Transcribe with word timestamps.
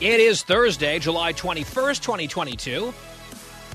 It 0.00 0.18
is 0.18 0.42
Thursday, 0.42 0.98
July 0.98 1.34
21st, 1.34 2.00
2022. 2.00 2.94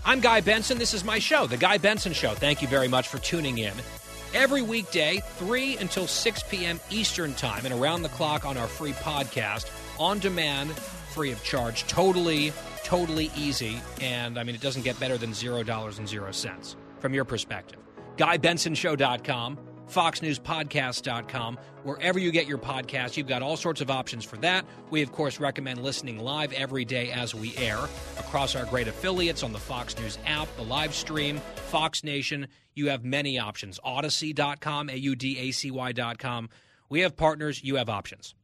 I'm 0.03 0.19
Guy 0.21 0.41
Benson. 0.41 0.79
This 0.79 0.95
is 0.95 1.03
my 1.03 1.19
show, 1.19 1.45
The 1.45 1.55
Guy 1.55 1.77
Benson 1.77 2.13
Show. 2.13 2.33
Thank 2.33 2.63
you 2.63 2.67
very 2.67 2.87
much 2.87 3.09
for 3.09 3.19
tuning 3.19 3.59
in. 3.59 3.73
Every 4.33 4.63
weekday, 4.63 5.21
3 5.37 5.77
until 5.77 6.07
6 6.07 6.43
p.m. 6.49 6.79
Eastern 6.89 7.35
Time, 7.35 7.63
and 7.63 7.75
around 7.75 8.01
the 8.01 8.09
clock 8.09 8.43
on 8.43 8.57
our 8.57 8.65
free 8.65 8.93
podcast, 8.93 9.69
on 9.99 10.17
demand, 10.17 10.71
free 10.71 11.31
of 11.31 11.43
charge. 11.43 11.85
Totally, 11.85 12.51
totally 12.83 13.29
easy. 13.37 13.79
And 14.01 14.39
I 14.39 14.43
mean, 14.43 14.55
it 14.55 14.61
doesn't 14.61 14.81
get 14.81 14.99
better 14.99 15.19
than 15.19 15.29
$0.00 15.29 16.75
from 17.01 17.13
your 17.13 17.25
perspective. 17.25 17.79
GuyBensonShow.com 18.17 19.59
foxnewspodcast.com. 19.89 21.57
Wherever 21.83 22.19
you 22.19 22.31
get 22.31 22.47
your 22.47 22.57
podcast, 22.57 23.17
you've 23.17 23.27
got 23.27 23.41
all 23.41 23.57
sorts 23.57 23.81
of 23.81 23.89
options 23.89 24.25
for 24.25 24.37
that. 24.37 24.65
We, 24.89 25.01
of 25.01 25.11
course, 25.11 25.39
recommend 25.39 25.83
listening 25.83 26.19
live 26.19 26.53
every 26.53 26.85
day 26.85 27.11
as 27.11 27.35
we 27.35 27.55
air 27.57 27.79
across 28.17 28.55
our 28.55 28.65
great 28.65 28.87
affiliates 28.87 29.43
on 29.43 29.53
the 29.53 29.59
Fox 29.59 29.97
News 29.97 30.17
app, 30.25 30.47
the 30.57 30.63
live 30.63 30.93
stream, 30.93 31.41
Fox 31.67 32.03
Nation. 32.03 32.47
You 32.73 32.89
have 32.89 33.05
many 33.05 33.39
options. 33.39 33.79
Audacy.com, 33.85 34.89
A 34.89 34.95
U 34.95 35.15
D 35.15 35.37
A 35.39 35.51
C 35.51 35.71
Y.com. 35.71 36.49
We 36.89 37.01
have 37.01 37.15
partners, 37.15 37.63
you 37.63 37.75
have 37.75 37.89
options. 37.89 38.35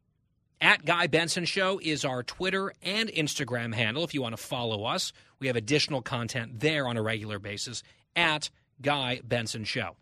At 0.59 0.85
Guy 0.85 1.07
Benson 1.07 1.45
Show 1.45 1.79
is 1.81 2.05
our 2.05 2.21
Twitter 2.21 2.71
and 2.83 3.09
Instagram 3.09 3.73
handle 3.73 4.03
if 4.03 4.13
you 4.13 4.21
want 4.21 4.37
to 4.37 4.43
follow 4.43 4.83
us. 4.83 5.11
We 5.39 5.47
have 5.47 5.55
additional 5.55 6.03
content 6.03 6.59
there 6.59 6.87
on 6.87 6.97
a 6.97 7.01
regular 7.01 7.39
basis 7.39 7.81
at 8.15 8.51
Guy 8.79 9.21
Benson 9.23 9.63
Show. 9.63 9.95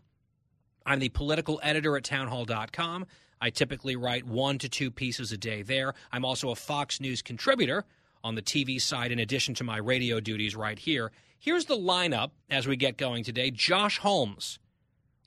I'm 0.90 0.98
the 0.98 1.08
political 1.08 1.60
editor 1.62 1.96
at 1.96 2.02
townhall.com. 2.02 3.06
I 3.40 3.50
typically 3.50 3.94
write 3.94 4.26
one 4.26 4.58
to 4.58 4.68
two 4.68 4.90
pieces 4.90 5.30
a 5.30 5.36
day 5.36 5.62
there. 5.62 5.94
I'm 6.10 6.24
also 6.24 6.50
a 6.50 6.56
Fox 6.56 7.00
News 7.00 7.22
contributor 7.22 7.84
on 8.24 8.34
the 8.34 8.42
TV 8.42 8.80
side, 8.80 9.12
in 9.12 9.20
addition 9.20 9.54
to 9.54 9.62
my 9.62 9.76
radio 9.76 10.18
duties 10.18 10.56
right 10.56 10.76
here. 10.76 11.12
Here's 11.38 11.66
the 11.66 11.76
lineup 11.76 12.32
as 12.50 12.66
we 12.66 12.74
get 12.74 12.96
going 12.96 13.22
today 13.22 13.52
Josh 13.52 13.98
Holmes, 13.98 14.58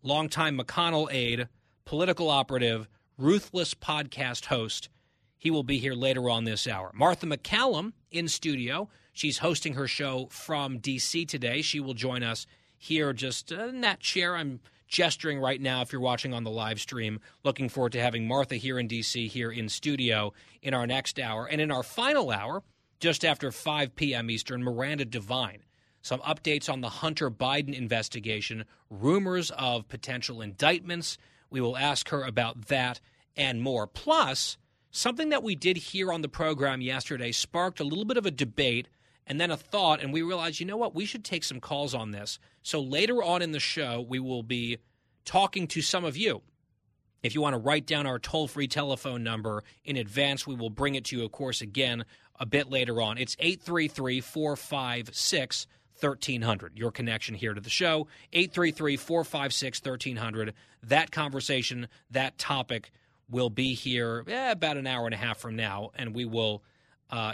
longtime 0.02 0.60
McConnell 0.60 1.08
aide, 1.14 1.48
political 1.86 2.30
operative, 2.30 2.90
ruthless 3.18 3.74
podcast 3.74 4.48
host. 4.48 4.90
He 5.38 5.50
will 5.50 5.64
be 5.64 5.78
here 5.78 5.94
later 5.94 6.30
on 6.30 6.44
this 6.44 6.68
hour. 6.68 6.92
Martha 6.94 7.26
MacCallum 7.26 7.94
in 8.12 8.28
studio. 8.28 8.90
She's 9.14 9.38
hosting 9.38 9.76
her 9.76 9.88
show 9.88 10.28
from 10.30 10.80
D.C. 10.80 11.26
today. 11.26 11.62
She 11.62 11.80
will 11.80 11.94
join 11.94 12.22
us 12.22 12.46
here 12.78 13.14
just 13.14 13.54
uh, 13.54 13.68
in 13.68 13.80
that 13.80 14.02
chair. 14.02 14.36
I'm 14.36 14.60
gesturing 14.94 15.40
right 15.40 15.60
now 15.60 15.82
if 15.82 15.92
you're 15.92 16.00
watching 16.00 16.34
on 16.34 16.44
the 16.44 16.52
live 16.52 16.80
stream. 16.80 17.20
Looking 17.44 17.68
forward 17.68 17.92
to 17.94 18.02
having 18.02 18.28
Martha 18.28 18.56
here 18.56 18.80
in 18.80 18.88
D.C., 18.88 19.28
here 19.28 19.52
in 19.52 19.68
studio 19.68 20.34
in 20.62 20.74
our 20.74 20.88
next 20.88 21.20
hour. 21.20 21.46
And 21.46 21.60
in 21.60 21.72
our 21.72 21.84
final 21.84 22.30
hour, 22.30 22.64
just 23.00 23.26
after 23.26 23.52
5 23.52 23.96
p.m. 23.96 24.30
Eastern, 24.30 24.64
Miranda 24.64 25.04
Devine. 25.04 25.64
Some 26.04 26.20
updates 26.20 26.72
on 26.72 26.82
the 26.82 26.90
Hunter 26.90 27.32
Biden 27.32 27.74
investigation, 27.74 28.66
rumors 28.90 29.52
of 29.52 29.88
potential 29.88 30.42
indictments. 30.42 31.18
We 31.50 31.60
will 31.60 31.76
ask 31.76 32.10
her 32.10 32.24
about 32.24 32.68
that 32.68 33.02
and 33.36 33.62
more. 33.62 33.88
Plus, 33.88 34.58
something 34.92 35.30
that 35.30 35.44
we 35.44 35.56
did 35.56 35.78
here 35.78 36.14
on 36.14 36.22
the 36.22 36.30
program 36.30 36.82
yesterday 36.82 37.32
sparked 37.32 37.80
a 37.80 37.86
little 37.86 38.06
bit 38.06 38.18
of 38.18 38.26
a 38.26 38.32
debate 38.32 38.88
and 39.26 39.40
then 39.40 39.52
a 39.52 39.58
thought, 39.58 40.02
and 40.02 40.12
we 40.12 40.22
realized, 40.22 40.60
you 40.60 40.66
know 40.66 40.78
what, 40.78 40.94
we 40.94 41.06
should 41.06 41.24
take 41.24 41.44
some 41.44 41.60
calls 41.60 41.94
on 41.94 42.12
this. 42.12 42.40
So 42.62 42.82
later 42.82 43.24
on 43.24 43.42
in 43.42 43.52
the 43.52 43.60
show, 43.60 44.06
we 44.08 44.20
will 44.20 44.44
be 44.44 44.80
talking 45.26 45.68
to 45.68 45.82
some 45.82 46.06
of 46.06 46.18
you. 46.18 46.42
If 47.22 47.34
you 47.34 47.42
want 47.42 47.54
to 47.54 47.60
write 47.60 47.86
down 47.86 48.06
our 48.06 48.20
toll 48.20 48.48
free 48.48 48.68
telephone 48.68 49.24
number 49.24 49.64
in 49.86 49.96
advance, 49.96 50.46
we 50.46 50.56
will 50.56 50.70
bring 50.70 50.96
it 50.96 51.06
to 51.06 51.18
you, 51.18 51.24
of 51.24 51.32
course, 51.32 51.62
again 51.62 52.04
a 52.40 52.46
bit 52.46 52.70
later 52.70 53.02
on. 53.02 53.18
It's 53.18 53.38
833 53.40 54.20
456 54.20 55.68
1300. 56.00 56.78
Your 56.78 56.92
connection 56.92 57.36
here 57.36 57.54
to 57.54 57.62
the 57.62 57.70
show, 57.70 58.08
833 58.34 58.98
456 58.98 59.82
1300. 59.82 60.54
That 60.84 61.12
conversation, 61.12 61.88
that 62.12 62.38
topic 62.38 62.92
will 63.30 63.50
be 63.50 63.74
here 63.74 64.24
eh, 64.28 64.52
about 64.52 64.78
an 64.78 64.88
hour 64.88 65.06
and 65.06 65.14
a 65.14 65.18
half 65.18 65.38
from 65.38 65.56
now, 65.56 65.92
and 65.96 66.14
we 66.14 66.26
will 66.26 66.64
uh, 67.10 67.34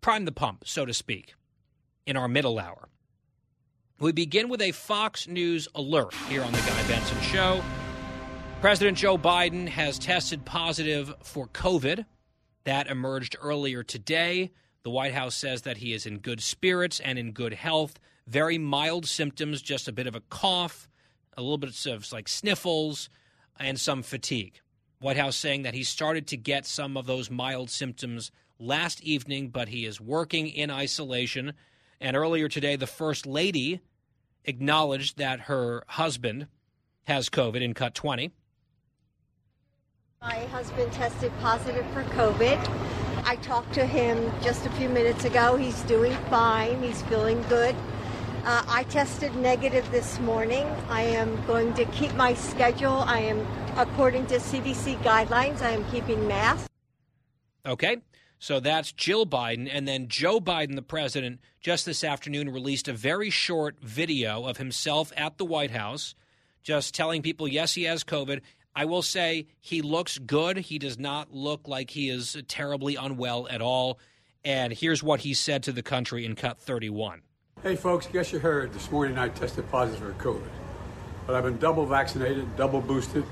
prime 0.00 0.24
the 0.24 0.32
pump, 0.32 0.64
so 0.66 0.84
to 0.84 0.94
speak, 0.94 1.34
in 2.06 2.16
our 2.16 2.26
middle 2.26 2.58
hour. 2.58 2.88
We 4.00 4.12
begin 4.12 4.48
with 4.48 4.62
a 4.62 4.72
Fox 4.72 5.28
News 5.28 5.68
alert 5.74 6.14
here 6.26 6.42
on 6.42 6.52
the 6.52 6.58
Guy 6.60 6.88
Benson 6.88 7.20
Show. 7.20 7.62
President 8.62 8.96
Joe 8.96 9.18
Biden 9.18 9.68
has 9.68 9.98
tested 9.98 10.46
positive 10.46 11.14
for 11.22 11.48
COVID. 11.48 12.06
That 12.64 12.86
emerged 12.86 13.36
earlier 13.42 13.82
today. 13.82 14.52
The 14.84 14.90
White 14.90 15.12
House 15.12 15.34
says 15.34 15.62
that 15.62 15.76
he 15.76 15.92
is 15.92 16.06
in 16.06 16.16
good 16.16 16.42
spirits 16.42 16.98
and 17.00 17.18
in 17.18 17.32
good 17.32 17.52
health. 17.52 18.00
Very 18.26 18.56
mild 18.56 19.04
symptoms, 19.04 19.60
just 19.60 19.86
a 19.86 19.92
bit 19.92 20.06
of 20.06 20.14
a 20.14 20.22
cough, 20.30 20.88
a 21.36 21.42
little 21.42 21.58
bit 21.58 21.68
of 21.86 22.10
like 22.10 22.26
sniffles, 22.26 23.10
and 23.58 23.78
some 23.78 24.02
fatigue. 24.02 24.62
White 25.00 25.18
House 25.18 25.36
saying 25.36 25.64
that 25.64 25.74
he 25.74 25.84
started 25.84 26.26
to 26.28 26.38
get 26.38 26.64
some 26.64 26.96
of 26.96 27.04
those 27.04 27.30
mild 27.30 27.68
symptoms 27.68 28.32
last 28.58 29.02
evening, 29.02 29.50
but 29.50 29.68
he 29.68 29.84
is 29.84 30.00
working 30.00 30.48
in 30.48 30.70
isolation. 30.70 31.52
And 32.00 32.16
earlier 32.16 32.48
today, 32.48 32.76
the 32.76 32.86
First 32.86 33.26
Lady 33.26 33.82
acknowledged 34.44 35.18
that 35.18 35.40
her 35.40 35.84
husband 35.88 36.46
has 37.04 37.28
COVID 37.28 37.60
in 37.60 37.74
cut 37.74 37.94
20. 37.94 38.30
My 40.22 40.38
husband 40.46 40.92
tested 40.92 41.32
positive 41.40 41.86
for 41.92 42.02
COVID. 42.14 42.58
I 43.24 43.36
talked 43.36 43.72
to 43.74 43.86
him 43.86 44.30
just 44.42 44.66
a 44.66 44.70
few 44.70 44.88
minutes 44.88 45.24
ago. 45.24 45.56
He's 45.56 45.80
doing 45.82 46.14
fine, 46.28 46.82
he's 46.82 47.02
feeling 47.02 47.40
good. 47.48 47.74
Uh, 48.44 48.64
I 48.68 48.84
tested 48.84 49.34
negative 49.36 49.90
this 49.90 50.18
morning. 50.20 50.66
I 50.88 51.02
am 51.02 51.44
going 51.46 51.74
to 51.74 51.84
keep 51.86 52.14
my 52.14 52.32
schedule. 52.32 53.04
I 53.06 53.20
am, 53.20 53.46
according 53.76 54.26
to 54.28 54.36
CDC 54.36 54.96
guidelines, 55.02 55.60
I 55.60 55.70
am 55.70 55.84
keeping 55.90 56.26
masks. 56.26 56.68
Okay. 57.66 57.98
So 58.40 58.58
that's 58.58 58.90
Jill 58.92 59.26
Biden. 59.26 59.68
And 59.70 59.86
then 59.86 60.08
Joe 60.08 60.40
Biden, 60.40 60.74
the 60.74 60.82
president, 60.82 61.40
just 61.60 61.84
this 61.84 62.02
afternoon 62.02 62.48
released 62.48 62.88
a 62.88 62.94
very 62.94 63.28
short 63.28 63.76
video 63.82 64.46
of 64.46 64.56
himself 64.56 65.12
at 65.14 65.36
the 65.36 65.44
White 65.44 65.70
House, 65.70 66.14
just 66.62 66.94
telling 66.94 67.20
people, 67.20 67.46
yes, 67.46 67.74
he 67.74 67.84
has 67.84 68.02
COVID. 68.02 68.40
I 68.74 68.86
will 68.86 69.02
say 69.02 69.46
he 69.60 69.82
looks 69.82 70.16
good. 70.16 70.56
He 70.56 70.78
does 70.78 70.98
not 70.98 71.34
look 71.34 71.68
like 71.68 71.90
he 71.90 72.08
is 72.08 72.36
terribly 72.48 72.96
unwell 72.96 73.46
at 73.48 73.60
all. 73.60 73.98
And 74.42 74.72
here's 74.72 75.02
what 75.02 75.20
he 75.20 75.34
said 75.34 75.62
to 75.64 75.72
the 75.72 75.82
country 75.82 76.24
in 76.24 76.34
cut 76.34 76.58
31. 76.58 77.20
Hey, 77.62 77.76
folks, 77.76 78.06
guess 78.06 78.32
you 78.32 78.38
heard 78.38 78.72
this 78.72 78.90
morning 78.90 79.18
I 79.18 79.28
tested 79.28 79.70
positive 79.70 80.16
for 80.16 80.24
COVID. 80.24 80.48
But 81.26 81.36
I've 81.36 81.44
been 81.44 81.58
double 81.58 81.84
vaccinated, 81.84 82.56
double 82.56 82.80
boosted. 82.80 83.24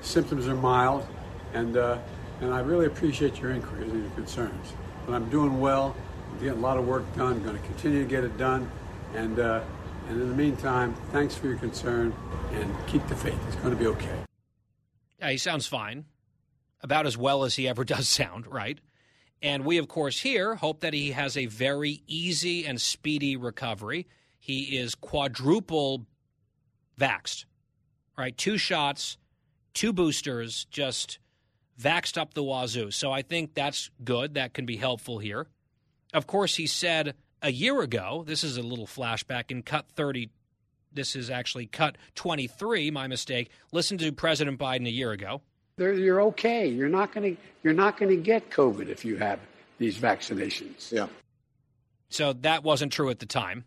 Symptoms 0.00 0.48
are 0.48 0.54
mild. 0.54 1.06
And, 1.52 1.76
uh, 1.76 1.98
and 2.40 2.52
I 2.52 2.60
really 2.60 2.86
appreciate 2.86 3.40
your 3.40 3.50
inquiries 3.50 3.90
and 3.90 4.02
your 4.02 4.12
concerns. 4.12 4.72
But 5.06 5.14
I'm 5.14 5.28
doing 5.30 5.60
well. 5.60 5.94
I'm 6.32 6.38
getting 6.38 6.58
a 6.58 6.62
lot 6.62 6.78
of 6.78 6.86
work 6.86 7.04
done. 7.16 7.34
I'm 7.34 7.44
going 7.44 7.56
to 7.56 7.66
continue 7.66 8.02
to 8.02 8.08
get 8.08 8.24
it 8.24 8.36
done. 8.36 8.70
And, 9.14 9.38
uh, 9.38 9.62
and 10.08 10.20
in 10.20 10.28
the 10.28 10.34
meantime, 10.34 10.94
thanks 11.12 11.34
for 11.36 11.46
your 11.46 11.58
concern 11.58 12.14
and 12.52 12.74
keep 12.86 13.06
the 13.08 13.16
faith. 13.16 13.38
It's 13.46 13.56
going 13.56 13.70
to 13.70 13.76
be 13.76 13.86
okay. 13.86 14.24
Yeah, 15.20 15.30
he 15.30 15.38
sounds 15.38 15.66
fine, 15.66 16.06
about 16.82 17.06
as 17.06 17.16
well 17.16 17.44
as 17.44 17.54
he 17.56 17.68
ever 17.68 17.84
does 17.84 18.08
sound, 18.08 18.46
right? 18.46 18.78
And 19.40 19.64
we, 19.64 19.78
of 19.78 19.88
course, 19.88 20.20
here 20.20 20.54
hope 20.54 20.80
that 20.80 20.94
he 20.94 21.12
has 21.12 21.36
a 21.36 21.46
very 21.46 22.02
easy 22.06 22.64
and 22.64 22.80
speedy 22.80 23.36
recovery. 23.36 24.06
He 24.38 24.78
is 24.78 24.94
quadruple 24.94 26.06
vaxed, 26.98 27.44
right? 28.16 28.36
Two 28.36 28.58
shots, 28.58 29.18
two 29.74 29.92
boosters, 29.92 30.66
just 30.70 31.18
vaxed 31.80 32.18
up 32.18 32.34
the 32.34 32.42
wazoo. 32.42 32.90
So 32.90 33.10
I 33.10 33.22
think 33.22 33.54
that's 33.54 33.90
good. 34.02 34.34
That 34.34 34.54
can 34.54 34.66
be 34.66 34.76
helpful 34.76 35.18
here. 35.18 35.46
Of 36.12 36.26
course, 36.26 36.54
he 36.56 36.66
said 36.66 37.14
a 37.42 37.50
year 37.50 37.80
ago, 37.80 38.24
this 38.26 38.44
is 38.44 38.56
a 38.56 38.62
little 38.62 38.86
flashback 38.86 39.50
in 39.50 39.62
cut 39.62 39.86
30. 39.94 40.30
this 40.92 41.16
is 41.16 41.28
actually 41.28 41.66
cut 41.66 41.98
23, 42.14 42.90
my 42.90 43.06
mistake. 43.06 43.50
Listen 43.72 43.98
to 43.98 44.12
President 44.12 44.58
Biden 44.58 44.86
a 44.86 44.92
year 44.92 45.10
ago. 45.10 45.42
You're 45.76 46.22
okay. 46.22 46.68
You're 46.68 46.88
not 46.88 47.12
going 47.12 47.34
to 47.34 47.42
you're 47.64 47.74
not 47.74 47.98
going 47.98 48.10
to 48.10 48.22
get 48.22 48.50
COVID 48.50 48.88
if 48.88 49.04
you 49.04 49.16
have 49.16 49.40
these 49.78 49.98
vaccinations. 49.98 50.92
Yeah. 50.92 51.08
So 52.10 52.32
that 52.32 52.62
wasn't 52.62 52.92
true 52.92 53.10
at 53.10 53.18
the 53.18 53.26
time. 53.26 53.64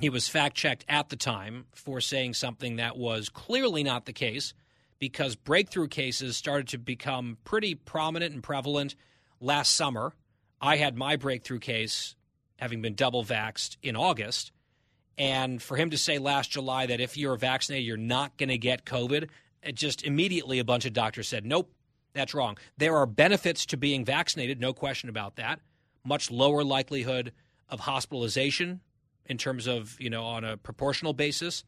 He 0.00 0.10
was 0.10 0.28
fact 0.28 0.54
checked 0.54 0.84
at 0.86 1.08
the 1.08 1.16
time 1.16 1.64
for 1.74 2.00
saying 2.02 2.34
something 2.34 2.76
that 2.76 2.98
was 2.98 3.30
clearly 3.30 3.82
not 3.82 4.04
the 4.04 4.12
case 4.12 4.52
because 4.98 5.36
breakthrough 5.36 5.88
cases 5.88 6.36
started 6.36 6.68
to 6.68 6.78
become 6.78 7.38
pretty 7.44 7.74
prominent 7.74 8.34
and 8.34 8.42
prevalent 8.42 8.94
last 9.40 9.74
summer. 9.74 10.12
I 10.60 10.76
had 10.76 10.96
my 10.96 11.16
breakthrough 11.16 11.60
case 11.60 12.16
having 12.56 12.82
been 12.82 12.94
double 12.94 13.24
vaxxed 13.24 13.76
in 13.82 13.96
August. 13.96 14.52
And 15.16 15.62
for 15.62 15.76
him 15.76 15.90
to 15.90 15.98
say 15.98 16.18
last 16.18 16.50
July 16.50 16.86
that 16.86 17.00
if 17.00 17.16
you're 17.16 17.36
vaccinated, 17.36 17.86
you're 17.86 17.96
not 17.96 18.36
going 18.36 18.48
to 18.48 18.58
get 18.58 18.84
COVID, 18.84 19.28
it 19.62 19.74
just 19.74 20.04
immediately 20.04 20.58
a 20.58 20.64
bunch 20.64 20.84
of 20.84 20.92
doctors 20.92 21.28
said, 21.28 21.44
nope, 21.44 21.72
that's 22.12 22.34
wrong. 22.34 22.56
There 22.76 22.96
are 22.96 23.06
benefits 23.06 23.66
to 23.66 23.76
being 23.76 24.04
vaccinated, 24.04 24.60
no 24.60 24.72
question 24.72 25.08
about 25.08 25.36
that. 25.36 25.60
Much 26.04 26.30
lower 26.30 26.64
likelihood 26.64 27.32
of 27.68 27.80
hospitalization 27.80 28.80
in 29.26 29.38
terms 29.38 29.66
of, 29.66 30.00
you 30.00 30.10
know, 30.10 30.24
on 30.24 30.44
a 30.44 30.56
proportional 30.56 31.12
basis, 31.12 31.64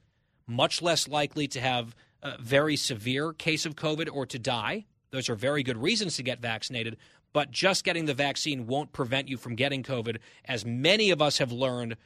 much 0.46 0.80
less 0.80 1.06
likely 1.06 1.46
to 1.48 1.60
have 1.60 1.94
a 2.22 2.36
very 2.40 2.76
severe 2.76 3.32
case 3.32 3.66
of 3.66 3.76
COVID 3.76 4.08
or 4.12 4.26
to 4.26 4.38
die. 4.38 4.86
Those 5.10 5.28
are 5.28 5.34
very 5.34 5.62
good 5.62 5.78
reasons 5.78 6.16
to 6.16 6.22
get 6.22 6.40
vaccinated, 6.40 6.96
but 7.32 7.50
just 7.50 7.84
getting 7.84 8.06
the 8.06 8.14
vaccine 8.14 8.66
won't 8.66 8.92
prevent 8.92 9.28
you 9.28 9.36
from 9.36 9.54
getting 9.56 9.82
COVID, 9.82 10.18
as 10.44 10.64
many 10.64 11.10
of 11.10 11.22
us 11.22 11.38
have 11.38 11.52
learned, 11.52 11.96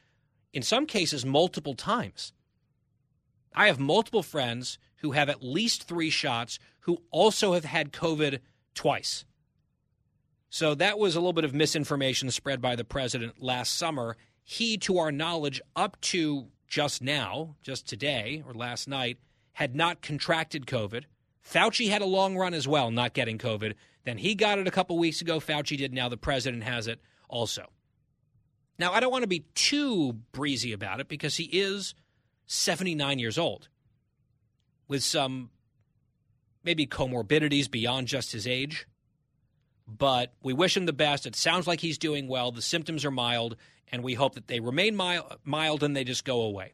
in 0.52 0.62
some 0.62 0.86
cases, 0.86 1.24
multiple 1.24 1.74
times. 1.74 2.32
I 3.54 3.66
have 3.66 3.78
multiple 3.78 4.22
friends 4.22 4.78
who 4.96 5.12
have 5.12 5.28
at 5.28 5.42
least 5.42 5.84
three 5.84 6.10
shots 6.10 6.58
who 6.80 7.02
also 7.10 7.52
have 7.52 7.64
had 7.64 7.92
COVID 7.92 8.40
twice. 8.74 9.24
So 10.50 10.74
that 10.74 10.98
was 10.98 11.14
a 11.14 11.20
little 11.20 11.32
bit 11.32 11.44
of 11.44 11.54
misinformation 11.54 12.30
spread 12.30 12.60
by 12.60 12.76
the 12.76 12.84
president 12.84 13.42
last 13.42 13.76
summer. 13.76 14.16
He, 14.42 14.76
to 14.78 14.98
our 14.98 15.10
knowledge, 15.10 15.60
up 15.74 16.00
to 16.02 16.46
just 16.68 17.02
now, 17.02 17.56
just 17.62 17.88
today 17.88 18.42
or 18.46 18.54
last 18.54 18.88
night, 18.88 19.18
had 19.54 19.74
not 19.74 20.02
contracted 20.02 20.66
COVID. 20.66 21.04
Fauci 21.44 21.90
had 21.90 22.02
a 22.02 22.06
long 22.06 22.36
run 22.36 22.54
as 22.54 22.68
well, 22.68 22.90
not 22.90 23.14
getting 23.14 23.38
COVID. 23.38 23.74
Then 24.04 24.18
he 24.18 24.34
got 24.34 24.58
it 24.58 24.68
a 24.68 24.70
couple 24.70 24.98
weeks 24.98 25.20
ago. 25.20 25.40
Fauci 25.40 25.76
did. 25.76 25.92
Now 25.92 26.08
the 26.08 26.16
president 26.16 26.64
has 26.64 26.86
it 26.86 27.00
also. 27.28 27.70
Now, 28.78 28.92
I 28.92 29.00
don't 29.00 29.12
want 29.12 29.22
to 29.22 29.28
be 29.28 29.46
too 29.54 30.14
breezy 30.32 30.72
about 30.72 31.00
it 31.00 31.08
because 31.08 31.36
he 31.36 31.44
is 31.44 31.94
79 32.46 33.18
years 33.18 33.38
old 33.38 33.68
with 34.88 35.02
some 35.02 35.50
maybe 36.64 36.86
comorbidities 36.86 37.70
beyond 37.70 38.08
just 38.08 38.32
his 38.32 38.46
age. 38.46 38.86
But 39.86 40.32
we 40.42 40.52
wish 40.52 40.76
him 40.76 40.86
the 40.86 40.92
best. 40.92 41.26
It 41.26 41.36
sounds 41.36 41.66
like 41.66 41.80
he's 41.80 41.98
doing 41.98 42.26
well. 42.26 42.50
The 42.50 42.62
symptoms 42.62 43.04
are 43.04 43.10
mild, 43.10 43.56
and 43.92 44.02
we 44.02 44.14
hope 44.14 44.34
that 44.34 44.48
they 44.48 44.58
remain 44.58 44.96
mild, 44.96 45.82
and 45.82 45.94
they 45.94 46.04
just 46.04 46.24
go 46.24 46.40
away. 46.40 46.72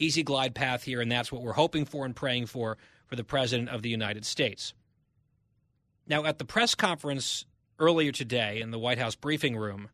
Easy 0.00 0.22
glide 0.22 0.54
path 0.54 0.82
here, 0.82 1.02
and 1.02 1.12
that's 1.12 1.30
what 1.30 1.42
we're 1.42 1.52
hoping 1.52 1.84
for 1.84 2.06
and 2.06 2.16
praying 2.16 2.46
for 2.46 2.78
for 3.06 3.16
the 3.16 3.22
President 3.22 3.68
of 3.68 3.82
the 3.82 3.90
United 3.90 4.24
States. 4.24 4.72
Now, 6.08 6.24
at 6.24 6.38
the 6.38 6.44
press 6.46 6.74
conference 6.74 7.44
earlier 7.78 8.10
today 8.10 8.62
in 8.62 8.70
the 8.70 8.78
White 8.78 8.98
House 8.98 9.14
briefing 9.14 9.56
room, 9.58 9.90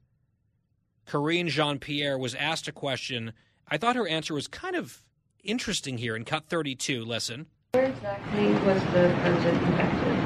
Karine 1.07 1.49
Jean 1.49 1.81
Pierre 1.81 2.17
was 2.17 2.37
asked 2.37 2.69
a 2.69 2.73
question. 2.73 3.33
I 3.69 3.79
thought 3.79 3.97
her 3.97 4.07
answer 4.07 4.33
was 4.33 4.47
kind 4.47 4.77
of 4.77 5.03
interesting 5.43 5.99
here 5.99 6.15
in 6.15 6.25
cut 6.25 6.49
32. 6.49 7.05
Listen. 7.05 7.47
Where 7.73 7.87
exactly 7.87 8.53
was 8.53 8.83
the 8.85 9.13
president 9.21 9.63
infected? 9.63 10.17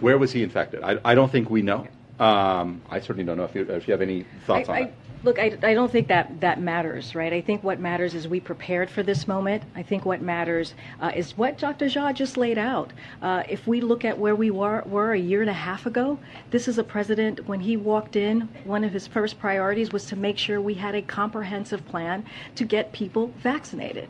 Where 0.00 0.18
was 0.18 0.32
he 0.32 0.42
infected? 0.42 0.82
I, 0.82 0.98
I 1.04 1.14
don't 1.14 1.30
think 1.30 1.50
we 1.50 1.62
know. 1.62 1.86
Um, 2.18 2.82
I 2.90 2.98
certainly 3.00 3.24
don't 3.24 3.36
know 3.36 3.44
if 3.44 3.54
you, 3.54 3.62
if 3.62 3.86
you 3.86 3.92
have 3.92 4.02
any 4.02 4.24
thoughts 4.46 4.68
I, 4.68 4.72
on 4.72 4.78
I, 4.78 4.80
it. 4.86 4.94
Look, 5.24 5.38
I, 5.38 5.58
I 5.62 5.74
don't 5.74 5.90
think 5.90 6.08
that 6.08 6.40
that 6.40 6.60
matters, 6.60 7.14
right? 7.14 7.32
I 7.32 7.40
think 7.40 7.64
what 7.64 7.80
matters 7.80 8.14
is 8.14 8.28
we 8.28 8.38
prepared 8.38 8.88
for 8.88 9.02
this 9.02 9.26
moment. 9.26 9.64
I 9.74 9.82
think 9.82 10.04
what 10.04 10.22
matters 10.22 10.74
uh, 11.00 11.10
is 11.14 11.36
what 11.36 11.58
Dr. 11.58 11.86
Jha 11.86 12.14
just 12.14 12.36
laid 12.36 12.56
out. 12.56 12.92
Uh, 13.20 13.42
if 13.48 13.66
we 13.66 13.80
look 13.80 14.04
at 14.04 14.16
where 14.16 14.36
we 14.36 14.50
were, 14.50 14.82
were 14.86 15.12
a 15.12 15.18
year 15.18 15.40
and 15.40 15.50
a 15.50 15.54
half 15.54 15.86
ago, 15.86 16.20
this 16.50 16.68
is 16.68 16.78
a 16.78 16.84
president, 16.84 17.48
when 17.48 17.60
he 17.60 17.76
walked 17.76 18.14
in, 18.14 18.42
one 18.64 18.84
of 18.84 18.92
his 18.92 19.08
first 19.08 19.40
priorities 19.40 19.92
was 19.92 20.06
to 20.06 20.16
make 20.16 20.38
sure 20.38 20.60
we 20.60 20.74
had 20.74 20.94
a 20.94 21.02
comprehensive 21.02 21.84
plan 21.88 22.24
to 22.54 22.64
get 22.64 22.92
people 22.92 23.32
vaccinated. 23.38 24.08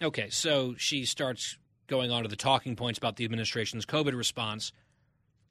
Okay, 0.00 0.30
so 0.30 0.74
she 0.78 1.04
starts 1.04 1.58
going 1.88 2.10
on 2.10 2.22
to 2.22 2.28
the 2.28 2.36
talking 2.36 2.76
points 2.76 2.98
about 2.98 3.16
the 3.16 3.24
administration's 3.24 3.84
COVID 3.84 4.16
response. 4.16 4.72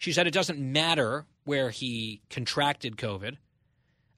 She 0.01 0.13
said 0.13 0.25
it 0.25 0.33
doesn't 0.33 0.57
matter 0.57 1.27
where 1.43 1.69
he 1.69 2.23
contracted 2.31 2.97
COVID. 2.97 3.37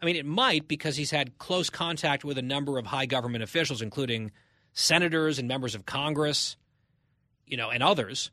I 0.02 0.06
mean, 0.06 0.16
it 0.16 0.26
might 0.26 0.66
because 0.66 0.96
he's 0.96 1.12
had 1.12 1.38
close 1.38 1.70
contact 1.70 2.24
with 2.24 2.38
a 2.38 2.42
number 2.42 2.78
of 2.78 2.86
high 2.86 3.06
government 3.06 3.44
officials, 3.44 3.82
including 3.82 4.32
senators 4.72 5.40
and 5.40 5.48
members 5.50 5.76
of 5.76 5.86
Congress, 5.86 6.56
you 7.46 7.58
know, 7.58 7.70
and 7.70 7.84
others. 7.84 8.32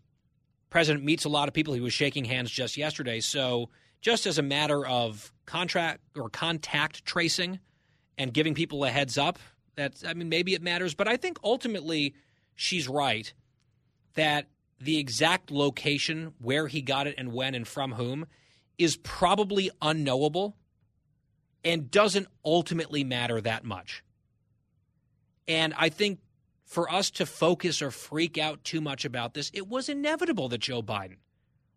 President 0.71 1.05
meets 1.05 1.25
a 1.25 1.29
lot 1.29 1.49
of 1.49 1.55
people. 1.55 1.75
He 1.75 1.81
was 1.81 1.93
shaking 1.93 2.25
hands 2.25 2.53
just 2.53 2.77
yesterday. 2.77 3.19
So, 3.19 3.69
just 4.01 4.27
as 4.27 4.39
a 4.39 4.43
matter 4.43 4.87
of 4.87 5.33
contract 5.45 6.03
or 6.17 6.31
contact 6.31 7.05
tracing 7.05 7.59
and 8.17 8.33
giving 8.33 8.55
people 8.55 8.85
a 8.85 8.91
heads 8.91 9.19
up, 9.19 9.41
that 9.75 10.05
I 10.07 10.15
mean, 10.15 10.29
maybe 10.29 10.55
it 10.55 10.63
matters, 10.63 10.95
but 10.95 11.09
I 11.09 11.17
think 11.17 11.41
ultimately 11.43 12.15
she's 12.55 12.87
right 12.87 13.35
that 14.15 14.47
the 14.81 14.99
exact 14.99 15.51
location 15.51 16.33
where 16.39 16.67
he 16.67 16.81
got 16.81 17.07
it 17.07 17.15
and 17.19 17.33
when 17.33 17.55
and 17.55 17.69
from 17.69 17.93
whom 17.93 18.27
is 18.79 18.97
probably 18.97 19.71
unknowable 19.83 20.57
and 21.63 21.91
doesn't 21.91 22.27
ultimately 22.45 23.05
matter 23.05 23.41
that 23.41 23.65
much. 23.65 24.03
And 25.47 25.75
I 25.77 25.91
think 25.91 26.21
for 26.65 26.91
us 26.91 27.11
to 27.11 27.27
focus 27.27 27.83
or 27.83 27.91
freak 27.91 28.39
out 28.39 28.65
too 28.65 28.81
much 28.81 29.05
about 29.05 29.35
this, 29.35 29.51
it 29.53 29.69
was 29.69 29.89
inevitable 29.89 30.49
that 30.49 30.59
Joe 30.59 30.83
Biden 30.83 31.17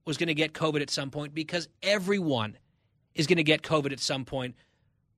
was 0.05 0.17
going 0.17 0.27
to 0.27 0.33
get 0.33 0.53
COVID 0.53 0.81
at 0.81 0.89
some 0.89 1.09
point 1.09 1.33
because 1.33 1.67
everyone 1.81 2.57
is 3.15 3.27
going 3.27 3.37
to 3.37 3.43
get 3.43 3.63
COVID 3.63 3.91
at 3.91 3.99
some 3.99 4.23
point, 4.23 4.55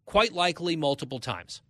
quite 0.06 0.34
likely 0.34 0.76
multiple 0.76 1.20
times. 1.20 1.62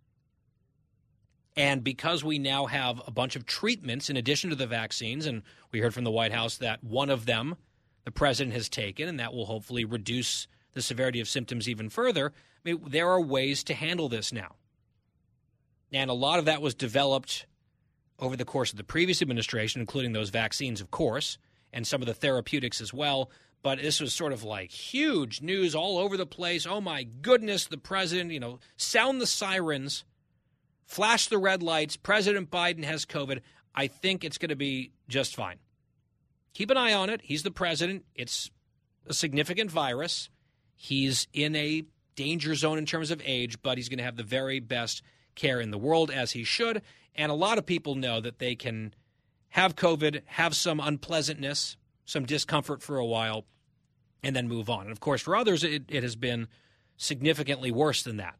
And 1.57 1.83
because 1.83 2.23
we 2.23 2.37
now 2.37 2.65
have 2.65 3.01
a 3.07 3.11
bunch 3.11 3.35
of 3.35 3.45
treatments 3.45 4.09
in 4.09 4.17
addition 4.17 4.49
to 4.49 4.55
the 4.55 4.67
vaccines, 4.67 5.25
and 5.25 5.41
we 5.71 5.79
heard 5.79 5.93
from 5.93 6.03
the 6.03 6.11
White 6.11 6.33
House 6.33 6.57
that 6.57 6.83
one 6.83 7.09
of 7.09 7.25
them 7.25 7.55
the 8.03 8.11
president 8.11 8.53
has 8.53 8.69
taken, 8.69 9.07
and 9.07 9.19
that 9.19 9.33
will 9.33 9.45
hopefully 9.45 9.85
reduce 9.85 10.47
the 10.73 10.81
severity 10.81 11.21
of 11.21 11.27
symptoms 11.27 11.69
even 11.69 11.89
further. 11.89 12.33
I 12.65 12.69
mean, 12.69 12.81
there 12.87 13.09
are 13.09 13.21
ways 13.21 13.63
to 13.65 13.73
handle 13.73 14.09
this 14.09 14.33
now. 14.33 14.55
And 15.91 16.09
a 16.09 16.13
lot 16.13 16.39
of 16.39 16.45
that 16.45 16.61
was 16.61 16.75
developed 16.75 17.47
over 18.19 18.35
the 18.35 18.45
course 18.45 18.71
of 18.71 18.77
the 18.77 18.83
previous 18.83 19.21
administration, 19.21 19.81
including 19.81 20.13
those 20.13 20.29
vaccines, 20.29 20.81
of 20.81 20.91
course, 20.91 21.37
and 21.71 21.87
some 21.87 22.01
of 22.01 22.07
the 22.07 22.13
therapeutics 22.13 22.81
as 22.81 22.93
well. 22.93 23.31
But 23.63 23.81
this 23.81 23.99
was 23.99 24.13
sort 24.13 24.33
of 24.33 24.43
like 24.43 24.71
huge 24.71 25.41
news 25.41 25.73
all 25.73 25.97
over 25.97 26.17
the 26.17 26.25
place. 26.25 26.67
Oh 26.67 26.81
my 26.81 27.03
goodness, 27.03 27.65
the 27.65 27.77
president, 27.77 28.31
you 28.31 28.39
know, 28.39 28.59
sound 28.77 29.21
the 29.21 29.27
sirens 29.27 30.03
flash 30.85 31.27
the 31.27 31.37
red 31.37 31.61
lights. 31.61 31.97
President 31.97 32.49
Biden 32.49 32.83
has 32.83 33.05
COVID. 33.05 33.41
I 33.73 33.87
think 33.87 34.23
it's 34.23 34.37
going 34.37 34.49
to 34.49 34.55
be 34.55 34.91
just 35.07 35.35
fine. 35.35 35.57
Keep 36.53 36.71
an 36.71 36.77
eye 36.77 36.93
on 36.93 37.09
it. 37.09 37.21
He's 37.23 37.43
the 37.43 37.51
president. 37.51 38.05
It's 38.15 38.49
a 39.05 39.13
significant 39.13 39.69
virus. 39.69 40.29
He's 40.75 41.27
in 41.33 41.55
a 41.55 41.83
danger 42.15 42.55
zone 42.55 42.77
in 42.77 42.85
terms 42.85 43.11
of 43.11 43.21
age, 43.25 43.61
but 43.61 43.77
he's 43.77 43.89
going 43.89 43.97
to 43.97 44.05
have 44.05 44.15
the 44.15 44.23
very 44.23 44.59
best 44.59 45.01
care 45.35 45.59
in 45.59 45.71
the 45.71 45.77
world, 45.77 46.09
as 46.09 46.31
he 46.31 46.43
should. 46.43 46.81
And 47.13 47.31
a 47.31 47.35
lot 47.35 47.57
of 47.57 47.65
people 47.65 47.95
know 47.95 48.21
that 48.21 48.39
they 48.39 48.55
can 48.55 48.93
have 49.49 49.75
COVID, 49.75 50.21
have 50.25 50.55
some 50.55 50.79
unpleasantness, 50.79 51.77
some 52.05 52.25
discomfort 52.25 52.81
for 52.81 52.97
a 52.97 53.05
while, 53.05 53.45
and 54.23 54.35
then 54.35 54.47
move 54.47 54.69
on. 54.69 54.83
And 54.83 54.91
of 54.91 54.99
course, 54.99 55.21
for 55.21 55.35
others, 55.35 55.63
it, 55.63 55.83
it 55.89 56.03
has 56.03 56.15
been 56.15 56.47
significantly 56.97 57.71
worse 57.71 58.03
than 58.03 58.17
that. 58.17 58.35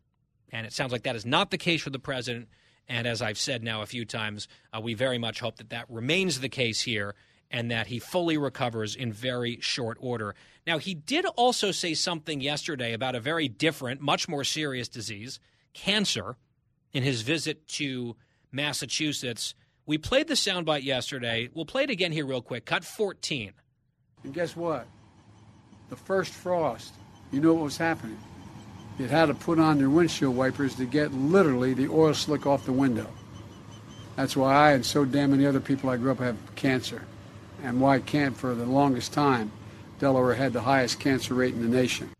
And 0.51 0.65
it 0.65 0.73
sounds 0.73 0.91
like 0.91 1.03
that 1.03 1.15
is 1.15 1.25
not 1.25 1.51
the 1.51 1.57
case 1.57 1.81
for 1.81 1.89
the 1.89 1.99
president. 1.99 2.47
And 2.87 3.07
as 3.07 3.21
I've 3.21 3.37
said 3.37 3.63
now 3.63 3.81
a 3.81 3.85
few 3.85 4.05
times, 4.05 4.47
uh, 4.73 4.79
we 4.79 4.93
very 4.93 5.17
much 5.17 5.39
hope 5.39 5.57
that 5.57 5.69
that 5.69 5.89
remains 5.89 6.39
the 6.39 6.49
case 6.49 6.81
here 6.81 7.15
and 7.51 7.71
that 7.71 7.87
he 7.87 7.99
fully 7.99 8.37
recovers 8.37 8.95
in 8.95 9.11
very 9.11 9.59
short 9.61 9.97
order. 9.99 10.35
Now, 10.65 10.77
he 10.77 10.93
did 10.93 11.25
also 11.25 11.71
say 11.71 11.93
something 11.93 12.41
yesterday 12.41 12.93
about 12.93 13.15
a 13.15 13.19
very 13.19 13.47
different, 13.47 14.01
much 14.01 14.27
more 14.27 14.43
serious 14.43 14.87
disease, 14.87 15.39
cancer, 15.73 16.37
in 16.93 17.03
his 17.03 17.21
visit 17.21 17.67
to 17.67 18.15
Massachusetts. 18.51 19.53
We 19.85 19.97
played 19.97 20.27
the 20.27 20.33
soundbite 20.33 20.83
yesterday. 20.83 21.49
We'll 21.53 21.65
play 21.65 21.83
it 21.83 21.89
again 21.89 22.11
here, 22.11 22.25
real 22.25 22.41
quick. 22.41 22.65
Cut 22.65 22.83
14. 22.83 23.53
And 24.23 24.33
guess 24.33 24.55
what? 24.55 24.87
The 25.89 25.95
first 25.95 26.33
frost, 26.33 26.93
you 27.31 27.39
know 27.39 27.53
what 27.53 27.63
was 27.65 27.77
happening? 27.77 28.17
You 28.97 29.07
had 29.07 29.25
to 29.25 29.33
put 29.33 29.59
on 29.59 29.79
your 29.79 29.89
windshield 29.89 30.35
wipers 30.35 30.75
to 30.75 30.85
get 30.85 31.13
literally 31.13 31.73
the 31.73 31.87
oil 31.87 32.13
slick 32.13 32.45
off 32.45 32.65
the 32.65 32.73
window. 32.73 33.09
That's 34.15 34.35
why 34.35 34.53
I 34.53 34.71
and 34.71 34.85
so 34.85 35.03
damn 35.03 35.31
many 35.31 35.45
other 35.45 35.59
people 35.59 35.89
I 35.89 35.97
grew 35.97 36.11
up 36.11 36.19
have 36.19 36.37
cancer, 36.55 37.03
and 37.61 37.81
why 37.81 37.99
can't 37.99 38.37
for 38.37 38.55
the 38.55 38.65
longest 38.65 39.11
time 39.11 39.51
Delaware 39.99 40.35
had 40.35 40.53
the 40.53 40.61
highest 40.61 40.99
cancer 40.99 41.33
rate 41.33 41.53
in 41.53 41.61
the 41.61 41.77
nation. 41.77 42.11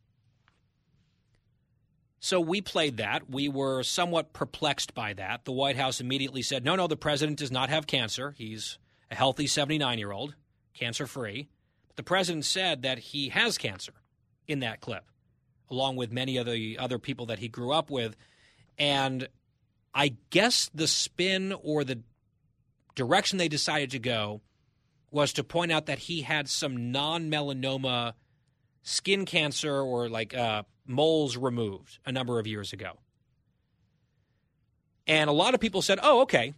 So 2.20 2.40
we 2.40 2.60
played 2.60 2.98
that. 2.98 3.30
We 3.30 3.48
were 3.48 3.84
somewhat 3.84 4.34
perplexed 4.34 4.96
by 4.96 5.14
that. 5.14 5.46
The 5.46 5.52
White 5.52 5.76
House 5.76 6.02
immediately 6.02 6.42
said, 6.42 6.66
no, 6.66 6.76
no, 6.76 6.88
the 6.88 6.98
president 6.98 7.38
does 7.38 7.52
not 7.52 7.70
have 7.70 7.86
cancer. 7.86 8.34
He's 8.36 8.80
a 9.12 9.16
healthy 9.16 9.46
79 9.46 10.00
year 10.00 10.12
old, 10.12 10.34
cancer 10.74 11.06
free. 11.06 11.50
But 11.88 11.98
the 11.98 12.04
president 12.04 12.46
said 12.46 12.82
that 12.82 12.98
he 12.98 13.30
has 13.30 13.60
cancer 13.60 13.94
in 14.48 14.60
that 14.62 14.82
clip, 14.82 15.04
along 15.70 15.96
with 15.96 16.12
many 16.12 16.38
of 16.38 16.46
the 16.46 16.78
other 16.78 17.00
people 17.00 17.28
that 17.28 17.40
he 17.40 17.48
grew 17.48 17.72
up 17.72 17.90
with. 17.90 18.16
And 18.78 19.28
I 19.94 20.16
guess 20.30 20.70
the 20.74 20.88
spin 20.88 21.54
or 21.64 21.84
the 21.84 22.02
direction 22.96 23.38
they 23.38 23.48
decided 23.48 23.92
to 23.92 24.00
go 24.00 24.42
was 25.12 25.34
to 25.34 25.44
point 25.44 25.72
out 25.72 25.86
that 25.86 26.00
he 26.00 26.22
had 26.22 26.50
some 26.50 26.92
non 26.92 27.32
melanoma 27.32 28.14
skin 28.84 29.26
cancer 29.26 29.82
or 29.82 30.10
like 30.10 30.36
uh, 30.36 30.64
moles 30.86 31.38
removed 31.38 32.00
a 32.06 32.12
number 32.12 32.40
of 32.40 32.48
years 32.48 32.74
ago. 32.74 32.94
And 35.08 35.30
a 35.30 35.34
lot 35.34 35.54
of 35.54 35.60
people 35.60 35.82
said, 35.82 36.00
oh, 36.02 36.22
okay. 36.22 36.54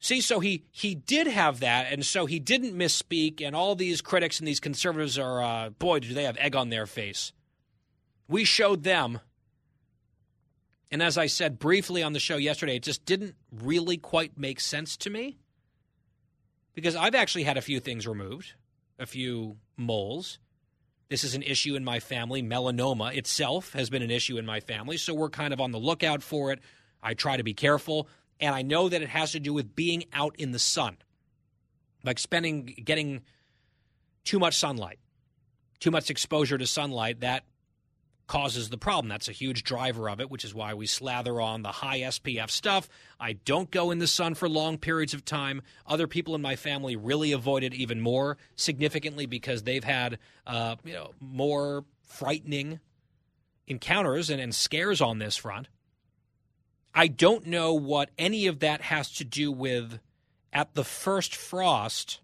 See, 0.00 0.20
so 0.20 0.40
he, 0.40 0.64
he 0.70 0.94
did 0.94 1.26
have 1.26 1.60
that, 1.60 1.90
and 1.90 2.04
so 2.04 2.26
he 2.26 2.38
didn't 2.38 2.76
misspeak, 2.76 3.40
and 3.40 3.56
all 3.56 3.74
these 3.74 4.02
critics 4.02 4.38
and 4.38 4.46
these 4.46 4.60
conservatives 4.60 5.18
are, 5.18 5.42
uh, 5.42 5.70
boy, 5.70 6.00
do 6.00 6.12
they 6.12 6.24
have 6.24 6.36
egg 6.36 6.54
on 6.54 6.68
their 6.68 6.84
face. 6.84 7.32
We 8.28 8.44
showed 8.44 8.82
them. 8.82 9.20
And 10.90 11.02
as 11.02 11.18
I 11.18 11.26
said 11.26 11.58
briefly 11.58 12.02
on 12.02 12.12
the 12.12 12.20
show 12.20 12.36
yesterday, 12.36 12.76
it 12.76 12.82
just 12.82 13.04
didn't 13.04 13.34
really 13.50 13.96
quite 13.96 14.38
make 14.38 14.60
sense 14.60 14.96
to 14.98 15.10
me 15.10 15.38
because 16.74 16.96
I've 16.96 17.14
actually 17.14 17.44
had 17.44 17.56
a 17.56 17.62
few 17.62 17.80
things 17.80 18.06
removed, 18.06 18.52
a 18.98 19.06
few 19.06 19.56
moles. 19.76 20.38
This 21.08 21.24
is 21.24 21.34
an 21.34 21.42
issue 21.42 21.74
in 21.74 21.84
my 21.84 22.00
family. 22.00 22.42
Melanoma 22.42 23.16
itself 23.16 23.72
has 23.72 23.90
been 23.90 24.02
an 24.02 24.10
issue 24.10 24.38
in 24.38 24.46
my 24.46 24.60
family, 24.60 24.96
so 24.96 25.14
we're 25.14 25.30
kind 25.30 25.52
of 25.52 25.60
on 25.60 25.70
the 25.70 25.78
lookout 25.78 26.22
for 26.22 26.52
it. 26.52 26.60
I 27.02 27.14
try 27.14 27.36
to 27.36 27.44
be 27.44 27.54
careful, 27.54 28.08
and 28.40 28.54
I 28.54 28.62
know 28.62 28.88
that 28.88 29.02
it 29.02 29.08
has 29.08 29.32
to 29.32 29.40
do 29.40 29.52
with 29.52 29.76
being 29.76 30.04
out 30.12 30.34
in 30.38 30.52
the 30.52 30.58
sun, 30.58 30.96
like 32.02 32.18
spending, 32.18 32.64
getting 32.84 33.22
too 34.24 34.38
much 34.38 34.56
sunlight, 34.56 34.98
too 35.80 35.90
much 35.90 36.10
exposure 36.10 36.56
to 36.56 36.66
sunlight. 36.66 37.20
That 37.20 37.44
causes 38.26 38.70
the 38.70 38.78
problem. 38.78 39.08
That's 39.08 39.28
a 39.28 39.32
huge 39.32 39.64
driver 39.64 40.08
of 40.08 40.20
it, 40.20 40.30
which 40.30 40.44
is 40.44 40.54
why 40.54 40.74
we 40.74 40.86
slather 40.86 41.40
on 41.40 41.62
the 41.62 41.72
high 41.72 42.00
SPF 42.00 42.50
stuff. 42.50 42.88
I 43.20 43.34
don't 43.34 43.70
go 43.70 43.90
in 43.90 43.98
the 43.98 44.06
sun 44.06 44.34
for 44.34 44.48
long 44.48 44.78
periods 44.78 45.14
of 45.14 45.24
time. 45.24 45.62
Other 45.86 46.06
people 46.06 46.34
in 46.34 46.42
my 46.42 46.56
family 46.56 46.96
really 46.96 47.32
avoid 47.32 47.62
it 47.62 47.74
even 47.74 48.00
more 48.00 48.38
significantly 48.56 49.26
because 49.26 49.62
they've 49.62 49.84
had 49.84 50.18
uh, 50.46 50.76
you 50.84 50.94
know 50.94 51.10
more 51.20 51.84
frightening 52.02 52.80
encounters 53.66 54.30
and, 54.30 54.40
and 54.40 54.54
scares 54.54 55.00
on 55.00 55.18
this 55.18 55.36
front. 55.36 55.68
I 56.94 57.08
don't 57.08 57.46
know 57.46 57.74
what 57.74 58.10
any 58.16 58.46
of 58.46 58.60
that 58.60 58.82
has 58.82 59.10
to 59.14 59.24
do 59.24 59.50
with 59.50 59.98
at 60.52 60.74
the 60.74 60.84
first 60.84 61.34
frost 61.34 62.20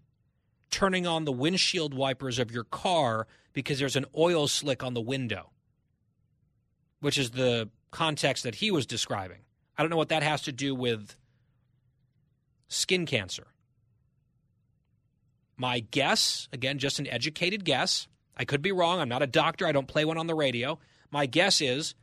turning 0.69 1.05
on 1.05 1.25
the 1.25 1.31
windshield 1.31 1.93
wipers 1.93 2.39
of 2.39 2.49
your 2.49 2.63
car 2.63 3.27
because 3.53 3.79
there's 3.79 3.97
an 3.97 4.05
oil 4.17 4.47
slick 4.47 4.81
on 4.81 4.93
the 4.93 5.01
window 5.01 5.50
which 7.01 7.17
is 7.17 7.31
the 7.31 7.69
context 7.91 8.43
that 8.43 8.55
he 8.55 8.71
was 8.71 8.85
describing. 8.85 9.39
I 9.77 9.83
don't 9.83 9.89
know 9.89 9.97
what 9.97 10.09
that 10.09 10.23
has 10.23 10.43
to 10.43 10.51
do 10.51 10.73
with 10.73 11.15
skin 12.69 13.05
cancer. 13.05 13.47
My 15.57 15.81
guess, 15.81 16.47
again, 16.53 16.79
just 16.79 16.99
an 16.99 17.07
educated 17.07 17.65
guess, 17.65 18.07
I 18.37 18.45
could 18.45 18.61
be 18.61 18.71
wrong. 18.71 18.99
I'm 18.99 19.09
not 19.09 19.21
a 19.21 19.27
doctor. 19.27 19.67
I 19.67 19.71
don't 19.71 19.87
play 19.87 20.05
one 20.05 20.17
on 20.17 20.27
the 20.27 20.35
radio. 20.35 20.79
My 21.11 21.25
guess 21.25 21.61
is 21.61 21.93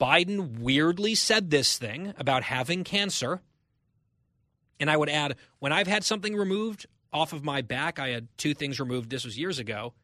Biden 0.00 0.58
weirdly 0.60 1.14
said 1.14 1.50
this 1.50 1.78
thing 1.78 2.12
about 2.18 2.42
having 2.42 2.84
cancer. 2.84 3.40
And 4.78 4.90
I 4.90 4.96
would 4.96 5.08
add, 5.08 5.36
when 5.58 5.72
I've 5.72 5.86
had 5.86 6.04
something 6.04 6.36
removed 6.36 6.86
off 7.12 7.32
of 7.32 7.44
my 7.44 7.62
back, 7.62 7.98
I 7.98 8.08
had 8.08 8.28
two 8.36 8.54
things 8.54 8.80
removed. 8.80 9.10
This 9.10 9.24
was 9.24 9.38
years 9.38 9.58
ago. 9.58 9.94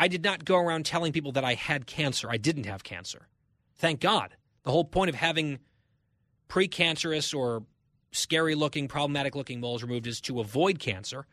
I 0.00 0.08
did 0.08 0.24
not 0.24 0.46
go 0.46 0.56
around 0.56 0.86
telling 0.86 1.12
people 1.12 1.32
that 1.32 1.44
I 1.44 1.52
had 1.52 1.86
cancer. 1.86 2.30
I 2.30 2.38
didn't 2.38 2.64
have 2.64 2.82
cancer. 2.82 3.28
Thank 3.76 4.00
God. 4.00 4.34
The 4.62 4.70
whole 4.70 4.84
point 4.84 5.10
of 5.10 5.14
having 5.14 5.58
precancerous 6.48 7.36
or 7.36 7.64
scary 8.10 8.54
looking, 8.54 8.88
problematic 8.88 9.36
looking 9.36 9.60
moles 9.60 9.82
removed 9.82 10.06
is 10.06 10.22
to 10.22 10.40
avoid 10.40 10.78
cancer. 10.78 11.26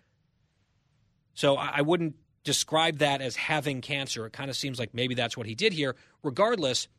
So 1.34 1.56
I 1.56 1.82
wouldn't 1.82 2.16
describe 2.44 2.98
that 2.98 3.22
as 3.22 3.38
having 3.38 3.80
cancer. 3.80 4.26
It 4.26 4.34
kind 4.34 4.50
of 4.50 4.58
seems 4.58 4.80
like 4.80 4.94
maybe 4.94 5.16
that's 5.16 5.38
what 5.38 5.48
he 5.48 5.56
did 5.56 5.72
here. 5.72 5.96
Regardless, 6.22 6.90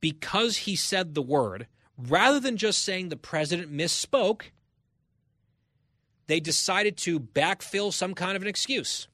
because 0.00 0.58
he 0.58 0.76
said 0.76 1.14
the 1.14 1.22
word, 1.22 1.66
rather 1.96 2.38
than 2.38 2.58
just 2.58 2.84
saying 2.84 3.08
the 3.08 3.16
president 3.16 3.72
misspoke, 3.72 4.42
they 6.26 6.40
decided 6.40 6.98
to 6.98 7.18
backfill 7.18 7.90
some 7.90 8.12
kind 8.12 8.36
of 8.36 8.42
an 8.42 8.48
excuse 8.48 9.08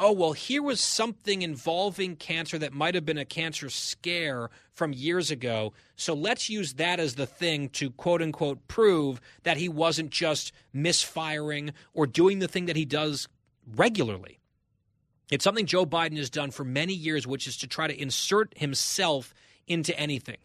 oh, 0.00 0.12
well, 0.12 0.32
here 0.32 0.62
was 0.62 0.80
something 0.80 1.42
involving 1.42 2.16
cancer 2.16 2.58
that 2.58 2.72
might 2.72 2.94
have 2.94 3.04
been 3.04 3.18
a 3.18 3.24
cancer 3.24 3.68
scare 3.68 4.48
from 4.72 4.94
years 4.94 5.30
ago. 5.30 5.74
So 5.94 6.14
let's 6.14 6.48
use 6.48 6.74
that 6.74 6.98
as 6.98 7.14
the 7.14 7.26
thing 7.26 7.68
to 7.70 7.90
quote 7.90 8.22
unquote 8.22 8.66
prove 8.66 9.20
that 9.42 9.58
he 9.58 9.68
wasn't 9.68 10.10
just 10.10 10.52
misfiring 10.72 11.72
or 11.92 12.06
doing 12.06 12.38
the 12.38 12.48
thing 12.48 12.64
that 12.66 12.76
he 12.76 12.86
does 12.86 13.28
regularly. 13.76 14.40
It's 15.30 15.44
something 15.44 15.66
Joe 15.66 15.84
Biden 15.84 16.16
has 16.16 16.30
done 16.30 16.50
for 16.50 16.64
many 16.64 16.94
years, 16.94 17.26
which 17.26 17.46
is 17.46 17.58
to 17.58 17.66
try 17.66 17.86
to 17.86 18.00
insert 18.00 18.56
himself 18.56 19.34
into 19.68 19.96
anything 19.98 20.38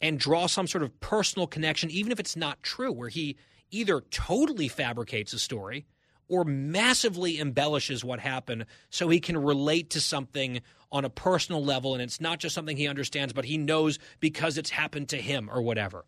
and 0.00 0.20
draw 0.20 0.46
some 0.46 0.68
sort 0.68 0.84
of 0.84 1.00
personal 1.00 1.46
connection, 1.46 1.90
even 1.90 2.12
if 2.12 2.20
it's 2.20 2.36
not 2.36 2.62
true, 2.62 2.92
where 2.92 3.08
he 3.08 3.36
either 3.70 4.02
totally 4.10 4.68
fabricates 4.68 5.32
a 5.32 5.38
story 5.38 5.86
or 6.28 6.44
massively 6.44 7.40
embellishes 7.40 8.04
what 8.04 8.20
happened 8.20 8.66
so 8.90 9.08
he 9.08 9.20
can 9.20 9.36
relate 9.36 9.90
to 9.90 10.00
something 10.00 10.60
on 10.90 11.04
a 11.04 11.10
personal 11.10 11.62
level 11.64 11.94
and 11.94 12.02
it's 12.02 12.20
not 12.20 12.38
just 12.38 12.54
something 12.54 12.76
he 12.76 12.88
understands 12.88 13.32
but 13.32 13.44
he 13.44 13.58
knows 13.58 13.98
because 14.20 14.56
it's 14.56 14.70
happened 14.70 15.08
to 15.08 15.16
him 15.16 15.50
or 15.52 15.62
whatever. 15.62 16.04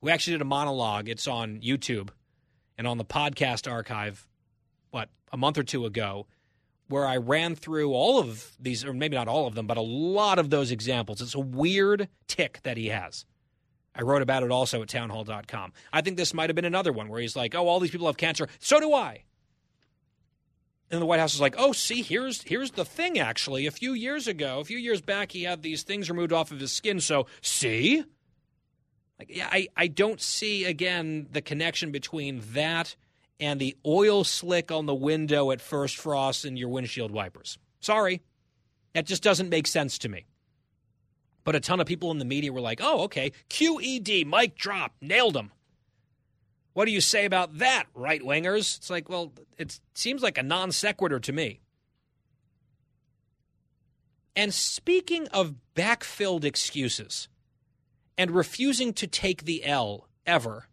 We 0.00 0.12
actually 0.12 0.34
did 0.34 0.42
a 0.42 0.46
monologue. 0.46 1.08
It's 1.08 1.26
on 1.26 1.60
YouTube 1.60 2.10
and 2.76 2.86
on 2.86 2.98
the 2.98 3.04
podcast 3.04 3.70
archive 3.70 4.26
what 4.90 5.08
a 5.32 5.36
month 5.36 5.58
or 5.58 5.64
two 5.64 5.86
ago 5.86 6.26
where 6.88 7.06
I 7.06 7.18
ran 7.18 7.54
through 7.54 7.92
all 7.92 8.18
of 8.18 8.52
these 8.58 8.84
or 8.84 8.94
maybe 8.94 9.16
not 9.16 9.28
all 9.28 9.46
of 9.46 9.54
them 9.54 9.66
but 9.66 9.76
a 9.76 9.82
lot 9.82 10.38
of 10.38 10.50
those 10.50 10.70
examples. 10.70 11.20
It's 11.20 11.34
a 11.34 11.40
weird 11.40 12.08
tick 12.26 12.60
that 12.62 12.76
he 12.76 12.88
has. 12.88 13.24
I 13.94 14.02
wrote 14.02 14.22
about 14.22 14.44
it 14.44 14.52
also 14.52 14.80
at 14.80 14.88
townhall.com. 14.88 15.72
I 15.92 16.02
think 16.02 16.16
this 16.16 16.32
might 16.32 16.48
have 16.48 16.54
been 16.54 16.64
another 16.64 16.92
one 16.92 17.08
where 17.08 17.20
he's 17.20 17.34
like, 17.34 17.56
"Oh, 17.56 17.66
all 17.66 17.80
these 17.80 17.90
people 17.90 18.06
have 18.06 18.16
cancer. 18.16 18.46
So 18.60 18.78
do 18.78 18.94
I." 18.94 19.24
And 20.90 21.02
the 21.02 21.06
White 21.06 21.20
House 21.20 21.34
is 21.34 21.40
like, 21.40 21.54
"Oh, 21.58 21.72
see, 21.72 22.02
here's 22.02 22.42
here's 22.42 22.70
the 22.70 22.84
thing. 22.84 23.18
Actually, 23.18 23.66
a 23.66 23.70
few 23.70 23.92
years 23.92 24.26
ago, 24.26 24.60
a 24.60 24.64
few 24.64 24.78
years 24.78 25.02
back, 25.02 25.32
he 25.32 25.42
had 25.42 25.62
these 25.62 25.82
things 25.82 26.08
removed 26.08 26.32
off 26.32 26.50
of 26.50 26.60
his 26.60 26.72
skin. 26.72 27.00
So, 27.00 27.26
see, 27.42 28.04
like, 29.18 29.28
yeah, 29.30 29.48
I 29.50 29.68
I 29.76 29.88
don't 29.88 30.20
see 30.20 30.64
again 30.64 31.28
the 31.30 31.42
connection 31.42 31.90
between 31.90 32.42
that 32.52 32.96
and 33.38 33.60
the 33.60 33.76
oil 33.84 34.24
slick 34.24 34.72
on 34.72 34.86
the 34.86 34.94
window 34.94 35.50
at 35.50 35.60
first 35.60 35.96
frost 35.96 36.44
and 36.44 36.58
your 36.58 36.70
windshield 36.70 37.10
wipers. 37.10 37.58
Sorry, 37.80 38.22
that 38.94 39.04
just 39.04 39.22
doesn't 39.22 39.50
make 39.50 39.66
sense 39.66 39.98
to 39.98 40.08
me. 40.08 40.26
But 41.44 41.54
a 41.54 41.60
ton 41.60 41.80
of 41.80 41.86
people 41.86 42.10
in 42.10 42.18
the 42.18 42.24
media 42.24 42.52
were 42.52 42.60
like, 42.60 42.80
"Oh, 42.82 43.02
okay, 43.02 43.32
QED, 43.50 44.24
mic 44.26 44.56
drop, 44.56 44.94
nailed 45.02 45.36
him." 45.36 45.52
What 46.78 46.84
do 46.84 46.92
you 46.92 47.00
say 47.00 47.24
about 47.24 47.58
that, 47.58 47.86
right 47.92 48.22
wingers? 48.22 48.76
It's 48.76 48.88
like, 48.88 49.08
well, 49.08 49.32
it 49.56 49.80
seems 49.94 50.22
like 50.22 50.38
a 50.38 50.44
non 50.44 50.70
sequitur 50.70 51.18
to 51.18 51.32
me. 51.32 51.58
And 54.36 54.54
speaking 54.54 55.26
of 55.32 55.56
backfilled 55.74 56.44
excuses 56.44 57.26
and 58.16 58.30
refusing 58.30 58.92
to 58.92 59.08
take 59.08 59.44
the 59.44 59.64
L 59.64 60.06
ever, 60.24 60.68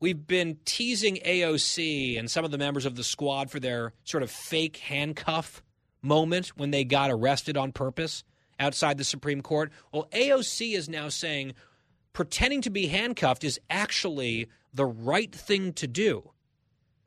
we've 0.00 0.26
been 0.26 0.56
teasing 0.64 1.16
AOC 1.16 2.18
and 2.18 2.30
some 2.30 2.46
of 2.46 2.50
the 2.50 2.56
members 2.56 2.86
of 2.86 2.96
the 2.96 3.04
squad 3.04 3.50
for 3.50 3.60
their 3.60 3.92
sort 4.04 4.22
of 4.22 4.30
fake 4.30 4.78
handcuff 4.78 5.62
moment 6.00 6.56
when 6.56 6.70
they 6.70 6.84
got 6.84 7.10
arrested 7.10 7.58
on 7.58 7.72
purpose 7.72 8.24
outside 8.58 8.96
the 8.96 9.04
Supreme 9.04 9.42
Court. 9.42 9.70
Well, 9.92 10.08
AOC 10.14 10.74
is 10.74 10.88
now 10.88 11.10
saying 11.10 11.52
pretending 12.18 12.60
to 12.60 12.68
be 12.68 12.88
handcuffed 12.88 13.44
is 13.44 13.60
actually 13.70 14.48
the 14.74 14.84
right 14.84 15.32
thing 15.32 15.72
to 15.72 15.86
do. 15.86 16.32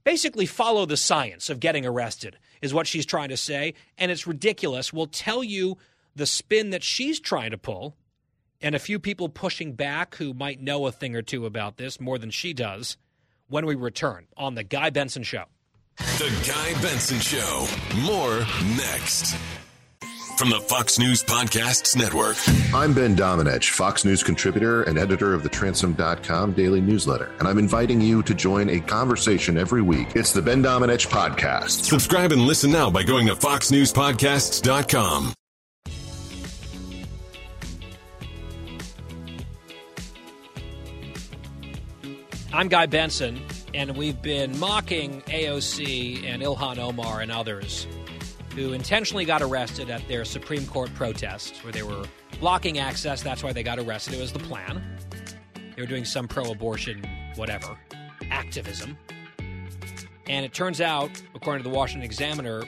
Basically, 0.05 0.45
follow 0.45 0.85
the 0.85 0.95
science 0.95 1.49
of 1.49 1.59
getting 1.59 1.85
arrested, 1.85 2.37
is 2.61 2.73
what 2.73 2.87
she's 2.87 3.05
trying 3.05 3.27
to 3.27 3.35
say. 3.35 3.73
And 3.97 4.09
it's 4.09 4.25
ridiculous. 4.25 4.93
We'll 4.93 5.07
tell 5.07 5.43
you 5.43 5.77
the 6.15 6.25
spin 6.25 6.69
that 6.69 6.81
she's 6.81 7.19
trying 7.19 7.51
to 7.51 7.57
pull, 7.57 7.97
and 8.61 8.73
a 8.73 8.79
few 8.79 8.99
people 8.99 9.27
pushing 9.27 9.73
back 9.73 10.15
who 10.15 10.33
might 10.33 10.61
know 10.61 10.87
a 10.87 10.93
thing 10.93 11.13
or 11.13 11.21
two 11.21 11.45
about 11.45 11.75
this 11.75 11.99
more 11.99 12.17
than 12.17 12.31
she 12.31 12.53
does 12.53 12.95
when 13.49 13.65
we 13.65 13.75
return 13.75 14.27
on 14.37 14.55
The 14.55 14.63
Guy 14.63 14.91
Benson 14.91 15.23
Show. 15.23 15.43
The 15.97 16.31
Guy 16.47 16.81
Benson 16.81 17.19
Show. 17.19 17.67
More 18.05 18.39
next. 18.77 19.35
From 20.37 20.49
the 20.49 20.59
Fox 20.59 20.97
News 20.97 21.23
Podcasts 21.23 21.95
Network. 21.95 22.35
I'm 22.73 22.93
Ben 22.93 23.15
Domenech, 23.15 23.69
Fox 23.69 24.03
News 24.03 24.23
contributor 24.23 24.83
and 24.83 24.97
editor 24.97 25.33
of 25.33 25.43
the 25.43 25.49
Transom.com 25.49 26.53
daily 26.53 26.81
newsletter, 26.81 27.31
and 27.39 27.47
I'm 27.47 27.57
inviting 27.59 28.01
you 28.01 28.23
to 28.23 28.33
join 28.33 28.69
a 28.69 28.79
conversation 28.79 29.57
every 29.57 29.81
week. 29.81 30.15
It's 30.15 30.33
the 30.33 30.41
Ben 30.41 30.63
Domenech 30.63 31.07
Podcast. 31.07 31.83
Subscribe 31.83 32.31
and 32.31 32.41
listen 32.41 32.71
now 32.71 32.89
by 32.89 33.03
going 33.03 33.27
to 33.27 33.35
FoxNewsPodcasts.com. 33.35 35.33
I'm 42.53 42.67
Guy 42.67 42.85
Benson, 42.87 43.41
and 43.73 43.95
we've 43.95 44.21
been 44.21 44.59
mocking 44.59 45.21
AOC 45.23 46.25
and 46.25 46.41
Ilhan 46.41 46.77
Omar 46.79 47.21
and 47.21 47.31
others 47.31 47.87
who 48.55 48.73
intentionally 48.73 49.25
got 49.25 49.41
arrested 49.41 49.89
at 49.89 50.07
their 50.07 50.25
Supreme 50.25 50.65
Court 50.65 50.93
protest 50.93 51.57
where 51.63 51.71
they 51.71 51.83
were 51.83 52.05
blocking 52.39 52.79
access. 52.79 53.23
That's 53.23 53.43
why 53.43 53.53
they 53.53 53.63
got 53.63 53.79
arrested. 53.79 54.15
It 54.15 54.21
was 54.21 54.33
the 54.33 54.39
plan. 54.39 54.83
They 55.75 55.81
were 55.81 55.87
doing 55.87 56.05
some 56.05 56.27
pro 56.27 56.51
abortion, 56.51 57.03
whatever, 57.35 57.77
activism. 58.29 58.97
And 60.27 60.45
it 60.45 60.53
turns 60.53 60.81
out, 60.81 61.09
according 61.35 61.63
to 61.63 61.69
the 61.69 61.75
Washington 61.75 62.03
Examiner, 62.03 62.63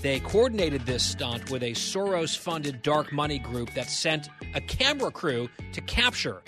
they 0.00 0.20
coordinated 0.20 0.86
this 0.86 1.04
stunt 1.04 1.50
with 1.50 1.62
a 1.62 1.72
Soros 1.72 2.36
funded 2.36 2.82
dark 2.82 3.12
money 3.12 3.38
group 3.38 3.72
that 3.74 3.90
sent 3.90 4.28
a 4.54 4.60
camera 4.60 5.10
crew 5.10 5.48
to 5.72 5.80
capture 5.82 6.42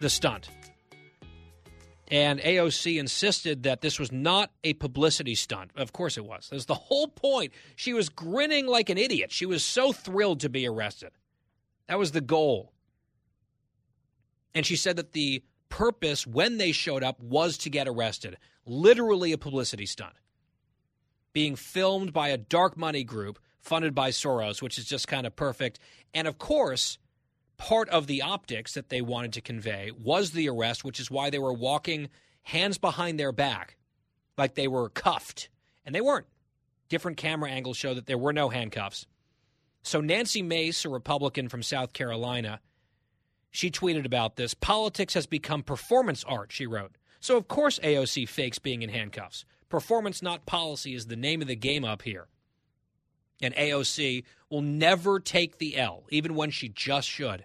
the 0.00 0.10
stunt. 0.10 0.50
And 2.10 2.40
AOC 2.40 2.98
insisted 2.98 3.62
that 3.62 3.82
this 3.82 4.00
was 4.00 4.10
not 4.10 4.50
a 4.64 4.72
publicity 4.74 5.36
stunt. 5.36 5.70
Of 5.76 5.92
course 5.92 6.16
it 6.16 6.24
was. 6.24 6.48
That's 6.50 6.64
the 6.64 6.74
whole 6.74 7.06
point. 7.06 7.52
She 7.76 7.92
was 7.92 8.08
grinning 8.08 8.66
like 8.66 8.90
an 8.90 8.98
idiot. 8.98 9.30
She 9.30 9.46
was 9.46 9.62
so 9.64 9.92
thrilled 9.92 10.40
to 10.40 10.48
be 10.48 10.66
arrested. 10.66 11.10
That 11.86 11.98
was 11.98 12.10
the 12.10 12.20
goal. 12.20 12.72
And 14.54 14.66
she 14.66 14.74
said 14.74 14.96
that 14.96 15.12
the 15.12 15.44
purpose 15.68 16.26
when 16.26 16.58
they 16.58 16.72
showed 16.72 17.04
up 17.04 17.20
was 17.20 17.56
to 17.58 17.70
get 17.70 17.86
arrested. 17.86 18.36
Literally 18.66 19.30
a 19.32 19.38
publicity 19.38 19.86
stunt. 19.86 20.14
Being 21.32 21.54
filmed 21.54 22.12
by 22.12 22.28
a 22.28 22.36
dark 22.36 22.76
money 22.76 23.04
group 23.04 23.38
funded 23.60 23.94
by 23.94 24.10
Soros, 24.10 24.60
which 24.60 24.78
is 24.78 24.84
just 24.84 25.06
kind 25.06 25.26
of 25.26 25.36
perfect. 25.36 25.78
And 26.12 26.26
of 26.26 26.38
course, 26.38 26.98
part 27.60 27.90
of 27.90 28.06
the 28.06 28.22
optics 28.22 28.72
that 28.72 28.88
they 28.88 29.02
wanted 29.02 29.34
to 29.34 29.42
convey 29.42 29.90
was 30.02 30.30
the 30.30 30.48
arrest, 30.48 30.82
which 30.82 30.98
is 30.98 31.10
why 31.10 31.28
they 31.28 31.38
were 31.38 31.52
walking 31.52 32.08
hands 32.42 32.78
behind 32.78 33.20
their 33.20 33.32
back 33.32 33.76
like 34.38 34.54
they 34.54 34.66
were 34.66 34.88
cuffed. 34.88 35.50
And 35.84 35.94
they 35.94 36.00
weren't. 36.00 36.26
Different 36.88 37.18
camera 37.18 37.50
angles 37.50 37.76
show 37.76 37.92
that 37.92 38.06
there 38.06 38.16
were 38.16 38.32
no 38.32 38.48
handcuffs. 38.48 39.06
So 39.82 40.00
Nancy 40.00 40.40
Mace, 40.40 40.86
a 40.86 40.88
Republican 40.88 41.50
from 41.50 41.62
South 41.62 41.92
Carolina, 41.92 42.60
she 43.50 43.70
tweeted 43.70 44.06
about 44.06 44.36
this. 44.36 44.54
Politics 44.54 45.12
has 45.12 45.26
become 45.26 45.62
performance 45.62 46.24
art, 46.24 46.52
she 46.52 46.66
wrote. 46.66 46.96
So 47.20 47.36
of 47.36 47.46
course 47.46 47.78
AOC 47.80 48.26
fakes 48.26 48.58
being 48.58 48.80
in 48.80 48.88
handcuffs. 48.88 49.44
Performance, 49.68 50.22
not 50.22 50.46
policy, 50.46 50.94
is 50.94 51.06
the 51.06 51.16
name 51.16 51.42
of 51.42 51.48
the 51.48 51.56
game 51.56 51.84
up 51.84 52.02
here. 52.02 52.26
And 53.42 53.54
AOC 53.54 54.24
will 54.48 54.62
never 54.62 55.20
take 55.20 55.58
the 55.58 55.76
L, 55.76 56.04
even 56.08 56.34
when 56.34 56.50
she 56.50 56.70
just 56.70 57.06
should. 57.06 57.44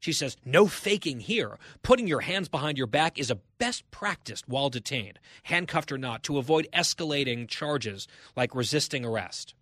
She 0.00 0.12
says, 0.12 0.36
No 0.44 0.66
faking 0.66 1.20
here. 1.20 1.58
Putting 1.82 2.06
your 2.06 2.20
hands 2.20 2.48
behind 2.48 2.78
your 2.78 2.86
back 2.86 3.18
is 3.18 3.30
a 3.30 3.40
best 3.58 3.90
practice 3.90 4.42
while 4.46 4.70
detained, 4.70 5.18
handcuffed 5.44 5.90
or 5.90 5.98
not, 5.98 6.22
to 6.24 6.38
avoid 6.38 6.68
escalating 6.72 7.48
charges 7.48 8.06
like 8.36 8.54
resisting 8.54 9.04
arrest. 9.04 9.54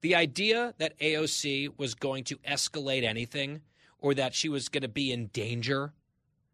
The 0.00 0.14
idea 0.14 0.74
that 0.78 0.98
AOC 0.98 1.78
was 1.78 1.94
going 1.94 2.24
to 2.24 2.36
escalate 2.38 3.04
anything 3.04 3.62
or 3.98 4.14
that 4.14 4.34
she 4.34 4.48
was 4.48 4.68
going 4.68 4.82
to 4.82 4.88
be 4.88 5.12
in 5.12 5.28
danger 5.28 5.92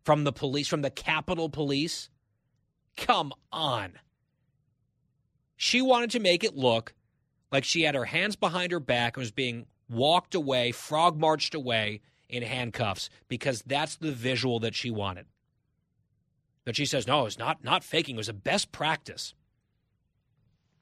from 0.05 0.25
the 0.25 0.33
police, 0.33 0.69
from 0.69 0.83
the 0.83 0.91
Capitol 0.91 1.49
Police, 1.49 2.09
come 2.97 3.33
on. 3.53 3.93
She 5.57 5.83
wanted 5.83 6.11
to 6.11 6.21
make 6.21 6.45
it 6.45 6.57
look 6.57 6.95
like 7.51 7.65
she 7.65 7.83
had 7.83 7.95
her 7.95 8.05
hands 8.05 8.37
behind 8.37 8.73
her 8.73 8.81
back 8.81 9.17
and 9.17 9.23
was 9.23 9.31
being 9.31 9.67
walked 9.91 10.35
away, 10.35 10.73
frog 10.73 11.19
marched 11.19 11.55
away 11.55 12.01
in 12.29 12.43
handcuffs 12.43 13.11
because 13.29 13.63
that's 13.67 13.97
the 13.97 14.13
visual 14.13 14.61
that 14.61 14.75
she 14.75 14.91
wanted. 14.91 15.27
But 16.65 16.77
she 16.77 16.85
says, 16.85 17.07
no, 17.07 17.27
it's 17.27 17.39
not, 17.39 17.65
not 17.65 17.83
faking. 17.83 18.17
It 18.17 18.19
was 18.19 18.29
a 18.29 18.35
best 18.35 18.73
practice. 18.73 19.35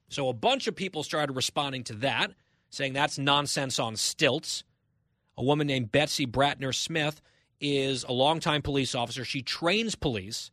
So 0.09 0.29
a 0.29 0.33
bunch 0.33 0.67
of 0.67 0.75
people 0.75 1.03
started 1.03 1.33
responding 1.33 1.83
to 1.85 1.93
that, 1.95 2.31
saying 2.69 2.93
that's 2.93 3.17
nonsense 3.17 3.79
on 3.79 3.95
stilts. 3.95 4.63
A 5.37 5.43
woman 5.43 5.67
named 5.67 5.91
Betsy 5.91 6.25
Brantner 6.25 6.75
Smith 6.75 7.21
is 7.61 8.03
a 8.03 8.11
longtime 8.11 8.61
police 8.61 8.95
officer. 8.95 9.23
She 9.23 9.41
trains 9.41 9.95
police. 9.95 10.51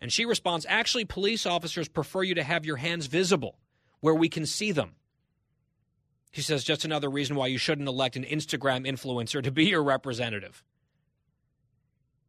And 0.00 0.12
she 0.12 0.24
responds, 0.24 0.66
actually, 0.68 1.04
police 1.04 1.46
officers 1.46 1.88
prefer 1.88 2.24
you 2.24 2.34
to 2.34 2.42
have 2.42 2.66
your 2.66 2.76
hands 2.76 3.06
visible 3.06 3.58
where 4.00 4.14
we 4.14 4.28
can 4.28 4.46
see 4.46 4.72
them. 4.72 4.96
He 6.32 6.40
says, 6.40 6.64
just 6.64 6.86
another 6.86 7.10
reason 7.10 7.36
why 7.36 7.48
you 7.48 7.58
shouldn't 7.58 7.88
elect 7.88 8.16
an 8.16 8.24
Instagram 8.24 8.88
influencer 8.88 9.42
to 9.42 9.52
be 9.52 9.66
your 9.66 9.82
representative. 9.82 10.64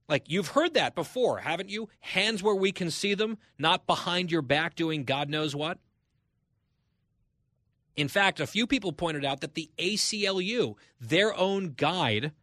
Like, 0.09 0.29
you've 0.29 0.49
heard 0.49 0.73
that 0.73 0.93
before, 0.93 1.39
haven't 1.39 1.69
you? 1.69 1.87
Hands 2.01 2.43
where 2.43 2.53
we 2.53 2.73
can 2.73 2.91
see 2.91 3.13
them, 3.13 3.37
not 3.57 3.87
behind 3.87 4.29
your 4.29 4.41
back 4.41 4.75
doing 4.75 5.05
God 5.05 5.29
knows 5.29 5.55
what. 5.55 5.79
In 7.95 8.09
fact, 8.09 8.41
a 8.41 8.47
few 8.47 8.67
people 8.67 8.91
pointed 8.91 9.23
out 9.23 9.39
that 9.39 9.53
the 9.53 9.71
ACLU, 9.77 10.75
their 10.99 11.33
own 11.33 11.73
guide, 11.77 12.33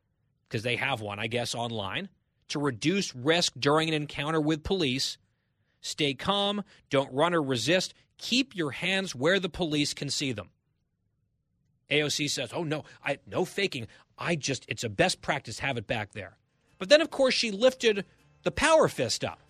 because 0.48 0.62
they 0.62 0.76
have 0.76 1.02
one, 1.02 1.18
I 1.18 1.26
guess, 1.26 1.54
online, 1.54 2.08
to 2.48 2.58
reduce 2.58 3.14
risk 3.14 3.52
during 3.58 3.88
an 3.88 3.94
encounter 3.94 4.40
with 4.40 4.64
police, 4.64 5.18
stay 5.82 6.14
calm, 6.14 6.62
don't 6.88 7.12
run 7.12 7.34
or 7.34 7.42
resist, 7.42 7.92
keep 8.16 8.56
your 8.56 8.70
hands 8.70 9.14
where 9.14 9.38
the 9.38 9.48
police 9.50 9.92
can 9.92 10.08
see 10.08 10.32
them. 10.32 10.50
AOC 11.90 12.30
says, 12.30 12.50
"Oh 12.52 12.64
no, 12.64 12.84
I 13.04 13.18
no 13.26 13.44
faking. 13.44 13.86
I 14.18 14.36
just 14.36 14.64
it's 14.68 14.84
a 14.84 14.88
best 14.88 15.20
practice 15.20 15.58
have 15.58 15.76
it 15.76 15.86
back 15.86 16.12
there." 16.12 16.36
But 16.78 16.88
then 16.88 17.00
of 17.00 17.10
course 17.10 17.34
she 17.34 17.50
lifted 17.50 18.04
the 18.42 18.50
power 18.50 18.88
fist 18.88 19.24
up. 19.24 19.40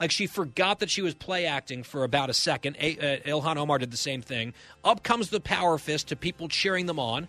Like 0.00 0.10
she 0.10 0.26
forgot 0.26 0.78
that 0.80 0.88
she 0.88 1.02
was 1.02 1.14
play 1.14 1.44
acting 1.46 1.82
for 1.82 2.04
about 2.04 2.30
a 2.30 2.34
second. 2.34 2.76
A- 2.80 2.96
uh, 2.96 3.28
Ilhan 3.28 3.56
Omar 3.56 3.78
did 3.78 3.90
the 3.90 3.98
same 3.98 4.22
thing. 4.22 4.54
Up 4.82 5.02
comes 5.02 5.28
the 5.28 5.40
power 5.40 5.76
fist 5.76 6.08
to 6.08 6.16
people 6.16 6.48
cheering 6.48 6.86
them 6.86 6.98
on 6.98 7.28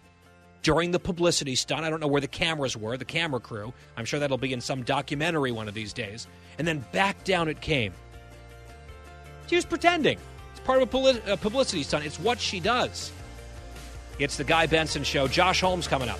during 0.63 0.91
the 0.91 0.99
publicity 0.99 1.55
stunt. 1.55 1.83
I 1.83 1.89
don't 1.89 1.99
know 1.99 2.07
where 2.07 2.21
the 2.21 2.27
cameras 2.27 2.77
were, 2.77 2.95
the 2.95 3.05
camera 3.05 3.39
crew. 3.39 3.73
I'm 3.97 4.05
sure 4.05 4.19
that'll 4.19 4.37
be 4.37 4.53
in 4.53 4.61
some 4.61 4.83
documentary 4.83 5.51
one 5.51 5.67
of 5.67 5.73
these 5.73 5.91
days. 5.91 6.27
And 6.57 6.67
then 6.67 6.85
back 6.93 7.23
down 7.23 7.49
it 7.49 7.59
came. 7.59 7.93
She 9.47 9.55
was 9.55 9.65
pretending. 9.65 10.17
It's 10.51 10.61
part 10.61 10.81
of 10.81 10.93
a, 10.93 11.33
a 11.33 11.37
publicity 11.37 11.83
stunt. 11.83 12.05
It's 12.05 12.19
what 12.19 12.39
she 12.39 12.59
does. 12.61 13.11
It's 14.21 14.37
the 14.37 14.43
Guy 14.43 14.67
Benson 14.67 15.03
Show. 15.03 15.27
Josh 15.27 15.61
Holmes 15.61 15.87
coming 15.87 16.07
up. 16.07 16.19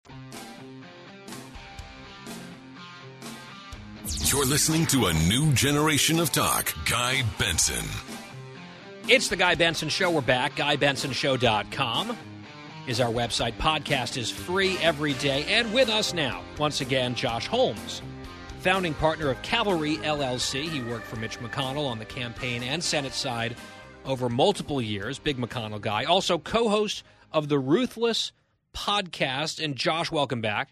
You're 4.31 4.45
listening 4.45 4.85
to 4.85 5.07
a 5.07 5.13
new 5.27 5.51
generation 5.51 6.17
of 6.17 6.31
talk. 6.31 6.73
Guy 6.89 7.21
Benson. 7.37 7.83
It's 9.09 9.27
the 9.27 9.35
Guy 9.35 9.55
Benson 9.55 9.89
Show. 9.89 10.09
We're 10.09 10.21
back. 10.21 10.55
GuyBensonShow.com 10.55 12.15
is 12.87 13.01
our 13.01 13.11
website. 13.11 13.51
Podcast 13.57 14.15
is 14.15 14.31
free 14.31 14.77
every 14.77 15.15
day. 15.15 15.43
And 15.49 15.73
with 15.73 15.89
us 15.89 16.13
now, 16.13 16.43
once 16.57 16.79
again, 16.79 17.13
Josh 17.13 17.45
Holmes, 17.47 18.01
founding 18.61 18.93
partner 18.93 19.29
of 19.29 19.41
Cavalry 19.41 19.97
LLC. 19.97 20.61
He 20.61 20.81
worked 20.81 21.07
for 21.07 21.17
Mitch 21.17 21.37
McConnell 21.39 21.89
on 21.89 21.99
the 21.99 22.05
campaign 22.05 22.63
and 22.63 22.81
Senate 22.81 23.13
side 23.13 23.57
over 24.05 24.29
multiple 24.29 24.81
years, 24.81 25.19
big 25.19 25.39
McConnell 25.39 25.81
guy. 25.81 26.05
Also, 26.05 26.37
co 26.37 26.69
host 26.69 27.03
of 27.33 27.49
the 27.49 27.59
Ruthless 27.59 28.31
podcast. 28.73 29.61
And 29.61 29.75
Josh, 29.75 30.09
welcome 30.09 30.39
back. 30.39 30.69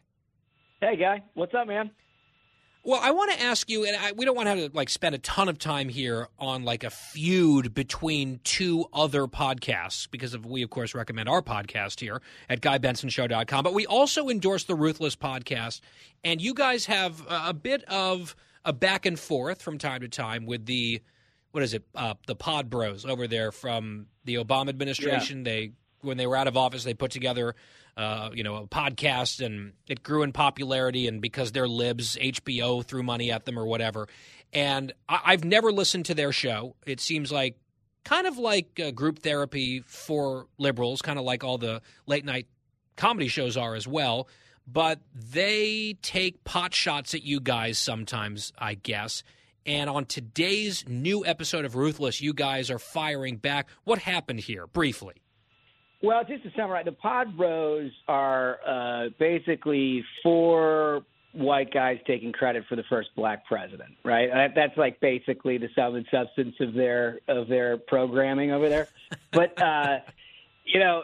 Hey, 0.79 0.95
guy. 0.95 1.23
What's 1.33 1.53
up, 1.53 1.67
man? 1.67 1.91
Well, 2.81 2.99
I 3.03 3.11
want 3.11 3.31
to 3.33 3.41
ask 3.41 3.69
you, 3.69 3.85
and 3.85 3.95
I, 3.97 4.13
we 4.13 4.23
don't 4.23 4.35
want 4.35 4.45
to 4.47 4.55
have 4.55 4.71
to 4.71 4.75
like 4.75 4.89
spend 4.89 5.13
a 5.13 5.17
ton 5.17 5.49
of 5.49 5.59
time 5.59 5.89
here 5.89 6.29
on 6.39 6.63
like 6.63 6.85
a 6.85 6.89
feud 6.89 7.73
between 7.73 8.39
two 8.45 8.85
other 8.93 9.27
podcasts 9.27 10.09
because 10.09 10.33
of 10.33 10.45
we 10.45 10.63
of 10.63 10.69
course 10.69 10.95
recommend 10.95 11.27
our 11.27 11.41
podcast 11.41 11.99
here 11.99 12.21
at 12.47 12.61
GuyBensonShow.com, 12.61 13.63
but 13.63 13.73
we 13.73 13.85
also 13.85 14.29
endorse 14.29 14.63
the 14.63 14.75
Ruthless 14.75 15.15
podcast, 15.15 15.81
and 16.23 16.41
you 16.41 16.53
guys 16.53 16.85
have 16.85 17.21
a, 17.27 17.49
a 17.49 17.53
bit 17.53 17.83
of 17.83 18.35
a 18.63 18.71
back 18.71 19.05
and 19.05 19.19
forth 19.19 19.61
from 19.61 19.77
time 19.77 20.01
to 20.01 20.07
time 20.07 20.45
with 20.45 20.65
the 20.65 21.01
what 21.51 21.63
is 21.63 21.73
it, 21.73 21.83
uh, 21.95 22.13
the 22.27 22.35
Pod 22.35 22.69
Bros 22.69 23.05
over 23.05 23.27
there 23.27 23.51
from 23.51 24.05
the 24.23 24.35
Obama 24.35 24.69
administration. 24.69 25.39
Yeah. 25.39 25.43
They 25.43 25.71
when 26.01 26.15
they 26.17 26.27
were 26.27 26.37
out 26.37 26.47
of 26.47 26.55
office, 26.55 26.83
they 26.85 26.93
put 26.93 27.11
together 27.11 27.55
uh, 27.99 28.29
you 28.33 28.43
know, 28.43 28.55
a 28.55 28.67
podcast, 28.67 29.45
and 29.45 29.73
it 29.88 30.03
grew 30.03 30.23
in 30.23 30.31
popularity. 30.31 31.07
And 31.07 31.21
because 31.21 31.51
they're 31.51 31.67
libs, 31.67 32.15
HBO 32.15 32.83
threw 32.85 33.03
money 33.03 33.29
at 33.31 33.45
them 33.45 33.59
or 33.59 33.65
whatever. 33.65 34.07
And 34.53 34.93
I- 35.07 35.31
have 35.31 35.43
never 35.43 35.71
listened 35.71 36.05
to 36.05 36.15
their 36.15 36.31
show. 36.31 36.75
It 36.85 36.99
seems 37.01 37.31
like 37.31 37.57
kind 38.05 38.25
of 38.25 38.38
like 38.38 38.79
uh, 38.79 38.91
group 38.91 39.19
therapy 39.19 39.81
for 39.85 40.47
liberals, 40.57 41.01
kind 41.01 41.19
of 41.19 41.25
like 41.25 41.43
all 41.43 41.57
the 41.57 41.81
late 42.07 42.23
night 42.23 42.47
comedy 42.95 43.27
shows 43.27 43.57
are 43.57 43.75
as 43.75 43.88
well. 43.88 44.27
But 44.65 44.99
they 45.13 45.97
take 46.01 46.43
pot 46.43 46.73
shots 46.73 47.13
at 47.13 47.23
you 47.23 47.39
guys 47.39 47.77
sometimes, 47.77 48.53
I 48.57 48.75
guess. 48.75 49.23
And 49.65 49.89
on 49.89 50.05
today's 50.05 50.88
new 50.88 51.25
episode 51.25 51.65
of 51.65 51.75
Ruthless, 51.75 52.21
you 52.21 52.33
guys 52.33 52.71
are 52.71 52.79
firing 52.79 53.38
back. 53.38 53.67
What 53.83 53.99
happened 53.99 54.39
here, 54.39 54.67
briefly? 54.67 55.15
Well, 56.01 56.23
just 56.23 56.43
to 56.43 56.51
summarize, 56.55 56.85
the 56.85 56.93
Pod 56.93 57.35
Bros 57.35 57.91
are 58.07 58.59
uh, 58.65 59.09
basically 59.19 60.03
four 60.23 61.01
white 61.33 61.73
guys 61.73 61.99
taking 62.07 62.31
credit 62.31 62.63
for 62.69 62.75
the 62.75 62.83
first 62.89 63.09
black 63.15 63.45
president, 63.45 63.91
right? 64.05 64.29
That's 64.55 64.77
like 64.77 64.99
basically 65.01 65.57
the 65.57 65.67
sum 65.75 65.95
and 65.95 66.05
substance 66.09 66.55
of 66.62 66.73
their 66.73 67.19
of 67.27 67.49
their 67.49 67.77
programming 67.77 68.51
over 68.51 68.69
there. 68.69 68.88
But 69.33 69.62
uh, 69.62 69.99
you 70.65 70.79
know, 70.79 71.03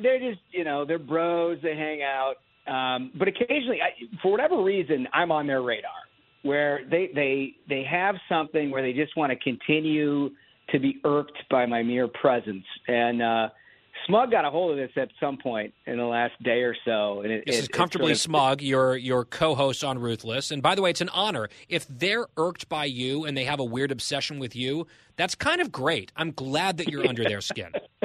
they're 0.00 0.20
just 0.20 0.40
you 0.52 0.62
know 0.62 0.84
they're 0.84 1.00
bros. 1.00 1.58
They 1.60 1.76
hang 1.76 2.02
out, 2.02 2.36
um, 2.72 3.10
but 3.16 3.26
occasionally, 3.26 3.80
I, 3.82 3.94
for 4.22 4.30
whatever 4.30 4.62
reason, 4.62 5.08
I'm 5.12 5.32
on 5.32 5.48
their 5.48 5.62
radar 5.62 5.90
where 6.42 6.82
they 6.88 7.10
they 7.12 7.56
they 7.68 7.82
have 7.82 8.14
something 8.28 8.70
where 8.70 8.82
they 8.82 8.92
just 8.92 9.16
want 9.16 9.32
to 9.32 9.36
continue 9.36 10.30
to 10.70 10.78
be 10.78 11.00
irked 11.04 11.38
by 11.50 11.66
my 11.66 11.82
mere 11.82 12.06
presence 12.06 12.64
and. 12.86 13.20
uh 13.20 13.48
Smug 14.06 14.30
got 14.30 14.44
a 14.44 14.50
hold 14.50 14.70
of 14.72 14.76
this 14.76 14.90
at 14.96 15.10
some 15.18 15.36
point 15.36 15.74
in 15.86 15.98
the 15.98 16.04
last 16.04 16.40
day 16.42 16.62
or 16.62 16.76
so, 16.84 17.22
and 17.22 17.32
it, 17.32 17.44
this 17.46 17.56
it, 17.56 17.62
is 17.62 17.68
comfortably 17.68 18.14
sort 18.14 18.16
of, 18.16 18.20
Smug, 18.20 18.62
your 18.62 18.96
your 18.96 19.24
co-host 19.24 19.82
on 19.82 19.98
Ruthless. 19.98 20.50
And 20.50 20.62
by 20.62 20.74
the 20.74 20.82
way, 20.82 20.90
it's 20.90 21.00
an 21.00 21.08
honor 21.10 21.48
if 21.68 21.86
they're 21.88 22.26
irked 22.36 22.68
by 22.68 22.84
you 22.84 23.24
and 23.24 23.36
they 23.36 23.44
have 23.44 23.58
a 23.58 23.64
weird 23.64 23.90
obsession 23.90 24.38
with 24.38 24.54
you. 24.54 24.86
That's 25.16 25.34
kind 25.34 25.60
of 25.60 25.72
great. 25.72 26.12
I'm 26.16 26.30
glad 26.30 26.76
that 26.76 26.88
you're 26.88 27.06
under 27.06 27.24
their 27.24 27.40
skin. 27.40 27.72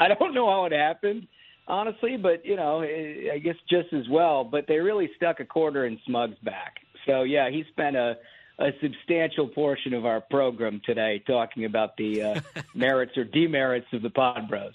I 0.00 0.08
don't 0.08 0.34
know 0.34 0.48
how 0.48 0.66
it 0.66 0.72
happened, 0.72 1.26
honestly, 1.66 2.16
but 2.16 2.46
you 2.46 2.56
know, 2.56 2.82
I 2.82 3.40
guess 3.42 3.56
just 3.68 3.92
as 3.92 4.08
well. 4.08 4.44
But 4.44 4.66
they 4.68 4.78
really 4.78 5.10
stuck 5.16 5.40
a 5.40 5.44
quarter 5.44 5.86
in 5.86 5.98
Smug's 6.06 6.38
back. 6.44 6.76
So 7.06 7.22
yeah, 7.22 7.50
he 7.50 7.64
spent 7.70 7.96
a 7.96 8.18
a 8.60 8.70
substantial 8.82 9.46
portion 9.48 9.94
of 9.94 10.04
our 10.04 10.20
program 10.20 10.80
today 10.84 11.22
talking 11.26 11.64
about 11.64 11.96
the 11.96 12.22
uh, 12.22 12.40
merits 12.74 13.16
or 13.16 13.24
demerits 13.24 13.86
of 13.92 14.02
the 14.02 14.10
Pod 14.10 14.48
Bros. 14.48 14.74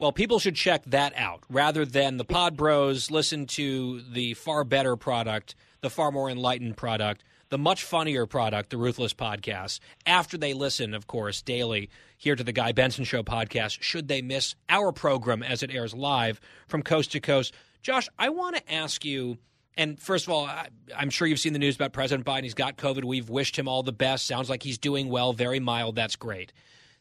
Well, 0.00 0.12
people 0.12 0.38
should 0.38 0.54
check 0.54 0.84
that 0.86 1.12
out 1.16 1.42
rather 1.50 1.84
than 1.84 2.18
the 2.18 2.24
Pod 2.24 2.56
Bros. 2.56 3.10
Listen 3.10 3.46
to 3.46 4.00
the 4.00 4.34
far 4.34 4.62
better 4.62 4.94
product, 4.94 5.56
the 5.80 5.90
far 5.90 6.12
more 6.12 6.30
enlightened 6.30 6.76
product, 6.76 7.24
the 7.48 7.58
much 7.58 7.82
funnier 7.82 8.24
product, 8.24 8.70
the 8.70 8.76
Ruthless 8.76 9.12
Podcast. 9.12 9.80
After 10.06 10.38
they 10.38 10.54
listen, 10.54 10.94
of 10.94 11.08
course, 11.08 11.42
daily 11.42 11.90
here 12.16 12.36
to 12.36 12.44
the 12.44 12.52
Guy 12.52 12.70
Benson 12.70 13.02
Show 13.02 13.24
podcast, 13.24 13.82
should 13.82 14.06
they 14.06 14.22
miss 14.22 14.54
our 14.68 14.92
program 14.92 15.42
as 15.42 15.64
it 15.64 15.74
airs 15.74 15.94
live 15.94 16.40
from 16.68 16.82
coast 16.82 17.10
to 17.12 17.20
coast. 17.20 17.52
Josh, 17.82 18.08
I 18.20 18.28
want 18.28 18.54
to 18.54 18.72
ask 18.72 19.04
you. 19.04 19.38
And 19.76 19.98
first 19.98 20.28
of 20.28 20.32
all, 20.32 20.46
I, 20.46 20.68
am 20.96 21.10
sure 21.10 21.26
you've 21.26 21.40
seen 21.40 21.54
the 21.54 21.58
news 21.58 21.74
about 21.74 21.92
President 21.92 22.24
Biden. 22.24 22.44
He's 22.44 22.54
got 22.54 22.76
COVID. 22.76 23.02
We've 23.02 23.28
wished 23.28 23.58
him 23.58 23.66
all 23.66 23.82
the 23.82 23.92
best. 23.92 24.28
Sounds 24.28 24.48
like 24.48 24.62
he's 24.62 24.78
doing 24.78 25.08
well, 25.08 25.32
very 25.32 25.58
mild. 25.58 25.96
That's 25.96 26.14
great 26.14 26.52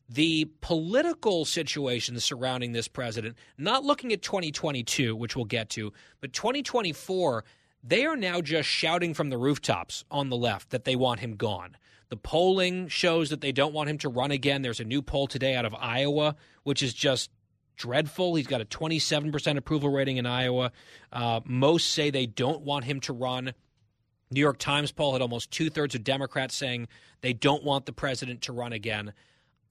the 0.10 0.46
political 0.62 1.44
situation 1.46 2.20
surrounding 2.20 2.72
this 2.72 2.88
president, 2.88 3.38
not 3.58 3.84
looking 3.84 4.14
at 4.14 4.22
2022, 4.22 5.16
which 5.16 5.36
we'll 5.36 5.46
get 5.46 5.70
to, 5.72 5.92
but 6.22 6.34
2024, 6.34 7.44
they 7.84 8.06
are 8.06 8.16
now 8.16 8.42
just 8.42 8.70
shouting 8.70 9.14
from 9.14 9.30
the 9.30 9.38
rooftops 9.38 10.06
on 10.10 10.30
the 10.30 10.38
left 10.38 10.70
that 10.70 10.86
they 10.86 10.96
want 10.96 11.20
him 11.20 11.36
gone. 11.36 11.76
The 12.10 12.18
polling 12.18 12.88
shows 12.88 13.30
that 13.30 13.42
they 13.42 13.52
don't 13.52 13.74
want 13.74 13.90
him 13.90 13.98
to 14.00 14.10
run 14.10 14.32
again. 14.32 14.62
There's 14.62 14.80
a 14.80 14.86
new 14.86 15.02
poll 15.02 15.28
today 15.28 15.56
out 15.56 15.66
of 15.66 15.76
Iowa, 15.76 16.36
which 16.64 16.82
is 16.82 16.94
just 16.94 17.30
dreadful. 17.76 18.36
He's 18.36 18.48
got 18.48 18.62
a 18.62 18.66
27% 18.66 19.58
approval 19.58 19.90
rating 19.90 20.18
in 20.18 20.26
Iowa. 20.26 20.72
Uh, 21.12 21.42
most 21.46 21.92
say 21.92 22.10
they 22.10 22.26
don't 22.26 22.62
want 22.62 22.86
him 22.86 23.02
to 23.02 23.14
run. 23.14 23.54
New 24.32 24.40
York 24.40 24.58
Times 24.58 24.92
poll 24.92 25.14
had 25.14 25.22
almost 25.22 25.52
two 25.52 25.70
thirds 25.70 25.96
of 25.96 26.04
Democrats 26.04 26.56
saying 26.56 26.88
they 27.22 27.34
don't 27.34 27.64
want 27.64 27.86
the 27.86 27.94
president 27.94 28.42
to 28.44 28.54
run 28.54 28.74
again. 28.74 29.14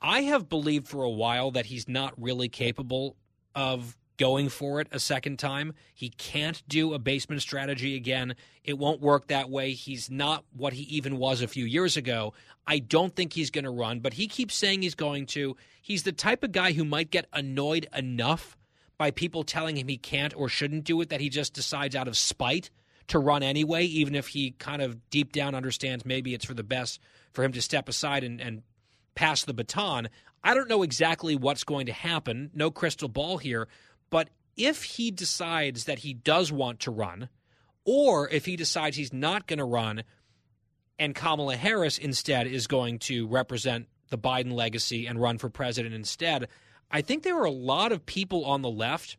I 0.06 0.20
have 0.22 0.48
believed 0.48 0.86
for 0.86 1.02
a 1.02 1.10
while 1.10 1.50
that 1.50 1.66
he's 1.66 1.88
not 1.88 2.14
really 2.16 2.48
capable 2.48 3.16
of 3.56 3.96
going 4.18 4.48
for 4.48 4.80
it 4.80 4.86
a 4.92 5.00
second 5.00 5.40
time. 5.40 5.74
He 5.94 6.10
can't 6.10 6.62
do 6.68 6.94
a 6.94 6.98
basement 7.00 7.42
strategy 7.42 7.96
again. 7.96 8.36
It 8.62 8.78
won't 8.78 9.00
work 9.00 9.26
that 9.26 9.50
way. 9.50 9.72
He's 9.72 10.08
not 10.08 10.44
what 10.52 10.74
he 10.74 10.84
even 10.84 11.18
was 11.18 11.42
a 11.42 11.48
few 11.48 11.64
years 11.64 11.96
ago. 11.96 12.34
I 12.68 12.78
don't 12.78 13.16
think 13.16 13.32
he's 13.32 13.50
going 13.50 13.64
to 13.64 13.70
run, 13.70 13.98
but 13.98 14.12
he 14.12 14.28
keeps 14.28 14.54
saying 14.54 14.82
he's 14.82 14.94
going 14.94 15.26
to. 15.26 15.56
He's 15.82 16.04
the 16.04 16.12
type 16.12 16.44
of 16.44 16.52
guy 16.52 16.70
who 16.70 16.84
might 16.84 17.10
get 17.10 17.26
annoyed 17.32 17.88
enough 17.92 18.56
by 18.98 19.10
people 19.10 19.42
telling 19.42 19.76
him 19.76 19.88
he 19.88 19.98
can't 19.98 20.36
or 20.36 20.48
shouldn't 20.48 20.84
do 20.84 21.00
it 21.00 21.08
that 21.08 21.20
he 21.20 21.28
just 21.28 21.52
decides 21.52 21.96
out 21.96 22.06
of 22.06 22.16
spite 22.16 22.70
to 23.08 23.18
run 23.18 23.42
anyway, 23.42 23.84
even 23.84 24.14
if 24.14 24.28
he 24.28 24.52
kind 24.52 24.82
of 24.82 25.10
deep 25.10 25.32
down 25.32 25.56
understands 25.56 26.06
maybe 26.06 26.32
it's 26.32 26.44
for 26.44 26.54
the 26.54 26.62
best 26.62 27.00
for 27.32 27.42
him 27.42 27.52
to 27.52 27.60
step 27.60 27.88
aside 27.88 28.22
and, 28.22 28.40
and 28.40 28.62
pass 29.16 29.44
the 29.44 29.52
baton. 29.52 30.08
I 30.44 30.54
don't 30.54 30.68
know 30.68 30.84
exactly 30.84 31.34
what's 31.34 31.64
going 31.64 31.86
to 31.86 31.92
happen, 31.92 32.50
no 32.54 32.70
crystal 32.70 33.08
ball 33.08 33.38
here, 33.38 33.66
but 34.10 34.28
if 34.56 34.84
he 34.84 35.10
decides 35.10 35.84
that 35.84 35.98
he 35.98 36.14
does 36.14 36.52
want 36.52 36.78
to 36.80 36.92
run, 36.92 37.28
or 37.84 38.28
if 38.30 38.44
he 38.46 38.54
decides 38.54 38.96
he's 38.96 39.12
not 39.12 39.48
going 39.48 39.58
to 39.58 39.64
run 39.64 40.04
and 40.98 41.14
Kamala 41.14 41.56
Harris 41.56 41.98
instead 41.98 42.46
is 42.46 42.66
going 42.66 42.98
to 43.00 43.26
represent 43.26 43.86
the 44.08 44.18
Biden 44.18 44.52
legacy 44.52 45.06
and 45.06 45.20
run 45.20 45.38
for 45.38 45.48
president 45.48 45.94
instead, 45.94 46.48
I 46.90 47.00
think 47.00 47.22
there 47.22 47.38
are 47.38 47.44
a 47.44 47.50
lot 47.50 47.92
of 47.92 48.06
people 48.06 48.44
on 48.44 48.62
the 48.62 48.70
left 48.70 49.16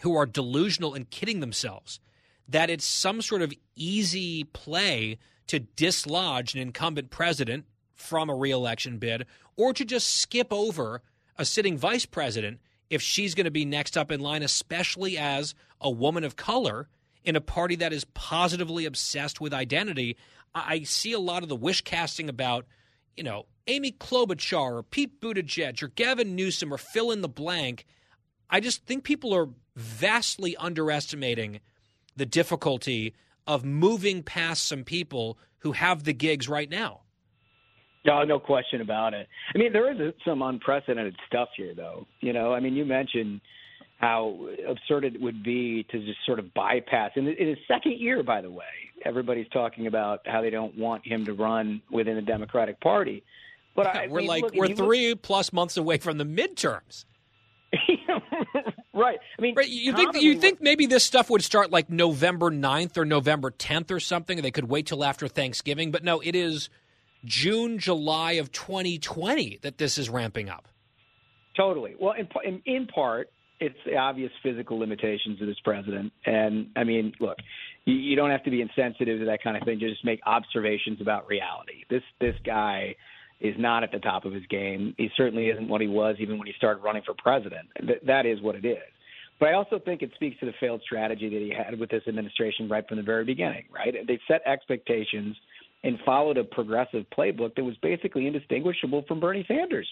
who 0.00 0.16
are 0.16 0.26
delusional 0.26 0.94
and 0.94 1.10
kidding 1.10 1.40
themselves 1.40 2.00
that 2.48 2.70
it's 2.70 2.86
some 2.86 3.20
sort 3.20 3.42
of 3.42 3.52
easy 3.76 4.44
play 4.44 5.18
to 5.48 5.60
dislodge 5.60 6.54
an 6.54 6.60
incumbent 6.60 7.10
president 7.10 7.66
from 7.98 8.30
a 8.30 8.34
reelection 8.34 8.98
bid 8.98 9.26
or 9.56 9.74
to 9.74 9.84
just 9.84 10.16
skip 10.16 10.52
over 10.52 11.02
a 11.36 11.44
sitting 11.44 11.76
vice 11.76 12.06
president 12.06 12.60
if 12.88 13.02
she's 13.02 13.34
going 13.34 13.44
to 13.44 13.50
be 13.50 13.64
next 13.64 13.96
up 13.96 14.10
in 14.10 14.20
line, 14.20 14.42
especially 14.42 15.18
as 15.18 15.54
a 15.80 15.90
woman 15.90 16.24
of 16.24 16.36
color 16.36 16.88
in 17.24 17.36
a 17.36 17.40
party 17.40 17.76
that 17.76 17.92
is 17.92 18.04
positively 18.14 18.86
obsessed 18.86 19.40
with 19.40 19.52
identity. 19.52 20.16
I 20.54 20.84
see 20.84 21.12
a 21.12 21.18
lot 21.18 21.42
of 21.42 21.48
the 21.48 21.56
wish 21.56 21.82
casting 21.82 22.28
about, 22.28 22.64
you 23.16 23.22
know, 23.22 23.46
Amy 23.66 23.92
Klobuchar 23.92 24.78
or 24.78 24.82
Pete 24.82 25.20
Buttigieg 25.20 25.82
or 25.82 25.88
Gavin 25.88 26.34
Newsom 26.34 26.72
or 26.72 26.78
fill 26.78 27.10
in 27.10 27.20
the 27.20 27.28
blank. 27.28 27.84
I 28.48 28.60
just 28.60 28.86
think 28.86 29.04
people 29.04 29.34
are 29.34 29.50
vastly 29.76 30.56
underestimating 30.56 31.60
the 32.16 32.26
difficulty 32.26 33.14
of 33.46 33.64
moving 33.64 34.22
past 34.22 34.64
some 34.64 34.84
people 34.84 35.38
who 35.58 35.72
have 35.72 36.04
the 36.04 36.14
gigs 36.14 36.48
right 36.48 36.70
now. 36.70 37.02
No, 38.08 38.24
no 38.24 38.38
question 38.38 38.80
about 38.80 39.12
it. 39.14 39.28
I 39.54 39.58
mean, 39.58 39.72
there 39.72 39.90
is 39.92 40.14
some 40.24 40.42
unprecedented 40.42 41.14
stuff 41.26 41.50
here, 41.56 41.74
though. 41.74 42.06
You 42.20 42.32
know, 42.32 42.54
I 42.54 42.60
mean, 42.60 42.74
you 42.74 42.84
mentioned 42.84 43.40
how 43.98 44.48
absurd 44.66 45.04
it 45.04 45.20
would 45.20 45.42
be 45.42 45.84
to 45.90 45.98
just 45.98 46.18
sort 46.24 46.38
of 46.38 46.54
bypass. 46.54 47.10
In, 47.16 47.26
in 47.28 47.48
his 47.48 47.58
second 47.66 47.98
year, 47.98 48.22
by 48.22 48.40
the 48.40 48.50
way, 48.50 48.64
everybody's 49.04 49.48
talking 49.48 49.86
about 49.88 50.20
how 50.24 50.40
they 50.40 50.50
don't 50.50 50.76
want 50.78 51.06
him 51.06 51.24
to 51.26 51.34
run 51.34 51.82
within 51.90 52.14
the 52.14 52.22
Democratic 52.22 52.80
Party. 52.80 53.24
But 53.74 53.86
yeah, 53.94 54.00
I, 54.02 54.06
we're 54.08 54.18
I 54.18 54.22
mean, 54.22 54.28
like 54.28 54.42
look, 54.44 54.54
we're 54.54 54.74
three 54.74 55.14
plus 55.14 55.52
months 55.52 55.76
away 55.76 55.98
from 55.98 56.16
the 56.16 56.24
midterms. 56.24 57.04
right. 58.94 59.18
I 59.38 59.42
mean, 59.42 59.54
right, 59.54 59.68
you 59.68 59.92
think 59.92 60.22
you 60.22 60.38
think 60.38 60.62
maybe 60.62 60.86
this 60.86 61.04
stuff 61.04 61.28
would 61.28 61.44
start 61.44 61.70
like 61.70 61.90
November 61.90 62.50
9th 62.50 62.96
or 62.96 63.04
November 63.04 63.50
10th 63.50 63.90
or 63.90 64.00
something? 64.00 64.40
They 64.40 64.50
could 64.50 64.70
wait 64.70 64.86
till 64.86 65.04
after 65.04 65.28
Thanksgiving, 65.28 65.90
but 65.90 66.02
no, 66.02 66.20
it 66.20 66.34
is 66.34 66.70
June, 67.24 67.78
July 67.78 68.32
of 68.32 68.52
2020 68.52 69.58
that 69.62 69.78
this 69.78 69.98
is 69.98 70.08
ramping 70.08 70.48
up. 70.48 70.68
Totally. 71.56 71.94
Well, 71.98 72.14
in, 72.18 72.28
in, 72.44 72.62
in 72.64 72.86
part, 72.86 73.30
it's 73.60 73.78
the 73.84 73.96
obvious 73.96 74.30
physical 74.42 74.78
limitations 74.78 75.40
of 75.40 75.48
this 75.48 75.58
president. 75.64 76.12
And 76.24 76.68
I 76.76 76.84
mean, 76.84 77.12
look, 77.20 77.36
you, 77.84 77.94
you 77.94 78.16
don't 78.16 78.30
have 78.30 78.44
to 78.44 78.50
be 78.50 78.60
insensitive 78.60 79.18
to 79.20 79.26
that 79.26 79.42
kind 79.42 79.56
of 79.56 79.64
thing. 79.64 79.80
Just 79.80 80.04
make 80.04 80.20
observations 80.26 81.00
about 81.00 81.26
reality. 81.26 81.84
This 81.90 82.02
this 82.20 82.36
guy 82.44 82.94
is 83.40 83.54
not 83.58 83.82
at 83.82 83.92
the 83.92 83.98
top 83.98 84.24
of 84.24 84.32
his 84.32 84.44
game. 84.46 84.94
He 84.96 85.10
certainly 85.16 85.48
isn't 85.48 85.68
what 85.68 85.80
he 85.80 85.86
was 85.86 86.16
even 86.20 86.38
when 86.38 86.46
he 86.46 86.52
started 86.56 86.82
running 86.82 87.02
for 87.04 87.14
president. 87.18 87.68
Th- 87.80 88.00
that 88.06 88.26
is 88.26 88.40
what 88.40 88.56
it 88.56 88.64
is. 88.64 88.78
But 89.38 89.50
I 89.50 89.52
also 89.52 89.78
think 89.78 90.02
it 90.02 90.10
speaks 90.14 90.38
to 90.40 90.46
the 90.46 90.52
failed 90.58 90.82
strategy 90.84 91.28
that 91.28 91.40
he 91.40 91.52
had 91.56 91.78
with 91.78 91.90
this 91.90 92.02
administration 92.08 92.68
right 92.68 92.86
from 92.88 92.96
the 92.96 93.04
very 93.04 93.24
beginning, 93.24 93.64
right? 93.72 93.94
They 94.06 94.18
set 94.26 94.42
expectations 94.44 95.36
and 95.84 95.98
followed 96.04 96.36
a 96.36 96.44
progressive 96.44 97.04
playbook 97.16 97.54
that 97.54 97.64
was 97.64 97.76
basically 97.82 98.26
indistinguishable 98.26 99.04
from 99.06 99.20
Bernie 99.20 99.44
Sanders, 99.46 99.88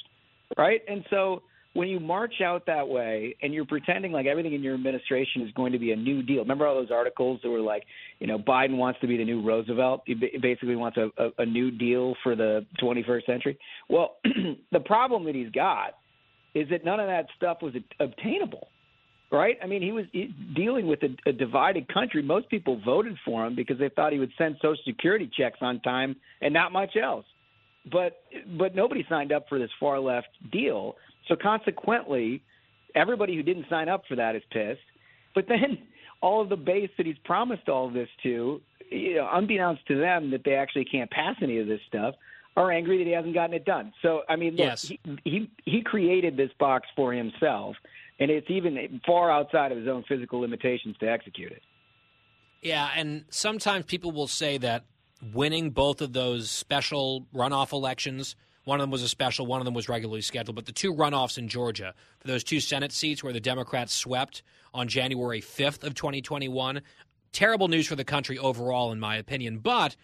right? 0.56 0.80
And 0.88 1.04
so 1.10 1.42
when 1.76 1.88
you 1.88 2.00
march 2.00 2.40
out 2.42 2.64
that 2.66 2.88
way 2.88 3.36
and 3.42 3.52
you're 3.52 3.66
pretending 3.66 4.10
like 4.10 4.24
everything 4.24 4.54
in 4.54 4.62
your 4.62 4.74
administration 4.74 5.42
is 5.42 5.52
going 5.52 5.72
to 5.72 5.78
be 5.78 5.92
a 5.92 5.96
new 5.96 6.22
deal. 6.22 6.38
Remember 6.38 6.66
all 6.66 6.74
those 6.74 6.90
articles 6.90 7.38
that 7.42 7.50
were 7.50 7.60
like, 7.60 7.84
you 8.18 8.26
know, 8.26 8.38
Biden 8.38 8.78
wants 8.78 8.98
to 9.00 9.06
be 9.06 9.18
the 9.18 9.24
new 9.24 9.46
Roosevelt. 9.46 10.02
He 10.06 10.14
basically 10.14 10.74
wants 10.74 10.96
a, 10.96 11.10
a, 11.22 11.30
a 11.40 11.46
new 11.46 11.70
deal 11.70 12.14
for 12.22 12.34
the 12.34 12.64
21st 12.82 13.26
century. 13.26 13.58
Well, 13.90 14.16
the 14.72 14.80
problem 14.80 15.24
that 15.26 15.34
he's 15.34 15.50
got 15.50 15.90
is 16.54 16.66
that 16.70 16.84
none 16.84 16.98
of 16.98 17.08
that 17.08 17.26
stuff 17.36 17.58
was 17.60 17.74
obtainable. 18.00 18.68
Right? 19.32 19.58
I 19.60 19.66
mean, 19.66 19.82
he 19.82 19.90
was 19.90 20.04
dealing 20.54 20.86
with 20.86 21.00
a, 21.02 21.28
a 21.28 21.32
divided 21.32 21.92
country. 21.92 22.22
Most 22.22 22.48
people 22.48 22.80
voted 22.84 23.16
for 23.24 23.44
him 23.44 23.56
because 23.56 23.76
they 23.76 23.88
thought 23.88 24.12
he 24.12 24.20
would 24.20 24.32
send 24.38 24.56
Social 24.62 24.82
Security 24.86 25.28
checks 25.36 25.58
on 25.60 25.80
time 25.80 26.14
and 26.40 26.54
not 26.54 26.72
much 26.72 26.96
else. 26.96 27.24
But 27.90 28.20
but 28.56 28.74
nobody 28.76 29.04
signed 29.08 29.32
up 29.32 29.48
for 29.48 29.58
this 29.58 29.70
far 29.80 29.98
left 29.98 30.28
deal 30.52 30.94
so 31.28 31.36
consequently, 31.36 32.42
everybody 32.94 33.34
who 33.34 33.42
didn't 33.42 33.66
sign 33.68 33.88
up 33.88 34.04
for 34.08 34.16
that 34.16 34.36
is 34.36 34.42
pissed. 34.50 34.80
But 35.34 35.46
then 35.48 35.78
all 36.20 36.40
of 36.40 36.48
the 36.48 36.56
base 36.56 36.90
that 36.96 37.06
he's 37.06 37.18
promised 37.24 37.68
all 37.68 37.86
of 37.86 37.92
this 37.92 38.08
to, 38.22 38.60
you 38.90 39.14
know, 39.16 39.28
unbeknownst 39.32 39.86
to 39.88 39.98
them 39.98 40.30
that 40.30 40.44
they 40.44 40.54
actually 40.54 40.84
can't 40.84 41.10
pass 41.10 41.36
any 41.42 41.58
of 41.58 41.66
this 41.66 41.80
stuff, 41.88 42.14
are 42.56 42.70
angry 42.70 42.98
that 42.98 43.06
he 43.06 43.12
hasn't 43.12 43.34
gotten 43.34 43.54
it 43.54 43.64
done. 43.64 43.92
So 44.00 44.22
I 44.28 44.36
mean, 44.36 44.52
look, 44.52 44.66
yes. 44.66 44.82
he, 44.82 44.98
he 45.24 45.50
he 45.64 45.82
created 45.82 46.36
this 46.36 46.50
box 46.58 46.88
for 46.96 47.12
himself, 47.12 47.76
and 48.18 48.30
it's 48.30 48.50
even 48.50 49.00
far 49.06 49.30
outside 49.30 49.72
of 49.72 49.78
his 49.78 49.88
own 49.88 50.04
physical 50.08 50.40
limitations 50.40 50.96
to 50.98 51.08
execute 51.08 51.52
it. 51.52 51.62
Yeah, 52.62 52.88
and 52.96 53.24
sometimes 53.30 53.84
people 53.84 54.12
will 54.12 54.28
say 54.28 54.58
that 54.58 54.84
winning 55.32 55.70
both 55.70 56.00
of 56.00 56.12
those 56.12 56.50
special 56.50 57.26
runoff 57.34 57.72
elections 57.72 58.36
one 58.66 58.80
of 58.80 58.82
them 58.82 58.90
was 58.90 59.04
a 59.04 59.08
special, 59.08 59.46
one 59.46 59.60
of 59.60 59.64
them 59.64 59.74
was 59.74 59.88
regularly 59.88 60.20
scheduled. 60.20 60.56
But 60.56 60.66
the 60.66 60.72
two 60.72 60.92
runoffs 60.92 61.38
in 61.38 61.46
Georgia 61.46 61.94
for 62.18 62.26
those 62.26 62.42
two 62.42 62.58
Senate 62.58 62.90
seats 62.90 63.22
where 63.22 63.32
the 63.32 63.40
Democrats 63.40 63.94
swept 63.94 64.42
on 64.74 64.88
January 64.88 65.40
5th 65.40 65.84
of 65.84 65.94
2021, 65.94 66.82
terrible 67.32 67.68
news 67.68 67.86
for 67.86 67.94
the 67.94 68.04
country 68.04 68.36
overall, 68.36 68.90
in 68.90 68.98
my 68.98 69.16
opinion. 69.16 69.58
But 69.58 69.94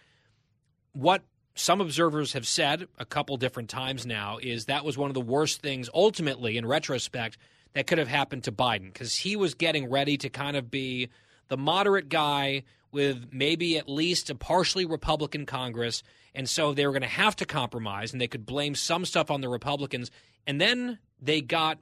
what 0.93 1.23
some 1.55 1.81
observers 1.81 2.31
have 2.31 2.47
said 2.47 2.87
a 2.97 3.03
couple 3.03 3.35
different 3.35 3.69
times 3.69 4.05
now 4.05 4.37
is 4.41 4.65
that 4.65 4.85
was 4.85 4.97
one 4.97 5.09
of 5.09 5.13
the 5.13 5.21
worst 5.21 5.61
things, 5.61 5.89
ultimately, 5.93 6.55
in 6.55 6.65
retrospect, 6.65 7.37
that 7.73 7.87
could 7.87 7.97
have 7.97 8.07
happened 8.07 8.43
to 8.43 8.51
Biden 8.51 8.91
because 8.91 9.15
he 9.15 9.35
was 9.35 9.53
getting 9.53 9.89
ready 9.89 10.17
to 10.17 10.29
kind 10.29 10.55
of 10.55 10.69
be 10.69 11.09
the 11.47 11.57
moderate 11.57 12.09
guy 12.09 12.63
with 12.91 13.29
maybe 13.31 13.77
at 13.77 13.89
least 13.89 14.29
a 14.29 14.35
partially 14.35 14.85
Republican 14.85 15.45
Congress 15.45 16.03
and 16.35 16.49
so 16.49 16.73
they 16.73 16.85
were 16.85 16.93
going 16.93 17.03
to 17.03 17.07
have 17.07 17.35
to 17.37 17.45
compromise, 17.45 18.11
and 18.11 18.21
they 18.21 18.27
could 18.27 18.45
blame 18.45 18.75
some 18.75 19.05
stuff 19.05 19.29
on 19.29 19.41
the 19.41 19.49
Republicans. 19.49 20.09
And 20.47 20.59
then 20.59 20.99
they 21.21 21.41
got 21.41 21.79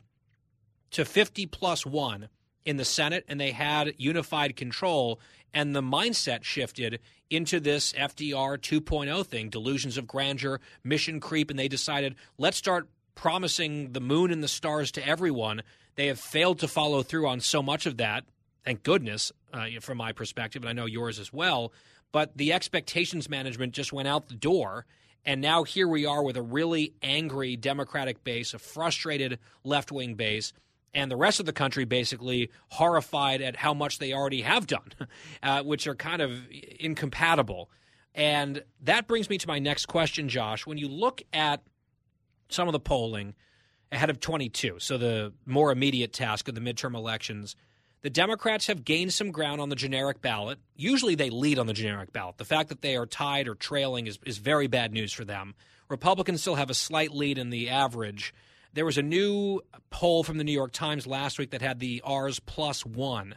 to 0.91 1.05
50 1.05 1.45
plus 1.47 1.85
one 1.85 2.29
in 2.65 2.77
the 2.77 2.85
Senate, 2.85 3.23
and 3.27 3.39
they 3.39 3.51
had 3.51 3.93
unified 3.97 4.55
control. 4.55 5.19
And 5.53 5.75
the 5.75 5.81
mindset 5.81 6.43
shifted 6.43 6.99
into 7.29 7.59
this 7.59 7.93
FDR 7.93 8.57
2.0 8.57 9.25
thing 9.25 9.49
delusions 9.49 9.97
of 9.97 10.07
grandeur, 10.07 10.59
mission 10.83 11.19
creep. 11.19 11.49
And 11.49 11.57
they 11.57 11.69
decided, 11.69 12.15
let's 12.37 12.57
start 12.57 12.89
promising 13.15 13.93
the 13.93 14.01
moon 14.01 14.31
and 14.31 14.43
the 14.43 14.47
stars 14.47 14.91
to 14.93 15.07
everyone. 15.07 15.61
They 15.95 16.07
have 16.07 16.19
failed 16.19 16.59
to 16.59 16.67
follow 16.67 17.03
through 17.03 17.27
on 17.27 17.39
so 17.41 17.61
much 17.61 17.85
of 17.85 17.97
that. 17.97 18.23
Thank 18.65 18.83
goodness, 18.83 19.31
uh, 19.53 19.67
from 19.81 19.97
my 19.97 20.11
perspective, 20.11 20.63
and 20.63 20.69
I 20.69 20.73
know 20.73 20.85
yours 20.85 21.19
as 21.19 21.33
well 21.33 21.71
but 22.11 22.37
the 22.37 22.53
expectations 22.53 23.29
management 23.29 23.73
just 23.73 23.93
went 23.93 24.07
out 24.07 24.27
the 24.27 24.35
door. 24.35 24.85
And 25.25 25.39
now 25.39 25.63
here 25.63 25.87
we 25.87 26.05
are 26.05 26.23
with 26.23 26.35
a 26.35 26.41
really 26.41 26.93
angry 27.01 27.55
Democratic 27.55 28.23
base, 28.23 28.53
a 28.53 28.59
frustrated 28.59 29.39
left 29.63 29.91
wing 29.91 30.15
base, 30.15 30.51
and 30.93 31.11
the 31.11 31.15
rest 31.15 31.39
of 31.39 31.45
the 31.45 31.53
country 31.53 31.85
basically 31.85 32.49
horrified 32.69 33.41
at 33.41 33.55
how 33.55 33.73
much 33.73 33.99
they 33.99 34.13
already 34.13 34.41
have 34.41 34.67
done, 34.67 34.91
uh, 35.43 35.63
which 35.63 35.87
are 35.87 35.95
kind 35.95 36.21
of 36.21 36.31
incompatible. 36.79 37.69
And 38.13 38.63
that 38.81 39.07
brings 39.07 39.29
me 39.29 39.37
to 39.37 39.47
my 39.47 39.59
next 39.59 39.85
question, 39.85 40.27
Josh. 40.27 40.65
When 40.65 40.77
you 40.77 40.89
look 40.89 41.21
at 41.31 41.61
some 42.53 42.67
of 42.67 42.73
the 42.73 42.79
polling 42.79 43.33
ahead 43.91 44.09
of 44.09 44.19
22, 44.19 44.79
so 44.79 44.97
the 44.97 45.33
more 45.45 45.71
immediate 45.71 46.13
task 46.13 46.47
of 46.47 46.55
the 46.55 46.61
midterm 46.61 46.95
elections, 46.95 47.55
the 48.01 48.09
Democrats 48.09 48.67
have 48.67 48.83
gained 48.83 49.13
some 49.13 49.31
ground 49.31 49.61
on 49.61 49.69
the 49.69 49.75
generic 49.75 50.21
ballot. 50.21 50.59
Usually 50.75 51.15
they 51.15 51.29
lead 51.29 51.59
on 51.59 51.67
the 51.67 51.73
generic 51.73 52.11
ballot. 52.11 52.37
The 52.37 52.45
fact 52.45 52.69
that 52.69 52.81
they 52.81 52.95
are 52.95 53.05
tied 53.05 53.47
or 53.47 53.53
trailing 53.55 54.07
is, 54.07 54.17
is 54.25 54.39
very 54.39 54.67
bad 54.67 54.91
news 54.91 55.13
for 55.13 55.23
them. 55.23 55.53
Republicans 55.87 56.41
still 56.41 56.55
have 56.55 56.69
a 56.69 56.73
slight 56.73 57.11
lead 57.11 57.37
in 57.37 57.51
the 57.51 57.69
average. 57.69 58.33
There 58.73 58.85
was 58.85 58.97
a 58.97 59.03
new 59.03 59.61
poll 59.89 60.23
from 60.23 60.37
the 60.37 60.43
New 60.43 60.53
York 60.53 60.71
Times 60.71 61.05
last 61.05 61.37
week 61.37 61.51
that 61.51 61.61
had 61.61 61.79
the 61.79 62.01
R's 62.03 62.39
plus 62.39 62.85
one 62.85 63.35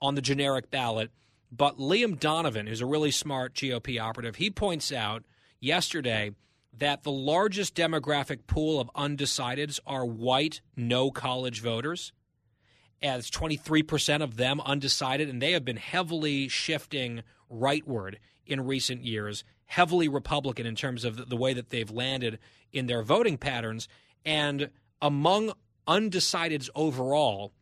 on 0.00 0.14
the 0.14 0.22
generic 0.22 0.70
ballot. 0.70 1.10
But 1.52 1.78
Liam 1.78 2.18
Donovan, 2.18 2.66
who's 2.66 2.80
a 2.80 2.86
really 2.86 3.10
smart 3.10 3.54
GOP 3.54 4.00
operative, 4.00 4.36
he 4.36 4.50
points 4.50 4.90
out 4.90 5.22
yesterday 5.60 6.32
that 6.78 7.02
the 7.02 7.12
largest 7.12 7.74
demographic 7.74 8.46
pool 8.46 8.80
of 8.80 8.90
undecideds 8.94 9.78
are 9.86 10.04
white 10.04 10.60
no 10.76 11.10
college 11.10 11.60
voters 11.60 12.12
as 13.02 13.30
23% 13.30 14.22
of 14.22 14.36
them 14.36 14.60
undecided, 14.60 15.28
and 15.28 15.42
they 15.42 15.52
have 15.52 15.64
been 15.64 15.76
heavily 15.76 16.48
shifting 16.48 17.22
rightward 17.50 18.16
in 18.46 18.64
recent 18.64 19.04
years, 19.04 19.44
heavily 19.66 20.08
Republican 20.08 20.66
in 20.66 20.74
terms 20.74 21.04
of 21.04 21.28
the 21.28 21.36
way 21.36 21.52
that 21.52 21.70
they've 21.70 21.90
landed 21.90 22.38
in 22.72 22.86
their 22.86 23.02
voting 23.02 23.36
patterns. 23.36 23.88
And 24.24 24.70
among 25.00 25.52
undecideds 25.86 26.70
overall, 26.74 27.52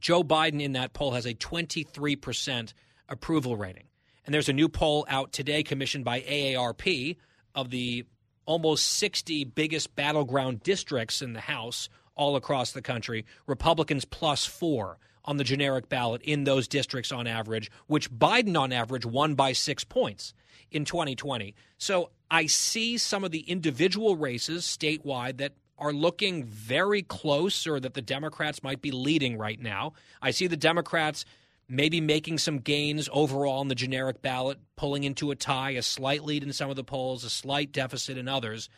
Joe 0.00 0.22
Biden 0.22 0.60
in 0.60 0.72
that 0.72 0.92
poll 0.92 1.12
has 1.12 1.26
a 1.26 1.34
23% 1.34 2.72
approval 3.08 3.56
rating. 3.56 3.88
And 4.24 4.32
there's 4.32 4.48
a 4.48 4.52
new 4.52 4.68
poll 4.68 5.04
out 5.08 5.32
today 5.32 5.62
commissioned 5.62 6.04
by 6.04 6.20
AARP 6.20 7.16
of 7.54 7.70
the 7.70 8.04
almost 8.46 8.86
60 8.86 9.44
biggest 9.44 9.94
battleground 9.94 10.62
districts 10.62 11.22
in 11.22 11.32
the 11.32 11.40
House 11.40 11.88
all 12.14 12.36
across 12.36 12.72
the 12.72 12.82
country, 12.82 13.24
Republicans 13.46 14.04
plus 14.04 14.44
four 14.44 14.98
on 15.24 15.36
the 15.36 15.44
generic 15.44 15.88
ballot 15.88 16.20
in 16.22 16.44
those 16.44 16.68
districts 16.68 17.12
on 17.12 17.26
average, 17.26 17.70
which 17.86 18.10
Biden 18.10 18.58
on 18.58 18.72
average 18.72 19.06
won 19.06 19.34
by 19.34 19.52
six 19.52 19.84
points 19.84 20.34
in 20.70 20.84
2020. 20.84 21.54
So 21.78 22.10
I 22.30 22.46
see 22.46 22.98
some 22.98 23.24
of 23.24 23.30
the 23.30 23.40
individual 23.40 24.16
races 24.16 24.64
statewide 24.64 25.38
that 25.38 25.52
are 25.78 25.92
looking 25.92 26.44
very 26.44 27.02
close 27.02 27.66
or 27.66 27.80
that 27.80 27.94
the 27.94 28.02
Democrats 28.02 28.62
might 28.62 28.80
be 28.80 28.90
leading 28.90 29.36
right 29.36 29.60
now. 29.60 29.92
I 30.20 30.30
see 30.30 30.46
the 30.46 30.56
Democrats 30.56 31.24
maybe 31.68 32.00
making 32.00 32.38
some 32.38 32.58
gains 32.58 33.08
overall 33.12 33.60
on 33.60 33.68
the 33.68 33.74
generic 33.74 34.22
ballot, 34.22 34.58
pulling 34.76 35.04
into 35.04 35.30
a 35.30 35.36
tie, 35.36 35.70
a 35.70 35.82
slight 35.82 36.24
lead 36.24 36.42
in 36.42 36.52
some 36.52 36.70
of 36.70 36.76
the 36.76 36.84
polls, 36.84 37.24
a 37.24 37.30
slight 37.30 37.72
deficit 37.72 38.18
in 38.18 38.28
others. 38.28 38.68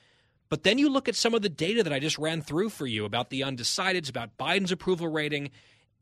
But 0.49 0.63
then 0.63 0.79
you 0.79 0.89
look 0.89 1.09
at 1.09 1.17
some 1.17 1.35
of 1.35 1.43
the 1.43 1.49
data 1.49 1.83
that 1.83 1.93
I 1.93 1.99
just 1.99 2.19
ran 2.19 2.43
through 2.43 2.69
for 2.69 2.87
you 2.87 3.05
about 3.05 3.31
the 3.31 3.41
undecideds, 3.41 4.09
about 4.09 4.37
Biden's 4.39 4.73
approval 4.73 5.09
rating, 5.09 5.51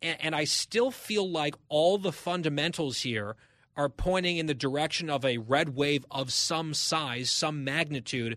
and, 0.03 0.19
and 0.21 0.35
I 0.35 0.45
still 0.45 0.91
feel 0.91 1.29
like 1.29 1.55
all 1.69 1.97
the 1.97 2.13
fundamentals 2.13 3.01
here 3.01 3.37
are 3.77 3.89
pointing 3.89 4.37
in 4.37 4.47
the 4.47 4.55
direction 4.55 5.09
of 5.09 5.25
a 5.25 5.39
red 5.39 5.75
wave 5.75 6.05
of 6.11 6.33
some 6.33 6.75
size, 6.75 7.31
some 7.31 7.65
magnitude. 7.65 8.37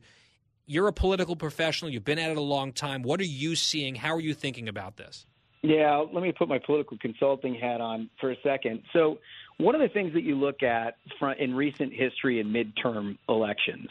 You're 0.66 0.88
a 0.88 0.94
political 0.94 1.36
professional, 1.36 1.92
you've 1.92 2.06
been 2.06 2.20
at 2.20 2.32
it 2.32 2.38
a 2.38 2.42
long 2.42 2.72
time. 2.72 3.04
What 3.04 3.20
are 3.20 3.26
you 3.26 3.56
seeing? 3.56 3.96
How 3.96 4.16
are 4.16 4.22
you 4.22 4.34
thinking 4.34 4.70
about 4.70 4.98
this? 4.98 5.26
Yeah, 5.66 6.06
let 6.14 6.22
me 6.22 6.32
put 6.32 6.48
my 6.48 6.60
political 6.60 6.98
consulting 6.98 7.56
hat 7.56 7.82
on 7.82 8.10
for 8.22 8.32
a 8.32 8.36
second. 8.44 8.84
So, 8.94 9.18
one 9.58 9.74
of 9.74 9.82
the 9.82 9.88
things 9.88 10.14
that 10.14 10.22
you 10.22 10.36
look 10.36 10.62
at 10.62 10.98
in 11.40 11.56
recent 11.56 11.94
history 11.94 12.40
in 12.40 12.48
midterm 12.48 13.18
elections 13.28 13.88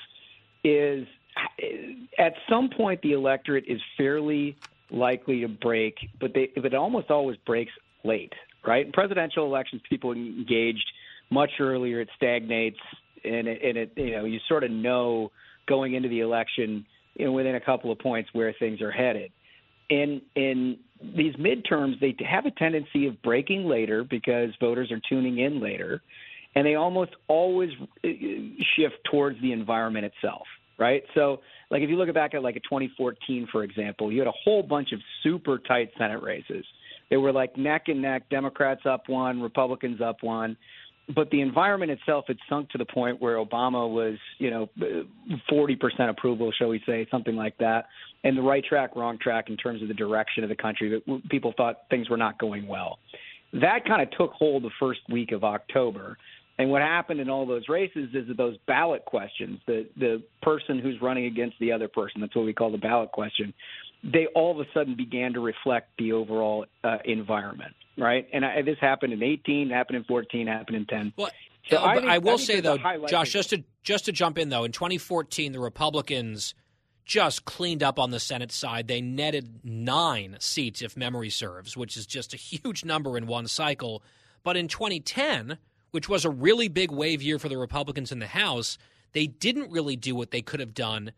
is 0.63 1.07
at 2.19 2.35
some 2.49 2.71
point 2.71 3.03
the 3.03 3.13
electorate 3.13 3.65
is 3.67 3.81
fairly 3.97 4.57
likely 4.91 5.41
to 5.41 5.49
break, 5.49 5.97
but 6.21 6.33
they, 6.35 6.51
it 6.55 6.75
almost 6.75 7.11
always 7.11 7.39
breaks 7.47 7.73
late, 8.05 8.33
right? 8.65 8.87
In 8.87 8.93
presidential 8.93 9.47
elections, 9.47 9.83
people 9.89 10.13
engaged 10.13 10.87
much 11.31 11.51
earlier. 11.59 12.01
It 12.01 12.11
stagnates. 12.17 12.79
and 13.25 13.49
it, 13.49 13.61
and 13.65 13.77
it 13.79 13.93
you 13.97 14.13
know 14.13 14.25
you 14.25 14.39
sort 14.49 14.65
of 14.65 14.71
know 14.71 15.33
going 15.67 15.95
into 15.95 16.09
the 16.09 16.21
election, 16.21 16.87
you 17.15 17.25
know, 17.25 17.33
within 17.33 17.55
a 17.55 17.61
couple 17.61 17.91
of 17.91 17.99
points 17.99 18.31
where 18.33 18.53
things 18.53 18.81
are 18.81 18.93
headed. 18.93 19.33
And 19.91 20.23
in 20.35 20.79
these 21.17 21.35
midterms, 21.37 21.99
they 22.01 22.15
have 22.29 22.47
a 22.47 22.51
tendency 22.53 23.07
of 23.07 23.21
breaking 23.23 23.67
later 23.67 24.05
because 24.05 24.51
voters 24.61 24.91
are 24.91 25.01
tuning 25.09 25.39
in 25.39 25.61
later, 25.61 26.03
and 26.55 26.67
they 26.67 26.75
almost 26.75 27.13
always 27.29 27.71
uh, 28.05 28.09
shift 28.77 28.97
towards 29.11 29.41
the 29.41 29.53
environment 29.53 30.05
itself, 30.05 30.47
right? 30.79 31.03
So, 31.15 31.41
like 31.71 31.83
if 31.83 31.91
you 31.91 31.97
look 31.97 32.13
back 32.15 32.35
at 32.35 32.43
like 32.43 32.57
a 32.57 32.61
2014, 32.61 33.49
for 33.51 33.65
example, 33.65 34.13
you 34.13 34.21
had 34.21 34.29
a 34.29 34.35
whole 34.45 34.63
bunch 34.63 34.93
of 34.93 35.01
super 35.23 35.59
tight 35.59 35.91
Senate 35.99 36.23
races. 36.23 36.65
They 37.11 37.17
were 37.17 37.33
like 37.33 37.57
neck 37.57 37.85
and 37.89 38.01
neck, 38.01 38.29
Democrats 38.31 38.83
up 38.87 39.09
one, 39.09 39.41
Republicans 39.41 40.01
up 40.01 40.23
one 40.23 40.57
but 41.15 41.31
the 41.31 41.41
environment 41.41 41.91
itself 41.91 42.25
had 42.29 42.39
sunk 42.49 42.71
to 42.71 42.79
the 42.79 42.85
point 42.85 43.21
where 43.21 43.37
Obama 43.37 43.89
was, 43.91 44.17
you 44.39 44.51
know, 44.51 44.69
40% 45.51 45.77
approval, 46.09 46.51
shall 46.57 46.69
we 46.69 46.83
say, 46.87 47.07
something 47.11 47.37
like 47.37 47.59
that, 47.59 47.87
and 48.23 48.37
the 48.37 48.43
right 48.43 48.65
track, 48.65 48.97
wrong 48.97 49.19
track 49.19 49.51
in 49.51 49.57
terms 49.57 49.83
of 49.83 49.89
the 49.89 49.95
direction 49.95 50.43
of 50.45 50.49
the 50.49 50.57
country. 50.57 50.89
That 50.91 51.29
people 51.29 51.53
thought 51.57 51.83
things 51.91 52.09
were 52.09 52.17
not 52.17 52.39
going 52.39 52.67
well. 52.67 52.99
That 53.53 53.85
kind 53.87 54.03
of 54.03 54.11
took 54.13 54.33
hold 54.33 54.63
the 54.63 54.71
first 54.81 55.01
week 55.11 55.33
of 55.33 55.45
October. 55.45 56.17
And 56.59 56.71
what 56.71 56.83
happened 56.83 57.21
in 57.21 57.29
all 57.29 57.47
those 57.47 57.69
races 57.69 58.09
is 58.15 58.29
that 58.29 58.37
those 58.37 58.57
ballot 58.67 59.05
questions, 59.05 59.61
the 59.67 59.87
the 59.99 60.23
person 60.41 60.79
who's 60.79 61.01
running 61.03 61.27
against 61.27 61.57
the 61.59 61.73
other 61.73 61.89
person, 61.89 62.21
that's 62.21 62.35
what 62.35 62.45
we 62.45 62.53
call 62.53 62.71
the 62.71 62.79
ballot 62.79 63.13
question, 63.13 63.53
they 64.05 64.27
all 64.35 64.53
of 64.53 64.67
a 64.67 64.71
sudden 64.73 64.97
began 64.97 65.33
to 65.35 65.41
reflect 65.41 65.89
the 65.99 66.13
overall 66.13 66.65
uh, 66.85 66.99
environment 67.05 67.75
right? 67.97 68.27
And 68.33 68.45
I, 68.45 68.63
this 68.63 68.79
happened 68.81 69.13
in 69.13 69.23
18, 69.23 69.71
happened 69.71 69.97
in 69.97 70.05
14, 70.05 70.47
happened 70.47 70.77
in 70.77 70.87
10. 70.87 71.13
Well, 71.17 71.31
so 71.71 71.79
uh, 71.79 71.85
I, 71.85 71.95
think, 71.97 72.09
I, 72.09 72.19
will 72.19 72.35
I 72.35 72.37
say 72.37 72.61
though, 72.61 72.79
Josh, 73.07 73.33
just 73.33 73.51
to 73.51 73.65
just 73.83 74.07
to 74.07 74.13
jump 74.13 74.39
in 74.39 74.49
though, 74.49 74.65
in 74.65 74.73
2014, 74.73 75.53
the 75.53 75.61
Republicans 75.61 76.55
just 77.05 77.45
cleaned 77.45 77.83
up 77.83 77.99
on 77.99 78.11
the 78.11 78.21
Senate 78.21 78.51
side. 78.51 78.89
They 78.89 79.01
netted 79.01 79.61
nine 79.63 80.37
seats, 80.41 80.83
if 80.83 80.97
memory 80.97 81.31
serves, 81.31 81.77
which 81.77 81.97
is 81.97 82.07
just 82.07 82.33
a 82.33 82.37
huge 82.37 82.85
number 82.85 83.17
in 83.17 83.27
one 83.27 83.47
cycle. 83.47 84.03
But 84.43 84.57
in 84.57 84.69
2010, 84.69 85.59
which 85.91 86.09
was 86.09 86.25
a 86.25 86.31
really 86.31 86.69
big 86.69 86.91
wave 86.91 87.23
year 87.23 87.39
for 87.39 87.49
the 87.49 87.59
Republicans 87.59 88.11
in 88.11 88.19
the 88.19 88.27
House, 88.27 88.79
they 89.13 89.27
didn't 89.27 89.71
really 89.71 89.97
do 89.97 90.15
what 90.15 90.31
they 90.31 90.43
could 90.43 90.61
have 90.61 90.75
done 90.75 91.13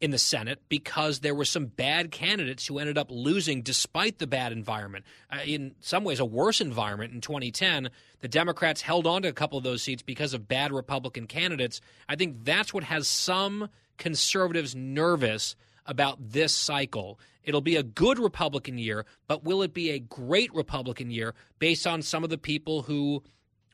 in 0.00 0.10
the 0.10 0.18
Senate 0.18 0.60
because 0.68 1.20
there 1.20 1.34
were 1.34 1.44
some 1.44 1.66
bad 1.66 2.10
candidates 2.10 2.66
who 2.66 2.78
ended 2.78 2.98
up 2.98 3.10
losing 3.10 3.62
despite 3.62 4.18
the 4.18 4.26
bad 4.26 4.52
environment. 4.52 5.04
Uh, 5.30 5.38
in 5.44 5.74
some 5.80 6.04
ways, 6.04 6.20
a 6.20 6.24
worse 6.24 6.60
environment 6.60 7.14
in 7.14 7.20
2010. 7.20 7.90
The 8.20 8.28
Democrats 8.28 8.82
held 8.82 9.06
on 9.06 9.22
to 9.22 9.28
a 9.28 9.32
couple 9.32 9.56
of 9.56 9.64
those 9.64 9.82
seats 9.82 10.02
because 10.02 10.34
of 10.34 10.48
bad 10.48 10.72
Republican 10.72 11.26
candidates. 11.26 11.80
I 12.08 12.16
think 12.16 12.44
that's 12.44 12.74
what 12.74 12.84
has 12.84 13.08
some 13.08 13.68
conservatives 13.96 14.74
nervous 14.74 15.56
about 15.86 16.18
this 16.20 16.52
cycle. 16.52 17.18
It'll 17.42 17.60
be 17.60 17.76
a 17.76 17.82
good 17.82 18.18
Republican 18.18 18.76
year, 18.76 19.06
but 19.28 19.44
will 19.44 19.62
it 19.62 19.72
be 19.72 19.90
a 19.90 19.98
great 19.98 20.52
Republican 20.52 21.10
year 21.10 21.34
based 21.58 21.86
on 21.86 22.02
some 22.02 22.24
of 22.24 22.30
the 22.30 22.38
people 22.38 22.82
who 22.82 23.22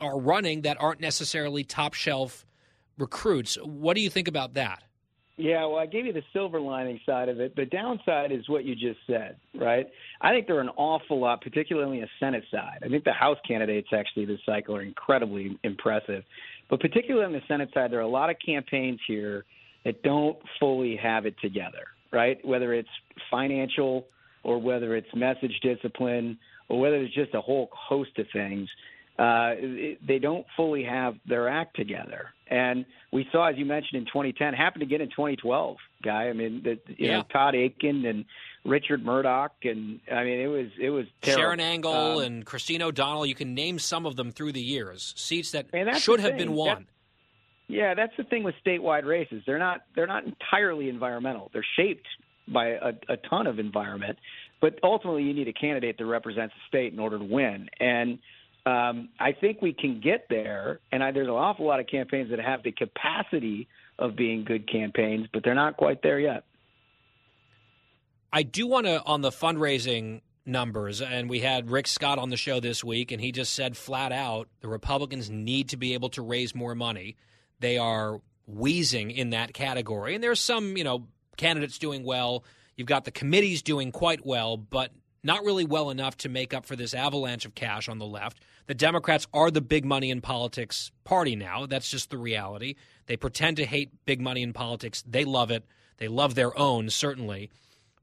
are 0.01 0.19
running 0.19 0.63
that 0.63 0.81
aren't 0.81 1.01
necessarily 1.01 1.65
top 1.65 1.95
shelf 1.95 2.47
recruits? 2.99 3.57
What 3.57 3.95
do 3.95 4.03
you 4.03 4.11
think 4.11 4.29
about 4.29 4.55
that? 4.55 4.83
Yeah, 5.43 5.67
well, 5.67 5.79
I 5.79 5.87
gave 5.87 6.07
you 6.07 6.13
the 6.13 6.23
silver 6.33 6.61
lining 6.61 7.01
side 7.05 7.29
of 7.29 7.41
it. 7.41 7.57
The 7.57 7.67
downside 7.67 8.31
is 8.31 8.49
what 8.49 8.65
you 8.65 8.77
just 8.77 9.01
said, 9.09 9.35
right? 9.59 9.89
I 10.21 10.31
think 10.31 10.47
there 10.47 10.57
are 10.59 10.61
an 10.61 10.69
awful 10.77 11.19
lot, 11.21 11.41
particularly 11.41 11.97
on 11.97 12.03
the 12.03 12.09
Senate 12.25 12.45
side. 12.49 12.79
I 12.85 12.89
think 12.89 13.03
the 13.03 13.13
House 13.13 13.39
candidates 13.45 13.89
actually 13.93 14.25
this 14.25 14.39
cycle 14.47 14.77
are 14.77 14.83
incredibly 14.83 15.59
impressive. 15.65 16.23
But 16.71 16.79
particularly 16.79 17.27
on 17.27 17.33
the 17.33 17.41
Senate 17.49 17.71
side, 17.75 17.91
there 17.91 17.99
are 17.99 18.03
a 18.03 18.09
lot 18.09 18.31
of 18.31 18.37
campaigns 18.45 19.01
here 19.09 19.45
that 19.85 20.01
don't 20.05 20.39
fully 20.61 20.95
have 20.95 21.27
it 21.27 21.35
together, 21.43 21.89
right? 22.13 22.39
Whether 22.47 22.73
it's 22.75 22.89
financial 23.29 24.07
or 24.45 24.61
whether 24.61 24.95
it's 24.95 25.09
message 25.13 25.59
discipline 25.61 26.39
or 26.69 26.79
whether 26.79 26.99
it's 26.99 27.15
just 27.17 27.35
a 27.35 27.41
whole 27.41 27.69
host 27.73 28.17
of 28.17 28.27
things 28.33 28.69
uh, 29.19 29.55
they 30.07 30.19
don't 30.19 30.47
fully 30.57 30.83
have 30.85 31.15
their 31.29 31.49
act 31.49 31.77
together. 31.77 32.31
And 32.53 32.85
we 33.11 33.27
saw, 33.33 33.49
as 33.49 33.57
you 33.57 33.65
mentioned, 33.65 34.03
in 34.03 34.05
2010, 34.05 34.53
happened 34.53 34.83
again 34.83 35.01
in 35.01 35.09
2012. 35.09 35.79
Guy, 36.05 36.29
I 36.29 36.35
mean, 36.35 36.61
the, 36.63 36.79
you 36.87 37.09
yeah. 37.09 37.17
know, 37.17 37.23
Todd 37.33 37.55
Akin 37.55 38.05
and 38.05 38.27
Richard 38.67 39.03
Mourdock, 39.03 39.53
and 39.65 40.01
I 40.13 40.23
mean, 40.23 40.39
it 40.39 40.49
was 40.49 40.67
it 40.79 40.91
was 40.91 41.07
terrible. 41.23 41.45
Sharron 41.45 41.61
Angle 41.61 42.19
um, 42.19 42.23
and 42.23 42.45
Christine 42.45 42.83
O'Donnell. 42.83 43.25
You 43.25 43.35
can 43.35 43.55
name 43.55 43.79
some 43.79 44.05
of 44.05 44.17
them 44.17 44.33
through 44.33 44.53
the 44.53 44.61
years. 44.61 45.15
Seats 45.17 45.53
that 45.53 45.69
should 45.97 46.21
have 46.21 46.37
been 46.37 46.53
won. 46.53 46.87
That, 47.69 47.75
yeah, 47.75 47.95
that's 47.95 48.13
the 48.19 48.25
thing 48.25 48.43
with 48.43 48.55
statewide 48.65 49.07
races. 49.07 49.43
They're 49.47 49.59
not 49.59 49.81
they're 49.97 50.07
not 50.07 50.25
entirely 50.25 50.91
environmental. 50.91 51.51
They're 51.55 51.67
shaped 51.77 52.07
by 52.47 52.73
a, 52.73 52.93
a 53.09 53.17
ton 53.31 53.47
of 53.47 53.61
environment, 53.61 54.19
but 54.61 54.79
ultimately 54.83 55.23
you 55.23 55.33
need 55.33 55.49
a 55.49 55.55
candidate 55.55 55.97
that 55.97 56.05
represents 56.05 56.53
the 56.55 56.69
state 56.69 56.93
in 56.93 56.99
order 56.99 57.19
to 57.19 57.25
win. 57.25 57.71
And 57.81 58.19
um, 58.65 59.09
I 59.19 59.33
think 59.33 59.61
we 59.61 59.73
can 59.73 60.01
get 60.01 60.27
there, 60.29 60.81
and 60.93 61.03
I, 61.03 61.11
there's 61.11 61.27
an 61.27 61.35
awful 61.35 61.67
lot 61.67 61.81
of 61.81 61.87
campaigns 61.87 62.31
that 62.31 62.39
have 62.39 62.63
the 62.63 62.73
capacity 62.73 63.69
of 63.99 64.15
being 64.15 64.45
good 64.45 64.71
campaigns, 64.71 65.27
but 65.33 65.43
they're 65.45 65.55
not 65.55 65.77
quite 65.77 66.03
there 66.03 66.21
yet. 66.21 66.45
I 68.33 68.45
do 68.45 68.67
want 68.67 68.87
to 68.87 69.03
on 69.05 69.21
the 69.21 69.31
fundraising 69.31 70.23
numbers, 70.47 71.03
and 71.03 71.29
we 71.29 71.41
had 71.41 71.71
Rick 71.71 71.87
Scott 71.87 72.19
on 72.19 72.31
the 72.31 72.37
show 72.37 72.61
this 72.61 72.83
week, 72.83 73.13
and 73.13 73.21
he 73.21 73.33
just 73.33 73.53
said 73.53 73.77
flat 73.77 74.13
out 74.13 74.49
the 74.61 74.69
Republicans 74.69 75.29
need 75.29 75.69
to 75.71 75.77
be 75.77 75.95
able 75.95 76.09
to 76.11 76.23
raise 76.23 76.55
more 76.55 76.75
money. 76.75 77.17
They 77.61 77.79
are 77.79 78.21
wheezing 78.47 79.11
in 79.11 79.31
that 79.31 79.55
category, 79.55 80.15
and 80.15 80.23
there's 80.23 80.41
some 80.41 80.77
you 80.77 80.85
know 80.85 81.07
candidates 81.37 81.79
doing 81.79 82.05
well. 82.05 82.45
You've 82.77 82.89
got 82.89 83.05
the 83.05 83.11
committees 83.11 83.61
doing 83.61 83.93
quite 83.93 84.25
well, 84.25 84.57
but 84.57 84.93
not 85.23 85.45
really 85.45 85.65
well 85.65 85.91
enough 85.91 86.17
to 86.19 86.29
make 86.29 86.55
up 86.55 86.65
for 86.65 86.77
this 86.77 86.95
avalanche 86.95 87.45
of 87.45 87.55
cash 87.55 87.89
on 87.89 87.99
the 87.99 88.07
left. 88.07 88.41
The 88.67 88.75
Democrats 88.75 89.27
are 89.35 89.51
the 89.51 89.61
big 89.61 89.85
money 89.85 90.11
in 90.11 90.21
politics 90.21 90.91
party 91.05 91.37
now. 91.37 91.67
That's 91.67 91.91
just 91.91 92.11
the 92.11 92.19
reality. 92.19 92.77
They 93.07 93.17
pretend 93.17 93.57
to 93.59 93.67
hate 93.67 93.91
big 94.07 94.21
money 94.21 94.43
in 94.43 94.53
politics. 94.53 95.03
They 95.07 95.25
love 95.25 95.51
it. 95.51 95.65
They 95.99 96.09
love 96.09 96.35
their 96.35 96.57
own, 96.59 96.91
certainly. 96.91 97.51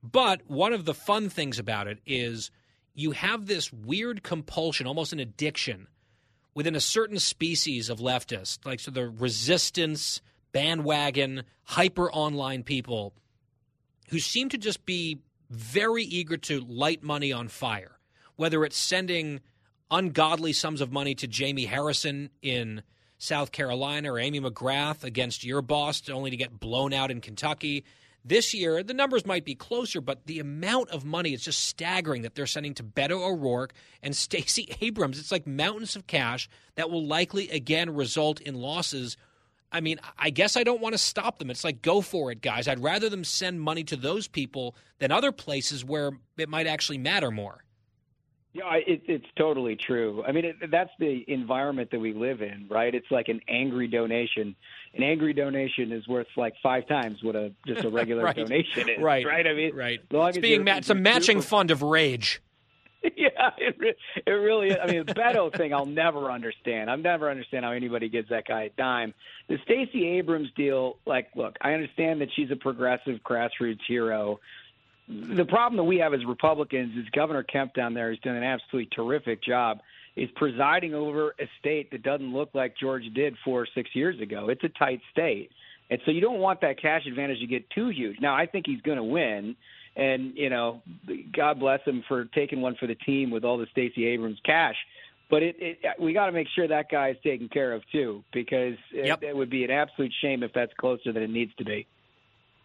But 0.04 0.42
one 0.48 0.74
of 0.74 0.86
the 0.86 0.94
fun 0.94 1.30
things 1.30 1.60
about 1.60 1.88
it 1.88 2.00
is 2.06 2.52
you 2.94 3.12
have 3.12 3.46
this 3.46 3.72
weird 3.72 4.24
compulsion, 4.24 4.88
almost 4.88 5.14
an 5.14 5.20
addiction, 5.20 5.88
within 6.54 6.76
a 6.76 6.82
certain 6.82 7.20
species 7.20 7.90
of 7.90 8.00
leftists, 8.00 8.66
like 8.66 8.80
so 8.80 8.92
the 8.92 9.10
resistance, 9.10 10.22
bandwagon, 10.52 11.44
hyper 11.64 12.12
online 12.12 12.64
people 12.64 13.14
who 14.10 14.20
seem 14.20 14.50
to 14.50 14.58
just 14.58 14.86
be 14.86 15.20
very 15.50 16.04
eager 16.04 16.38
to 16.38 16.60
light 16.62 17.04
money 17.04 17.32
on 17.32 17.48
fire, 17.48 18.00
whether 18.36 18.64
it's 18.66 18.78
sending 18.78 19.40
ungodly 19.92 20.54
sums 20.54 20.82
of 20.82 20.92
money 20.92 21.16
to 21.16 21.28
Jamie 21.28 21.66
Harrison 21.66 22.30
in 22.42 22.84
South 23.18 23.52
Carolina 23.52 24.14
or 24.14 24.20
Amy 24.20 24.40
McGrath 24.40 25.04
against 25.04 25.44
your 25.44 25.62
boss 25.62 26.10
only 26.10 26.32
to 26.32 26.38
get 26.38 26.60
blown 26.60 26.94
out 26.94 27.12
in 27.12 27.22
Kentucky. 27.22 27.84
This 28.24 28.54
year, 28.54 28.84
the 28.84 28.94
numbers 28.94 29.26
might 29.26 29.46
be 29.46 29.56
closer, 29.56 30.02
but 30.02 30.26
the 30.26 30.40
amount 30.40 30.90
of 30.90 31.06
money 31.06 31.34
is 31.34 31.44
just 31.44 31.64
staggering 31.66 32.24
that 32.24 32.36
they're 32.36 32.46
sending 32.46 32.74
to 32.76 32.84
Beto 32.84 33.22
O'Rourke 33.22 33.74
and 34.04 34.16
Stacey 34.16 34.74
Abrams. 34.82 35.20
It's 35.20 35.32
like 35.32 35.48
mountains 35.48 35.96
of 35.96 36.08
cash 36.08 36.50
that 36.76 36.90
will 36.90 37.06
likely 37.06 37.50
again 37.50 37.94
result 37.94 38.42
in 38.42 38.56
losses. 38.56 39.18
I 39.72 39.82
mean, 39.82 40.00
I 40.18 40.30
guess 40.32 40.58
I 40.58 40.64
don't 40.64 40.82
want 40.82 40.94
to 40.94 41.00
stop 41.00 41.40
them. 41.40 41.50
It's 41.50 41.64
like, 41.64 41.82
go 41.82 42.02
for 42.02 42.32
it, 42.32 42.42
guys. 42.42 42.68
I'd 42.68 42.84
rather 42.84 43.10
them 43.10 43.24
send 43.24 43.62
money 43.62 43.84
to 43.86 43.96
those 43.96 44.28
people 44.28 44.76
than 45.00 45.12
other 45.12 45.32
places 45.32 45.86
where 45.86 46.12
it 46.38 46.50
might 46.50 46.68
actually 46.68 46.98
matter 46.98 47.32
more. 47.32 47.64
Yeah, 48.52 48.64
it, 48.76 49.04
it's 49.06 49.28
totally 49.38 49.76
true. 49.76 50.24
I 50.28 50.32
mean, 50.32 50.46
it, 50.46 50.72
that's 50.72 50.90
the 50.98 51.24
environment 51.28 51.92
that 51.92 52.00
we 52.00 52.14
live 52.14 52.42
in, 52.42 52.68
right? 52.68 52.94
It's 52.94 53.10
like 53.12 53.28
an 53.28 53.42
angry 53.48 53.88
donation. 53.88 54.56
An 54.96 55.04
angry 55.04 55.34
donation 55.34 55.92
is 55.92 56.08
worth 56.08 56.28
like 56.36 56.56
five 56.64 56.88
times 56.88 57.24
what 57.24 57.36
a 57.36 57.52
just 57.68 57.86
a 57.86 57.90
regular 57.90 58.24
right. 58.26 58.36
donation 58.36 58.90
is, 58.90 59.00
right? 59.00 59.26
Right. 59.26 59.46
I 59.46 59.54
mean, 59.54 59.76
right. 59.76 60.00
It's 60.10 60.38
being 60.40 60.64
ma- 60.64 60.78
it's 60.78 60.90
a 60.90 60.96
matching 60.96 61.42
fund 61.42 61.70
of 61.70 61.84
rage. 61.84 62.42
yeah, 63.16 63.52
it, 63.58 63.76
re- 63.78 63.96
it 64.26 64.32
really 64.32 64.70
is. 64.70 64.78
I 64.82 64.88
mean, 64.88 65.06
the 65.06 65.14
Beto 65.14 65.56
thing, 65.56 65.74
I'll 65.74 65.86
never 65.86 66.32
understand. 66.32 66.90
I'll 66.90 66.98
never 66.98 67.30
understand 67.30 67.64
how 67.64 67.72
anybody 67.72 68.10
gives 68.10 68.30
that 68.30 68.46
guy 68.46 68.64
a 68.64 68.70
dime. 68.72 69.14
The 69.48 69.58
Stacey 69.64 70.06
Abrams 70.18 70.50
deal, 70.56 70.98
like, 71.06 71.30
look, 71.36 71.56
I 71.62 71.74
understand 71.74 72.20
that 72.22 72.30
she's 72.36 72.52
a 72.52 72.58
progressive 72.58 73.20
grassroots 73.24 73.80
hero 73.88 74.40
the 75.10 75.46
problem 75.46 75.78
that 75.78 75.84
we 75.84 75.98
have 75.98 76.14
as 76.14 76.24
Republicans 76.26 76.96
is 76.98 77.10
Governor 77.10 77.44
Kemp 77.44 77.74
down 77.74 77.94
there 77.94 78.10
has 78.12 78.20
done 78.20 78.36
an 78.36 78.44
absolutely 78.44 78.90
terrific 78.96 79.44
job. 79.44 79.80
Is 80.16 80.30
presiding 80.36 80.94
over 80.94 81.30
a 81.40 81.48
state 81.60 81.92
that 81.92 82.04
doesn't 82.04 82.34
look 82.34 82.50
like 82.54 82.76
Georgia 82.78 83.10
did 83.10 83.36
four 83.46 83.62
or 83.62 83.68
six 83.74 83.90
years 83.96 84.20
ago. 84.20 84.50
It's 84.50 84.64
a 84.64 84.70
tight 84.70 85.00
state, 85.12 85.50
and 85.90 86.00
so 86.04 86.12
you 86.12 86.20
don't 86.20 86.40
want 86.40 86.60
that 86.62 86.82
cash 86.82 87.06
advantage 87.08 87.40
to 87.40 87.48
get 87.48 87.70
too 87.70 87.90
huge. 87.90 88.18
Now, 88.20 88.36
I 88.36 88.46
think 88.46 88.66
he's 88.68 88.82
going 88.82 88.98
to 88.98 89.04
win, 89.04 89.56
and 89.96 90.34
you 90.36 90.50
know, 90.50 90.82
God 91.32 91.60
bless 91.60 91.82
him 91.86 92.04
for 92.08 92.26
taking 92.26 92.60
one 92.60 92.76
for 92.76 92.86
the 92.88 92.96
team 92.96 93.32
with 93.32 93.46
all 93.46 93.58
the 93.58 93.68
Stacey 93.72 94.08
Abrams 94.08 94.40
cash. 94.46 94.76
but 95.30 95.42
it, 95.44 95.56
it 95.60 95.78
we 96.00 96.12
got 96.12 96.26
to 96.26 96.32
make 96.34 96.48
sure 96.54 96.68
that 96.68 96.90
guy 96.92 97.10
is 97.12 97.18
taken 97.24 97.48
care 97.48 97.72
of 97.74 97.84
too, 97.92 98.24
because 98.34 98.76
Yep. 98.92 99.24
it, 99.24 99.28
it 99.30 99.36
would 99.38 99.50
be 99.50 99.64
an 99.64 99.72
absolute 99.72 100.12
shame 100.22 100.44
if 100.44 100.52
that's 100.54 100.74
closer 100.74 101.14
than 101.14 101.24
it 101.24 101.30
needs 101.30 101.54
to 101.60 101.64
be. 101.64 101.88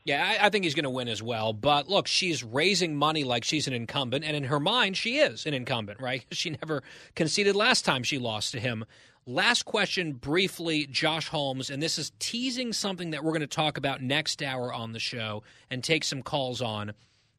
Yeah, 0.05 0.23
I, 0.23 0.47
I 0.47 0.51
think 0.51 0.65
he's 0.65 0.75
going 0.75 0.85
to 0.85 0.91
win 0.91 1.09
as 1.09 1.23
well. 1.23 1.53
But 1.53 1.89
look, 1.89 2.07
she's 2.07 2.45
raising 2.45 2.95
money 2.95 3.25
like 3.25 3.43
she's 3.43 3.67
an 3.67 3.73
incumbent, 3.73 4.25
and 4.25 4.37
in 4.37 4.45
her 4.45 4.61
mind, 4.61 4.97
she 4.97 5.17
is 5.17 5.47
an 5.47 5.55
incumbent, 5.55 6.01
right? 6.01 6.25
She 6.35 6.51
never 6.51 6.83
conceded 7.15 7.57
last 7.57 7.85
time 7.85 8.03
she 8.03 8.19
lost 8.19 8.53
to 8.53 8.61
him. 8.61 8.85
Last 9.27 9.63
question, 9.65 10.13
briefly, 10.13 10.87
Josh 10.87 11.29
Holmes, 11.29 11.71
and 11.71 11.83
this 11.83 11.99
is 11.99 12.13
teasing 12.19 12.75
something 12.75 13.13
that 13.13 13.25
we're 13.25 13.31
going 13.31 13.41
to 13.41 13.47
talk 13.47 13.79
about 13.79 14.03
next 14.03 14.43
hour 14.43 14.75
on 14.75 14.93
the 14.93 14.99
show 14.99 15.43
and 15.71 15.83
take 15.83 16.05
some 16.05 16.23
calls 16.23 16.61
on. 16.61 16.93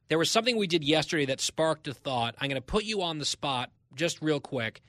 There 0.07 0.17
was 0.17 0.31
something 0.31 0.57
we 0.57 0.65
did 0.65 0.83
yesterday 0.83 1.25
that 1.25 1.41
sparked 1.41 1.87
a 1.87 1.93
thought. 1.93 2.33
I'm 2.39 2.49
going 2.49 2.59
to 2.59 2.65
put 2.65 2.85
you 2.85 3.03
on 3.03 3.19
the 3.19 3.25
spot 3.25 3.69
just 3.93 4.21
real 4.21 4.39
quick. 4.39 4.81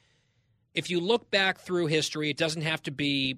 If 0.73 0.89
you 0.89 1.01
look 1.01 1.31
back 1.31 1.59
through 1.59 1.87
history, 1.87 2.31
it 2.31 2.39
doesn't 2.39 2.63
have 2.63 2.83
to 2.85 2.91
be 2.91 3.37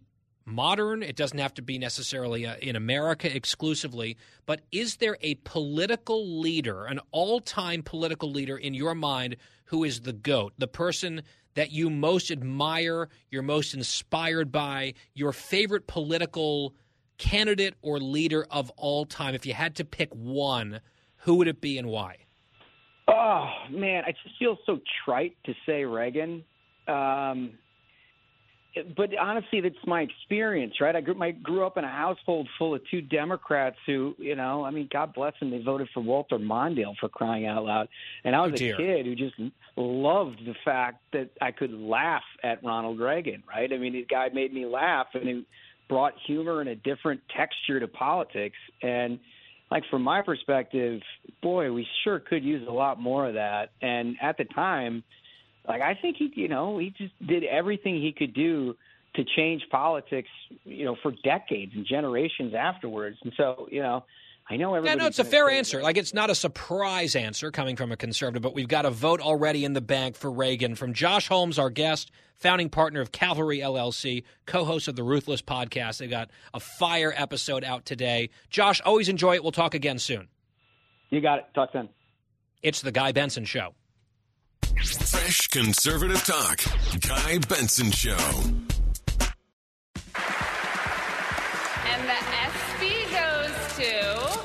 modern. 0.48 1.02
It 1.02 1.16
doesn't 1.16 1.38
have 1.38 1.54
to 1.54 1.62
be 1.62 1.78
necessarily 1.78 2.46
uh, 2.46 2.56
in 2.56 2.76
America 2.76 3.34
exclusively. 3.34 4.16
But 4.46 4.62
is 4.72 4.96
there 4.96 5.16
a 5.20 5.36
political 5.44 6.40
leader, 6.40 6.84
an 6.86 7.00
all 7.10 7.40
time 7.40 7.82
political 7.82 8.30
leader 8.30 8.56
in 8.56 8.74
your 8.74 8.94
mind 8.94 9.36
who 9.66 9.84
is 9.84 10.00
the 10.00 10.12
GOAT, 10.12 10.54
the 10.58 10.66
person 10.66 11.22
that 11.54 11.70
you 11.72 11.90
most 11.90 12.30
admire, 12.30 13.08
you're 13.30 13.42
most 13.42 13.74
inspired 13.74 14.50
by, 14.50 14.94
your 15.14 15.32
favorite 15.32 15.86
political 15.86 16.74
candidate 17.18 17.74
or 17.82 17.98
leader 17.98 18.46
of 18.50 18.70
all 18.76 19.04
time? 19.04 19.34
If 19.34 19.44
you 19.44 19.54
had 19.54 19.76
to 19.76 19.84
pick 19.84 20.12
one, 20.14 20.80
who 21.18 21.34
would 21.36 21.48
it 21.48 21.60
be 21.60 21.78
and 21.78 21.88
why? 21.88 22.16
Oh 23.08 23.48
man, 23.70 24.04
I 24.06 24.12
just 24.12 24.38
feel 24.38 24.58
so 24.66 24.80
trite 25.04 25.36
to 25.44 25.54
say 25.64 25.84
Reagan. 25.84 26.44
Um, 26.86 27.52
but 28.96 29.16
honestly, 29.18 29.60
that's 29.60 29.74
my 29.86 30.02
experience, 30.02 30.74
right? 30.80 30.94
I 30.94 31.00
grew, 31.00 31.20
I 31.22 31.30
grew 31.30 31.66
up 31.66 31.76
in 31.76 31.84
a 31.84 31.90
household 31.90 32.48
full 32.58 32.74
of 32.74 32.80
two 32.90 33.00
Democrats 33.00 33.76
who, 33.86 34.14
you 34.18 34.36
know, 34.36 34.64
I 34.64 34.70
mean, 34.70 34.88
God 34.92 35.14
bless 35.14 35.34
them, 35.40 35.50
they 35.50 35.62
voted 35.62 35.88
for 35.94 36.00
Walter 36.00 36.38
Mondale 36.38 36.96
for 36.98 37.08
crying 37.08 37.46
out 37.46 37.64
loud. 37.64 37.88
And 38.24 38.34
I 38.34 38.40
was 38.40 38.52
Oh, 38.52 38.64
a 38.64 38.76
kid 38.76 39.06
who 39.06 39.14
just 39.14 39.34
loved 39.76 40.44
the 40.44 40.54
fact 40.64 41.02
that 41.12 41.30
I 41.40 41.52
could 41.52 41.72
laugh 41.72 42.24
at 42.42 42.62
Ronald 42.64 43.00
Reagan, 43.00 43.42
right? 43.48 43.72
I 43.72 43.78
mean, 43.78 43.92
the 43.92 44.04
guy 44.04 44.28
made 44.32 44.52
me 44.52 44.66
laugh, 44.66 45.08
and 45.14 45.28
he 45.28 45.46
brought 45.88 46.14
humor 46.26 46.60
and 46.60 46.68
a 46.68 46.76
different 46.76 47.20
texture 47.36 47.80
to 47.80 47.88
politics. 47.88 48.58
And 48.82 49.18
like 49.70 49.84
from 49.90 50.02
my 50.02 50.22
perspective, 50.22 51.00
boy, 51.42 51.72
we 51.72 51.86
sure 52.04 52.20
could 52.20 52.44
use 52.44 52.66
a 52.68 52.72
lot 52.72 53.00
more 53.00 53.26
of 53.26 53.34
that. 53.34 53.70
And 53.82 54.16
at 54.20 54.36
the 54.36 54.44
time, 54.44 55.02
like 55.68 55.82
I 55.82 55.94
think 55.94 56.16
he, 56.16 56.32
you 56.34 56.48
know, 56.48 56.78
he 56.78 56.90
just 56.96 57.12
did 57.26 57.44
everything 57.44 58.00
he 58.00 58.12
could 58.12 58.34
do 58.34 58.74
to 59.14 59.24
change 59.36 59.62
politics, 59.70 60.28
you 60.64 60.84
know, 60.84 60.96
for 61.02 61.12
decades 61.24 61.72
and 61.74 61.86
generations 61.86 62.54
afterwards. 62.54 63.18
And 63.22 63.32
so, 63.36 63.68
you 63.70 63.82
know, 63.82 64.04
I 64.50 64.56
know 64.56 64.82
Yeah, 64.82 64.94
no, 64.94 65.06
it's 65.06 65.18
a 65.18 65.24
fair 65.24 65.50
answer. 65.50 65.82
Like 65.82 65.98
it's 65.98 66.14
not 66.14 66.30
a 66.30 66.34
surprise 66.34 67.14
answer 67.14 67.50
coming 67.50 67.76
from 67.76 67.92
a 67.92 67.96
conservative, 67.96 68.40
but 68.40 68.54
we've 68.54 68.68
got 68.68 68.86
a 68.86 68.90
vote 68.90 69.20
already 69.20 69.64
in 69.64 69.74
the 69.74 69.82
bank 69.82 70.16
for 70.16 70.30
Reagan. 70.30 70.74
From 70.74 70.94
Josh 70.94 71.28
Holmes, 71.28 71.58
our 71.58 71.68
guest, 71.68 72.10
founding 72.36 72.70
partner 72.70 73.02
of 73.02 73.12
Cavalry 73.12 73.58
LLC, 73.58 74.24
co-host 74.46 74.88
of 74.88 74.96
the 74.96 75.02
Ruthless 75.02 75.42
podcast. 75.42 75.98
They 75.98 76.06
got 76.06 76.30
a 76.54 76.60
fire 76.60 77.12
episode 77.14 77.62
out 77.62 77.84
today. 77.84 78.30
Josh, 78.48 78.80
always 78.86 79.10
enjoy 79.10 79.34
it. 79.34 79.42
We'll 79.42 79.52
talk 79.52 79.74
again 79.74 79.98
soon. 79.98 80.28
You 81.10 81.20
got 81.20 81.40
it. 81.40 81.46
Talk 81.54 81.72
then. 81.74 81.90
It's 82.62 82.80
the 82.80 82.92
Guy 82.92 83.12
Benson 83.12 83.44
Show. 83.44 83.74
Fresh 84.84 85.48
conservative 85.48 86.22
talk. 86.24 86.60
Guy 87.00 87.38
Benson 87.48 87.90
Show. 87.90 88.16
And 91.84 92.08
the 92.08 92.14
ESPY 92.44 93.04
goes 93.10 93.50
to 93.76 94.40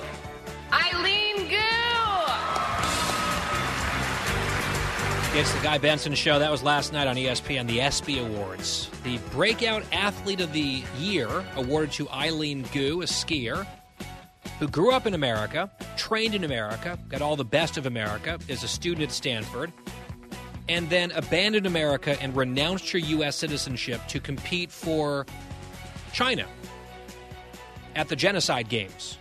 Eileen 0.73 1.49
Gu. 1.49 1.55
It's 5.37 5.53
the 5.53 5.61
Guy 5.61 5.77
Benson 5.77 6.15
Show. 6.15 6.39
That 6.39 6.49
was 6.49 6.63
last 6.63 6.93
night 6.93 7.05
on 7.05 7.15
ESPN, 7.15 7.67
the 7.67 7.79
ESPY 7.81 8.19
Awards. 8.19 8.89
The 9.03 9.19
Breakout 9.31 9.83
Athlete 9.91 10.41
of 10.41 10.51
the 10.51 10.83
Year 10.97 11.29
awarded 11.55 11.91
to 11.93 12.09
Eileen 12.09 12.65
Gu, 12.73 13.03
a 13.03 13.05
skier 13.05 13.67
who 14.59 14.67
grew 14.67 14.91
up 14.91 15.05
in 15.05 15.13
America, 15.13 15.69
trained 15.95 16.33
in 16.33 16.43
America, 16.43 16.97
got 17.07 17.21
all 17.21 17.35
the 17.35 17.45
best 17.45 17.77
of 17.77 17.85
America, 17.85 18.39
is 18.47 18.63
a 18.63 18.67
student 18.67 19.03
at 19.03 19.11
Stanford, 19.11 19.71
and 20.69 20.89
then 20.89 21.11
abandoned 21.11 21.65
America 21.65 22.21
and 22.21 22.35
renounced 22.35 22.91
her 22.91 22.97
U.S. 22.97 23.35
citizenship 23.35 24.01
to 24.07 24.19
compete 24.19 24.71
for 24.71 25.25
China 26.13 26.45
at 27.95 28.07
the 28.07 28.15
Genocide 28.15 28.69
Games. 28.69 29.17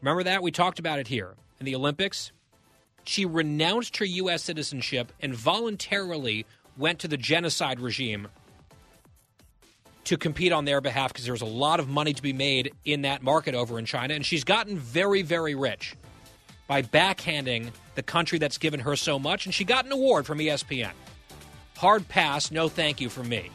Remember 0.00 0.24
that? 0.24 0.42
We 0.42 0.50
talked 0.50 0.78
about 0.78 0.98
it 0.98 1.08
here 1.08 1.34
in 1.60 1.66
the 1.66 1.74
Olympics. 1.74 2.32
She 3.04 3.24
renounced 3.24 3.96
her 3.98 4.04
U.S. 4.04 4.42
citizenship 4.42 5.12
and 5.20 5.34
voluntarily 5.34 6.44
went 6.76 6.98
to 7.00 7.08
the 7.08 7.16
genocide 7.16 7.80
regime 7.80 8.28
to 10.04 10.16
compete 10.16 10.52
on 10.52 10.64
their 10.64 10.80
behalf 10.80 11.12
because 11.12 11.24
there 11.24 11.34
was 11.34 11.42
a 11.42 11.46
lot 11.46 11.78
of 11.78 11.88
money 11.88 12.12
to 12.12 12.22
be 12.22 12.32
made 12.32 12.72
in 12.84 13.02
that 13.02 13.22
market 13.22 13.54
over 13.54 13.78
in 13.78 13.84
China. 13.84 14.14
And 14.14 14.26
she's 14.26 14.44
gotten 14.44 14.76
very, 14.76 15.22
very 15.22 15.54
rich 15.54 15.94
by 16.72 16.80
backhanding 16.80 17.70
the 17.96 18.02
country 18.02 18.38
that's 18.38 18.56
given 18.56 18.80
her 18.80 18.96
so 18.96 19.18
much. 19.18 19.44
And 19.44 19.54
she 19.54 19.62
got 19.62 19.84
an 19.84 19.92
award 19.92 20.24
from 20.24 20.38
ESPN. 20.38 20.92
Hard 21.76 22.08
pass, 22.08 22.50
no 22.50 22.70
thank 22.70 22.98
you 22.98 23.10
from 23.10 23.28
me. 23.28 23.50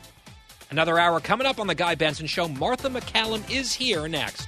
Another 0.69 0.99
hour 0.99 1.19
coming 1.19 1.47
up 1.47 1.59
on 1.59 1.65
The 1.65 1.73
Guy 1.73 1.95
Benson 1.95 2.27
Show. 2.27 2.47
Martha 2.47 2.89
MacCallum 2.89 3.49
is 3.49 3.73
here 3.73 4.07
next. 4.07 4.47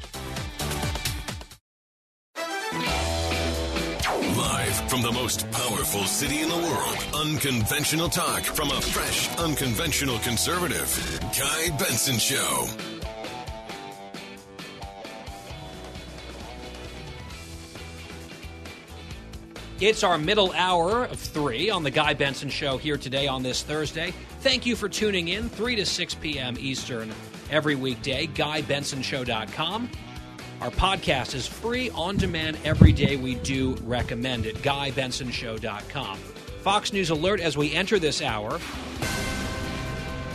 Live 4.37 4.75
from 4.87 5.01
the 5.01 5.11
most 5.13 5.49
powerful 5.49 6.03
city 6.03 6.41
in 6.41 6.49
the 6.49 6.55
world. 6.55 7.27
Unconventional 7.27 8.07
talk 8.07 8.43
from 8.43 8.69
a 8.69 8.79
fresh, 8.81 9.35
unconventional 9.39 10.19
conservative. 10.19 11.19
Guy 11.35 11.75
Benson 11.75 12.19
Show. 12.19 12.98
It's 19.81 20.03
our 20.03 20.17
middle 20.17 20.51
hour 20.57 21.05
of 21.05 21.17
three 21.17 21.69
on 21.69 21.83
the 21.83 21.91
Guy 21.91 22.13
Benson 22.13 22.49
Show 22.49 22.77
here 22.77 22.97
today 22.97 23.29
on 23.29 23.43
this 23.43 23.63
Thursday. 23.63 24.13
Thank 24.41 24.65
you 24.65 24.75
for 24.75 24.89
tuning 24.89 25.29
in, 25.29 25.47
3 25.47 25.77
to 25.77 25.85
6 25.85 26.15
p.m. 26.15 26.57
Eastern 26.59 27.13
every 27.49 27.75
weekday. 27.75 28.27
GuyBensonShow.com. 28.27 29.89
Our 30.59 30.71
podcast 30.71 31.33
is 31.33 31.47
free 31.47 31.89
on 31.91 32.17
demand 32.17 32.57
every 32.65 32.91
day. 32.91 33.15
We 33.15 33.35
do 33.35 33.75
recommend 33.85 34.47
it. 34.47 34.57
GuyBensonShow.com. 34.57 36.17
Fox 36.17 36.91
News 36.91 37.09
alert 37.09 37.39
as 37.39 37.55
we 37.55 37.73
enter 37.73 37.99
this 37.99 38.21
hour. 38.21 38.59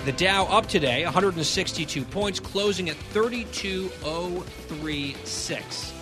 The 0.06 0.12
Dow 0.12 0.46
up 0.46 0.68
today, 0.68 1.04
162 1.04 2.02
points, 2.06 2.40
closing 2.40 2.88
at 2.88 2.96
32,036. 2.96 5.92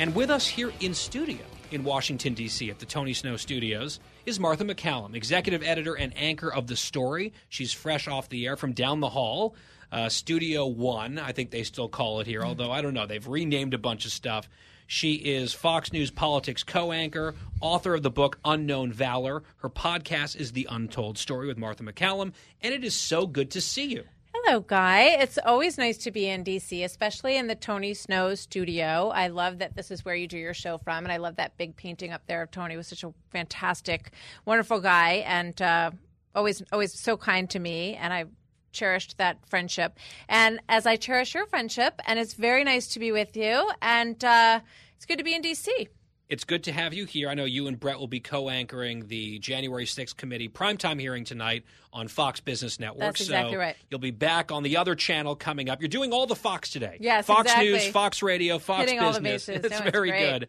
And 0.00 0.12
with 0.16 0.30
us 0.30 0.48
here 0.48 0.72
in 0.80 0.94
studio 0.94 1.38
in 1.70 1.84
Washington, 1.84 2.34
D.C., 2.34 2.70
at 2.70 2.78
the 2.78 2.86
Tony 2.86 3.12
Snow 3.12 3.36
Studios, 3.36 4.00
is 4.24 4.40
Martha 4.40 4.64
MacCallum, 4.64 5.14
executive 5.14 5.62
editor 5.62 5.94
and 5.94 6.16
anchor 6.16 6.52
of 6.52 6.66
The 6.66 6.76
Story. 6.76 7.32
She's 7.48 7.72
fresh 7.72 8.08
off 8.08 8.28
the 8.28 8.46
air 8.46 8.56
from 8.56 8.72
down 8.72 9.00
the 9.00 9.10
hall, 9.10 9.54
uh, 9.92 10.08
Studio 10.08 10.66
One, 10.66 11.18
I 11.18 11.32
think 11.32 11.50
they 11.50 11.62
still 11.62 11.88
call 11.88 12.20
it 12.20 12.26
here, 12.26 12.42
although 12.42 12.72
I 12.72 12.82
don't 12.82 12.94
know. 12.94 13.06
They've 13.06 13.26
renamed 13.26 13.74
a 13.74 13.78
bunch 13.78 14.04
of 14.04 14.12
stuff. 14.12 14.48
She 14.88 15.14
is 15.14 15.52
Fox 15.52 15.92
News 15.92 16.10
politics 16.10 16.62
co 16.62 16.92
anchor, 16.92 17.34
author 17.60 17.94
of 17.94 18.02
the 18.02 18.10
book 18.10 18.38
Unknown 18.44 18.92
Valor. 18.92 19.42
Her 19.58 19.68
podcast 19.68 20.36
is 20.36 20.52
The 20.52 20.68
Untold 20.70 21.18
Story 21.18 21.46
with 21.46 21.58
Martha 21.58 21.82
MacCallum, 21.82 22.32
and 22.60 22.72
it 22.74 22.84
is 22.84 22.94
so 22.94 23.26
good 23.26 23.50
to 23.52 23.60
see 23.60 23.86
you. 23.86 24.04
Hello, 24.46 24.60
Guy. 24.60 25.06
It's 25.06 25.38
always 25.44 25.76
nice 25.76 25.96
to 25.98 26.12
be 26.12 26.28
in 26.28 26.44
DC, 26.44 26.84
especially 26.84 27.36
in 27.36 27.48
the 27.48 27.56
Tony 27.56 27.94
Snow 27.94 28.36
studio. 28.36 29.10
I 29.12 29.26
love 29.26 29.58
that 29.58 29.74
this 29.74 29.90
is 29.90 30.04
where 30.04 30.14
you 30.14 30.28
do 30.28 30.38
your 30.38 30.54
show 30.54 30.78
from, 30.78 31.02
and 31.04 31.10
I 31.10 31.16
love 31.16 31.34
that 31.34 31.56
big 31.56 31.74
painting 31.74 32.12
up 32.12 32.22
there 32.28 32.42
of 32.42 32.52
Tony. 32.52 32.74
He 32.74 32.76
was 32.76 32.86
such 32.86 33.02
a 33.02 33.12
fantastic, 33.32 34.12
wonderful 34.44 34.80
guy, 34.80 35.24
and 35.26 35.60
uh, 35.60 35.90
always, 36.32 36.62
always 36.70 36.94
so 36.94 37.16
kind 37.16 37.50
to 37.50 37.58
me. 37.58 37.96
And 37.96 38.14
I 38.14 38.26
cherished 38.70 39.18
that 39.18 39.44
friendship. 39.48 39.98
And 40.28 40.60
as 40.68 40.86
I 40.86 40.94
cherish 40.94 41.34
your 41.34 41.46
friendship, 41.46 42.00
and 42.06 42.20
it's 42.20 42.34
very 42.34 42.62
nice 42.62 42.86
to 42.90 43.00
be 43.00 43.10
with 43.10 43.36
you, 43.36 43.68
and 43.82 44.24
uh, 44.24 44.60
it's 44.94 45.06
good 45.06 45.18
to 45.18 45.24
be 45.24 45.34
in 45.34 45.42
DC. 45.42 45.88
It's 46.28 46.42
good 46.42 46.64
to 46.64 46.72
have 46.72 46.92
you 46.92 47.04
here. 47.04 47.28
I 47.28 47.34
know 47.34 47.44
you 47.44 47.68
and 47.68 47.78
Bret 47.78 48.00
will 48.00 48.08
be 48.08 48.18
co-anchoring 48.18 49.06
the 49.06 49.38
January 49.38 49.84
6th 49.84 50.16
committee 50.16 50.48
primetime 50.48 50.98
hearing 51.00 51.24
tonight 51.24 51.64
on 51.92 52.08
Fox 52.08 52.40
Business 52.40 52.80
Network. 52.80 53.00
That's 53.00 53.20
exactly 53.20 53.54
so 53.54 53.58
right. 53.60 53.76
You'll 53.90 54.00
be 54.00 54.10
back 54.10 54.50
on 54.50 54.64
the 54.64 54.76
other 54.76 54.96
channel 54.96 55.36
coming 55.36 55.68
up. 55.68 55.80
You're 55.80 55.88
doing 55.88 56.12
all 56.12 56.26
the 56.26 56.34
Fox 56.34 56.70
today. 56.70 56.96
Yes, 57.00 57.26
Fox 57.26 57.42
exactly. 57.42 57.70
News, 57.70 57.88
Fox 57.88 58.24
Radio, 58.24 58.58
Fox 58.58 58.90
Hitting 58.90 59.00
Business. 59.22 59.48
It's 59.48 59.70
No, 59.70 59.90
very 59.90 60.10
great. 60.10 60.20
good. 60.20 60.48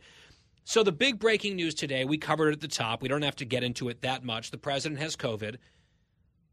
So 0.63 0.81
the 0.81 0.91
big 0.91 1.19
breaking 1.19 1.55
news 1.55 1.75
today, 1.75 2.05
we 2.05 2.17
covered 2.17 2.49
it 2.49 2.53
at 2.53 2.61
the 2.61 2.67
top. 2.67 3.03
We 3.03 3.07
don't 3.07 3.21
have 3.21 3.35
to 3.37 3.45
get 3.45 3.63
into 3.63 3.87
it 3.89 4.01
that 4.01 4.23
much. 4.23 4.49
The 4.49 4.57
president 4.57 4.99
has 4.99 5.15
COVID. 5.15 5.57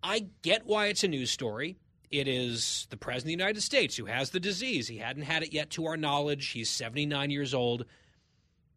I 0.02 0.26
get 0.42 0.66
why 0.66 0.88
it's 0.88 1.02
a 1.02 1.08
news 1.08 1.30
story. 1.30 1.78
It 2.10 2.28
is 2.28 2.86
the 2.90 2.98
president 2.98 3.34
of 3.34 3.38
the 3.38 3.42
United 3.44 3.62
States 3.62 3.96
who 3.96 4.04
has 4.04 4.30
the 4.30 4.38
disease. 4.38 4.86
He 4.86 4.98
hadn't 4.98 5.22
had 5.22 5.42
it 5.42 5.54
yet 5.54 5.70
to 5.70 5.86
our 5.86 5.96
knowledge. 5.96 6.50
He's 6.50 6.68
79 6.68 7.30
years 7.30 7.54
old. 7.54 7.86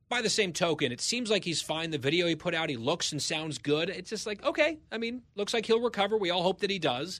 By 0.10 0.22
the 0.22 0.30
same 0.30 0.54
token, 0.54 0.92
it 0.92 1.02
seems 1.02 1.30
like 1.30 1.44
he's 1.44 1.62
fine. 1.62 1.92
The 1.92 1.98
video 1.98 2.28
he 2.28 2.36
put 2.36 2.54
out, 2.54 2.70
he 2.70 2.78
looks 2.78 3.12
and 3.12 3.22
sounds 3.22 3.58
good. 3.58 3.90
It's 3.90 4.10
just 4.10 4.26
like, 4.26 4.44
okay, 4.46 4.80
I 4.92 4.98
mean, 4.98 5.24
looks 5.36 5.54
like 5.54 5.66
he'll 5.66 5.82
recover. 5.82 6.18
We 6.18 6.30
all 6.30 6.44
hope 6.44 6.62
that 6.62 6.70
he 6.70 6.80
does. 6.80 7.20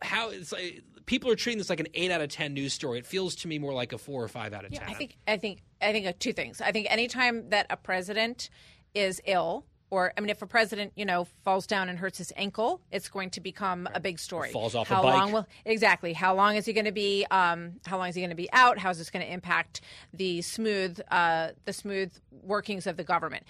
How 0.00 0.30
it's 0.30 0.52
like 0.52 0.82
people 1.06 1.30
are 1.30 1.36
treating 1.36 1.58
this 1.58 1.68
like 1.68 1.80
an 1.80 1.88
eight 1.94 2.10
out 2.12 2.20
of 2.20 2.28
ten 2.28 2.54
news 2.54 2.72
story. 2.72 3.00
It 3.00 3.06
feels 3.06 3.34
to 3.36 3.48
me 3.48 3.58
more 3.58 3.74
like 3.74 3.92
a 3.92 3.98
four 3.98 4.22
or 4.22 4.28
five 4.28 4.52
out 4.52 4.64
of 4.64 4.72
ten. 4.72 4.88
I 4.88 4.94
think 4.94 5.16
I 5.26 5.36
think 5.36 5.62
I 5.82 5.92
think 5.92 6.18
two 6.20 6.32
things. 6.32 6.60
I 6.60 6.70
think 6.72 6.86
anytime 6.88 7.50
that 7.50 7.66
a 7.68 7.76
president 7.76 8.50
is 8.94 9.20
ill, 9.26 9.66
or 9.90 10.12
I 10.16 10.20
mean, 10.20 10.30
if 10.30 10.40
a 10.42 10.46
president 10.46 10.92
you 10.96 11.04
know 11.04 11.26
falls 11.44 11.66
down 11.66 11.88
and 11.88 11.98
hurts 11.98 12.18
his 12.18 12.32
ankle, 12.36 12.80
it's 12.90 13.08
going 13.08 13.30
to 13.30 13.40
become 13.40 13.88
a 13.94 14.00
big 14.00 14.18
story. 14.18 14.50
Falls 14.50 14.74
off 14.74 14.90
a 14.90 14.94
how 14.94 15.02
bike. 15.02 15.14
long 15.14 15.32
will 15.32 15.46
exactly? 15.64 16.12
How 16.12 16.34
long 16.34 16.56
is 16.56 16.66
he 16.66 16.72
going 16.72 16.86
to 16.86 16.92
be? 16.92 17.26
Um, 17.30 17.80
how 17.86 17.98
long 17.98 18.08
is 18.08 18.14
he 18.14 18.20
going 18.20 18.30
to 18.30 18.36
be 18.36 18.50
out? 18.52 18.78
How 18.78 18.90
is 18.90 18.98
this 18.98 19.10
going 19.10 19.24
to 19.24 19.32
impact 19.32 19.80
the 20.12 20.42
smooth 20.42 21.00
uh, 21.10 21.48
the 21.64 21.72
smooth 21.72 22.12
workings 22.30 22.86
of 22.86 22.96
the 22.96 23.04
government? 23.04 23.44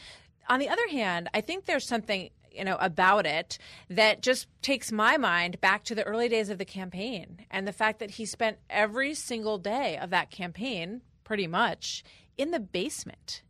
On 0.48 0.58
the 0.58 0.68
other 0.68 0.88
hand, 0.88 1.28
I 1.32 1.40
think 1.42 1.66
there's 1.66 1.86
something 1.86 2.30
you 2.52 2.64
know 2.64 2.76
about 2.80 3.26
it 3.26 3.58
that 3.88 4.22
just 4.22 4.46
takes 4.62 4.90
my 4.90 5.16
mind 5.16 5.60
back 5.60 5.84
to 5.84 5.94
the 5.94 6.02
early 6.04 6.28
days 6.28 6.50
of 6.50 6.58
the 6.58 6.64
campaign 6.64 7.46
and 7.50 7.66
the 7.66 7.72
fact 7.72 7.98
that 8.00 8.12
he 8.12 8.26
spent 8.26 8.58
every 8.68 9.14
single 9.14 9.58
day 9.58 9.96
of 9.96 10.10
that 10.10 10.30
campaign 10.30 11.02
pretty 11.22 11.46
much 11.46 12.02
in 12.36 12.50
the 12.50 12.60
basement 12.60 13.42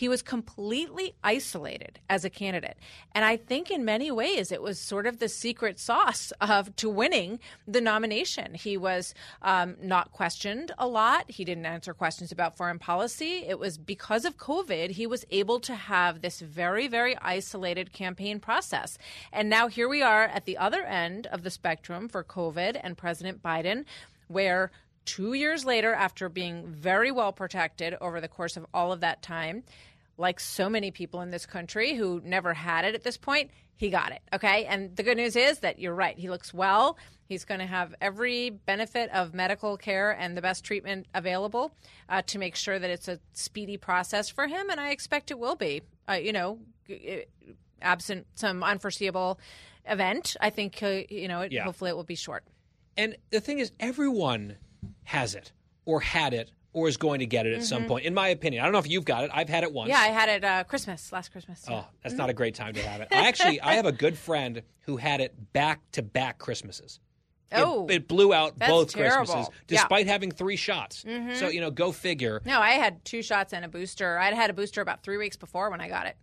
he 0.00 0.08
was 0.08 0.22
completely 0.22 1.12
isolated 1.22 2.00
as 2.08 2.24
a 2.24 2.30
candidate. 2.30 2.78
And 3.12 3.22
I 3.22 3.36
think 3.36 3.70
in 3.70 3.84
many 3.84 4.10
ways 4.10 4.50
it 4.50 4.62
was 4.62 4.78
sort 4.78 5.06
of 5.06 5.18
the 5.18 5.28
secret 5.28 5.78
sauce 5.78 6.32
of 6.40 6.74
to 6.76 6.88
winning 6.88 7.38
the 7.68 7.82
nomination. 7.82 8.54
He 8.54 8.78
was 8.78 9.12
um, 9.42 9.76
not 9.82 10.10
questioned 10.10 10.72
a 10.78 10.88
lot. 10.88 11.30
He 11.30 11.44
didn't 11.44 11.66
answer 11.66 11.92
questions 11.92 12.32
about 12.32 12.56
foreign 12.56 12.78
policy. 12.78 13.44
It 13.46 13.58
was 13.58 13.76
because 13.76 14.24
of 14.24 14.38
COVID 14.38 14.92
he 14.92 15.06
was 15.06 15.26
able 15.30 15.60
to 15.60 15.74
have 15.74 16.22
this 16.22 16.40
very, 16.40 16.88
very 16.88 17.14
isolated 17.18 17.92
campaign 17.92 18.40
process. 18.40 18.96
And 19.34 19.50
now 19.50 19.68
here 19.68 19.86
we 19.86 20.00
are 20.00 20.24
at 20.24 20.46
the 20.46 20.56
other 20.56 20.82
end 20.82 21.26
of 21.26 21.42
the 21.42 21.50
spectrum 21.50 22.08
for 22.08 22.24
COVID 22.24 22.80
and 22.82 22.96
President 22.96 23.42
Biden, 23.42 23.84
where 24.28 24.70
two 25.04 25.32
years 25.34 25.64
later, 25.64 25.92
after 25.92 26.28
being 26.28 26.66
very 26.66 27.10
well 27.10 27.32
protected 27.32 27.96
over 28.00 28.20
the 28.20 28.28
course 28.28 28.56
of 28.56 28.64
all 28.72 28.92
of 28.92 29.00
that 29.00 29.22
time, 29.22 29.64
like 30.20 30.38
so 30.38 30.68
many 30.68 30.90
people 30.90 31.20
in 31.22 31.30
this 31.30 31.46
country 31.46 31.94
who 31.94 32.20
never 32.24 32.52
had 32.54 32.84
it 32.84 32.94
at 32.94 33.02
this 33.02 33.16
point, 33.16 33.50
he 33.76 33.88
got 33.90 34.12
it. 34.12 34.20
Okay. 34.32 34.66
And 34.66 34.94
the 34.94 35.02
good 35.02 35.16
news 35.16 35.34
is 35.34 35.60
that 35.60 35.78
you're 35.78 35.94
right. 35.94 36.16
He 36.18 36.28
looks 36.28 36.52
well. 36.52 36.98
He's 37.26 37.44
going 37.44 37.60
to 37.60 37.66
have 37.66 37.94
every 38.00 38.50
benefit 38.50 39.08
of 39.12 39.32
medical 39.34 39.76
care 39.76 40.10
and 40.10 40.36
the 40.36 40.42
best 40.42 40.62
treatment 40.64 41.06
available 41.14 41.72
uh, 42.08 42.22
to 42.26 42.38
make 42.38 42.54
sure 42.56 42.78
that 42.78 42.90
it's 42.90 43.08
a 43.08 43.18
speedy 43.32 43.76
process 43.78 44.28
for 44.28 44.46
him. 44.46 44.68
And 44.68 44.78
I 44.78 44.90
expect 44.90 45.30
it 45.30 45.38
will 45.38 45.56
be. 45.56 45.82
Uh, 46.08 46.14
you 46.14 46.32
know, 46.32 46.58
absent 47.80 48.26
some 48.34 48.62
unforeseeable 48.62 49.38
event, 49.86 50.36
I 50.40 50.50
think, 50.50 50.82
uh, 50.82 51.02
you 51.08 51.28
know, 51.28 51.40
it, 51.42 51.52
Yeah. 51.52 51.64
hopefully 51.64 51.90
it 51.90 51.96
will 51.96 52.04
be 52.04 52.14
short. 52.14 52.44
And 52.96 53.16
the 53.30 53.40
thing 53.40 53.58
is, 53.58 53.72
everyone 53.80 54.56
has 55.04 55.34
it 55.34 55.52
or 55.86 56.00
had 56.00 56.34
it 56.34 56.50
or 56.72 56.88
is 56.88 56.96
going 56.96 57.18
to 57.18 57.26
get 57.26 57.46
it 57.46 57.54
at 57.54 57.64
some 57.64 57.84
Mhm. 57.84 57.88
point. 57.88 58.04
In 58.06 58.14
my 58.14 58.28
opinion, 58.28 58.62
I 58.62 58.66
don't 58.66 58.72
know 58.72 58.78
if 58.78 58.88
you've 58.88 59.04
got 59.04 59.24
it. 59.24 59.30
I've 59.34 59.48
had 59.48 59.64
it 59.64 59.72
once. 59.72 59.88
Yeah, 59.88 59.98
I 59.98 60.08
had 60.08 60.28
it 60.28 60.44
uh, 60.44 60.64
Christmas, 60.64 61.12
last 61.12 61.32
Christmas. 61.32 61.64
Oh, 61.68 61.84
that's 62.02 62.14
not 62.14 62.30
a 62.30 62.32
great 62.32 62.54
time 62.54 62.74
to 62.74 62.82
have 62.82 63.00
it. 63.00 63.08
I 63.12 63.26
actually, 63.26 63.60
I 63.60 63.74
have 63.74 63.86
a 63.86 63.92
good 63.92 64.16
friend 64.16 64.62
who 64.82 64.96
had 64.96 65.20
it 65.20 65.52
back 65.52 65.80
to 65.92 66.02
back 66.02 66.38
Christmases. 66.38 67.00
It- 67.52 67.56
Oh, 67.58 67.88
it, 67.88 68.06
blew 68.06 68.32
out 68.32 68.56
both 68.60 68.92
terrible. 68.94 69.24
Christmases, 69.26 69.48
Yeah. 69.52 69.78
despite 69.80 70.06
having 70.06 70.30
three 70.30 70.54
shots. 70.54 71.02
Mhm. 71.02 71.34
So 71.36 71.48
you 71.48 71.60
know, 71.60 71.72
go 71.72 71.90
figure. 71.90 72.40
No, 72.44 72.60
I 72.60 72.72
had 72.74 73.04
two 73.04 73.22
shots 73.22 73.52
and 73.52 73.64
a 73.64 73.68
booster. 73.68 74.18
I'd 74.18 74.34
had 74.34 74.50
a 74.50 74.52
booster 74.52 74.80
about 74.80 75.02
three 75.02 75.16
weeks 75.16 75.36
before 75.36 75.68
when 75.70 75.80
I 75.80 75.88
got 75.88 76.06
it. 76.06 76.16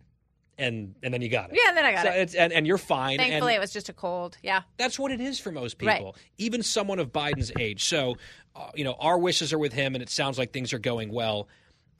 And 0.58 0.96
and 1.04 1.14
then 1.14 1.22
you 1.22 1.28
got 1.28 1.50
it. 1.50 1.56
Yeah, 1.56 1.68
and 1.68 1.76
then 1.76 1.84
I 1.84 1.92
got 1.92 2.04
So 2.04 2.10
it. 2.10 2.16
It's, 2.20 2.34
and, 2.34 2.52
and 2.52 2.66
you're 2.66 2.78
fine. 2.78 3.20
and- 3.20 3.28
Thankfully, 3.30 3.54
it 3.54 3.60
was 3.60 3.72
just 3.72 3.88
a 3.88 3.92
cold. 3.92 4.36
Yeah. 4.42 4.62
That's 4.76 4.98
what 4.98 5.12
it 5.12 5.20
is 5.20 5.38
for 5.38 5.52
most 5.52 5.80
Right. 5.82 5.98
people, 5.98 6.16
even 6.38 6.62
someone 6.64 6.98
of 6.98 7.12
Biden's 7.12 7.52
age. 7.58 7.84
So, 7.84 8.16
uh, 8.56 8.70
you 8.74 8.82
know, 8.82 8.94
our 8.98 9.18
wishes 9.18 9.52
are 9.52 9.58
with 9.58 9.72
him, 9.72 9.94
and 9.94 10.02
it 10.02 10.10
sounds 10.10 10.36
like 10.36 10.52
things 10.52 10.72
are 10.72 10.80
going 10.80 11.12
well. 11.12 11.46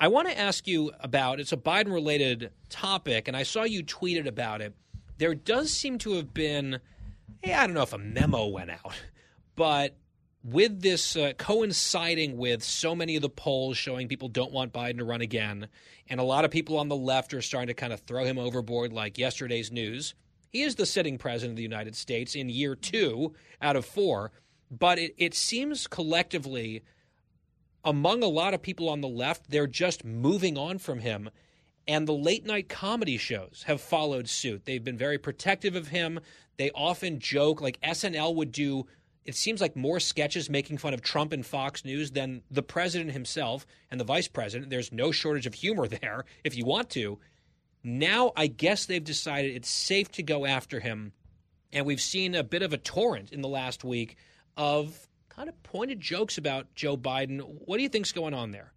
I 0.00 0.08
want 0.08 0.28
to 0.28 0.36
ask 0.38 0.66
you 0.66 0.90
about 1.00 1.38
it's 1.40 1.52
a 1.52 1.56
Biden 1.56 1.92
related 1.92 2.50
topic, 2.68 3.28
and 3.28 3.36
I 3.36 3.44
saw 3.44 3.62
you 3.62 3.84
tweeted 3.84 4.26
about 4.26 4.60
it. 4.60 4.74
There 5.18 5.34
does 5.34 5.72
seem 5.72 5.98
to 5.98 6.14
have 6.14 6.32
been, 6.34 6.80
hey, 7.42 7.52
I 7.54 7.66
don't 7.66 7.74
know 7.74 7.82
if 7.82 7.92
a 7.92 7.98
memo 7.98 8.46
went 8.46 8.70
out, 8.70 8.92
but 9.56 9.94
with 10.52 10.80
this 10.80 11.16
uh, 11.16 11.32
coinciding 11.36 12.36
with 12.36 12.62
so 12.62 12.94
many 12.94 13.16
of 13.16 13.22
the 13.22 13.28
polls 13.28 13.76
showing 13.76 14.08
people 14.08 14.28
don't 14.28 14.52
want 14.52 14.72
Biden 14.72 14.98
to 14.98 15.04
run 15.04 15.20
again, 15.20 15.68
and 16.08 16.20
a 16.20 16.24
lot 16.24 16.44
of 16.44 16.50
people 16.50 16.78
on 16.78 16.88
the 16.88 16.96
left 16.96 17.34
are 17.34 17.42
starting 17.42 17.68
to 17.68 17.74
kind 17.74 17.92
of 17.92 18.00
throw 18.00 18.24
him 18.24 18.38
overboard, 18.38 18.92
like 18.92 19.18
yesterday's 19.18 19.70
news. 19.70 20.14
He 20.50 20.62
is 20.62 20.76
the 20.76 20.86
sitting 20.86 21.18
president 21.18 21.52
of 21.52 21.56
the 21.56 21.62
United 21.62 21.94
States 21.94 22.34
in 22.34 22.48
year 22.48 22.74
two 22.74 23.34
out 23.60 23.76
of 23.76 23.84
four, 23.84 24.32
but 24.70 24.98
it, 24.98 25.14
it 25.18 25.34
seems 25.34 25.86
collectively 25.86 26.82
among 27.84 28.22
a 28.22 28.28
lot 28.28 28.54
of 28.54 28.62
people 28.62 28.88
on 28.88 29.00
the 29.00 29.08
left, 29.08 29.50
they're 29.50 29.66
just 29.66 30.04
moving 30.04 30.58
on 30.58 30.78
from 30.78 30.98
him. 30.98 31.30
And 31.86 32.06
the 32.06 32.12
late 32.12 32.44
night 32.44 32.68
comedy 32.68 33.16
shows 33.16 33.64
have 33.66 33.80
followed 33.80 34.28
suit. 34.28 34.66
They've 34.66 34.84
been 34.84 34.98
very 34.98 35.16
protective 35.16 35.74
of 35.74 35.88
him. 35.88 36.20
They 36.58 36.70
often 36.72 37.18
joke, 37.18 37.62
like 37.62 37.80
SNL 37.80 38.34
would 38.34 38.52
do, 38.52 38.86
it 39.28 39.36
seems 39.36 39.60
like 39.60 39.76
more 39.76 40.00
sketches 40.00 40.48
making 40.48 40.78
fun 40.78 40.94
of 40.94 41.02
Trump 41.02 41.34
and 41.34 41.44
Fox 41.44 41.84
News 41.84 42.12
than 42.12 42.40
the 42.50 42.62
president 42.62 43.12
himself 43.12 43.66
and 43.90 44.00
the 44.00 44.04
vice 44.04 44.26
president. 44.26 44.70
There's 44.70 44.90
no 44.90 45.12
shortage 45.12 45.44
of 45.44 45.52
humor 45.52 45.86
there 46.00 46.24
if 46.44 46.56
you 46.56 46.64
want 46.64 46.88
to. 46.90 47.18
Now, 47.84 48.32
I 48.36 48.46
guess 48.46 48.86
they've 48.86 49.04
decided 49.04 49.54
it's 49.54 49.68
safe 49.68 50.10
to 50.12 50.22
go 50.22 50.46
after 50.46 50.80
him. 50.80 51.12
And 51.74 51.84
we've 51.84 52.00
seen 52.00 52.34
a 52.34 52.42
bit 52.42 52.62
of 52.62 52.72
a 52.72 52.78
torrent 52.78 53.30
in 53.30 53.42
the 53.42 53.48
last 53.48 53.84
week 53.84 54.16
of 54.56 54.98
kind 55.28 55.50
of 55.50 55.62
pointed 55.62 56.00
jokes 56.00 56.38
about 56.38 56.74
Joe 56.74 56.96
Biden. 56.96 57.42
What 57.66 57.76
do 57.76 57.82
you 57.82 57.90
think's 57.90 58.12
going 58.12 58.32
on 58.32 58.50
there? 58.50 58.72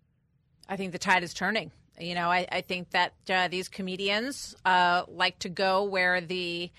I 0.67 0.75
think 0.75 0.91
the 0.91 0.99
tide 0.99 1.23
is 1.23 1.33
turning. 1.33 1.71
You 1.97 2.13
know, 2.13 2.29
I, 2.29 2.45
I 2.51 2.59
think 2.59 2.89
that 2.89 3.13
uh, 3.29 3.47
these 3.47 3.69
comedians 3.69 4.53
uh, 4.65 5.03
like 5.07 5.39
to 5.39 5.49
go 5.49 5.85
where 5.85 6.19
the, 6.19 6.71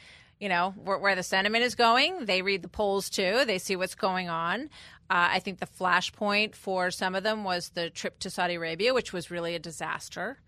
you 0.42 0.48
know, 0.48 0.74
where, 0.82 0.98
where 0.98 1.14
the 1.14 1.22
sentiment 1.22 1.62
is 1.62 1.76
going. 1.76 2.26
They 2.26 2.42
read 2.42 2.62
the 2.62 2.68
polls 2.68 3.08
too. 3.08 3.44
They 3.46 3.58
see 3.58 3.76
what's 3.76 3.94
going 3.94 4.28
on. 4.28 4.62
Uh, 5.08 5.30
I 5.30 5.38
think 5.38 5.60
the 5.60 5.66
flashpoint 5.66 6.56
for 6.56 6.90
some 6.90 7.14
of 7.14 7.22
them 7.22 7.44
was 7.44 7.68
the 7.68 7.90
trip 7.90 8.18
to 8.18 8.30
Saudi 8.30 8.54
Arabia, 8.54 8.92
which 8.92 9.12
was 9.12 9.30
really 9.30 9.54
a 9.54 9.60
disaster 9.60 10.40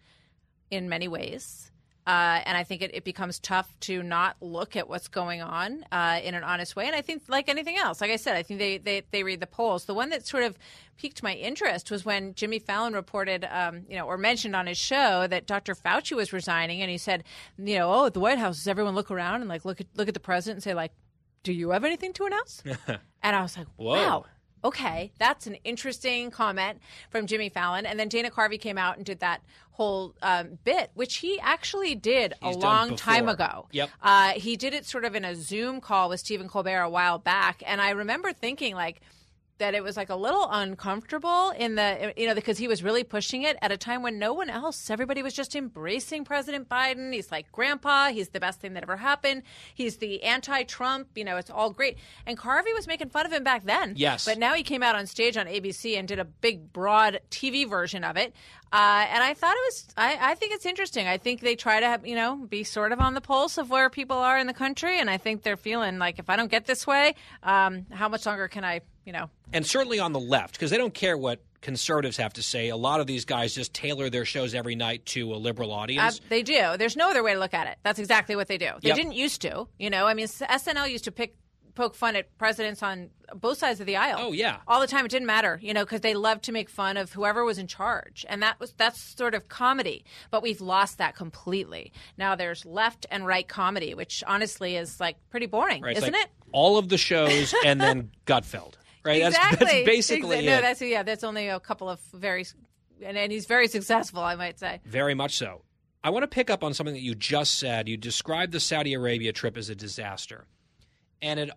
in 0.68 0.88
many 0.88 1.06
ways. 1.06 1.70
Uh, 2.06 2.40
and 2.44 2.56
I 2.56 2.64
think 2.64 2.82
it, 2.82 2.90
it 2.94 3.04
becomes 3.04 3.38
tough 3.38 3.74
to 3.80 4.02
not 4.02 4.36
look 4.40 4.76
at 4.76 4.88
what's 4.88 5.08
going 5.08 5.40
on 5.40 5.86
uh, 5.90 6.20
in 6.22 6.34
an 6.34 6.44
honest 6.44 6.76
way. 6.76 6.86
And 6.86 6.94
I 6.94 7.00
think, 7.00 7.22
like 7.28 7.48
anything 7.48 7.78
else, 7.78 8.00
like 8.00 8.10
I 8.10 8.16
said, 8.16 8.36
I 8.36 8.42
think 8.42 8.58
they, 8.60 8.76
they, 8.76 9.02
they 9.10 9.22
read 9.22 9.40
the 9.40 9.46
polls. 9.46 9.86
The 9.86 9.94
one 9.94 10.10
that 10.10 10.26
sort 10.26 10.42
of 10.42 10.58
piqued 10.98 11.22
my 11.22 11.32
interest 11.32 11.90
was 11.90 12.04
when 12.04 12.34
Jimmy 12.34 12.58
Fallon 12.58 12.92
reported, 12.92 13.46
um, 13.50 13.84
you 13.88 13.96
know, 13.96 14.06
or 14.06 14.18
mentioned 14.18 14.54
on 14.54 14.66
his 14.66 14.76
show 14.76 15.26
that 15.26 15.46
Dr. 15.46 15.74
Fauci 15.74 16.14
was 16.14 16.32
resigning, 16.32 16.82
and 16.82 16.90
he 16.90 16.98
said, 16.98 17.24
you 17.56 17.78
know, 17.78 17.90
oh, 17.90 18.06
at 18.06 18.14
the 18.14 18.20
White 18.20 18.38
House, 18.38 18.56
does 18.56 18.68
everyone 18.68 18.94
look 18.94 19.10
around 19.10 19.40
and 19.40 19.48
like 19.48 19.64
look 19.64 19.80
at 19.80 19.86
look 19.94 20.08
at 20.08 20.14
the 20.14 20.20
president 20.20 20.56
and 20.56 20.62
say 20.62 20.74
like, 20.74 20.92
do 21.42 21.52
you 21.52 21.70
have 21.70 21.84
anything 21.84 22.12
to 22.14 22.24
announce? 22.24 22.62
And 23.24 23.34
I 23.34 23.40
was 23.40 23.56
like, 23.56 23.68
Whoa. 23.76 24.26
Okay, 24.64 25.12
that's 25.18 25.46
an 25.46 25.56
interesting 25.64 26.30
comment 26.30 26.80
from 27.10 27.26
Jimmy 27.26 27.50
Fallon. 27.50 27.84
And 27.84 28.00
then 28.00 28.08
Dana 28.08 28.30
Carvey 28.30 28.58
came 28.58 28.78
out 28.78 28.96
and 28.96 29.04
did 29.04 29.20
that 29.20 29.42
whole 29.72 30.14
um, 30.22 30.58
bit, 30.64 30.90
which 30.94 31.16
he 31.16 31.38
actually 31.40 31.94
did 31.94 32.32
He's 32.42 32.56
a 32.56 32.58
long 32.58 32.96
time 32.96 33.28
ago. 33.28 33.66
Yep. 33.72 33.90
Uh, 34.00 34.30
he 34.30 34.56
did 34.56 34.72
it 34.72 34.86
sort 34.86 35.04
of 35.04 35.14
in 35.14 35.24
a 35.24 35.34
Zoom 35.34 35.80
call 35.80 36.08
with 36.08 36.20
Stephen 36.20 36.48
Colbert 36.48 36.80
a 36.80 36.88
while 36.88 37.18
back. 37.18 37.62
And 37.66 37.80
I 37.80 37.90
remember 37.90 38.32
thinking, 38.32 38.74
like, 38.74 39.02
that 39.58 39.74
it 39.74 39.82
was 39.82 39.96
like 39.96 40.10
a 40.10 40.16
little 40.16 40.48
uncomfortable 40.50 41.50
in 41.50 41.74
the 41.76 42.12
you 42.16 42.26
know 42.26 42.34
because 42.34 42.58
he 42.58 42.68
was 42.68 42.82
really 42.82 43.04
pushing 43.04 43.42
it 43.42 43.56
at 43.62 43.70
a 43.72 43.76
time 43.76 44.02
when 44.02 44.18
no 44.18 44.32
one 44.32 44.50
else 44.50 44.90
everybody 44.90 45.22
was 45.22 45.32
just 45.32 45.54
embracing 45.54 46.24
president 46.24 46.68
biden 46.68 47.12
he's 47.12 47.30
like 47.30 47.50
grandpa 47.52 48.08
he's 48.10 48.30
the 48.30 48.40
best 48.40 48.60
thing 48.60 48.74
that 48.74 48.82
ever 48.82 48.96
happened 48.96 49.42
he's 49.74 49.98
the 49.98 50.22
anti-trump 50.22 51.08
you 51.14 51.24
know 51.24 51.36
it's 51.36 51.50
all 51.50 51.70
great 51.70 51.96
and 52.26 52.36
carvey 52.36 52.74
was 52.74 52.86
making 52.86 53.08
fun 53.08 53.24
of 53.26 53.32
him 53.32 53.44
back 53.44 53.64
then 53.64 53.94
Yes. 53.96 54.24
but 54.24 54.38
now 54.38 54.54
he 54.54 54.62
came 54.62 54.82
out 54.82 54.94
on 54.96 55.06
stage 55.06 55.36
on 55.36 55.46
abc 55.46 55.96
and 55.98 56.08
did 56.08 56.18
a 56.18 56.24
big 56.24 56.72
broad 56.72 57.20
tv 57.30 57.68
version 57.68 58.04
of 58.04 58.16
it 58.16 58.34
uh, 58.72 59.06
and 59.08 59.22
I 59.22 59.34
thought 59.34 59.54
it 59.54 59.62
was. 59.68 59.86
I, 59.96 60.18
I 60.32 60.34
think 60.34 60.52
it's 60.52 60.66
interesting. 60.66 61.06
I 61.06 61.16
think 61.16 61.42
they 61.42 61.54
try 61.54 61.78
to, 61.78 61.86
have, 61.86 62.04
you 62.04 62.16
know, 62.16 62.34
be 62.34 62.64
sort 62.64 62.90
of 62.90 62.98
on 62.98 63.14
the 63.14 63.20
pulse 63.20 63.56
of 63.56 63.70
where 63.70 63.88
people 63.88 64.16
are 64.16 64.36
in 64.36 64.48
the 64.48 64.52
country, 64.52 64.98
and 64.98 65.08
I 65.08 65.16
think 65.16 65.44
they're 65.44 65.56
feeling 65.56 66.00
like 66.00 66.18
if 66.18 66.28
I 66.28 66.34
don't 66.34 66.50
get 66.50 66.64
this 66.64 66.84
way, 66.84 67.14
um, 67.44 67.86
how 67.92 68.08
much 68.08 68.26
longer 68.26 68.48
can 68.48 68.64
I, 68.64 68.80
you 69.04 69.12
know, 69.12 69.30
and 69.52 69.66
certainly 69.66 69.98
on 70.00 70.12
the 70.12 70.20
left 70.20 70.52
because 70.54 70.70
they 70.70 70.76
don't 70.78 70.94
care 70.94 71.16
what 71.16 71.40
conservatives 71.60 72.16
have 72.18 72.32
to 72.34 72.42
say. 72.42 72.68
A 72.68 72.76
lot 72.76 73.00
of 73.00 73.06
these 73.06 73.24
guys 73.24 73.54
just 73.54 73.72
tailor 73.72 74.10
their 74.10 74.24
shows 74.26 74.54
every 74.54 74.74
night 74.74 75.06
to 75.06 75.34
a 75.34 75.36
liberal 75.36 75.72
audience. 75.72 76.18
Uh, 76.18 76.24
they 76.28 76.42
do. 76.42 76.76
There's 76.78 76.96
no 76.96 77.10
other 77.10 77.22
way 77.22 77.32
to 77.34 77.38
look 77.40 77.54
at 77.54 77.66
it. 77.66 77.78
That's 77.82 77.98
exactly 77.98 78.36
what 78.36 78.48
they 78.48 78.58
do. 78.58 78.70
They 78.82 78.88
Yep. 78.88 78.96
didn't 78.96 79.12
used 79.14 79.40
to. 79.42 79.66
You 79.78 79.88
know, 79.90 80.06
I 80.06 80.12
mean, 80.14 80.26
SNL 80.26 80.88
used 80.90 81.04
to 81.04 81.12
pick 81.12 81.36
poke 81.74 81.96
fun 81.96 82.14
at 82.14 82.36
presidents 82.38 82.84
on 82.84 83.10
both 83.34 83.58
sides 83.58 83.80
of 83.80 83.86
the 83.86 83.96
aisle. 83.96 84.18
Oh, 84.20 84.32
yeah. 84.32 84.58
all 84.68 84.80
the 84.80 84.86
time. 84.86 85.04
It 85.06 85.10
didn't 85.10 85.26
matter, 85.26 85.58
you 85.60 85.74
know, 85.74 85.84
because 85.84 86.02
they 86.02 86.14
loved 86.14 86.44
to 86.44 86.52
make 86.52 86.68
fun 86.70 86.96
of 86.96 87.12
whoever 87.12 87.44
was 87.44 87.58
in 87.58 87.66
charge, 87.66 88.24
and 88.28 88.40
that 88.44 88.60
was 88.60 88.72
that's 88.76 89.00
sort 89.00 89.34
of 89.34 89.48
comedy. 89.48 90.04
But 90.30 90.42
we've 90.42 90.60
lost 90.60 90.98
that 90.98 91.16
completely. 91.16 91.92
Now 92.16 92.36
there's 92.36 92.64
left 92.64 93.06
and 93.10 93.26
right 93.26 93.48
comedy, 93.48 93.92
which 93.94 94.22
honestly 94.26 94.76
is 94.76 95.00
like 95.00 95.16
pretty 95.30 95.46
boring, 95.46 95.82
Right? 95.82 95.96
Isn't 95.96 96.12
like 96.12 96.24
it? 96.26 96.30
All 96.52 96.78
of 96.78 96.90
the 96.90 96.98
shows 96.98 97.52
and 97.64 97.80
then 97.80 98.10
Gutfeld. 98.26 98.74
Right? 99.04 99.22
Exactly. 99.22 99.66
that's 99.66 99.86
basically 99.86 100.38
Exa- 100.38 100.46
no, 100.46 100.60
that's 100.60 100.80
yeah. 100.80 101.02
That's 101.02 101.24
only 101.24 101.48
a 101.48 101.60
couple 101.60 101.90
of 101.90 102.00
very, 102.12 102.46
and, 103.02 103.18
and 103.18 103.30
he's 103.30 103.46
very 103.46 103.68
successful, 103.68 104.22
I 104.22 104.34
might 104.34 104.58
say. 104.58 104.80
Very 104.84 105.14
much 105.14 105.36
so. 105.36 105.62
I 106.02 106.10
want 106.10 106.22
to 106.22 106.28
pick 106.28 106.50
up 106.50 106.62
on 106.62 106.74
something 106.74 106.94
that 106.94 107.02
you 107.02 107.14
just 107.14 107.58
said. 107.58 107.88
You 107.88 107.96
described 107.96 108.52
the 108.52 108.60
Saudi 108.60 108.94
Arabia 108.94 109.32
trip 109.32 109.56
as 109.56 109.70
a 109.70 109.74
disaster. 109.74 110.46
And 111.22 111.40
it 111.40 111.50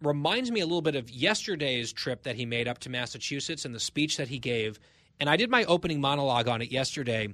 reminds 0.00 0.50
me 0.50 0.60
a 0.60 0.64
little 0.64 0.82
bit 0.82 0.94
of 0.94 1.10
yesterday's 1.10 1.92
trip 1.92 2.22
that 2.22 2.36
he 2.36 2.46
made 2.46 2.68
up 2.68 2.78
to 2.80 2.90
Massachusetts 2.90 3.64
and 3.64 3.74
the 3.74 3.80
speech 3.80 4.16
that 4.16 4.28
he 4.28 4.38
gave. 4.38 4.78
And 5.18 5.28
I 5.28 5.36
did 5.36 5.50
my 5.50 5.64
opening 5.64 6.00
monologue 6.00 6.48
on 6.48 6.62
it 6.62 6.70
yesterday. 6.70 7.28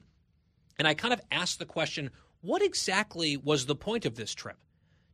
And 0.78 0.88
I 0.88 0.95
kind 0.95 1.12
of 1.12 1.20
asked 1.30 1.59
the 1.59 1.66
question 1.66 2.11
what 2.41 2.62
exactly 2.62 3.36
was 3.36 3.66
the 3.66 3.76
point 3.76 4.07
of 4.07 4.14
this 4.14 4.34
trip? 4.34 4.57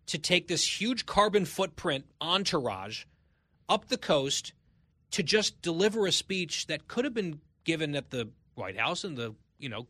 To 0.07 0.19
take 0.19 0.47
this 0.47 0.81
huge 0.81 1.07
carbon 1.07 1.45
footprint 1.45 2.05
entourage 2.21 3.05
up 3.69 3.89
the 3.89 3.99
coast 3.99 4.53
to 5.13 5.23
just 5.23 5.61
deliver 5.63 6.07
a 6.07 6.13
speech 6.13 6.67
that 6.67 6.89
could 6.89 7.05
have 7.05 7.15
been 7.15 7.41
given 7.65 7.95
at 7.95 8.11
the 8.11 8.29
White 8.55 8.79
House 8.79 9.05
and 9.05 9.17
the, 9.17 9.35
you 9.59 9.69
know, 9.69 9.87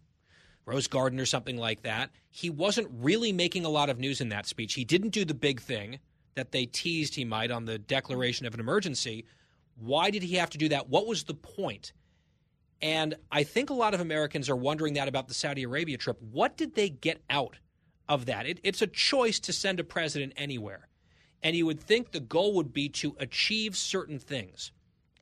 Rose 0.66 0.88
Garden 0.88 1.20
or 1.20 1.26
something 1.26 1.56
like 1.56 1.82
that. 1.82 2.10
He 2.30 2.50
wasn't 2.50 2.88
really 2.92 3.32
making 3.32 3.64
a 3.64 3.68
lot 3.68 3.88
of 3.88 3.98
news 3.98 4.20
in 4.20 4.28
that 4.30 4.46
speech. 4.46 4.74
He 4.74 4.84
didn't 4.84 5.10
do 5.10 5.24
the 5.24 5.34
big 5.34 5.60
thing 5.60 6.00
that 6.34 6.52
they 6.52 6.66
teased 6.66 7.14
he 7.14 7.24
might 7.24 7.50
on 7.50 7.64
the 7.64 7.78
declaration 7.78 8.46
of 8.46 8.54
an 8.54 8.60
emergency. 8.60 9.24
Why 9.76 10.10
did 10.10 10.22
he 10.22 10.36
have 10.36 10.50
to 10.50 10.58
do 10.58 10.68
that? 10.70 10.88
What 10.88 11.06
was 11.06 11.24
the 11.24 11.34
point? 11.34 11.92
And 12.82 13.14
I 13.32 13.44
think 13.44 13.70
a 13.70 13.74
lot 13.74 13.94
of 13.94 14.00
Americans 14.00 14.50
are 14.50 14.56
wondering 14.56 14.94
that 14.94 15.08
about 15.08 15.28
the 15.28 15.34
Saudi 15.34 15.62
Arabia 15.62 15.96
trip. 15.96 16.20
What 16.20 16.56
did 16.56 16.74
they 16.74 16.90
get 16.90 17.22
out 17.30 17.56
of 18.08 18.26
that? 18.26 18.46
It, 18.46 18.60
it's 18.62 18.82
a 18.82 18.86
choice 18.86 19.40
to 19.40 19.52
send 19.52 19.80
a 19.80 19.84
president 19.84 20.34
anywhere. 20.36 20.88
And 21.46 21.54
you 21.54 21.64
would 21.66 21.78
think 21.78 22.10
the 22.10 22.18
goal 22.18 22.54
would 22.54 22.72
be 22.72 22.88
to 22.88 23.14
achieve 23.20 23.76
certain 23.76 24.18
things. 24.18 24.72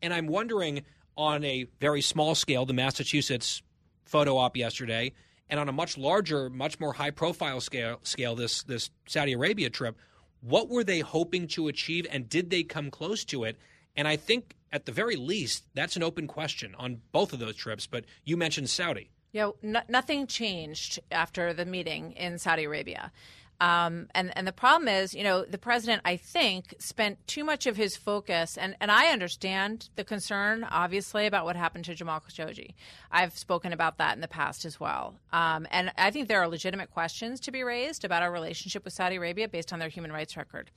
And 0.00 0.14
I'm 0.14 0.26
wondering 0.26 0.82
on 1.18 1.44
a 1.44 1.66
very 1.82 2.00
small 2.00 2.34
scale, 2.34 2.64
the 2.64 2.72
Massachusetts 2.72 3.60
photo 4.06 4.38
op 4.38 4.56
yesterday, 4.56 5.12
and 5.50 5.60
on 5.60 5.68
a 5.68 5.72
much 5.72 5.98
larger, 5.98 6.48
much 6.48 6.80
more 6.80 6.94
high 6.94 7.10
profile 7.10 7.60
scale, 7.60 8.00
scale 8.04 8.34
this, 8.34 8.62
this 8.62 8.88
Saudi 9.06 9.34
Arabia 9.34 9.68
trip, 9.68 9.98
what 10.40 10.70
were 10.70 10.82
they 10.82 11.00
hoping 11.00 11.46
to 11.48 11.68
achieve 11.68 12.06
and 12.10 12.26
did 12.26 12.48
they 12.48 12.62
come 12.62 12.90
close 12.90 13.26
to 13.26 13.44
it? 13.44 13.58
And 13.94 14.08
I 14.08 14.16
think 14.16 14.56
at 14.72 14.86
the 14.86 14.92
very 14.92 15.16
least, 15.16 15.64
that's 15.74 15.94
an 15.94 16.02
open 16.02 16.26
question 16.26 16.74
on 16.78 17.02
both 17.12 17.34
of 17.34 17.38
those 17.38 17.54
trips. 17.54 17.86
But 17.86 18.06
you 18.24 18.38
mentioned 18.38 18.70
Saudi. 18.70 19.10
Yeah, 19.32 19.50
no, 19.60 19.82
nothing 19.90 20.26
changed 20.26 21.00
after 21.10 21.52
the 21.52 21.66
meeting 21.66 22.12
in 22.12 22.38
Saudi 22.38 22.64
Arabia. 22.64 23.12
Um, 23.60 24.08
and, 24.14 24.36
and 24.36 24.46
the 24.46 24.52
problem 24.52 24.88
is, 24.88 25.14
you 25.14 25.22
know, 25.22 25.44
the 25.44 25.58
president, 25.58 26.02
I 26.04 26.16
think, 26.16 26.74
spent 26.78 27.24
too 27.26 27.44
much 27.44 27.66
of 27.66 27.76
his 27.76 27.96
focus, 27.96 28.58
and, 28.58 28.76
and 28.80 28.90
I 28.90 29.12
understand 29.12 29.88
the 29.96 30.04
concern, 30.04 30.66
obviously, 30.70 31.26
about 31.26 31.44
what 31.44 31.56
happened 31.56 31.84
to 31.86 31.94
Jamal 31.94 32.20
Khashoggi. 32.20 32.74
I've 33.10 33.38
spoken 33.38 33.72
about 33.72 33.98
that 33.98 34.14
in 34.14 34.20
the 34.20 34.28
past 34.28 34.64
as 34.64 34.80
well. 34.80 35.20
Um, 35.32 35.66
and 35.70 35.92
I 35.96 36.10
think 36.10 36.28
there 36.28 36.40
are 36.42 36.48
legitimate 36.48 36.90
questions 36.90 37.40
to 37.40 37.52
be 37.52 37.62
raised 37.62 38.04
about 38.04 38.22
our 38.22 38.32
relationship 38.32 38.84
with 38.84 38.92
Saudi 38.92 39.16
Arabia 39.16 39.48
based 39.48 39.72
on 39.72 39.78
their 39.78 39.88
human 39.88 40.12
rights 40.12 40.36
record. 40.36 40.70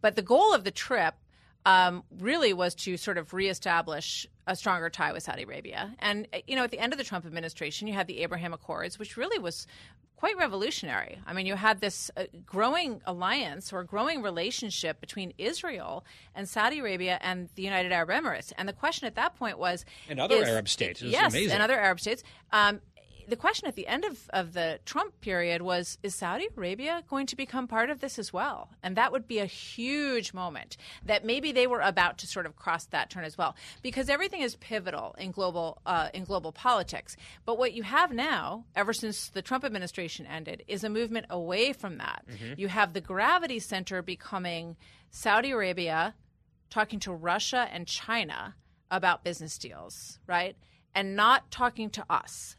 But 0.00 0.16
the 0.16 0.22
goal 0.22 0.52
of 0.52 0.64
the 0.64 0.70
trip 0.70 1.14
um, 1.66 2.04
really 2.20 2.52
was 2.54 2.74
to 2.76 2.96
sort 2.96 3.18
of 3.18 3.34
reestablish 3.34 4.26
a 4.46 4.54
stronger 4.54 4.88
tie 4.88 5.12
with 5.12 5.24
Saudi 5.24 5.42
Arabia. 5.42 5.92
And, 5.98 6.28
uh, 6.32 6.38
you 6.46 6.54
know, 6.56 6.62
at 6.62 6.70
the 6.70 6.78
end 6.78 6.92
of 6.92 6.98
the 6.98 7.04
Trump 7.04 7.26
administration, 7.26 7.88
you 7.88 7.94
had 7.94 8.06
the 8.06 8.20
Abraham 8.22 8.54
Accords, 8.54 8.98
which 8.98 9.16
really 9.16 9.38
was 9.40 9.66
quite 10.14 10.36
revolutionary. 10.38 11.18
I 11.26 11.32
mean, 11.34 11.44
you 11.44 11.56
had 11.56 11.80
this 11.80 12.10
uh, 12.16 12.22
growing 12.46 13.02
alliance 13.04 13.72
or 13.72 13.82
growing 13.84 14.22
relationship 14.22 15.00
between 15.00 15.34
Israel 15.38 16.04
and 16.36 16.48
Saudi 16.48 16.78
Arabia 16.78 17.18
and 17.20 17.48
the 17.56 17.62
United 17.62 17.90
Arab 17.92 18.10
Emirates. 18.10 18.52
And 18.56 18.68
the 18.68 18.72
question 18.72 19.06
at 19.08 19.16
that 19.16 19.36
point 19.36 19.58
was 19.58 19.84
And 20.08 20.20
other 20.20 20.36
is- 20.36 20.48
Arab 20.48 20.68
states. 20.68 21.02
It 21.02 21.06
was 21.06 21.12
yes, 21.12 21.32
amazing. 21.34 21.52
and 21.52 21.62
other 21.62 21.78
Arab 21.78 21.98
states. 22.00 22.22
Um, 22.52 22.80
the 23.28 23.36
question 23.36 23.66
at 23.66 23.74
the 23.74 23.86
end 23.86 24.04
of, 24.04 24.28
of 24.30 24.52
the 24.52 24.78
Trump 24.84 25.20
period 25.20 25.62
was 25.62 25.98
Is 26.02 26.14
Saudi 26.14 26.48
Arabia 26.56 27.02
going 27.08 27.26
to 27.26 27.36
become 27.36 27.66
part 27.66 27.90
of 27.90 28.00
this 28.00 28.18
as 28.18 28.32
well? 28.32 28.70
And 28.82 28.96
that 28.96 29.12
would 29.12 29.26
be 29.26 29.38
a 29.38 29.46
huge 29.46 30.32
moment 30.32 30.76
that 31.04 31.24
maybe 31.24 31.52
they 31.52 31.66
were 31.66 31.80
about 31.80 32.18
to 32.18 32.26
sort 32.26 32.46
of 32.46 32.56
cross 32.56 32.86
that 32.86 33.10
turn 33.10 33.24
as 33.24 33.36
well. 33.36 33.56
Because 33.82 34.08
everything 34.08 34.40
is 34.40 34.56
pivotal 34.56 35.14
in 35.18 35.30
global, 35.30 35.80
uh, 35.86 36.08
in 36.14 36.24
global 36.24 36.52
politics. 36.52 37.16
But 37.44 37.58
what 37.58 37.72
you 37.72 37.82
have 37.82 38.12
now, 38.12 38.64
ever 38.74 38.92
since 38.92 39.28
the 39.28 39.42
Trump 39.42 39.64
administration 39.64 40.26
ended, 40.26 40.64
is 40.68 40.84
a 40.84 40.88
movement 40.88 41.26
away 41.30 41.72
from 41.72 41.98
that. 41.98 42.24
Mhm. 42.28 42.58
You 42.58 42.68
have 42.68 42.92
the 42.92 43.00
gravity 43.00 43.58
center 43.58 44.02
becoming 44.02 44.76
Saudi 45.10 45.50
Arabia 45.50 46.14
talking 46.70 47.00
to 47.00 47.12
Russia 47.12 47.68
and 47.70 47.86
China 47.86 48.54
about 48.90 49.24
business 49.24 49.58
deals, 49.58 50.18
right? 50.26 50.56
And 50.94 51.14
not 51.14 51.50
talking 51.50 51.90
to 51.90 52.04
us. 52.08 52.55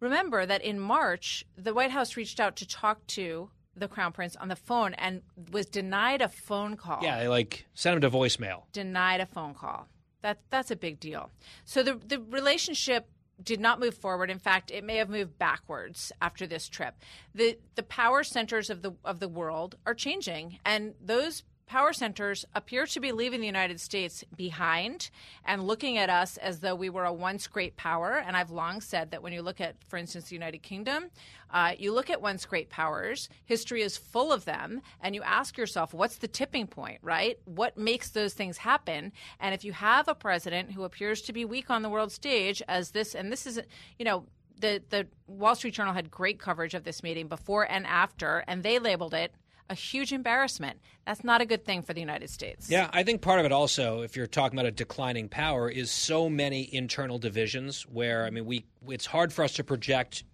Remember 0.00 0.46
that 0.46 0.62
in 0.62 0.78
March, 0.78 1.44
the 1.56 1.74
White 1.74 1.90
House 1.90 2.16
reached 2.16 2.40
out 2.40 2.56
to 2.56 2.66
talk 2.66 3.06
to 3.08 3.50
the 3.74 3.88
Crown 3.88 4.12
Prince 4.12 4.36
on 4.36 4.48
the 4.48 4.56
phone 4.56 4.94
and 4.94 5.22
was 5.50 5.66
denied 5.66 6.20
a 6.20 6.28
phone 6.28 6.76
call. 6.76 7.02
Yeah, 7.02 7.18
they 7.18 7.28
like 7.28 7.66
sent 7.74 7.96
him 7.96 8.00
to 8.02 8.10
voicemail. 8.10 8.62
Denied 8.72 9.20
a 9.20 9.26
phone 9.26 9.54
call. 9.54 9.88
That 10.22 10.40
that's 10.50 10.70
a 10.70 10.76
big 10.76 11.00
deal. 11.00 11.30
So 11.64 11.82
the 11.82 11.94
the 11.94 12.20
relationship 12.20 13.08
did 13.42 13.60
not 13.60 13.78
move 13.78 13.94
forward. 13.94 14.30
In 14.30 14.38
fact, 14.38 14.70
it 14.70 14.82
may 14.82 14.96
have 14.96 15.08
moved 15.08 15.38
backwards 15.38 16.10
after 16.20 16.46
this 16.46 16.68
trip. 16.68 16.94
The 17.34 17.58
the 17.76 17.84
power 17.84 18.24
centers 18.24 18.70
of 18.70 18.82
the 18.82 18.92
of 19.04 19.20
the 19.20 19.28
world 19.28 19.76
are 19.86 19.94
changing 19.94 20.58
and 20.64 20.94
those 21.00 21.44
power 21.68 21.92
centers 21.92 22.44
appear 22.54 22.86
to 22.86 23.00
be 23.00 23.12
leaving 23.12 23.40
the 23.40 23.46
United 23.46 23.80
States 23.80 24.24
behind 24.34 25.10
and 25.44 25.66
looking 25.66 25.98
at 25.98 26.10
us 26.10 26.36
as 26.38 26.60
though 26.60 26.74
we 26.74 26.90
were 26.90 27.04
a 27.04 27.12
once 27.12 27.46
great 27.46 27.76
power. 27.76 28.22
And 28.26 28.36
I've 28.36 28.50
long 28.50 28.80
said 28.80 29.10
that 29.10 29.22
when 29.22 29.32
you 29.32 29.42
look 29.42 29.60
at, 29.60 29.76
for 29.86 29.96
instance, 29.96 30.28
the 30.28 30.34
United 30.34 30.62
Kingdom, 30.62 31.10
uh, 31.50 31.72
you 31.78 31.92
look 31.92 32.10
at 32.10 32.20
once 32.20 32.44
great 32.44 32.70
powers, 32.70 33.28
history 33.44 33.82
is 33.82 33.96
full 33.96 34.32
of 34.32 34.44
them, 34.44 34.80
and 35.00 35.14
you 35.14 35.22
ask 35.22 35.56
yourself, 35.56 35.94
what's 35.94 36.16
the 36.16 36.28
tipping 36.28 36.66
point, 36.66 36.98
right? 37.02 37.38
What 37.44 37.78
makes 37.78 38.10
those 38.10 38.34
things 38.34 38.58
happen? 38.58 39.12
And 39.38 39.54
if 39.54 39.64
you 39.64 39.72
have 39.72 40.08
a 40.08 40.14
president 40.14 40.72
who 40.72 40.84
appears 40.84 41.22
to 41.22 41.32
be 41.32 41.44
weak 41.44 41.70
on 41.70 41.82
the 41.82 41.90
world 41.90 42.12
stage, 42.12 42.62
as 42.66 42.90
this, 42.90 43.14
and 43.14 43.30
this 43.30 43.46
is, 43.46 43.60
you 43.98 44.04
know, 44.04 44.24
the, 44.60 44.82
the 44.90 45.06
Wall 45.26 45.54
Street 45.54 45.74
Journal 45.74 45.94
had 45.94 46.10
great 46.10 46.38
coverage 46.38 46.74
of 46.74 46.84
this 46.84 47.02
meeting 47.02 47.28
before 47.28 47.70
and 47.70 47.86
after, 47.86 48.44
and 48.48 48.62
they 48.62 48.78
labeled 48.78 49.14
it 49.14 49.32
a 49.70 49.74
huge 49.74 50.12
embarrassment. 50.12 50.78
That's 51.06 51.24
not 51.24 51.40
a 51.40 51.46
good 51.46 51.64
thing 51.64 51.82
for 51.82 51.92
the 51.92 52.00
United 52.00 52.30
States. 52.30 52.70
Yeah, 52.70 52.88
I 52.92 53.02
think 53.02 53.22
part 53.22 53.40
of 53.40 53.46
it 53.46 53.52
also, 53.52 54.02
if 54.02 54.16
you're 54.16 54.26
talking 54.26 54.58
about 54.58 54.68
a 54.68 54.72
declining 54.72 55.28
power, 55.28 55.68
is 55.68 55.90
so 55.90 56.28
many 56.28 56.72
internal 56.74 57.18
divisions 57.18 57.82
where 57.82 58.24
I 58.24 58.30
mean 58.30 58.46
we 58.46 58.64
it's 58.88 59.06
hard 59.06 59.32
for 59.32 59.44
us 59.44 59.54
to 59.54 59.64
project 59.64 60.24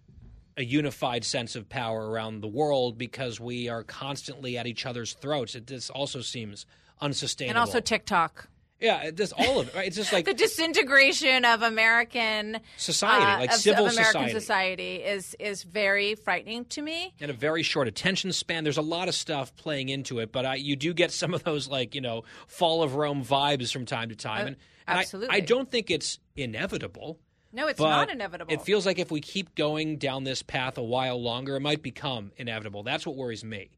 a 0.57 0.63
unified 0.63 1.25
sense 1.25 1.55
of 1.55 1.67
power 1.67 2.09
around 2.09 2.41
the 2.41 2.47
world 2.47 2.97
because 2.97 3.39
we 3.39 3.67
are 3.67 3.83
constantly 3.83 4.57
at 4.57 4.65
each 4.67 4.85
other's 4.85 5.13
throats. 5.13 5.55
It 5.55 5.67
just 5.67 5.89
also 5.89 6.21
seems 6.21 6.65
unsustainable. 7.01 7.51
And 7.51 7.59
also 7.59 7.81
TikTok. 7.81 8.47
Yeah, 8.85 9.11
just 9.11 9.33
all 9.37 9.59
of 9.59 9.67
it. 9.69 9.75
Right? 9.75 9.87
It's 9.87 9.95
just 9.95 10.13
like 10.13 10.25
the 10.25 10.33
disintegration 10.33 11.43
of 11.45 11.61
American 11.61 12.59
Society, 12.77 13.25
uh, 13.25 13.39
like 13.39 13.51
of, 13.51 13.57
civil 13.57 13.85
of 13.87 13.93
American 13.93 14.29
society. 14.29 14.39
society 14.39 14.95
is 14.97 15.35
is 15.39 15.63
very 15.63 16.15
frightening 16.15 16.65
to 16.65 16.81
me. 16.81 17.13
and 17.19 17.31
a 17.31 17.33
very 17.33 17.63
short 17.63 17.87
attention 17.87 18.31
span. 18.31 18.63
There's 18.63 18.77
a 18.77 18.81
lot 18.81 19.07
of 19.07 19.15
stuff 19.15 19.55
playing 19.55 19.89
into 19.89 20.19
it, 20.19 20.31
but 20.31 20.45
I, 20.45 20.55
you 20.55 20.75
do 20.75 20.93
get 20.93 21.11
some 21.11 21.33
of 21.33 21.43
those 21.43 21.67
like 21.67 21.95
you 21.95 22.01
know 22.01 22.23
fall 22.47 22.83
of 22.83 22.95
Rome 22.95 23.23
vibes 23.23 23.71
from 23.73 23.85
time 23.85 24.09
to 24.09 24.15
time, 24.15 24.37
Uh, 24.43 24.47
and, 24.47 24.55
and 24.87 24.97
I- 24.97 25.01
absolutely. 25.01 25.35
I, 25.35 25.39
don't 25.39 25.69
think 25.71 25.89
it's 25.91 26.19
inevitable. 26.35 27.19
No, 27.51 27.67
it's 27.67 27.79
not 27.79 28.09
inevitable. 28.11 28.53
It 28.53 28.61
feels 28.63 28.85
like 28.85 28.99
if 28.99 29.09
we 29.11 29.21
keep 29.21 29.55
going 29.55 29.97
down 29.97 30.25
this 30.25 30.41
path 30.43 30.77
a 30.77 30.83
while 30.83 31.21
longer, 31.21 31.55
it 31.55 31.61
might 31.61 31.81
become 31.81 32.33
inevitable. 32.35 32.83
That's 32.83 33.05
what 33.07 33.15
worries 33.15 33.45
me. 33.45 33.69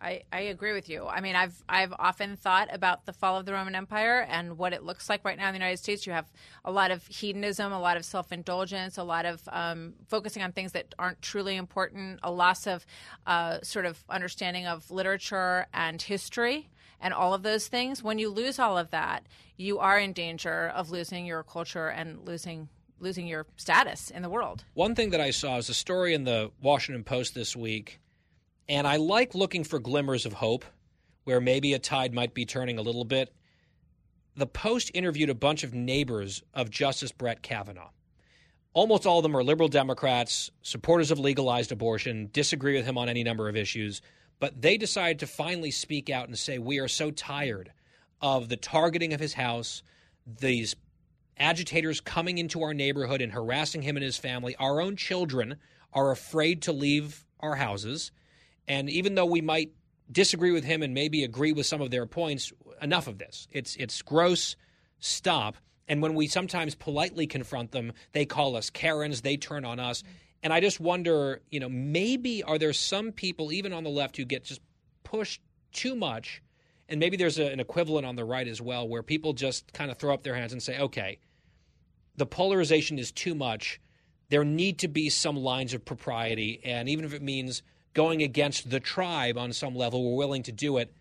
I, 0.00 0.22
I 0.32 0.40
agree 0.40 0.72
with 0.72 0.88
you. 0.88 1.06
I 1.06 1.20
mean, 1.20 1.34
I've 1.36 1.62
I've 1.68 1.92
often 1.98 2.36
thought 2.36 2.68
about 2.72 3.06
the 3.06 3.12
fall 3.12 3.38
of 3.38 3.46
the 3.46 3.52
Roman 3.52 3.74
Empire 3.74 4.26
and 4.28 4.58
what 4.58 4.72
it 4.72 4.82
looks 4.82 5.08
like 5.08 5.24
right 5.24 5.38
now 5.38 5.48
in 5.48 5.54
the 5.54 5.58
United 5.58 5.78
States. 5.78 6.06
You 6.06 6.12
have 6.12 6.30
a 6.64 6.72
lot 6.72 6.90
of 6.90 7.06
hedonism, 7.06 7.72
a 7.72 7.80
lot 7.80 7.96
of 7.96 8.04
self 8.04 8.32
indulgence, 8.32 8.98
a 8.98 9.04
lot 9.04 9.24
of 9.24 9.40
um, 9.50 9.94
focusing 10.08 10.42
on 10.42 10.52
things 10.52 10.72
that 10.72 10.94
aren't 10.98 11.22
truly 11.22 11.56
important, 11.56 12.20
a 12.22 12.30
loss 12.30 12.66
of 12.66 12.84
uh, 13.26 13.60
sort 13.62 13.86
of 13.86 14.02
understanding 14.10 14.66
of 14.66 14.90
literature 14.90 15.66
and 15.72 16.02
history. 16.02 16.68
and 17.00 17.12
all 17.14 17.34
of 17.34 17.42
those 17.42 17.68
things. 17.68 18.02
When 18.02 18.18
you 18.18 18.30
lose 18.30 18.58
all 18.58 18.78
of 18.78 18.90
that, 18.90 19.26
you 19.56 19.78
are 19.78 19.98
in 19.98 20.12
danger 20.12 20.72
of 20.74 20.90
losing 20.90 21.26
your 21.26 21.42
culture 21.42 21.88
and 21.88 22.26
losing 22.26 22.68
losing 23.00 23.26
your 23.26 23.46
status 23.56 24.10
in 24.10 24.22
the 24.22 24.30
world. 24.30 24.64
One 24.74 24.94
thing 24.94 25.10
that 25.10 25.20
I 25.20 25.30
saw 25.30 25.58
is 25.58 25.68
a 25.68 25.74
story 25.74 26.14
in 26.14 26.24
the 26.24 26.50
Washington 26.62 27.04
Post 27.04 27.34
this 27.34 27.54
week, 27.54 28.00
and 28.68 28.86
I 28.86 28.96
like 28.96 29.34
looking 29.34 29.64
for 29.64 29.78
glimmers 29.78 30.26
of 30.26 30.34
hope 30.34 30.64
where 31.24 31.40
maybe 31.40 31.72
a 31.72 31.78
tide 31.78 32.14
might 32.14 32.34
be 32.34 32.44
turning 32.44 32.78
a 32.78 32.82
little 32.82 33.04
bit. 33.04 33.34
The 34.36 34.46
Post 34.46 34.90
interviewed 34.94 35.30
a 35.30 35.34
bunch 35.34 35.64
of 35.64 35.74
neighbors 35.74 36.42
of 36.52 36.70
Justice 36.70 37.12
Brett 37.12 37.42
Kavanaugh. 37.42 37.90
Almost 38.72 39.06
all 39.06 39.18
of 39.18 39.22
them 39.22 39.36
are 39.36 39.44
liberal 39.44 39.68
Democrats, 39.68 40.50
supporters 40.62 41.12
of 41.12 41.18
legalized 41.18 41.70
abortion, 41.70 42.28
disagree 42.32 42.76
with 42.76 42.84
him 42.84 42.98
on 42.98 43.08
any 43.08 43.22
number 43.22 43.48
of 43.48 43.56
issues, 43.56 44.02
but 44.40 44.60
they 44.60 44.76
decided 44.76 45.20
to 45.20 45.26
finally 45.28 45.70
speak 45.70 46.10
out 46.10 46.26
and 46.26 46.36
say, 46.36 46.58
We 46.58 46.80
are 46.80 46.88
so 46.88 47.12
tired 47.12 47.72
of 48.20 48.48
the 48.48 48.56
targeting 48.56 49.12
of 49.12 49.20
his 49.20 49.34
house, 49.34 49.82
these 50.26 50.74
agitators 51.38 52.00
coming 52.00 52.38
into 52.38 52.62
our 52.62 52.74
neighborhood 52.74 53.20
and 53.20 53.32
harassing 53.32 53.82
him 53.82 53.96
and 53.96 54.04
his 54.04 54.16
family. 54.16 54.56
Our 54.56 54.80
own 54.80 54.96
children 54.96 55.56
are 55.92 56.10
afraid 56.10 56.62
to 56.62 56.72
leave 56.72 57.24
our 57.38 57.54
houses. 57.54 58.10
And 58.66 58.88
even 58.90 59.14
though 59.14 59.26
we 59.26 59.40
might 59.40 59.72
disagree 60.10 60.52
with 60.52 60.64
him 60.64 60.82
and 60.82 60.94
maybe 60.94 61.24
agree 61.24 61.52
with 61.52 61.66
some 61.66 61.80
of 61.80 61.90
their 61.90 62.06
points, 62.06 62.52
enough 62.82 63.06
of 63.06 63.18
this. 63.18 63.48
It's 63.50 63.76
it's 63.76 64.02
gross. 64.02 64.56
Stop. 65.00 65.56
And 65.88 66.00
when 66.00 66.14
we 66.14 66.28
sometimes 66.28 66.74
politely 66.74 67.26
confront 67.26 67.72
them, 67.72 67.92
they 68.12 68.24
call 68.24 68.56
us 68.56 68.70
Karens, 68.70 69.20
they 69.20 69.36
turn 69.36 69.64
on 69.64 69.78
us. 69.78 70.02
And 70.42 70.52
I 70.52 70.60
just 70.60 70.80
wonder, 70.80 71.42
you 71.50 71.60
know, 71.60 71.68
maybe 71.68 72.42
are 72.42 72.58
there 72.58 72.72
some 72.72 73.12
people, 73.12 73.52
even 73.52 73.72
on 73.72 73.84
the 73.84 73.90
left, 73.90 74.16
who 74.16 74.24
get 74.24 74.44
just 74.44 74.60
pushed 75.02 75.40
too 75.72 75.94
much? 75.94 76.42
And 76.88 77.00
maybe 77.00 77.16
there's 77.16 77.38
a, 77.38 77.50
an 77.50 77.60
equivalent 77.60 78.06
on 78.06 78.16
the 78.16 78.24
right 78.24 78.46
as 78.46 78.60
well, 78.60 78.86
where 78.86 79.02
people 79.02 79.32
just 79.32 79.72
kind 79.72 79.90
of 79.90 79.98
throw 79.98 80.12
up 80.12 80.22
their 80.22 80.34
hands 80.34 80.52
and 80.52 80.62
say, 80.62 80.78
okay, 80.78 81.18
the 82.16 82.26
polarization 82.26 82.98
is 82.98 83.10
too 83.10 83.34
much. 83.34 83.80
There 84.28 84.44
need 84.44 84.78
to 84.80 84.88
be 84.88 85.10
some 85.10 85.36
lines 85.36 85.74
of 85.74 85.84
propriety. 85.84 86.60
And 86.64 86.88
even 86.88 87.04
if 87.04 87.14
it 87.14 87.22
means 87.22 87.62
going 87.94 88.22
against 88.22 88.68
the 88.70 88.80
tribe 88.80 89.38
on 89.38 89.52
some 89.52 89.74
level, 89.74 90.04
we're 90.04 90.18
willing 90.18 90.42
to 90.44 90.52
do 90.52 90.76
it. 90.78 90.92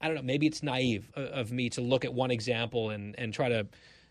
I 0.00 0.06
don't 0.06 0.16
know, 0.16 0.22
maybe 0.22 0.46
it's 0.46 0.62
naive 0.62 1.10
of 1.14 1.52
me 1.52 1.70
to 1.70 1.80
look 1.80 2.04
at 2.04 2.14
one 2.14 2.30
example 2.30 2.90
and, 2.90 3.14
and 3.18 3.34
try 3.34 3.48
to 3.48 3.66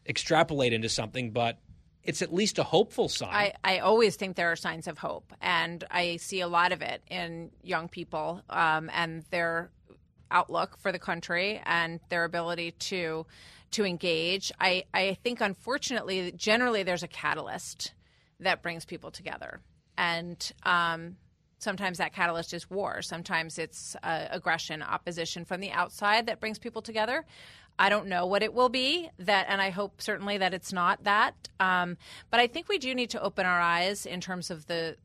extrapolate 0.08 0.74
into 0.74 0.90
something, 0.90 1.32
but 1.32 1.58
it's 2.04 2.22
at 2.22 2.34
least 2.34 2.60
a 2.60 2.64
hopeful 2.64 3.10
sign. 3.10 3.34
I, 3.34 3.54
I 3.64 3.80
always 3.80 4.16
think 4.16 4.36
there 4.36 4.52
are 4.52 4.56
signs 4.56 4.88
of 4.88 4.98
hope, 5.00 5.34
and 5.42 5.84
I 5.90 6.18
see 6.18 6.42
a 6.42 6.48
lot 6.48 6.72
of 6.72 6.82
it 6.82 7.02
in 7.10 7.50
young 7.64 7.88
people 7.88 8.42
um, 8.50 8.92
and 8.94 9.24
their 9.32 9.72
outlook 10.30 10.78
for 10.80 10.92
the 10.92 11.00
country 11.00 11.62
and 11.66 12.00
their 12.10 12.24
ability 12.24 12.72
to 12.72 13.26
to 13.72 13.86
engage. 13.86 14.52
I, 14.60 14.86
I 14.94 15.18
think, 15.24 15.42
unfortunately, 15.42 16.32
generally 16.32 16.84
there's 16.84 17.04
a 17.04 17.08
catalyst 17.08 17.94
that 18.40 18.62
brings 18.62 18.86
people 18.86 19.12
together, 19.12 19.60
and 19.98 20.52
um, 20.64 21.18
sometimes 21.66 21.98
that 21.98 22.14
catalyst 22.14 22.54
is 22.54 22.70
war. 22.70 23.02
Sometimes 23.02 23.60
it's 23.60 23.98
uh, 24.04 24.28
aggression, 24.30 24.82
opposition 24.82 25.44
from 25.44 25.60
the 25.60 25.72
outside 25.72 26.28
that 26.28 26.40
brings 26.40 26.58
people 26.60 26.82
together. 26.82 27.26
I 27.78 27.90
don't 27.90 28.08
know 28.08 28.26
what 28.26 28.42
it 28.44 28.54
will 28.54 28.70
be 28.70 29.10
that, 29.20 29.48
and 29.50 29.62
I 29.62 29.72
hope 29.72 30.02
certainly 30.02 30.38
that 30.38 30.54
it's 30.54 30.72
not 30.72 31.04
that. 31.04 31.34
Um, 31.60 31.98
but 32.30 32.40
I 32.40 32.48
think 32.48 32.70
we 32.70 32.78
do 32.78 32.96
need 32.96 33.10
to 33.10 33.22
open 33.22 33.46
our 33.46 33.60
eyes 33.60 34.06
in 34.06 34.22
terms 34.22 34.50
of 34.50 34.68
the 34.68 34.96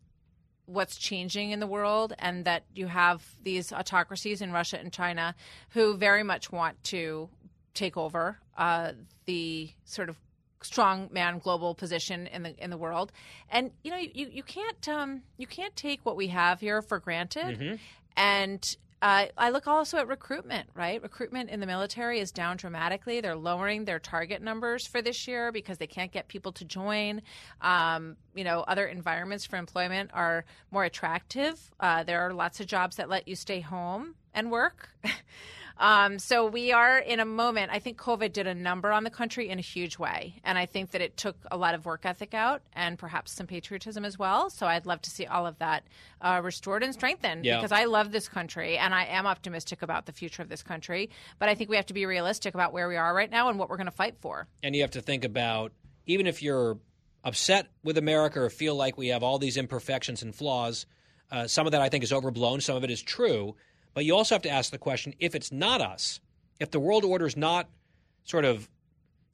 what's 0.66 0.96
changing 0.96 1.50
in 1.50 1.58
the 1.58 1.66
world, 1.66 2.12
and 2.20 2.44
that 2.44 2.62
you 2.72 2.86
have 2.86 3.26
these 3.42 3.72
autocracies 3.72 4.40
in 4.40 4.52
Russia 4.52 4.78
and 4.78 4.92
China 4.92 5.34
who 5.70 5.96
very 5.96 6.22
much 6.22 6.52
want 6.52 6.76
to 6.84 7.28
take 7.74 7.96
over 7.96 8.38
uh, 8.56 8.92
the 9.24 9.70
sort 9.84 10.08
of 10.08 10.16
strong 10.62 11.08
man 11.12 11.38
global 11.38 11.74
position 11.74 12.26
in 12.26 12.42
the 12.42 12.62
in 12.62 12.70
the 12.70 12.76
world. 12.76 13.12
And 13.50 13.70
you 13.82 13.90
know, 13.90 13.98
you 13.98 14.28
you 14.30 14.42
can't 14.42 14.88
um, 14.88 15.22
you 15.36 15.46
can't 15.46 15.74
take 15.76 16.00
what 16.04 16.16
we 16.16 16.28
have 16.28 16.60
here 16.60 16.82
for 16.82 16.98
granted. 16.98 17.58
Mm-hmm. 17.58 17.76
And 18.16 18.76
uh, 19.02 19.26
I 19.38 19.48
look 19.48 19.66
also 19.66 19.96
at 19.96 20.08
recruitment, 20.08 20.68
right? 20.74 21.02
Recruitment 21.02 21.48
in 21.48 21.60
the 21.60 21.66
military 21.66 22.20
is 22.20 22.30
down 22.32 22.58
dramatically. 22.58 23.22
They're 23.22 23.34
lowering 23.34 23.86
their 23.86 23.98
target 23.98 24.42
numbers 24.42 24.86
for 24.86 25.00
this 25.00 25.26
year 25.26 25.52
because 25.52 25.78
they 25.78 25.86
can't 25.86 26.12
get 26.12 26.28
people 26.28 26.52
to 26.52 26.66
join. 26.66 27.22
Um, 27.62 28.16
you 28.34 28.44
know, 28.44 28.60
other 28.60 28.86
environments 28.86 29.46
for 29.46 29.56
employment 29.56 30.10
are 30.12 30.44
more 30.70 30.84
attractive. 30.84 31.58
Uh, 31.80 32.04
there 32.04 32.20
are 32.20 32.34
lots 32.34 32.60
of 32.60 32.66
jobs 32.66 32.96
that 32.96 33.08
let 33.08 33.26
you 33.26 33.36
stay 33.36 33.60
home 33.60 34.16
and 34.34 34.50
work. 34.50 34.90
Um, 35.80 36.18
so 36.18 36.44
we 36.46 36.72
are 36.72 36.98
in 36.98 37.20
a 37.20 37.24
moment. 37.24 37.72
I 37.72 37.78
think 37.78 37.96
COVID 37.98 38.34
did 38.34 38.46
a 38.46 38.54
number 38.54 38.92
on 38.92 39.02
the 39.02 39.10
country 39.10 39.48
in 39.48 39.58
a 39.58 39.62
huge 39.62 39.98
way, 39.98 40.34
and 40.44 40.58
I 40.58 40.66
think 40.66 40.90
that 40.90 41.00
it 41.00 41.16
took 41.16 41.36
a 41.50 41.56
lot 41.56 41.74
of 41.74 41.86
work 41.86 42.02
ethic 42.04 42.34
out 42.34 42.60
and 42.74 42.98
perhaps 42.98 43.32
some 43.32 43.46
patriotism 43.46 44.04
as 44.04 44.18
well. 44.18 44.50
So 44.50 44.66
I'd 44.66 44.84
love 44.84 45.00
to 45.02 45.10
see 45.10 45.24
all 45.24 45.46
of 45.46 45.58
that 45.58 45.84
uh, 46.20 46.42
restored 46.44 46.82
and 46.82 46.92
strengthened 46.92 47.46
Yeah. 47.46 47.56
because 47.56 47.72
I 47.72 47.86
love 47.86 48.12
this 48.12 48.28
country 48.28 48.76
and 48.76 48.94
I 48.94 49.06
am 49.06 49.26
optimistic 49.26 49.80
about 49.80 50.04
the 50.04 50.12
future 50.12 50.42
of 50.42 50.50
this 50.50 50.62
country. 50.62 51.08
But 51.38 51.48
I 51.48 51.54
think 51.54 51.70
we 51.70 51.76
have 51.76 51.86
to 51.86 51.94
be 51.94 52.04
realistic 52.04 52.52
about 52.54 52.74
where 52.74 52.86
we 52.86 52.96
are 52.96 53.14
right 53.14 53.30
now 53.30 53.48
and 53.48 53.58
what 53.58 53.70
we're 53.70 53.78
going 53.78 53.86
to 53.86 53.90
fight 53.90 54.16
for. 54.20 54.46
and 54.62 54.76
you 54.76 54.82
have 54.82 54.90
to 54.92 55.00
think 55.00 55.24
about 55.24 55.72
even 56.06 56.26
if 56.26 56.42
you're 56.42 56.76
upset 57.24 57.68
with 57.84 57.96
America 57.96 58.40
or 58.40 58.50
feel 58.50 58.74
like 58.74 58.98
we 58.98 59.08
have 59.08 59.22
all 59.22 59.38
these 59.38 59.56
imperfections 59.56 60.22
and 60.22 60.34
flaws, 60.34 60.84
uh, 61.30 61.46
some 61.46 61.64
of 61.66 61.72
that 61.72 61.80
I 61.80 61.88
think 61.88 62.04
is 62.04 62.12
overblown, 62.12 62.60
some 62.60 62.76
of 62.76 62.84
it 62.84 62.90
is 62.90 63.00
true. 63.00 63.56
But 63.94 64.04
you 64.04 64.16
also 64.16 64.34
have 64.34 64.42
to 64.42 64.50
ask 64.50 64.70
the 64.70 64.78
question 64.78 65.14
if 65.18 65.34
it's 65.34 65.50
not 65.52 65.80
us, 65.80 66.20
if 66.58 66.70
the 66.70 66.80
world 66.80 67.04
order 67.04 67.26
is 67.26 67.36
not 67.36 67.68
sort 68.24 68.44
of 68.44 68.68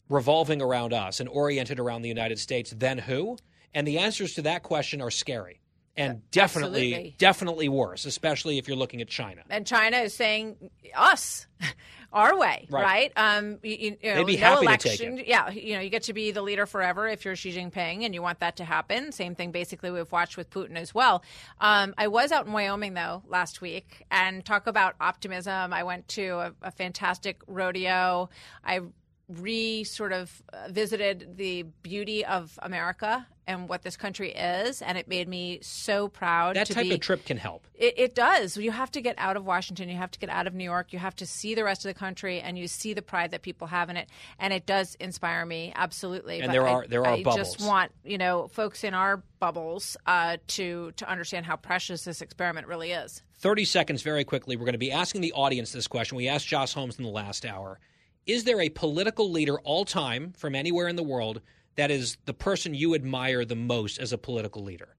revolving 0.09 0.63
around 0.63 0.93
us 0.93 1.21
and 1.21 1.29
oriented 1.29 1.79
around 1.79 2.03
the 2.03 2.09
United 2.09 2.39
States, 2.39 2.73
then 2.77 2.99
who? 2.99 3.37
And 3.75 3.87
the 3.87 3.99
answers 3.99 4.35
to 4.35 4.43
that 4.43 4.63
question 4.63 5.03
are 5.03 5.11
scary 5.11 5.61
and 5.97 6.29
definitely, 6.31 6.93
absolutely. 6.93 7.15
definitely 7.19 7.69
worse, 7.69 8.05
especially 8.07 8.59
if 8.59 8.69
you're 8.69 8.77
looking 8.77 9.01
at 9.01 9.09
China. 9.09 9.43
And 9.51 9.67
China 9.67 9.97
is 9.99 10.15
saying 10.15 10.71
us, 10.95 11.47
our 12.13 12.39
way, 12.39 12.67
Right. 12.71 12.83
right? 12.85 13.13
Um, 13.17 13.59
you, 13.63 13.77
you 13.77 13.91
know, 14.11 14.15
They'd 14.17 14.27
be 14.27 14.37
no 14.37 14.63
happy 14.63 14.67
to 14.67 14.77
take 14.77 15.01
election. 15.01 15.25
Yeah, 15.27 15.51
you 15.51 15.75
know, 15.75 15.81
you 15.81 15.91
get 15.91 16.05
to 16.05 16.13
be 16.13 16.31
the 16.31 16.41
leader 16.43 16.65
forever 16.65 17.07
if 17.09 17.25
you're 17.25 17.37
Xi 17.37 17.53
Jinping, 17.53 18.05
and 18.05 18.15
you 18.15 18.23
want 18.23 18.41
that 18.41 18.57
to 18.57 18.65
happen. 18.65 19.13
Same 19.13 19.35
thing, 19.35 19.51
basically, 19.53 19.91
we've 19.91 20.11
watched 20.13 20.37
with 20.37 20.49
Putin 20.51 20.77
as 20.77 20.95
well. 20.95 21.23
Um, 21.61 21.95
I 21.99 22.09
was 22.09 22.33
out 22.33 22.47
in 22.47 22.53
Wyoming 22.53 22.95
though 22.95 23.23
last 23.27 23.61
week, 23.61 24.05
and 24.11 24.45
talk 24.45 24.67
about 24.67 24.95
optimism. 25.01 25.73
I 25.73 25.83
went 25.83 26.09
to 26.09 26.27
a, 26.39 26.53
a 26.63 26.71
fantastic 26.71 27.41
rodeo. 27.47 28.31
I 28.65 28.81
re 29.29 29.83
sort 29.85 30.13
of 30.13 30.43
uh, 30.53 30.69
visited 30.71 31.37
the 31.37 31.65
beauty 31.83 32.25
of 32.25 32.59
America 32.63 33.27
and 33.47 33.69
what 33.69 33.83
this 33.83 33.97
country 33.97 34.33
is, 34.33 34.83
and 34.83 34.99
it 34.99 35.07
made 35.09 35.29
me 35.29 35.61
so 35.63 36.09
proud. 36.09 36.57
That 36.57 36.69
type 36.69 36.85
be, 36.85 36.95
of 36.95 37.01
trip 37.01 37.25
can 37.25 37.37
help. 37.37 37.67
it, 37.75 37.95
it 37.97 38.15
does. 38.15 38.57
You 38.57 38.73
have 38.73 38.91
to 38.93 39.01
get 39.01 39.15
out 39.19 39.37
of 39.37 39.45
Washington. 39.45 39.89
You 39.89 39.97
have 39.97 40.11
to 40.11 40.19
get 40.19 40.29
out 40.31 40.47
of 40.47 40.55
New 40.55 40.65
York. 40.65 40.93
You 40.93 40.99
have 40.99 41.15
to 41.17 41.27
see 41.27 41.55
the 41.55 41.63
rest 41.65 41.85
of 41.85 41.89
the 41.95 41.99
country, 41.99 42.41
and 42.41 42.59
you 42.59 42.67
see 42.67 42.93
the 42.93 43.03
pride 43.03 43.31
that 43.31 43.43
people 43.43 43.69
have 43.69 43.89
in 43.89 43.97
it. 43.97 44.09
And 44.39 44.53
it 44.53 44.67
does 44.67 44.97
inspire 44.97 45.47
me 45.47 45.73
absolutely. 45.77 46.41
And 46.41 46.49
But 46.49 46.53
there 46.53 46.67
I- 46.67 46.73
are- 46.73 46.87
there 46.87 47.05
are 47.07 47.15
I 47.15 47.23
just 47.23 47.61
want 47.61 47.93
you 48.05 48.19
know 48.19 48.49
folks 48.49 48.83
in 48.85 48.95
our 48.95 49.23
bubbles 49.39 49.97
uh, 50.07 50.39
to 50.49 50.93
to 50.97 51.09
understand 51.09 51.47
how 51.47 51.57
precious 51.57 52.05
this 52.05 52.21
experiment 52.21 52.67
really 52.67 52.93
is. 52.93 53.23
30 53.39 53.65
seconds 53.65 54.03
very 54.03 54.25
quickly. 54.25 54.57
We're 54.57 54.65
going 54.65 54.73
to 54.73 54.79
be 54.79 54.91
asking 54.93 55.21
the 55.21 55.33
audience 55.33 55.71
this 55.73 55.87
question. 55.87 56.17
We 56.17 56.27
asked 56.27 56.47
Josh 56.49 56.73
Holmes 56.73 56.99
in 56.99 57.05
the 57.05 57.11
last 57.11 57.45
hour. 57.45 57.79
Is 58.27 58.43
there 58.45 58.61
a 58.61 58.71
political 58.71 59.31
leader 59.31 59.59
all 59.61 59.85
time 59.85 60.33
from 60.37 60.55
anywhere 60.57 60.89
in 60.89 60.97
the 60.97 61.03
world 61.05 61.43
that 61.77 61.91
is 61.91 62.17
the 62.25 62.35
person 62.35 62.75
you 62.75 62.95
admire 62.95 63.45
the 63.45 63.57
most 63.57 63.99
as 63.99 64.13
a 64.13 64.19
political 64.19 64.63
leader? 64.63 64.97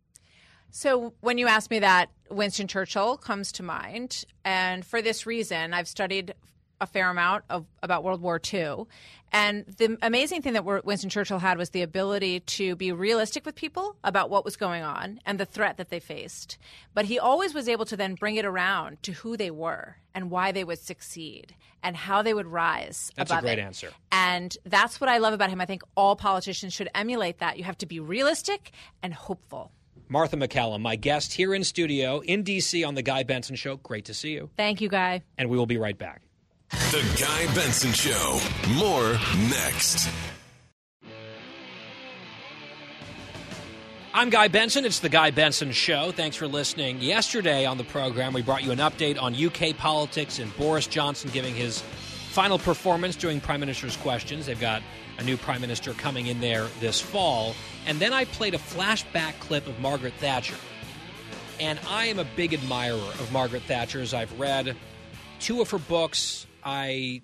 So 0.70 1.14
when 1.22 1.38
you 1.38 1.48
ask 1.48 1.72
me 1.72 1.80
that, 1.80 2.10
Winston 2.30 2.68
Churchill 2.68 3.18
comes 3.18 3.52
to 3.54 3.64
mind, 3.64 4.26
and 4.44 4.86
for 4.86 5.02
this 5.02 5.26
reason, 5.26 5.74
I've 5.74 5.88
studied 5.88 6.34
a 6.80 6.86
fair 6.86 7.10
amount 7.10 7.44
of 7.50 7.66
about 7.82 8.04
World 8.04 8.22
War 8.22 8.40
II. 8.54 8.86
And 9.32 9.66
the 9.66 9.98
amazing 10.02 10.42
thing 10.42 10.54
that 10.54 10.66
Winston 10.86 11.10
Churchill 11.10 11.40
had 11.40 11.58
was 11.58 11.72
the 11.72 11.82
ability 11.82 12.40
to 12.42 12.76
be 12.76 12.92
realistic 12.92 13.46
with 13.46 13.56
people 13.56 13.96
about 14.04 14.30
what 14.30 14.46
was 14.46 14.56
going 14.56 14.84
on 14.84 15.20
and 15.26 15.40
the 15.40 15.46
threat 15.46 15.78
that 15.78 15.90
they 15.90 16.00
faced. 16.00 16.58
But 16.94 17.06
he 17.06 17.20
always 17.20 17.54
was 17.54 17.68
able 17.68 17.86
to 17.86 17.98
then 17.98 18.16
bring 18.16 18.36
it 18.36 18.46
around 18.46 19.04
to 19.04 19.12
who 19.12 19.36
they 19.38 19.52
were 19.52 19.98
and 20.16 20.32
why 20.32 20.52
they 20.52 20.64
would 20.64 20.80
succeed 20.80 21.56
and 21.84 21.96
how 21.96 22.22
they 22.22 22.34
would 22.34 22.48
rise. 22.48 23.12
That's 23.16 23.32
a 23.32 23.42
great 23.42 23.60
it. 23.60 23.62
answer. 23.62 23.92
And 24.12 24.58
that's 24.66 25.00
what 25.00 25.10
I 25.10 25.18
love 25.20 25.34
about 25.34 25.50
him. 25.50 25.62
I 25.62 25.66
think 25.66 25.84
all 25.96 26.16
politicians 26.16 26.74
should 26.74 26.90
emulate 26.96 27.40
that. 27.40 27.58
You 27.58 27.66
have 27.66 27.78
to 27.80 27.86
be 27.86 28.00
realistic 28.00 28.72
and 29.04 29.14
hopeful. 29.14 29.72
Martha 30.10 30.38
MacCallum, 30.38 30.82
my 30.82 30.96
guest 30.96 31.34
here 31.34 31.54
in 31.54 31.66
studio 31.66 32.20
in 32.22 32.44
D.C. 32.44 32.84
on 32.84 32.96
The 32.96 33.02
Guy 33.02 33.24
Benson 33.24 33.58
Show. 33.58 33.76
Great 33.76 34.06
to 34.06 34.14
see 34.14 34.32
you. 34.32 34.50
Thank 34.56 34.80
you, 34.80 34.88
Guy. 34.88 35.22
And 35.38 35.50
we 35.50 35.58
will 35.58 35.66
be 35.66 35.78
right 35.78 35.98
back. 35.98 36.22
The 36.70 37.18
Guy 37.20 37.54
Benson 37.56 37.94
Show. 37.94 38.40
More 38.76 39.14
next. 39.50 40.10
I'm 44.14 44.30
Guy 44.30 44.48
Benson. 44.48 44.84
It's 44.84 45.00
the 45.00 45.10
Guy 45.10 45.32
Benson 45.32 45.72
Show. 45.72 46.12
Thanks 46.12 46.36
for 46.36 46.48
listening. 46.48 47.00
Yesterday 47.02 47.66
on 47.66 47.78
the 47.78 47.84
program, 47.84 48.34
we 48.34 48.42
brought 48.42 48.64
you 48.64 48.72
an 48.72 48.80
update 48.80 49.22
on 49.22 49.34
UK 49.34 49.78
politics 49.78 50.40
and 50.40 50.56
Boris 50.58 50.88
Johnson 50.88 51.30
giving 51.32 51.56
his 51.56 51.82
final 52.32 52.60
performance 52.60 53.16
during 53.16 53.40
Prime 53.40 53.60
Minister's 53.60 53.96
Questions. 53.98 54.48
They've 54.48 54.60
got 54.60 54.82
a 55.20 55.24
new 55.24 55.38
Prime 55.38 55.62
Minister 55.62 55.94
coming 55.94 56.28
in 56.28 56.42
there 56.42 56.68
this 56.80 57.00
fall. 57.00 57.56
And 57.86 58.00
then 58.00 58.12
I 58.12 58.26
played 58.26 58.56
a 58.56 58.60
flashback 58.60 59.40
clip 59.40 59.68
of 59.68 59.80
Margaret 59.80 60.14
Thatcher. 60.20 60.58
And 61.60 61.80
I 61.88 62.08
am 62.08 62.20
a 62.20 62.26
big 62.36 62.54
admirer 62.54 62.98
of 62.98 63.32
Margaret 63.32 63.64
Thatcher's. 63.64 64.14
I've 64.14 64.38
read 64.40 64.76
two 65.40 65.62
of 65.62 65.70
her 65.70 65.80
books. 65.80 66.46
I 66.68 67.22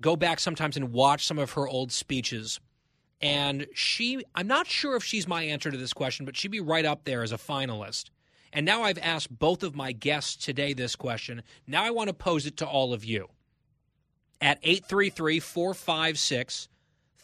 go 0.00 0.14
back 0.14 0.38
sometimes 0.38 0.76
and 0.76 0.92
watch 0.92 1.26
some 1.26 1.38
of 1.40 1.50
her 1.52 1.66
old 1.66 1.90
speeches. 1.90 2.60
And 3.20 3.66
she, 3.74 4.22
I'm 4.36 4.46
not 4.46 4.68
sure 4.68 4.94
if 4.94 5.02
she's 5.02 5.26
my 5.26 5.42
answer 5.42 5.72
to 5.72 5.76
this 5.76 5.92
question, 5.92 6.24
but 6.24 6.36
she'd 6.36 6.52
be 6.52 6.60
right 6.60 6.84
up 6.84 7.02
there 7.04 7.24
as 7.24 7.32
a 7.32 7.36
finalist. 7.36 8.10
And 8.52 8.64
now 8.64 8.84
I've 8.84 8.98
asked 8.98 9.36
both 9.36 9.64
of 9.64 9.74
my 9.74 9.90
guests 9.90 10.36
today 10.36 10.74
this 10.74 10.94
question. 10.94 11.42
Now 11.66 11.82
I 11.82 11.90
want 11.90 12.06
to 12.06 12.14
pose 12.14 12.46
it 12.46 12.56
to 12.58 12.66
all 12.66 12.92
of 12.92 13.04
you 13.04 13.26
at 14.40 14.60
833 14.62 15.40
456 15.40 16.68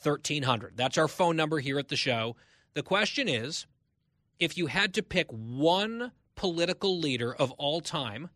1300. 0.02 0.76
That's 0.76 0.98
our 0.98 1.06
phone 1.06 1.36
number 1.36 1.60
here 1.60 1.78
at 1.78 1.86
the 1.86 1.96
show. 1.96 2.34
The 2.74 2.82
question 2.82 3.28
is 3.28 3.66
if 4.40 4.58
you 4.58 4.66
had 4.66 4.92
to 4.94 5.04
pick 5.04 5.28
one 5.30 6.10
political 6.34 6.98
leader 6.98 7.32
of 7.32 7.52
all 7.52 7.80
time, 7.80 8.30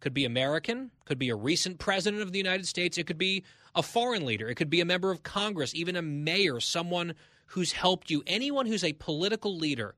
could 0.00 0.14
be 0.14 0.24
American, 0.24 0.90
could 1.04 1.18
be 1.18 1.28
a 1.28 1.36
recent 1.36 1.78
president 1.78 2.22
of 2.22 2.32
the 2.32 2.38
United 2.38 2.66
States, 2.66 2.98
it 2.98 3.06
could 3.06 3.18
be 3.18 3.44
a 3.74 3.82
foreign 3.82 4.24
leader, 4.26 4.48
it 4.48 4.56
could 4.56 4.70
be 4.70 4.80
a 4.80 4.84
member 4.84 5.10
of 5.10 5.22
Congress, 5.22 5.74
even 5.74 5.96
a 5.96 6.02
mayor, 6.02 6.58
someone 6.60 7.14
who's 7.46 7.72
helped 7.72 8.10
you, 8.10 8.22
anyone 8.26 8.66
who's 8.66 8.84
a 8.84 8.92
political 8.94 9.56
leader 9.56 9.94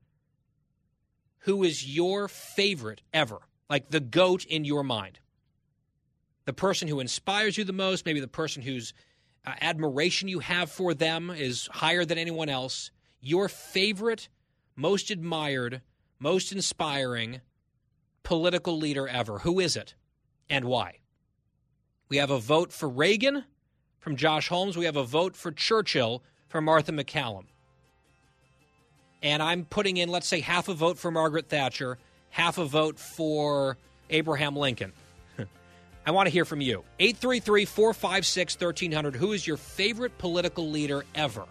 who 1.39 1.63
is 1.63 1.85
your 1.85 2.27
favorite 2.27 3.01
ever, 3.13 3.39
like 3.69 3.89
the 3.89 3.99
goat 3.99 4.45
in 4.45 4.65
your 4.65 4.83
mind. 4.83 5.19
The 6.45 6.53
person 6.53 6.87
who 6.87 6.99
inspires 6.99 7.57
you 7.57 7.63
the 7.63 7.73
most, 7.73 8.05
maybe 8.05 8.19
the 8.19 8.27
person 8.27 8.61
whose 8.61 8.93
uh, 9.45 9.53
admiration 9.61 10.27
you 10.27 10.39
have 10.39 10.71
for 10.71 10.93
them 10.93 11.29
is 11.29 11.67
higher 11.71 12.05
than 12.05 12.17
anyone 12.17 12.49
else. 12.49 12.91
Your 13.19 13.49
favorite, 13.49 14.29
most 14.75 15.11
admired, 15.11 15.81
most 16.19 16.51
inspiring 16.51 17.41
political 18.23 18.77
leader 18.77 19.07
ever. 19.07 19.39
Who 19.39 19.59
is 19.59 19.75
it 19.75 19.93
and 20.49 20.65
why? 20.65 20.99
We 22.09 22.17
have 22.17 22.31
a 22.31 22.39
vote 22.39 22.71
for 22.71 22.89
Reagan 22.89 23.43
from 23.99 24.15
Josh 24.15 24.47
Holmes. 24.47 24.77
We 24.77 24.85
have 24.85 24.97
a 24.97 25.03
vote 25.03 25.35
for 25.35 25.51
Churchill 25.51 26.23
from 26.47 26.65
Martha 26.65 26.91
MacCallum. 26.91 27.45
And 29.21 29.41
I'm 29.41 29.65
putting 29.65 29.97
in, 29.97 30.09
let's 30.09 30.27
say, 30.27 30.41
half 30.41 30.67
a 30.67 30.73
vote 30.73 30.97
for 30.97 31.09
Margaret 31.09 31.47
Thatcher, 31.47 31.97
half 32.29 32.57
a 32.57 32.65
vote 32.65 32.99
for 32.99 33.77
Abraham 34.09 34.55
Lincoln. 34.55 34.91
I 36.05 36.11
want 36.11 36.27
to 36.27 36.29
hear 36.29 36.43
from 36.43 36.59
you. 36.59 36.83
833 36.99 37.65
456 37.65 38.55
1300. 38.55 39.15
Who 39.15 39.31
is 39.31 39.47
your 39.47 39.57
favorite 39.57 40.17
political 40.17 40.69
leader 40.69 41.05
ever? 41.15 41.45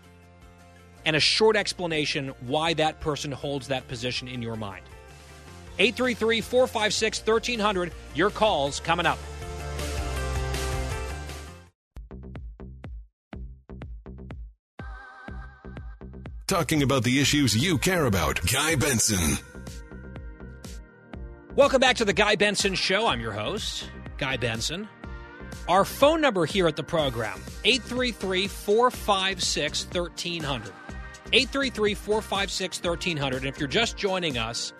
And 1.04 1.16
a 1.16 1.20
short 1.20 1.56
explanation 1.56 2.34
why 2.42 2.74
that 2.74 3.00
person 3.00 3.32
holds 3.32 3.68
that 3.68 3.88
position 3.88 4.28
in 4.28 4.42
your 4.42 4.56
mind. 4.56 4.84
833 5.78 6.40
456 6.40 7.18
1300. 7.26 7.92
Your 8.14 8.30
calls 8.30 8.80
coming 8.80 9.06
up. 9.06 9.18
Talking 16.46 16.82
about 16.82 17.02
the 17.02 17.18
issues 17.18 17.56
you 17.56 17.78
care 17.78 18.04
about. 18.04 18.38
Guy 18.52 18.74
Benson. 18.74 19.38
Welcome 21.56 21.80
back 21.80 21.96
to 21.96 22.04
the 22.04 22.12
Guy 22.12 22.36
Benson 22.36 22.74
Show. 22.74 23.06
I'm 23.06 23.20
your 23.20 23.32
host, 23.32 23.88
Guy 24.18 24.36
Benson. 24.36 24.88
Our 25.68 25.84
phone 25.84 26.20
number 26.20 26.44
here 26.44 26.66
at 26.66 26.76
the 26.76 26.82
program, 26.82 27.40
833 27.64 28.48
456 28.48 29.84
1300. 29.86 30.72
833 31.32 31.94
456 31.94 32.82
1300. 32.82 33.36
And 33.38 33.46
if 33.46 33.58
you're 33.58 33.68
just 33.68 33.96
joining 33.96 34.38
us, 34.38 34.72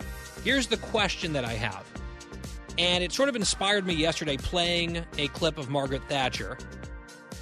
here's 0.43 0.67
the 0.67 0.77
question 0.77 1.33
that 1.33 1.45
I 1.45 1.53
have. 1.53 1.85
And 2.77 3.03
it 3.03 3.11
sort 3.11 3.29
of 3.29 3.35
inspired 3.35 3.85
me 3.85 3.93
yesterday 3.93 4.37
playing 4.37 5.05
a 5.17 5.27
clip 5.29 5.57
of 5.57 5.69
Margaret 5.69 6.01
Thatcher. 6.09 6.57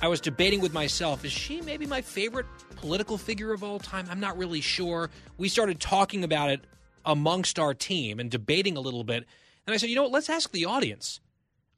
I 0.02 0.08
was 0.08 0.20
debating 0.20 0.62
with 0.62 0.74
myself, 0.74 1.24
is 1.24 1.32
she 1.32 1.62
maybe 1.62 1.86
my 1.86 2.02
favorite 2.02 2.48
political 2.76 3.18
figure 3.18 3.54
of 3.54 3.64
all 3.64 3.80
time? 3.80 4.08
I'm 4.10 4.20
not 4.20 4.38
really 4.38 4.62
sure. 4.62 5.10
We 5.38 5.48
started 5.48 5.80
talking 5.80 6.24
about 6.24 6.50
it 6.50 6.62
amongst 7.06 7.60
our 7.60 7.74
team 7.74 8.20
and 8.20 8.30
debating 8.30 8.78
a 8.78 8.82
little 8.82 9.04
bit. 9.04 9.26
And 9.66 9.74
I 9.74 9.78
said, 9.78 9.90
you 9.90 9.96
know 9.96 10.04
what, 10.04 10.12
let's 10.12 10.30
ask 10.30 10.52
the 10.52 10.66
audience. 10.66 11.20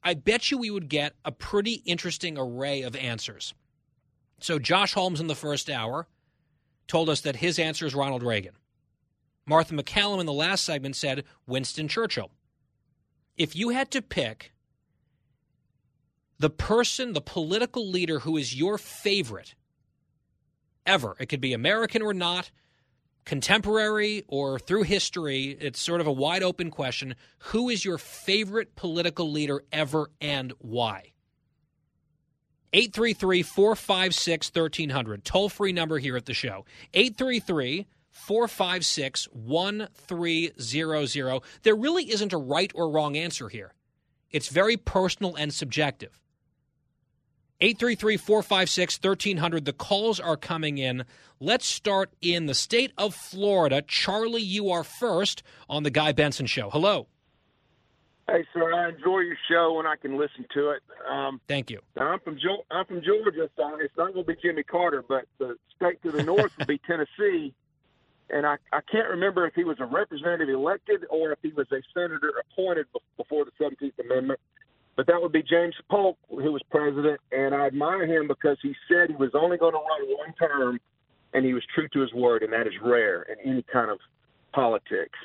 I 0.02 0.14
bet 0.14 0.50
you 0.50 0.58
we 0.58 0.70
would 0.70 0.88
get 0.88 1.14
a 1.24 1.32
pretty 1.32 1.82
interesting 1.86 2.36
array 2.38 2.82
of 2.82 2.96
answers. 2.96 3.54
So 4.40 4.58
Josh 4.58 4.92
Holmes 4.94 5.20
in 5.20 5.26
the 5.26 5.34
first 5.34 5.70
hour 5.70 6.06
told 6.86 7.08
us 7.08 7.22
that 7.22 7.36
his 7.36 7.58
answer 7.58 7.86
is 7.86 7.94
Ronald 7.94 8.22
Reagan. 8.22 8.54
Martha 9.46 9.74
MacCallum 9.74 10.20
in 10.20 10.26
the 10.26 10.32
last 10.32 10.64
segment 10.64 10.96
said 10.96 11.24
Winston 11.46 11.88
Churchill. 11.88 12.30
If 13.36 13.54
you 13.56 13.70
had 13.70 13.90
to 13.90 14.02
pick 14.02 14.52
the 16.38 16.50
person, 16.50 17.12
the 17.12 17.20
political 17.20 17.88
leader 17.88 18.20
who 18.20 18.36
is 18.36 18.58
your 18.58 18.78
favorite 18.78 19.54
ever, 20.86 21.16
it 21.18 21.26
could 21.26 21.40
be 21.40 21.52
American 21.52 22.02
or 22.02 22.14
not, 22.14 22.50
contemporary 23.24 24.24
or 24.28 24.58
through 24.58 24.82
history, 24.82 25.56
it's 25.60 25.80
sort 25.80 26.00
of 26.00 26.06
a 26.06 26.12
wide 26.12 26.42
open 26.42 26.70
question. 26.70 27.14
Who 27.38 27.68
is 27.68 27.84
your 27.84 27.98
favorite 27.98 28.76
political 28.76 29.30
leader 29.30 29.64
ever 29.72 30.10
and 30.20 30.52
why? 30.58 31.12
833 32.72 33.42
456 33.42 34.50
1300, 34.52 35.24
toll 35.24 35.48
free 35.48 35.72
number 35.72 35.98
here 35.98 36.16
at 36.16 36.26
the 36.26 36.34
show. 36.34 36.64
833 36.92 37.86
456 38.14 39.28
1300. 39.32 41.42
There 41.62 41.74
really 41.74 42.10
isn't 42.10 42.32
a 42.32 42.38
right 42.38 42.70
or 42.74 42.88
wrong 42.88 43.16
answer 43.16 43.48
here. 43.48 43.74
It's 44.30 44.48
very 44.48 44.76
personal 44.76 45.34
and 45.34 45.52
subjective. 45.52 46.20
833 47.60 48.16
456 48.16 48.98
1300. 49.02 49.64
The 49.64 49.72
calls 49.72 50.20
are 50.20 50.36
coming 50.36 50.78
in. 50.78 51.04
Let's 51.40 51.66
start 51.66 52.12
in 52.20 52.46
the 52.46 52.54
state 52.54 52.92
of 52.96 53.14
Florida. 53.14 53.82
Charlie, 53.82 54.42
you 54.42 54.70
are 54.70 54.84
first 54.84 55.42
on 55.68 55.82
The 55.82 55.90
Guy 55.90 56.12
Benson 56.12 56.46
Show. 56.46 56.70
Hello. 56.70 57.08
Hey, 58.28 58.46
sir, 58.54 58.72
I 58.72 58.88
enjoy 58.88 59.18
your 59.20 59.36
show 59.50 59.74
when 59.74 59.86
I 59.86 59.96
can 59.96 60.16
listen 60.16 60.46
to 60.54 60.70
it. 60.70 60.82
Um, 61.10 61.40
Thank 61.46 61.70
you. 61.70 61.80
I'm 61.98 62.20
from 62.20 62.36
jo- 62.36 62.64
I'm 62.70 62.86
from 62.86 63.02
Georgia, 63.02 63.50
so 63.56 63.76
it's 63.80 63.94
not 63.98 64.14
going 64.14 64.24
to 64.24 64.34
be 64.34 64.40
Jimmy 64.40 64.62
Carter, 64.62 65.04
but 65.06 65.26
the 65.38 65.56
state 65.76 66.02
to 66.04 66.10
the 66.10 66.22
north 66.22 66.52
would 66.58 66.66
be 66.66 66.78
Tennessee. 66.86 67.52
And 68.30 68.46
I, 68.46 68.56
I 68.72 68.80
can't 68.90 69.08
remember 69.10 69.46
if 69.46 69.54
he 69.54 69.64
was 69.64 69.78
a 69.80 69.84
representative 69.84 70.48
elected 70.48 71.04
or 71.10 71.32
if 71.32 71.38
he 71.42 71.50
was 71.50 71.66
a 71.72 71.82
senator 71.92 72.32
appointed 72.50 72.86
before 73.16 73.44
the 73.44 73.52
17th 73.62 73.98
Amendment 73.98 74.40
but 74.96 75.06
that 75.08 75.20
would 75.20 75.32
be 75.32 75.42
James 75.42 75.74
Polk, 75.90 76.16
who 76.28 76.52
was 76.52 76.62
president, 76.70 77.20
and 77.32 77.54
I 77.54 77.66
admire 77.66 78.06
him 78.06 78.28
because 78.28 78.58
he 78.62 78.74
said 78.88 79.10
he 79.10 79.16
was 79.16 79.30
only 79.34 79.56
going 79.56 79.72
to 79.72 79.78
run 79.78 80.16
one 80.16 80.34
term, 80.34 80.80
and 81.32 81.44
he 81.44 81.52
was 81.52 81.64
true 81.74 81.88
to 81.88 82.00
his 82.00 82.12
word, 82.12 82.42
and 82.42 82.52
that 82.52 82.66
is 82.66 82.74
rare 82.80 83.22
in 83.22 83.50
any 83.50 83.62
kind 83.62 83.90
of 83.90 83.98
politics. 84.52 85.18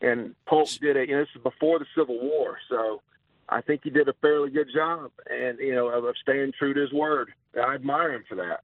And 0.00 0.36
Polk 0.46 0.68
did 0.80 0.96
it. 0.96 1.08
You 1.08 1.16
know, 1.16 1.22
this 1.22 1.30
is 1.34 1.42
before 1.42 1.80
the 1.80 1.86
Civil 1.96 2.20
War, 2.20 2.58
so 2.70 3.02
I 3.48 3.60
think 3.60 3.80
he 3.82 3.90
did 3.90 4.08
a 4.08 4.14
fairly 4.20 4.50
good 4.50 4.68
job, 4.72 5.10
and 5.28 5.58
you 5.58 5.74
know, 5.74 5.88
of, 5.88 6.04
of 6.04 6.14
staying 6.22 6.52
true 6.56 6.74
to 6.74 6.80
his 6.80 6.92
word. 6.92 7.32
I 7.56 7.74
admire 7.74 8.14
him 8.14 8.24
for 8.28 8.36
that. 8.36 8.60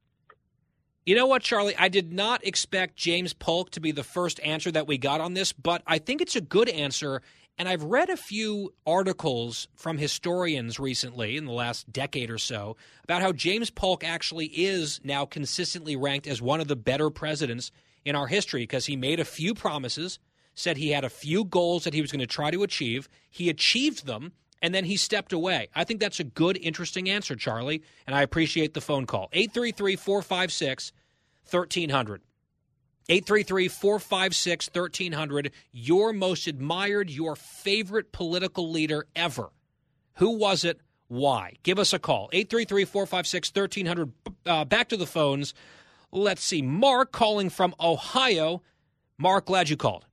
You 1.07 1.15
know 1.15 1.27
what, 1.27 1.43
Charlie? 1.43 1.77
I 1.77 1.89
did 1.89 2.13
not 2.13 2.47
expect 2.47 2.97
James 2.97 3.35
Polk 3.35 3.71
to 3.73 3.81
be 3.81 3.93
the 3.93 4.03
first 4.03 4.41
answer 4.41 4.71
that 4.71 4.87
we 4.87 4.97
got 4.97 5.21
on 5.21 5.35
this, 5.35 5.53
but 5.53 5.83
I 5.87 5.99
think 5.99 6.23
it's 6.23 6.37
a 6.37 6.41
good 6.41 6.69
answer 6.69 7.21
and 7.57 7.69
I've 7.69 7.85
read 7.85 8.11
a 8.11 8.17
few 8.17 8.75
articles 8.85 9.69
from 9.77 9.97
historians 9.97 10.81
recently 10.81 11.37
in 11.37 11.45
the 11.45 11.53
last 11.53 11.93
decade 11.93 12.31
or 12.31 12.39
so 12.39 12.77
about 13.05 13.23
how 13.23 13.33
James 13.33 13.71
Polk 13.71 14.03
actually 14.03 14.47
is 14.47 15.01
now 15.05 15.25
consistently 15.25 15.95
ranked 15.95 16.27
as 16.27 16.43
one 16.43 16.61
of 16.61 16.67
the 16.67 16.75
better 16.75 17.11
presidents 17.11 17.71
in 18.05 18.17
our 18.17 18.27
history 18.27 18.63
because 18.63 18.87
he 18.87 18.97
made 18.97 19.21
a 19.21 19.25
few 19.25 19.55
promises, 19.55 20.19
said 20.57 20.77
he 20.77 20.91
had 20.91 21.05
a 21.05 21.11
few 21.11 21.45
goals 21.45 21.85
that 21.85 21.95
he 21.95 22.01
was 22.01 22.11
going 22.11 22.21
to 22.21 22.27
try 22.27 22.51
to 22.51 22.65
achieve. 22.65 23.09
He 23.31 23.49
achieved 23.49 24.05
them, 24.05 24.33
and 24.65 24.75
then 24.75 24.87
he 24.87 24.97
stepped 24.97 25.35
away. 25.35 25.69
I 25.75 25.85
think 25.85 26.01
that's 26.01 26.21
a 26.21 26.25
good, 26.25 26.57
interesting 26.57 27.11
answer, 27.11 27.37
Charlie, 27.37 27.83
and 28.07 28.17
I 28.17 28.23
appreciate 28.23 28.73
the 28.73 28.81
phone 28.81 29.05
call. 29.05 29.29
833 29.35 29.95
456 29.95 30.93
1300. 31.51 32.23
833 33.11 33.69
456 33.69 34.71
1300. 34.73 35.53
Your 35.71 36.15
most 36.15 36.47
admired, 36.47 37.11
your 37.11 37.37
favorite 37.37 38.11
political 38.11 38.71
leader 38.71 39.07
ever. 39.15 39.51
Who 40.15 40.31
was 40.31 40.65
it? 40.65 40.81
Why? 41.09 41.57
Give 41.63 41.79
us 41.79 41.93
a 41.93 41.99
call. 41.99 42.31
833 42.33 42.87
456 42.87 43.53
1300. 43.55 44.13
Uh, 44.47 44.65
back 44.65 44.89
to 44.89 44.97
the 44.97 45.07
phones. 45.07 45.53
Let's 46.11 46.43
see. 46.43 46.63
Mark 46.63 47.13
calling 47.13 47.51
from 47.51 47.75
Ohio. 47.79 48.63
Mark, 49.19 49.45
glad 49.45 49.69
you 49.69 49.77
called. 49.77 50.07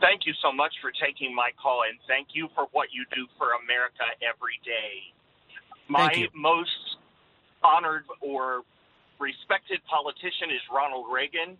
Thank 0.00 0.26
you 0.26 0.34
so 0.42 0.52
much 0.52 0.74
for 0.82 0.90
taking 0.90 1.34
my 1.34 1.50
call, 1.60 1.82
and 1.88 1.98
thank 2.06 2.34
you 2.34 2.48
for 2.54 2.66
what 2.72 2.88
you 2.92 3.04
do 3.14 3.26
for 3.38 3.54
America 3.62 4.04
every 4.20 4.58
day. 4.64 5.14
My 5.88 6.28
most 6.34 6.98
honored 7.62 8.04
or 8.20 8.62
respected 9.20 9.80
politician 9.88 10.50
is 10.50 10.60
Ronald 10.72 11.06
Reagan. 11.12 11.56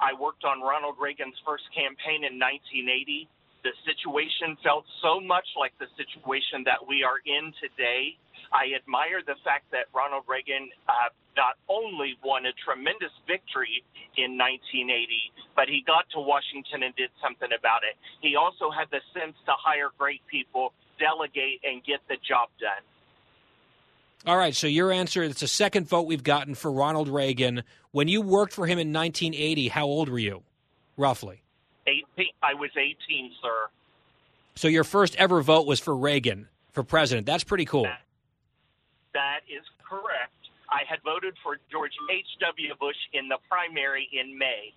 I 0.00 0.12
worked 0.12 0.44
on 0.44 0.60
Ronald 0.60 0.96
Reagan's 1.00 1.36
first 1.44 1.64
campaign 1.72 2.24
in 2.24 2.36
1980. 2.40 3.28
The 3.64 3.72
situation 3.86 4.56
felt 4.62 4.84
so 5.02 5.20
much 5.20 5.46
like 5.58 5.72
the 5.78 5.90
situation 5.96 6.62
that 6.64 6.80
we 6.82 7.02
are 7.02 7.18
in 7.24 7.52
today. 7.58 8.16
I 8.52 8.74
admire 8.74 9.22
the 9.26 9.36
fact 9.44 9.70
that 9.72 9.86
Ronald 9.94 10.24
Reagan 10.28 10.70
uh, 10.88 11.10
not 11.36 11.56
only 11.68 12.16
won 12.24 12.46
a 12.46 12.52
tremendous 12.64 13.12
victory 13.26 13.84
in 14.16 14.38
1980, 14.38 15.32
but 15.54 15.68
he 15.68 15.82
got 15.86 16.08
to 16.14 16.20
Washington 16.20 16.82
and 16.82 16.94
did 16.96 17.10
something 17.22 17.50
about 17.52 17.82
it. 17.84 17.96
He 18.20 18.36
also 18.36 18.70
had 18.70 18.88
the 18.90 19.00
sense 19.12 19.36
to 19.46 19.52
hire 19.58 19.90
great 19.98 20.22
people, 20.26 20.72
delegate, 20.98 21.60
and 21.64 21.84
get 21.84 22.00
the 22.08 22.16
job 22.26 22.48
done. 22.60 22.82
All 24.26 24.36
right, 24.36 24.54
so 24.54 24.66
your 24.66 24.90
answer 24.90 25.22
it's 25.22 25.40
the 25.40 25.48
second 25.48 25.88
vote 25.88 26.02
we've 26.02 26.24
gotten 26.24 26.54
for 26.54 26.72
Ronald 26.72 27.08
Reagan. 27.08 27.62
When 27.92 28.08
you 28.08 28.22
worked 28.22 28.52
for 28.52 28.66
him 28.66 28.78
in 28.78 28.92
1980, 28.92 29.68
how 29.68 29.86
old 29.86 30.08
were 30.08 30.18
you, 30.18 30.42
roughly? 30.96 31.42
18, 31.86 32.04
I 32.42 32.54
was 32.54 32.70
18, 32.76 32.96
sir. 33.40 33.68
So 34.56 34.68
your 34.68 34.84
first 34.84 35.14
ever 35.16 35.42
vote 35.42 35.66
was 35.66 35.78
for 35.78 35.94
Reagan 35.94 36.48
for 36.72 36.82
president. 36.82 37.26
That's 37.26 37.44
pretty 37.44 37.66
cool. 37.66 37.84
That 37.84 38.00
is 39.48 39.64
correct. 39.88 40.32
I 40.70 40.82
had 40.88 40.98
voted 41.04 41.34
for 41.42 41.58
George 41.70 41.92
H.W. 42.10 42.74
Bush 42.80 42.96
in 43.12 43.28
the 43.28 43.38
primary 43.48 44.08
in 44.12 44.36
May. 44.36 44.74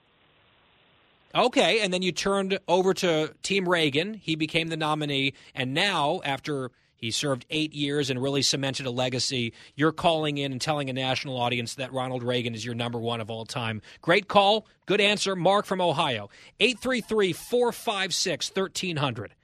Okay, 1.35 1.81
and 1.81 1.93
then 1.93 2.01
you 2.01 2.11
turned 2.11 2.59
over 2.67 2.93
to 2.95 3.33
Team 3.43 3.69
Reagan. 3.69 4.15
He 4.15 4.35
became 4.35 4.69
the 4.69 4.77
nominee, 4.77 5.33
and 5.53 5.73
now 5.73 6.21
after 6.25 6.71
he 6.97 7.11
served 7.11 7.45
eight 7.49 7.73
years 7.73 8.09
and 8.09 8.21
really 8.21 8.41
cemented 8.41 8.85
a 8.85 8.91
legacy, 8.91 9.53
you're 9.75 9.91
calling 9.91 10.37
in 10.37 10.51
and 10.51 10.59
telling 10.59 10.89
a 10.89 10.93
national 10.93 11.37
audience 11.37 11.75
that 11.75 11.93
Ronald 11.93 12.23
Reagan 12.23 12.55
is 12.55 12.65
your 12.65 12.75
number 12.75 12.99
one 12.99 13.21
of 13.21 13.29
all 13.29 13.45
time. 13.45 13.81
Great 14.01 14.27
call, 14.27 14.65
good 14.85 14.99
answer. 14.99 15.35
Mark 15.35 15.65
from 15.65 15.81
Ohio, 15.81 16.29
eight 16.59 16.79
three 16.79 17.01
three 17.01 17.31
four 17.31 17.71
five 17.71 18.13
six 18.13 18.49
thirteen 18.49 18.97
hundred. 18.97 19.35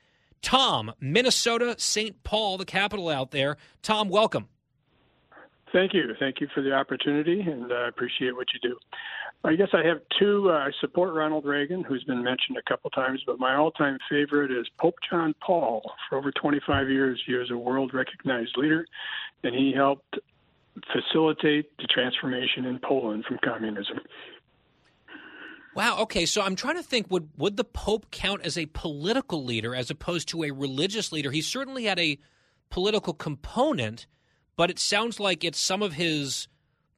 Tom, 0.42 0.94
Minnesota, 1.00 1.76
St. 1.78 2.24
Paul, 2.24 2.58
the 2.58 2.66
capital 2.66 3.10
out 3.10 3.32
there. 3.32 3.58
Tom, 3.82 4.10
welcome. 4.10 4.48
Thank 5.76 5.94
you. 5.94 6.16
Thank 6.18 6.40
you 6.40 6.48
for 6.56 6.62
the 6.62 6.72
opportunity, 6.72 7.42
and 7.42 7.70
I 7.74 7.90
appreciate 7.90 8.34
what 8.34 8.48
you 8.54 8.70
do. 8.70 8.78
I 9.44 9.56
guess 9.56 9.68
I 9.74 9.86
have 9.86 9.98
two. 10.18 10.50
Uh, 10.50 10.54
I 10.54 10.72
support 10.80 11.14
Ronald 11.14 11.44
Reagan, 11.44 11.84
who's 11.84 12.02
been 12.06 12.24
mentioned 12.24 12.58
a 12.58 12.62
couple 12.62 12.90
times, 12.92 13.22
but 13.28 13.40
my 13.40 13.56
all-time 13.56 13.98
favorite 14.10 14.52
is 14.52 14.66
Pope 14.80 14.96
John 15.10 15.36
Paul. 15.46 15.82
For 16.08 16.18
over 16.18 16.32
25 16.32 16.90
years, 16.90 17.22
he 17.28 17.34
was 17.34 17.52
a 17.52 17.58
world-recognized 17.58 18.56
leader, 18.56 18.86
and 19.44 19.54
he 19.54 19.74
helped 19.76 20.18
facilitate 20.94 21.76
the 21.76 21.88
transformation 21.88 22.64
in 22.64 22.80
Poland 22.80 23.26
from 23.26 23.38
communism. 23.44 24.00
Wow. 25.76 26.00
Okay. 26.04 26.26
So 26.26 26.42
I'm 26.42 26.56
trying 26.56 26.78
to 26.78 26.84
think 26.84 27.12
would 27.12 27.28
would 27.38 27.58
the 27.58 27.66
Pope 27.66 28.12
count 28.12 28.44
as 28.46 28.58
a 28.58 28.66
political 28.68 29.44
leader 29.44 29.76
as 29.76 29.92
opposed 29.92 30.30
to 30.30 30.46
a 30.46 30.52
religious 30.52 31.12
leader? 31.12 31.32
He 31.32 31.42
certainly 31.42 31.84
had 31.84 32.00
a 32.00 32.18
political 32.70 33.14
component, 33.14 34.08
but 34.56 34.70
it 34.70 34.80
sounds 34.80 35.20
like 35.20 35.44
it's 35.44 35.60
some 35.60 35.82
of 35.82 35.94
his 35.94 36.48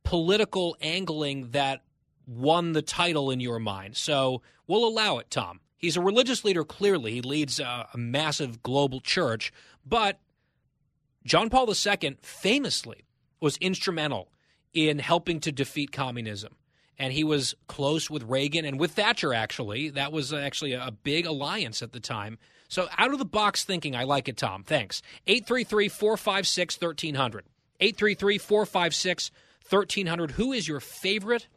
political 0.04 0.78
angling 0.82 1.52
that 1.52 1.82
won 2.26 2.74
the 2.74 2.82
title 2.82 3.32
in 3.32 3.40
your 3.40 3.60
mind. 3.60 3.96
So 3.96 4.42
we'll 4.68 4.88
allow 4.88 5.18
it, 5.18 5.30
Tom. 5.30 5.62
He's 5.78 5.98
a 5.98 6.02
religious 6.02 6.44
leader, 6.44 6.64
clearly. 6.64 7.14
He 7.14 7.22
leads 7.22 7.60
a, 7.60 7.88
a 7.94 7.98
massive 7.98 8.64
global 8.64 9.00
church, 9.00 9.54
but 9.86 10.20
John 11.24 11.50
Paul 11.50 11.70
II 11.70 12.18
famously 12.22 13.06
was 13.40 13.58
instrumental 13.58 14.32
in 14.74 15.00
helping 15.00 15.40
to 15.42 15.52
defeat 15.52 15.92
communism. 15.92 16.56
And 16.98 17.14
he 17.14 17.24
was 17.24 17.54
close 17.68 18.10
with 18.10 18.24
Reagan 18.24 18.66
and 18.66 18.80
with 18.80 18.92
Thatcher, 18.92 19.34
actually. 19.34 19.90
That 19.92 20.12
was 20.12 20.34
uh, 20.34 20.38
actually 20.38 20.74
a 20.74 20.92
big 21.04 21.28
alliance 21.28 21.84
at 21.84 21.92
the 21.92 22.00
time. 22.00 22.40
So, 22.68 22.88
out 22.98 23.14
of 23.14 23.20
the 23.20 23.26
box 23.26 23.64
thinking, 23.64 23.96
I 23.96 24.04
like 24.04 24.28
it, 24.28 24.38
Tom. 24.38 24.64
Thanks. 24.64 25.02
833 25.28 25.90
456 25.90 26.82
1300. 26.82 27.46
833 27.80 28.38
456 28.38 29.32
1300. 29.70 30.32
Who 30.32 30.54
is 30.54 30.68
your 30.68 30.80
favorite 30.80 31.48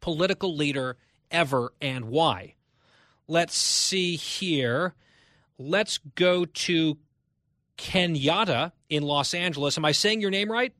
political 0.00 0.54
leader 0.54 0.96
ever 1.30 1.72
and 1.80 2.06
why? 2.06 2.54
Let's 3.26 3.56
see 3.56 4.16
here. 4.16 4.94
Let's 5.58 5.98
go 6.14 6.44
to 6.44 6.98
Kenyatta 7.78 8.72
in 8.88 9.02
Los 9.02 9.34
Angeles. 9.34 9.78
Am 9.78 9.84
I 9.84 9.92
saying 9.92 10.20
your 10.20 10.30
name 10.30 10.50
right? 10.50 10.74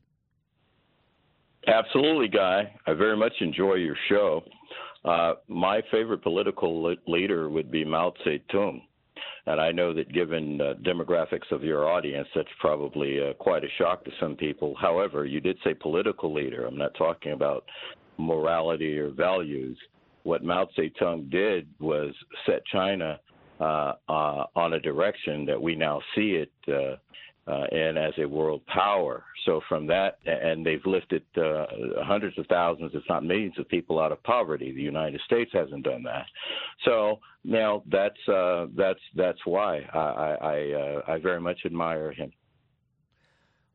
Absolutely, 1.67 2.27
Guy. 2.27 2.73
I 2.85 2.93
very 2.93 3.17
much 3.17 3.33
enjoy 3.41 3.75
your 3.75 3.97
show. 4.07 4.43
Uh, 5.03 5.33
my 5.47 5.81
favorite 5.91 6.21
political 6.21 6.95
leader 7.07 7.49
would 7.49 7.71
be 7.71 7.83
Mao 7.83 8.13
Zedong. 8.25 8.81
And 9.47 9.61
I 9.61 9.71
know 9.71 9.93
that 9.93 10.11
given 10.11 10.59
uh, 10.59 10.73
demographics 10.81 11.51
of 11.51 11.63
your 11.63 11.87
audience, 11.87 12.27
that's 12.33 12.47
probably 12.59 13.21
uh, 13.21 13.33
quite 13.33 13.63
a 13.63 13.67
shock 13.77 14.03
to 14.05 14.11
some 14.19 14.35
people. 14.35 14.75
However, 14.79 15.25
you 15.25 15.39
did 15.39 15.57
say 15.63 15.73
political 15.75 16.33
leader. 16.33 16.65
I'm 16.65 16.77
not 16.77 16.95
talking 16.95 17.33
about 17.33 17.63
morality 18.17 18.97
or 18.97 19.11
values. 19.11 19.77
What 20.23 20.43
Mao 20.43 20.67
Zedong 20.77 21.29
did 21.29 21.67
was 21.79 22.13
set 22.47 22.65
China 22.71 23.19
uh, 23.59 23.93
uh, 24.09 24.45
on 24.55 24.73
a 24.73 24.79
direction 24.79 25.45
that 25.45 25.61
we 25.61 25.75
now 25.75 26.01
see 26.15 26.41
it 26.43 26.51
uh, 27.47 27.65
in 27.71 27.97
as 27.97 28.13
a 28.17 28.25
world 28.25 28.65
power. 28.65 29.23
So 29.45 29.61
from 29.69 29.85
that, 29.87 30.17
and 30.25 30.65
they've 30.65 30.85
lifted 30.85 31.23
uh, 31.37 31.65
hundreds 32.03 32.37
of 32.39 32.47
thousands, 32.47 32.91
if 32.95 33.03
not 33.07 33.23
millions, 33.23 33.57
of 33.59 33.67
people 33.69 33.99
out 33.99 34.11
of 34.11 34.21
poverty. 34.23 34.71
The 34.71 34.81
United 34.81 35.21
States 35.25 35.51
hasn't 35.53 35.83
done 35.83 36.03
that. 36.03 36.25
So 36.83 37.19
now 37.43 37.83
that's 37.91 38.27
uh, 38.27 38.67
that's 38.75 38.99
that's 39.15 39.39
why 39.45 39.81
I 39.93 40.37
I, 40.41 40.71
uh, 40.71 41.01
I 41.07 41.17
very 41.19 41.39
much 41.39 41.59
admire 41.65 42.11
him. 42.11 42.31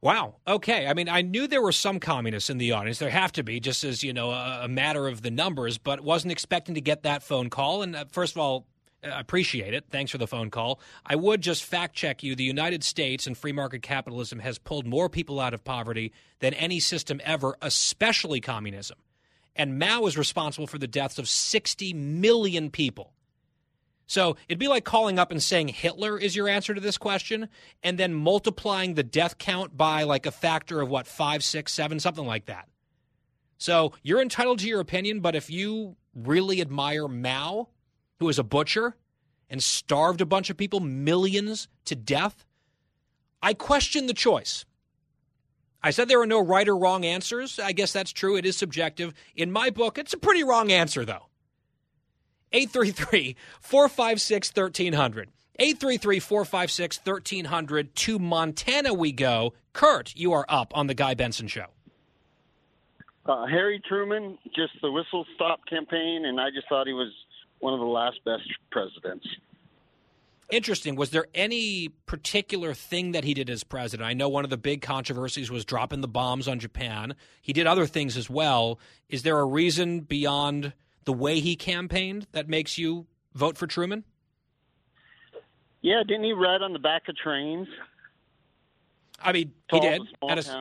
Wow. 0.02 0.36
Okay. 0.48 0.86
I 0.86 0.94
mean, 0.94 1.10
I 1.10 1.20
knew 1.20 1.46
there 1.46 1.60
were 1.60 1.72
some 1.72 2.00
communists 2.00 2.48
in 2.48 2.56
the 2.56 2.72
audience. 2.72 2.98
There 2.98 3.10
have 3.10 3.32
to 3.32 3.42
be, 3.42 3.60
just 3.60 3.84
as 3.84 4.02
you 4.02 4.14
know, 4.14 4.30
a, 4.30 4.62
a 4.62 4.68
matter 4.68 5.06
of 5.06 5.20
the 5.20 5.30
numbers. 5.30 5.76
But 5.76 6.00
wasn't 6.00 6.32
expecting 6.32 6.74
to 6.74 6.80
get 6.80 7.02
that 7.02 7.22
phone 7.22 7.50
call. 7.50 7.82
And 7.82 7.94
uh, 7.94 8.06
first 8.10 8.34
of 8.34 8.40
all, 8.40 8.66
appreciate 9.02 9.74
it. 9.74 9.84
Thanks 9.90 10.10
for 10.10 10.18
the 10.18 10.26
phone 10.26 10.50
call. 10.50 10.80
I 11.04 11.16
would 11.16 11.40
just 11.40 11.64
fact 11.64 11.94
check 11.94 12.22
you. 12.22 12.34
The 12.34 12.44
United 12.44 12.84
States 12.84 13.26
and 13.26 13.36
free 13.36 13.52
market 13.52 13.82
capitalism 13.82 14.38
has 14.40 14.58
pulled 14.58 14.86
more 14.86 15.08
people 15.08 15.40
out 15.40 15.54
of 15.54 15.64
poverty 15.64 16.12
than 16.40 16.54
any 16.54 16.80
system 16.80 17.20
ever, 17.24 17.56
especially 17.62 18.40
communism. 18.40 18.98
And 19.56 19.78
Mao 19.78 20.06
is 20.06 20.16
responsible 20.16 20.66
for 20.66 20.78
the 20.78 20.86
deaths 20.86 21.18
of 21.18 21.28
60 21.28 21.92
million 21.94 22.70
people. 22.70 23.12
So 24.06 24.36
it'd 24.48 24.58
be 24.58 24.68
like 24.68 24.84
calling 24.84 25.20
up 25.20 25.30
and 25.30 25.40
saying 25.40 25.68
Hitler 25.68 26.18
is 26.18 26.34
your 26.34 26.48
answer 26.48 26.74
to 26.74 26.80
this 26.80 26.98
question, 26.98 27.48
and 27.82 27.96
then 27.96 28.12
multiplying 28.12 28.94
the 28.94 29.04
death 29.04 29.38
count 29.38 29.76
by 29.76 30.02
like 30.02 30.26
a 30.26 30.32
factor 30.32 30.80
of 30.80 30.88
what, 30.88 31.06
five, 31.06 31.44
six, 31.44 31.72
seven, 31.72 32.00
something 32.00 32.26
like 32.26 32.46
that. 32.46 32.68
So 33.58 33.92
you're 34.02 34.20
entitled 34.20 34.58
to 34.60 34.66
your 34.66 34.80
opinion, 34.80 35.20
but 35.20 35.36
if 35.36 35.48
you 35.48 35.94
really 36.14 36.60
admire 36.60 37.06
Mao, 37.06 37.68
who 38.20 38.26
was 38.26 38.38
a 38.38 38.44
butcher 38.44 38.94
and 39.48 39.62
starved 39.62 40.20
a 40.20 40.26
bunch 40.26 40.50
of 40.50 40.56
people, 40.56 40.78
millions 40.78 41.66
to 41.86 41.96
death, 41.96 42.44
I 43.42 43.54
question 43.54 44.06
the 44.06 44.14
choice. 44.14 44.64
I 45.82 45.90
said 45.90 46.08
there 46.08 46.20
are 46.20 46.26
no 46.26 46.44
right 46.44 46.68
or 46.68 46.76
wrong 46.76 47.04
answers. 47.04 47.58
I 47.58 47.72
guess 47.72 47.92
that's 47.92 48.12
true. 48.12 48.36
It 48.36 48.44
is 48.44 48.56
subjective. 48.56 49.14
In 49.34 49.50
my 49.50 49.70
book, 49.70 49.96
it's 49.96 50.12
a 50.12 50.18
pretty 50.18 50.44
wrong 50.44 50.70
answer, 50.70 51.06
though. 51.06 51.26
833 52.52 53.36
456 53.60 54.48
1300. 54.54 55.30
833 55.58 56.20
456 56.20 57.00
1300. 57.02 57.94
To 57.94 58.18
Montana 58.18 58.92
we 58.92 59.12
go. 59.12 59.54
Kurt, 59.72 60.14
you 60.14 60.32
are 60.34 60.44
up 60.48 60.76
on 60.76 60.86
The 60.86 60.94
Guy 60.94 61.14
Benson 61.14 61.48
Show. 61.48 61.66
Uh, 63.24 63.46
Harry 63.46 63.80
Truman, 63.88 64.36
just 64.54 64.72
the 64.82 64.90
whistle 64.90 65.24
stop 65.34 65.60
campaign, 65.68 66.24
and 66.26 66.40
I 66.40 66.50
just 66.50 66.68
thought 66.68 66.86
he 66.86 66.92
was 66.92 67.12
one 67.60 67.74
of 67.74 67.80
the 67.80 67.86
last 67.86 68.22
best 68.24 68.42
presidents. 68.70 69.26
Interesting. 70.50 70.96
Was 70.96 71.10
there 71.10 71.26
any 71.34 71.90
particular 72.06 72.74
thing 72.74 73.12
that 73.12 73.22
he 73.22 73.34
did 73.34 73.48
as 73.48 73.62
president? 73.62 74.08
I 74.08 74.14
know 74.14 74.28
one 74.28 74.42
of 74.42 74.50
the 74.50 74.56
big 74.56 74.82
controversies 74.82 75.50
was 75.50 75.64
dropping 75.64 76.00
the 76.00 76.08
bombs 76.08 76.48
on 76.48 76.58
Japan. 76.58 77.14
He 77.40 77.52
did 77.52 77.68
other 77.68 77.86
things 77.86 78.16
as 78.16 78.28
well. 78.28 78.80
Is 79.08 79.22
there 79.22 79.38
a 79.38 79.44
reason 79.44 80.00
beyond 80.00 80.72
the 81.04 81.12
way 81.12 81.38
he 81.38 81.54
campaigned 81.54 82.26
that 82.32 82.48
makes 82.48 82.78
you 82.78 83.06
vote 83.34 83.56
for 83.56 83.68
Truman? 83.68 84.04
Yeah, 85.82 86.02
didn't 86.06 86.24
he 86.24 86.32
ride 86.32 86.62
on 86.62 86.72
the 86.72 86.78
back 86.78 87.08
of 87.08 87.16
trains? 87.16 87.68
I 89.22 89.32
mean, 89.32 89.52
he 89.70 89.80
did. 89.80 90.02
At 90.28 90.38
a. 90.38 90.60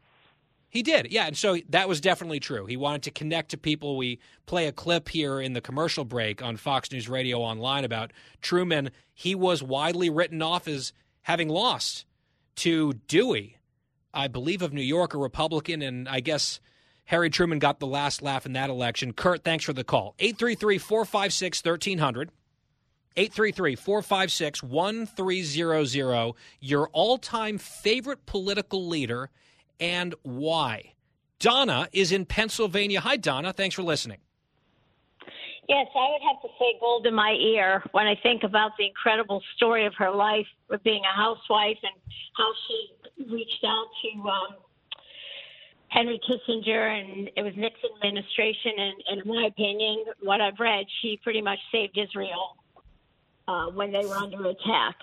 He 0.70 0.84
did, 0.84 1.12
yeah, 1.12 1.26
and 1.26 1.36
so 1.36 1.58
that 1.70 1.90
was 1.90 2.00
definitely 2.00 2.40
true. 2.40 2.68
He 2.68 2.78
wanted 2.78 3.02
to 3.04 3.12
connect 3.12 3.50
to 3.52 3.58
people. 3.58 3.98
We 3.98 4.20
play 4.46 4.68
a 4.68 4.72
clip 4.72 5.10
here 5.10 5.42
in 5.42 5.54
the 5.54 5.62
commercial 5.62 6.06
break 6.06 6.44
on 6.44 6.58
Fox 6.58 6.92
News 6.92 7.10
Radio 7.10 7.40
Online 7.40 7.84
about 7.84 8.14
Truman. 8.42 8.92
He 9.14 9.34
was 9.34 9.64
widely 9.64 10.12
written 10.12 10.44
off 10.44 10.68
as 10.68 10.94
having 11.24 11.50
lost 11.50 12.06
to 12.58 12.94
Dewey, 13.08 13.58
I 14.14 14.28
believe 14.28 14.62
of 14.62 14.72
New 14.72 14.84
York, 14.84 15.16
a 15.16 15.18
Republican, 15.18 15.82
and 15.82 16.08
I 16.08 16.20
guess 16.20 16.60
Harry 17.06 17.32
Truman 17.32 17.58
got 17.58 17.80
the 17.80 17.88
last 17.88 18.22
laugh 18.22 18.46
in 18.46 18.54
that 18.54 18.70
election. 18.70 19.14
Kurt, 19.14 19.44
thanks 19.44 19.66
for 19.66 19.74
the 19.74 19.84
call. 19.84 20.14
833 20.20 20.78
456 20.78 21.66
1300. 21.66 22.30
833 23.16 23.76
456 23.76 24.62
1300. 24.62 26.34
Your 26.60 26.90
all 26.90 27.18
time 27.18 27.58
favorite 27.58 28.28
political 28.28 28.88
leader 28.88 29.32
and 29.80 30.16
why. 30.24 30.94
Donna 31.40 31.88
is 31.94 32.12
in 32.12 32.26
Pennsylvania. 32.26 33.00
Hi, 33.00 33.16
Donna. 33.16 33.54
Thanks 33.54 33.76
for 33.76 33.84
listening. 33.84 34.18
Yes, 35.70 35.88
I 35.96 36.10
would 36.12 36.22
have 36.28 36.42
to 36.42 36.48
say 36.58 36.78
Golda 36.80 37.12
Meir 37.12 37.84
when 37.92 38.08
I 38.08 38.16
think 38.24 38.44
about 38.44 38.72
the 38.78 38.88
incredible 38.88 39.42
story 39.56 39.86
of 39.86 39.94
her 40.00 40.10
life 40.10 40.48
of 40.72 40.84
being 40.84 41.04
a 41.06 41.16
housewife 41.16 41.78
and 41.84 41.94
how 42.36 42.52
she 42.68 43.32
reached 43.32 43.64
out 43.64 43.86
to 44.02 44.30
um, 44.30 44.56
Henry 45.90 46.20
Kissinger 46.28 47.00
and 47.00 47.30
it 47.38 47.44
was 47.44 47.54
Nixon 47.56 47.92
administration. 47.98 48.72
And, 48.78 49.04
and 49.10 49.22
in 49.22 49.28
my 49.28 49.46
opinion, 49.46 50.06
what 50.22 50.42
I've 50.42 50.60
read, 50.60 50.86
she 51.02 51.20
pretty 51.24 51.42
much 51.42 51.60
saved 51.72 51.98
Israel 51.98 52.58
uh, 53.48 53.68
when 53.68 53.92
they 53.92 54.04
were 54.06 54.18
under 54.18 54.48
attack 54.48 54.96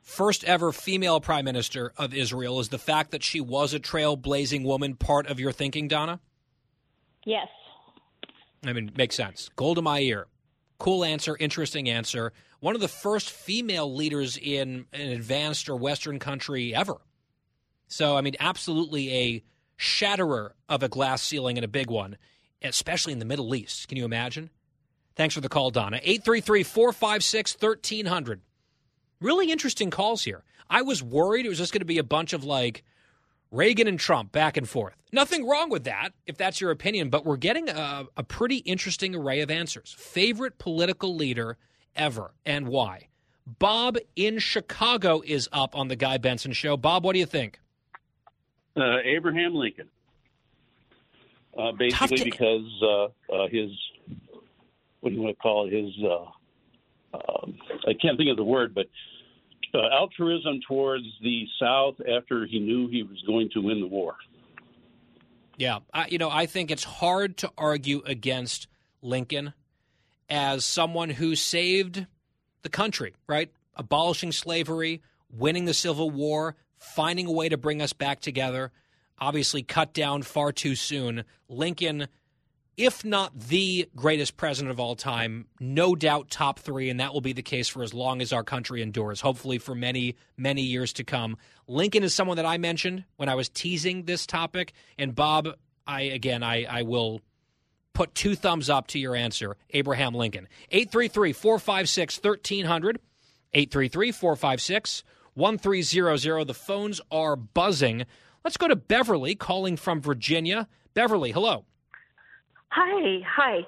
first 0.00 0.44
ever 0.44 0.72
female 0.72 1.20
prime 1.20 1.44
minister 1.44 1.92
of 1.96 2.14
Israel. 2.14 2.60
Is 2.60 2.68
the 2.68 2.78
fact 2.78 3.10
that 3.10 3.22
she 3.22 3.40
was 3.40 3.74
a 3.74 3.80
trailblazing 3.80 4.64
woman 4.64 4.94
part 4.94 5.26
of 5.26 5.40
your 5.40 5.52
thinking, 5.52 5.88
Donna? 5.88 6.20
Yes. 7.24 7.48
I 8.64 8.72
mean, 8.72 8.92
makes 8.96 9.14
sense. 9.14 9.50
Golda 9.56 9.82
Meir. 9.82 10.26
Cool 10.78 11.04
answer, 11.04 11.36
interesting 11.38 11.88
answer. 11.90 12.32
One 12.60 12.74
of 12.74 12.80
the 12.80 12.88
first 12.88 13.30
female 13.30 13.94
leaders 13.94 14.36
in 14.36 14.86
an 14.92 15.08
advanced 15.08 15.68
or 15.68 15.76
Western 15.76 16.18
country 16.18 16.74
ever. 16.74 16.96
So, 17.88 18.16
I 18.16 18.20
mean, 18.20 18.36
absolutely 18.40 19.14
a 19.14 19.44
shatterer 19.76 20.54
of 20.68 20.82
a 20.82 20.88
glass 20.88 21.22
ceiling 21.22 21.58
and 21.58 21.64
a 21.64 21.68
big 21.68 21.90
one, 21.90 22.16
especially 22.62 23.12
in 23.12 23.18
the 23.18 23.24
Middle 23.24 23.54
East. 23.54 23.88
Can 23.88 23.98
you 23.98 24.04
imagine? 24.04 24.50
Thanks 25.16 25.34
for 25.34 25.40
the 25.40 25.48
call, 25.48 25.70
Donna. 25.70 26.00
833 26.02 26.62
456 26.62 27.56
1300. 27.60 28.40
Really 29.20 29.50
interesting 29.50 29.90
calls 29.90 30.24
here. 30.24 30.44
I 30.68 30.82
was 30.82 31.02
worried 31.02 31.46
it 31.46 31.48
was 31.48 31.58
just 31.58 31.72
going 31.72 31.80
to 31.80 31.84
be 31.86 31.98
a 31.98 32.04
bunch 32.04 32.32
of 32.32 32.44
like 32.44 32.82
Reagan 33.50 33.86
and 33.86 33.98
Trump 33.98 34.32
back 34.32 34.56
and 34.56 34.68
forth. 34.68 34.94
Nothing 35.12 35.46
wrong 35.46 35.68
with 35.70 35.84
that, 35.84 36.10
if 36.26 36.36
that's 36.36 36.60
your 36.60 36.70
opinion, 36.70 37.10
but 37.10 37.26
we're 37.26 37.36
getting 37.36 37.68
a, 37.68 38.06
a 38.16 38.22
pretty 38.22 38.58
interesting 38.58 39.14
array 39.14 39.40
of 39.40 39.50
answers. 39.50 39.94
Favorite 39.98 40.58
political 40.58 41.14
leader 41.14 41.58
ever 41.96 42.32
and 42.46 42.68
why? 42.68 43.08
Bob 43.58 43.98
in 44.14 44.38
Chicago 44.38 45.22
is 45.26 45.48
up 45.52 45.76
on 45.76 45.88
the 45.88 45.96
Guy 45.96 46.18
Benson 46.18 46.52
show. 46.52 46.76
Bob, 46.76 47.04
what 47.04 47.14
do 47.14 47.18
you 47.18 47.26
think? 47.26 47.58
Uh, 48.76 48.98
Abraham 49.02 49.54
Lincoln. 49.54 49.88
Uh, 51.58 51.72
basically, 51.72 52.18
to- 52.18 52.24
because 52.24 52.82
uh, 52.82 53.04
uh, 53.34 53.48
his, 53.48 53.70
what 55.00 55.10
do 55.10 55.16
you 55.16 55.22
want 55.22 55.36
to 55.36 55.42
call 55.42 55.66
it, 55.66 55.72
his 55.72 55.92
uh, 56.04 56.26
um, 57.14 57.58
I 57.86 57.92
can't 58.00 58.16
think 58.16 58.30
of 58.30 58.36
the 58.36 58.44
word, 58.44 58.74
but 58.74 58.86
uh, 59.74 59.88
altruism 59.92 60.60
towards 60.66 61.04
the 61.22 61.46
South 61.60 61.94
after 62.00 62.46
he 62.46 62.58
knew 62.58 62.88
he 62.88 63.02
was 63.02 63.22
going 63.26 63.50
to 63.54 63.60
win 63.60 63.80
the 63.80 63.86
war. 63.86 64.16
Yeah, 65.56 65.80
I, 65.92 66.06
you 66.08 66.18
know, 66.18 66.30
I 66.30 66.46
think 66.46 66.70
it's 66.70 66.84
hard 66.84 67.36
to 67.38 67.52
argue 67.58 68.02
against 68.06 68.66
Lincoln 69.02 69.52
as 70.28 70.64
someone 70.64 71.10
who 71.10 71.36
saved 71.36 72.06
the 72.62 72.68
country, 72.68 73.14
right? 73.26 73.50
Abolishing 73.76 74.32
slavery, 74.32 75.02
winning 75.30 75.66
the 75.66 75.74
Civil 75.74 76.10
War, 76.10 76.56
finding 76.78 77.26
a 77.26 77.32
way 77.32 77.48
to 77.48 77.56
bring 77.56 77.82
us 77.82 77.92
back 77.92 78.20
together. 78.20 78.72
Obviously, 79.18 79.62
cut 79.62 79.92
down 79.92 80.22
far 80.22 80.50
too 80.50 80.74
soon. 80.74 81.24
Lincoln 81.48 82.08
if 82.76 83.04
not 83.04 83.38
the 83.38 83.88
greatest 83.94 84.36
president 84.36 84.70
of 84.70 84.80
all 84.80 84.96
time, 84.96 85.46
no 85.58 85.94
doubt 85.94 86.30
top 86.30 86.58
three, 86.58 86.88
and 86.88 87.00
that 87.00 87.12
will 87.12 87.20
be 87.20 87.32
the 87.32 87.42
case 87.42 87.68
for 87.68 87.82
as 87.82 87.92
long 87.92 88.22
as 88.22 88.32
our 88.32 88.44
country 88.44 88.80
endures, 88.80 89.20
hopefully 89.20 89.58
for 89.58 89.74
many, 89.74 90.16
many 90.36 90.62
years 90.62 90.92
to 90.94 91.04
come. 91.04 91.36
Lincoln 91.66 92.02
is 92.02 92.14
someone 92.14 92.36
that 92.36 92.46
I 92.46 92.58
mentioned 92.58 93.04
when 93.16 93.28
I 93.28 93.34
was 93.34 93.48
teasing 93.48 94.04
this 94.04 94.26
topic. 94.26 94.72
And 94.98 95.14
Bob, 95.14 95.48
I 95.86 96.02
again, 96.02 96.42
I, 96.42 96.64
I 96.64 96.82
will 96.82 97.20
put 97.92 98.14
two 98.14 98.34
thumbs 98.34 98.70
up 98.70 98.86
to 98.88 98.98
your 98.98 99.14
answer 99.14 99.56
Abraham 99.70 100.14
Lincoln. 100.14 100.48
833 100.70 101.32
456 101.32 102.16
1300. 102.22 103.00
833 103.52 104.12
456 104.12 105.04
1300. 105.34 106.44
The 106.46 106.54
phones 106.54 107.00
are 107.10 107.36
buzzing. 107.36 108.06
Let's 108.44 108.56
go 108.56 108.68
to 108.68 108.76
Beverly 108.76 109.34
calling 109.34 109.76
from 109.76 110.00
Virginia. 110.00 110.68
Beverly, 110.94 111.32
hello. 111.32 111.64
Hi, 112.70 113.20
hi. 113.26 113.58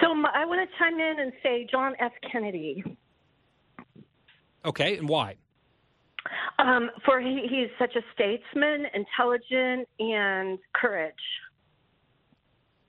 So 0.00 0.06
I 0.32 0.44
want 0.44 0.68
to 0.68 0.78
chime 0.78 1.00
in 1.00 1.20
and 1.20 1.32
say 1.42 1.66
John 1.70 1.94
F. 1.98 2.12
Kennedy. 2.30 2.84
Okay, 4.64 4.96
and 4.96 5.08
why? 5.08 5.36
Um, 6.58 6.90
for 7.04 7.20
he, 7.20 7.46
he's 7.50 7.68
such 7.78 7.96
a 7.96 8.00
statesman, 8.14 8.86
intelligent, 8.94 9.88
and 9.98 10.58
courage. 10.72 11.14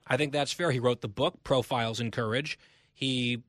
I 0.06 0.16
think 0.16 0.32
that's 0.32 0.52
fair. 0.52 0.70
He 0.70 0.78
wrote 0.78 1.00
the 1.00 1.08
book 1.08 1.42
Profiles 1.42 2.00
in 2.00 2.12
Courage. 2.12 2.58
He 2.94 3.42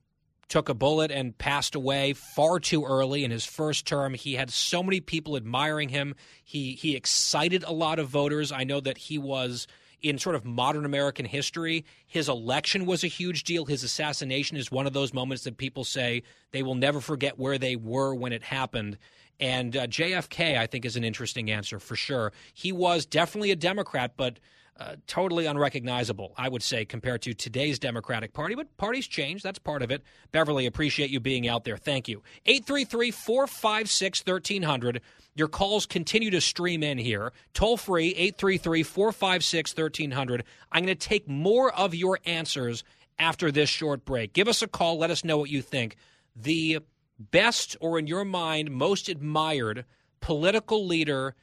took 0.49 0.70
a 0.70 0.74
bullet 0.74 1.11
and 1.11 1.38
passed 1.38 1.76
away 1.76 2.13
far 2.13 2.59
too 2.59 2.84
early 2.86 3.24
in 3.24 3.32
his 3.32 3.45
first 3.45 3.86
term. 3.86 4.13
He 4.13 4.34
had 4.34 4.49
so 4.49 4.82
many 4.82 5.01
people 5.01 5.36
admiring 5.36 5.89
him. 5.89 6.15
He 6.43 6.72
he 6.74 6.95
excited 6.95 7.63
a 7.63 7.72
lot 7.72 7.99
of 7.99 8.07
voters. 8.07 8.51
I 8.51 8.63
know 8.63 8.80
that 8.80 8.97
he 8.97 9.18
was 9.18 9.68
in 10.02 10.20
sort 10.20 10.36
of 10.36 10.45
modern 10.45 10.86
American 10.86 11.26
history. 11.26 11.86
His 12.06 12.30
election 12.30 12.86
was 12.86 13.04
a 13.04 13.08
huge 13.08 13.43
deal. 13.43 13.66
His 13.66 13.84
assassination 13.84 14.58
is 14.58 14.72
one 14.72 14.88
of 14.88 14.93
those 14.93 15.14
moments 15.14 15.43
that 15.43 15.58
people 15.58 15.84
say 15.84 16.24
they 16.52 16.64
will 16.64 16.76
never 16.76 17.02
forget 17.02 17.39
where 17.39 17.58
they 17.58 17.76
were 17.76 18.14
when 18.14 18.34
it 18.34 18.43
happened. 18.43 18.98
And 19.39 19.76
uh, 19.76 19.88
JFK, 19.88 20.58
I 20.58 20.68
think, 20.68 20.86
is 20.86 20.95
an 20.95 21.04
interesting 21.04 21.52
answer 21.52 21.80
for 21.80 21.95
sure. 21.95 22.34
He 22.54 22.72
was 22.72 23.06
definitely 23.06 23.52
a 23.52 23.56
Democrat, 23.56 24.14
but 24.18 24.39
uh, 24.80 24.96
totally 25.08 25.46
unrecognizable, 25.46 26.34
I 26.38 26.50
would 26.50 26.62
say, 26.62 26.86
compared 26.86 27.22
to 27.24 27.34
today's 27.34 27.80
Democratic 27.80 28.34
Party. 28.34 28.56
But 28.56 28.76
parties 28.78 29.08
change. 29.08 29.42
That's 29.42 29.60
part 29.60 29.82
of 29.82 29.92
it. 29.92 30.04
Beverly, 30.32 30.66
appreciate 30.66 31.10
you 31.10 31.20
being 31.20 31.48
out 31.48 31.64
there. 31.64 31.78
Thank 31.78 32.08
you. 32.08 32.22
833 32.46 33.12
456 33.12 34.24
1300. 34.26 35.02
Your 35.36 35.48
calls 35.48 35.86
continue 35.86 36.30
to 36.32 36.42
stream 36.42 36.84
in 36.84 36.98
here. 36.98 37.34
Toll 37.54 37.78
free, 37.78 38.10
833 38.10 38.84
456 38.84 39.76
1300. 39.76 40.44
I'm 40.72 40.86
going 40.86 40.98
to 40.98 41.08
take 41.08 41.28
more 41.28 41.74
of 41.74 41.96
your 41.96 42.20
answers 42.26 42.84
after 43.20 43.52
this 43.52 43.70
short 43.70 44.06
break. 44.06 44.34
Give 44.34 44.48
us 44.48 44.62
a 44.62 44.68
call. 44.68 44.98
Let 44.98 45.12
us 45.12 45.24
know 45.24 45.38
what 45.38 45.50
you 45.50 45.62
think. 45.62 45.96
The 46.36 46.80
best, 47.20 47.76
or 47.80 47.98
in 47.98 48.08
your 48.08 48.26
mind, 48.26 48.72
most 48.72 49.10
admired 49.10 49.86
political 50.20 50.86
leader 50.86 51.36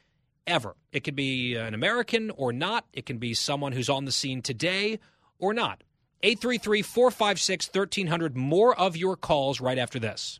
ever. 0.47 0.75
It 0.91 1.03
could 1.03 1.15
be 1.15 1.55
an 1.55 1.73
American 1.73 2.31
or 2.31 2.53
not. 2.53 2.85
It 2.93 3.05
can 3.05 3.17
be 3.17 3.33
someone 3.33 3.71
who's 3.71 3.89
on 3.89 4.05
the 4.05 4.11
scene 4.11 4.41
today 4.41 4.99
or 5.39 5.53
not. 5.53 5.83
833 6.23 6.81
456 6.81 7.69
1300. 7.71 8.35
More 8.35 8.77
of 8.77 8.97
your 8.97 9.15
calls 9.15 9.61
right 9.61 9.77
after 9.77 9.99
this. 9.99 10.39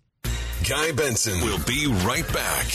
Guy 0.68 0.92
Benson 0.94 1.40
will 1.42 1.60
be 1.66 1.88
right 2.06 2.28
back. 2.34 2.66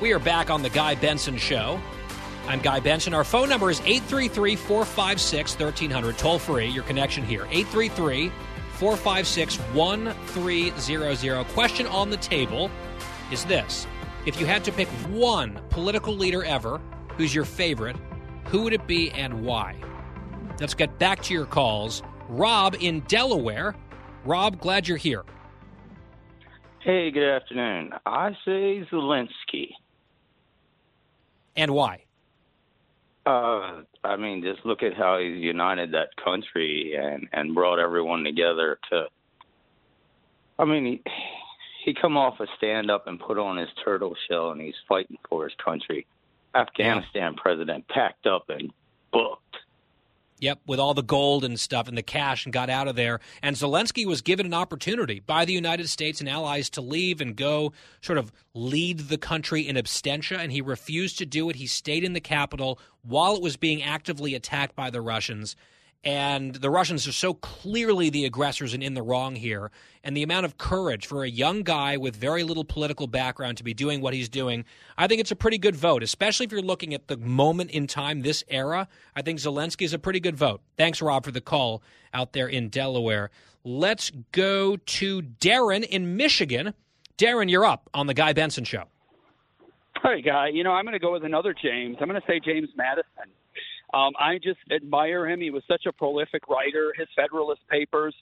We 0.00 0.12
are 0.12 0.18
back 0.18 0.50
on 0.50 0.62
the 0.62 0.70
Guy 0.70 0.94
Benson 0.94 1.38
Show. 1.38 1.80
I'm 2.46 2.60
Guy 2.60 2.80
Benson. 2.80 3.14
Our 3.14 3.24
phone 3.24 3.48
number 3.48 3.70
is 3.70 3.80
833 3.80 4.56
456 4.56 5.52
1300, 5.58 6.18
toll 6.18 6.38
free. 6.38 6.66
Your 6.66 6.84
connection 6.84 7.24
here, 7.24 7.46
833 7.50 8.30
456 8.78 9.56
1300. 9.56 11.44
Question 11.48 11.86
on 11.86 12.10
the 12.10 12.16
table 12.16 12.70
is 13.30 13.44
this 13.44 13.86
If 14.26 14.40
you 14.40 14.46
had 14.46 14.64
to 14.64 14.72
pick 14.72 14.88
one 15.08 15.60
political 15.70 16.14
leader 16.14 16.44
ever 16.44 16.80
who's 17.16 17.34
your 17.34 17.44
favorite, 17.44 17.96
who 18.46 18.62
would 18.62 18.72
it 18.72 18.86
be 18.86 19.10
and 19.10 19.44
why? 19.44 19.76
Let's 20.60 20.74
get 20.74 20.98
back 20.98 21.22
to 21.22 21.34
your 21.34 21.46
calls. 21.46 22.02
Rob 22.28 22.76
in 22.80 23.00
Delaware. 23.00 23.74
Rob, 24.24 24.60
glad 24.60 24.88
you're 24.88 24.96
here. 24.96 25.24
Hey, 26.80 27.10
good 27.10 27.28
afternoon. 27.28 27.90
I 28.04 28.32
say 28.44 28.86
Zelensky. 28.92 29.70
And 31.56 31.70
why? 31.72 32.03
Uh, 33.26 33.82
I 34.02 34.16
mean, 34.16 34.42
just 34.42 34.66
look 34.66 34.82
at 34.82 34.94
how 34.94 35.18
he's 35.18 35.42
united 35.42 35.92
that 35.92 36.10
country 36.22 36.94
and 36.94 37.26
and 37.32 37.54
brought 37.54 37.78
everyone 37.78 38.22
together 38.22 38.78
to 38.90 39.06
I 40.58 40.64
mean, 40.64 40.84
he 40.84 41.02
he 41.84 41.94
come 41.94 42.16
off 42.16 42.40
a 42.40 42.46
stand 42.56 42.90
up 42.90 43.06
and 43.06 43.20
put 43.20 43.38
on 43.38 43.56
his 43.56 43.68
turtle 43.84 44.14
shell, 44.28 44.52
and 44.52 44.60
he's 44.60 44.74
fighting 44.88 45.18
for 45.28 45.44
his 45.44 45.52
country. 45.62 46.06
Afghanistan 46.54 47.34
president 47.34 47.86
packed 47.88 48.26
up 48.26 48.48
and 48.48 48.72
booked. 49.12 49.42
Yep, 50.40 50.60
with 50.66 50.80
all 50.80 50.94
the 50.94 51.02
gold 51.02 51.44
and 51.44 51.58
stuff 51.58 51.86
and 51.88 51.96
the 51.96 52.02
cash 52.02 52.44
and 52.44 52.52
got 52.52 52.68
out 52.68 52.88
of 52.88 52.96
there. 52.96 53.20
And 53.40 53.56
Zelensky 53.56 54.04
was 54.04 54.20
given 54.20 54.46
an 54.46 54.54
opportunity 54.54 55.20
by 55.20 55.44
the 55.44 55.52
United 55.52 55.88
States 55.88 56.20
and 56.20 56.28
allies 56.28 56.68
to 56.70 56.80
leave 56.80 57.20
and 57.20 57.36
go 57.36 57.72
sort 58.02 58.18
of 58.18 58.32
lead 58.52 58.98
the 58.98 59.16
country 59.16 59.66
in 59.66 59.76
abstention, 59.76 60.40
and 60.40 60.50
he 60.50 60.60
refused 60.60 61.18
to 61.18 61.26
do 61.26 61.48
it. 61.50 61.56
He 61.56 61.66
stayed 61.66 62.04
in 62.04 62.14
the 62.14 62.20
capital 62.20 62.78
while 63.02 63.36
it 63.36 63.42
was 63.42 63.56
being 63.56 63.82
actively 63.82 64.34
attacked 64.34 64.74
by 64.74 64.90
the 64.90 65.00
Russians. 65.00 65.54
And 66.04 66.54
the 66.56 66.68
Russians 66.68 67.08
are 67.08 67.12
so 67.12 67.32
clearly 67.32 68.10
the 68.10 68.26
aggressors 68.26 68.74
and 68.74 68.82
in 68.82 68.92
the 68.92 69.02
wrong 69.02 69.36
here. 69.36 69.70
And 70.02 70.14
the 70.14 70.22
amount 70.22 70.44
of 70.44 70.58
courage 70.58 71.06
for 71.06 71.24
a 71.24 71.28
young 71.28 71.62
guy 71.62 71.96
with 71.96 72.14
very 72.14 72.42
little 72.42 72.64
political 72.64 73.06
background 73.06 73.56
to 73.56 73.64
be 73.64 73.72
doing 73.72 74.02
what 74.02 74.12
he's 74.12 74.28
doing, 74.28 74.66
I 74.98 75.06
think 75.06 75.22
it's 75.22 75.30
a 75.30 75.36
pretty 75.36 75.56
good 75.56 75.74
vote, 75.74 76.02
especially 76.02 76.44
if 76.44 76.52
you're 76.52 76.60
looking 76.60 76.92
at 76.92 77.08
the 77.08 77.16
moment 77.16 77.70
in 77.70 77.86
time, 77.86 78.20
this 78.20 78.44
era. 78.48 78.86
I 79.16 79.22
think 79.22 79.38
Zelensky 79.38 79.82
is 79.82 79.94
a 79.94 79.98
pretty 79.98 80.20
good 80.20 80.36
vote. 80.36 80.60
Thanks, 80.76 81.00
Rob, 81.00 81.24
for 81.24 81.30
the 81.30 81.40
call 81.40 81.82
out 82.12 82.34
there 82.34 82.48
in 82.48 82.68
Delaware. 82.68 83.30
Let's 83.64 84.12
go 84.32 84.76
to 84.76 85.22
Darren 85.22 85.84
in 85.84 86.18
Michigan. 86.18 86.74
Darren, 87.16 87.50
you're 87.50 87.64
up 87.64 87.88
on 87.94 88.08
the 88.08 88.14
Guy 88.14 88.34
Benson 88.34 88.64
Show. 88.64 88.84
Hey, 90.02 90.20
Guy. 90.20 90.48
You 90.48 90.64
know, 90.64 90.72
I'm 90.72 90.84
going 90.84 90.92
to 90.92 90.98
go 90.98 91.12
with 91.12 91.24
another 91.24 91.54
James. 91.54 91.96
I'm 91.98 92.08
going 92.08 92.20
to 92.20 92.26
say 92.26 92.40
James 92.44 92.68
Madison. 92.76 93.32
Um, 93.94 94.12
I 94.18 94.38
just 94.42 94.58
admire 94.72 95.28
him. 95.28 95.40
He 95.40 95.50
was 95.50 95.62
such 95.68 95.86
a 95.86 95.92
prolific 95.92 96.48
writer. 96.48 96.92
His 96.98 97.06
Federalist 97.14 97.60
Papers 97.68 98.14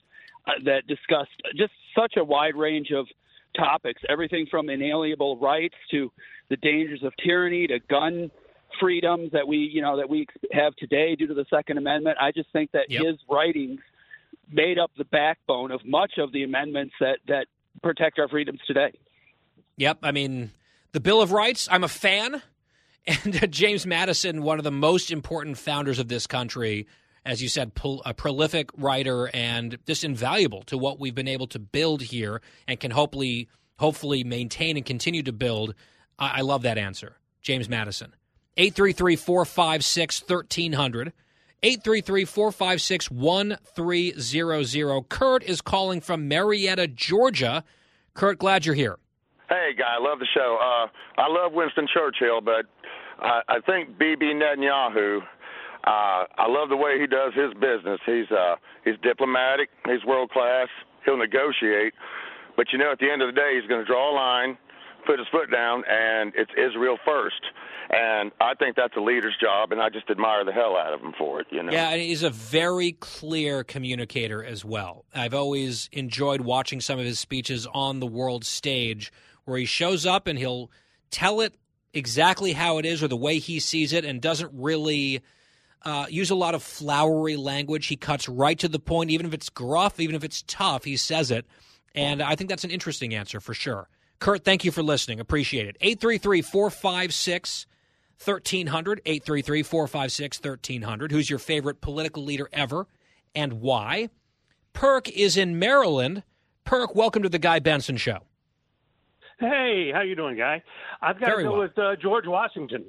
uh, 0.45 0.51
that 0.65 0.85
discussed 0.87 1.31
just 1.57 1.73
such 1.97 2.13
a 2.15 2.23
wide 2.23 2.55
range 2.55 2.91
of 2.91 3.07
topics, 3.55 4.01
everything 4.07 4.45
from 4.49 4.69
inalienable 4.69 5.37
rights 5.37 5.75
to 5.91 6.11
the 6.49 6.57
dangers 6.57 7.01
of 7.03 7.13
tyranny 7.23 7.65
to 7.67 7.79
gun 7.89 8.29
freedoms 8.79 9.31
that 9.31 9.47
we, 9.47 9.57
you 9.57 9.81
know, 9.81 9.97
that 9.97 10.09
we 10.09 10.27
have 10.51 10.75
today 10.75 11.15
due 11.15 11.27
to 11.27 11.33
the 11.33 11.45
Second 11.49 11.77
Amendment. 11.77 12.17
I 12.19 12.31
just 12.31 12.51
think 12.51 12.71
that 12.71 12.89
Yep. 12.89 13.03
his 13.03 13.15
writings 13.29 13.79
made 14.51 14.77
up 14.77 14.91
the 14.97 15.05
backbone 15.05 15.71
of 15.71 15.83
much 15.85 16.17
of 16.17 16.31
the 16.31 16.43
amendments 16.43 16.93
that 16.99 17.19
that 17.27 17.47
protect 17.81 18.19
our 18.19 18.27
freedoms 18.27 18.59
today. 18.67 18.91
Yep. 19.77 19.99
I 20.03 20.11
mean, 20.11 20.51
the 20.91 20.99
Bill 20.99 21.21
of 21.21 21.31
Rights, 21.31 21.67
I'm 21.71 21.83
a 21.83 21.87
fan. 21.87 22.41
And 23.05 23.43
uh, 23.43 23.47
James 23.47 23.85
Madison, 23.85 24.43
one 24.43 24.59
of 24.59 24.63
the 24.63 24.71
most 24.71 25.11
important 25.11 25.57
founders 25.57 25.99
of 25.99 26.07
this 26.07 26.25
country, 26.25 26.87
as 27.25 27.41
you 27.41 27.49
said, 27.49 27.71
a 28.05 28.13
prolific 28.13 28.69
writer 28.77 29.29
and 29.33 29.77
just 29.85 30.03
invaluable 30.03 30.63
to 30.63 30.77
what 30.77 30.99
we've 30.99 31.15
been 31.15 31.27
able 31.27 31.47
to 31.47 31.59
build 31.59 32.01
here 32.01 32.41
and 32.67 32.79
can 32.79 32.91
hopefully 32.91 33.49
hopefully 33.77 34.23
maintain 34.23 34.77
and 34.77 34.85
continue 34.85 35.23
to 35.23 35.33
build. 35.33 35.73
I, 36.17 36.39
I 36.39 36.41
love 36.41 36.61
that 36.61 36.77
answer. 36.77 37.17
James 37.41 37.67
Madison. 37.67 38.15
833 38.55 39.15
456 39.15 40.21
1300. 40.21 41.13
833 41.63 42.25
456 42.25 43.11
1300. 43.11 45.09
Kurt 45.09 45.43
is 45.43 45.61
calling 45.61 46.01
from 46.01 46.27
Marietta, 46.27 46.87
Georgia. 46.87 47.63
Kurt, 48.13 48.37
glad 48.37 48.65
you're 48.65 48.75
here. 48.75 48.97
Hey, 49.49 49.71
guy, 49.77 49.95
I 49.99 50.01
love 50.01 50.19
the 50.19 50.27
show. 50.33 50.57
Uh, 50.59 50.87
I 51.21 51.27
love 51.27 51.53
Winston 51.53 51.87
Churchill, 51.93 52.41
but 52.41 52.65
I, 53.19 53.59
think 53.65 53.97
Bibi 53.97 54.33
Netanyahu. 54.33 55.21
Uh, 55.85 56.23
I 56.37 56.47
love 56.47 56.69
the 56.69 56.77
way 56.77 56.99
he 56.99 57.07
does 57.07 57.33
his 57.33 57.53
business. 57.55 57.99
He's 58.05 58.31
uh, 58.31 58.55
he's 58.85 58.95
diplomatic. 59.03 59.69
He's 59.85 60.03
world 60.05 60.29
class. 60.31 60.67
He'll 61.05 61.17
negotiate, 61.17 61.93
but 62.55 62.67
you 62.71 62.79
know, 62.79 62.91
at 62.91 62.99
the 62.99 63.11
end 63.11 63.21
of 63.21 63.27
the 63.27 63.33
day, 63.33 63.59
he's 63.59 63.67
going 63.67 63.81
to 63.81 63.85
draw 63.85 64.13
a 64.13 64.15
line, 64.15 64.57
put 65.05 65.19
his 65.19 65.27
foot 65.29 65.51
down, 65.51 65.83
and 65.89 66.31
it's 66.35 66.51
Israel 66.57 66.97
first. 67.05 67.41
And 67.89 68.31
I 68.39 68.53
think 68.55 68.77
that's 68.77 68.95
a 68.95 69.01
leader's 69.01 69.35
job, 69.39 69.73
and 69.73 69.81
I 69.81 69.89
just 69.89 70.09
admire 70.09 70.45
the 70.45 70.53
hell 70.53 70.77
out 70.77 70.93
of 70.93 71.01
him 71.01 71.13
for 71.17 71.41
it. 71.41 71.47
You 71.51 71.63
know. 71.63 71.73
Yeah, 71.73 71.89
and 71.89 72.01
he's 72.01 72.23
a 72.23 72.29
very 72.29 72.93
clear 72.93 73.65
communicator 73.65 74.43
as 74.43 74.63
well. 74.63 75.03
I've 75.13 75.33
always 75.33 75.89
enjoyed 75.91 76.41
watching 76.41 76.79
some 76.79 76.97
of 76.97 77.05
his 77.05 77.19
speeches 77.19 77.67
on 77.73 77.99
the 77.99 78.07
world 78.07 78.45
stage 78.45 79.11
where 79.45 79.57
he 79.57 79.65
shows 79.65 80.05
up 80.05 80.27
and 80.27 80.39
he'll 80.39 80.71
tell 81.11 81.41
it 81.41 81.55
exactly 81.93 82.53
how 82.53 82.77
it 82.77 82.85
is 82.85 83.03
or 83.03 83.07
the 83.07 83.17
way 83.17 83.39
he 83.39 83.59
sees 83.59 83.93
it 83.93 84.05
and 84.05 84.21
doesn't 84.21 84.51
really 84.53 85.21
uh, 85.83 86.05
use 86.09 86.29
a 86.29 86.35
lot 86.35 86.55
of 86.55 86.63
flowery 86.63 87.35
language. 87.35 87.87
He 87.87 87.95
cuts 87.95 88.27
right 88.27 88.57
to 88.59 88.67
the 88.67 88.79
point, 88.79 89.11
even 89.11 89.25
if 89.25 89.33
it's 89.33 89.49
gruff, 89.49 89.99
even 89.99 90.15
if 90.15 90.23
it's 90.23 90.43
tough, 90.47 90.83
he 90.83 90.97
says 90.97 91.31
it. 91.31 91.45
And 91.95 92.21
I 92.21 92.35
think 92.35 92.49
that's 92.49 92.63
an 92.63 92.71
interesting 92.71 93.13
answer 93.13 93.39
for 93.39 93.53
sure. 93.53 93.89
Kurt, 94.19 94.43
thank 94.43 94.63
you 94.63 94.71
for 94.71 94.81
listening. 94.81 95.19
Appreciate 95.19 95.67
it. 95.67 95.77
833 95.81 96.41
456 96.41 97.65
1300. 98.23 99.01
833 99.05 99.63
456 99.63 100.39
1300. 100.39 101.11
Who's 101.11 101.29
your 101.29 101.39
favorite 101.39 101.81
political 101.81 102.23
leader 102.23 102.49
ever 102.53 102.87
and 103.35 103.53
why? 103.53 104.09
Perk 104.71 105.09
is 105.09 105.37
in 105.37 105.59
Maryland. 105.59 106.23
Perk, 106.63 106.95
welcome 106.95 107.21
to 107.23 107.29
the 107.29 107.39
Guy 107.39 107.59
Benson 107.59 107.97
Show. 107.97 108.19
Hey, 109.43 109.91
how 109.93 110.03
you 110.03 110.15
doing, 110.15 110.37
guy? 110.37 110.63
I've 111.01 111.19
got 111.19 111.27
Very 111.27 111.43
to 111.43 111.49
go 111.49 111.57
well. 111.57 111.61
with 111.63 111.77
uh, 111.77 111.95
George 111.97 112.25
Washington. 112.25 112.85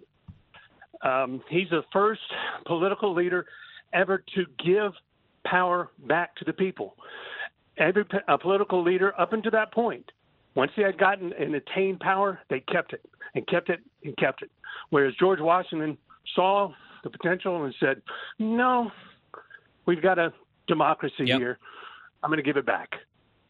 Um, 1.02 1.42
he's 1.50 1.68
the 1.68 1.82
first 1.92 2.20
political 2.64 3.12
leader 3.12 3.46
ever 3.92 4.22
to 4.36 4.44
give 4.64 4.92
power 5.44 5.90
back 6.06 6.36
to 6.36 6.44
the 6.44 6.52
people. 6.52 6.96
Every 7.76 8.04
political 8.40 8.84
leader 8.84 9.20
up 9.20 9.32
until 9.32 9.50
that 9.50 9.72
point, 9.72 10.12
once 10.54 10.70
they 10.76 10.84
had 10.84 10.96
gotten 10.96 11.32
and 11.32 11.56
attained 11.56 11.98
power, 11.98 12.38
they 12.48 12.60
kept 12.60 12.92
it 12.92 13.04
and 13.34 13.44
kept 13.48 13.68
it 13.68 13.80
and 14.04 14.16
kept 14.16 14.42
it. 14.42 14.50
Whereas 14.90 15.12
George 15.18 15.40
Washington 15.40 15.98
saw 16.36 16.72
the 17.02 17.10
potential 17.10 17.64
and 17.64 17.74
said, 17.80 18.00
"No, 18.38 18.92
we've 19.86 20.00
got 20.00 20.20
a 20.20 20.32
democracy 20.68 21.26
here. 21.26 21.58
I'm 22.22 22.30
going 22.30 22.38
to 22.38 22.44
give 22.44 22.56
it 22.56 22.64
back." 22.64 22.94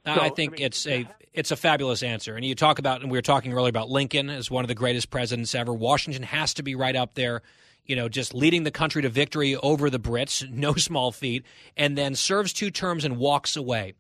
So, 0.06 0.20
I 0.20 0.28
think 0.28 0.60
it's 0.60 0.86
a 0.86 1.08
it's 1.32 1.50
a 1.50 1.56
fabulous 1.56 2.02
answer. 2.02 2.36
And 2.36 2.44
you 2.44 2.54
talk 2.54 2.78
about, 2.78 3.00
and 3.00 3.10
we 3.10 3.18
were 3.18 3.22
talking 3.22 3.52
earlier 3.52 3.70
about 3.70 3.88
Lincoln 3.88 4.30
as 4.30 4.50
one 4.50 4.62
of 4.64 4.68
the 4.68 4.74
greatest 4.74 5.10
presidents 5.10 5.54
ever. 5.54 5.72
Washington 5.72 6.22
has 6.22 6.54
to 6.54 6.62
be 6.62 6.74
right 6.74 6.94
up 6.94 7.14
there. 7.14 7.42
You 7.86 7.96
know, 7.96 8.08
just 8.08 8.34
leading 8.34 8.64
the 8.64 8.70
country 8.70 9.02
to 9.02 9.08
victory 9.08 9.56
over 9.56 9.90
the 9.90 9.98
Brits, 9.98 10.48
no 10.52 10.74
small 10.74 11.10
feat, 11.10 11.44
and 11.76 11.98
then 11.98 12.14
serves 12.14 12.52
two 12.52 12.70
terms 12.70 13.04
and 13.04 13.16
walks 13.16 13.56
away, 13.56 13.94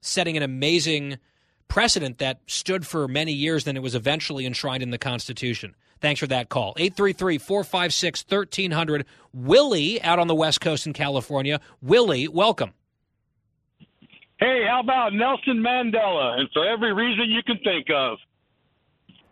setting 0.00 0.36
an 0.36 0.42
amazing 0.42 1.18
precedent 1.68 2.18
that 2.18 2.40
stood 2.46 2.86
for 2.86 3.08
many 3.08 3.32
years. 3.32 3.64
Then 3.64 3.76
it 3.76 3.82
was 3.82 3.94
eventually 3.94 4.46
enshrined 4.46 4.82
in 4.82 4.90
the 4.90 4.98
Constitution. 4.98 5.74
Thanks 6.00 6.20
for 6.20 6.26
that 6.26 6.48
call. 6.48 6.74
833 6.76 7.38
456 7.38 8.24
1300. 8.28 9.06
Willie 9.32 10.02
out 10.02 10.18
on 10.18 10.26
the 10.26 10.34
West 10.34 10.60
Coast 10.60 10.86
in 10.86 10.92
California. 10.92 11.60
Willie, 11.80 12.28
welcome. 12.28 12.72
Hey, 14.42 14.64
how 14.68 14.80
about 14.80 15.12
Nelson 15.12 15.62
Mandela? 15.62 16.40
And 16.40 16.48
for 16.52 16.68
every 16.68 16.92
reason 16.92 17.30
you 17.30 17.44
can 17.44 17.58
think 17.58 17.86
of. 17.94 18.18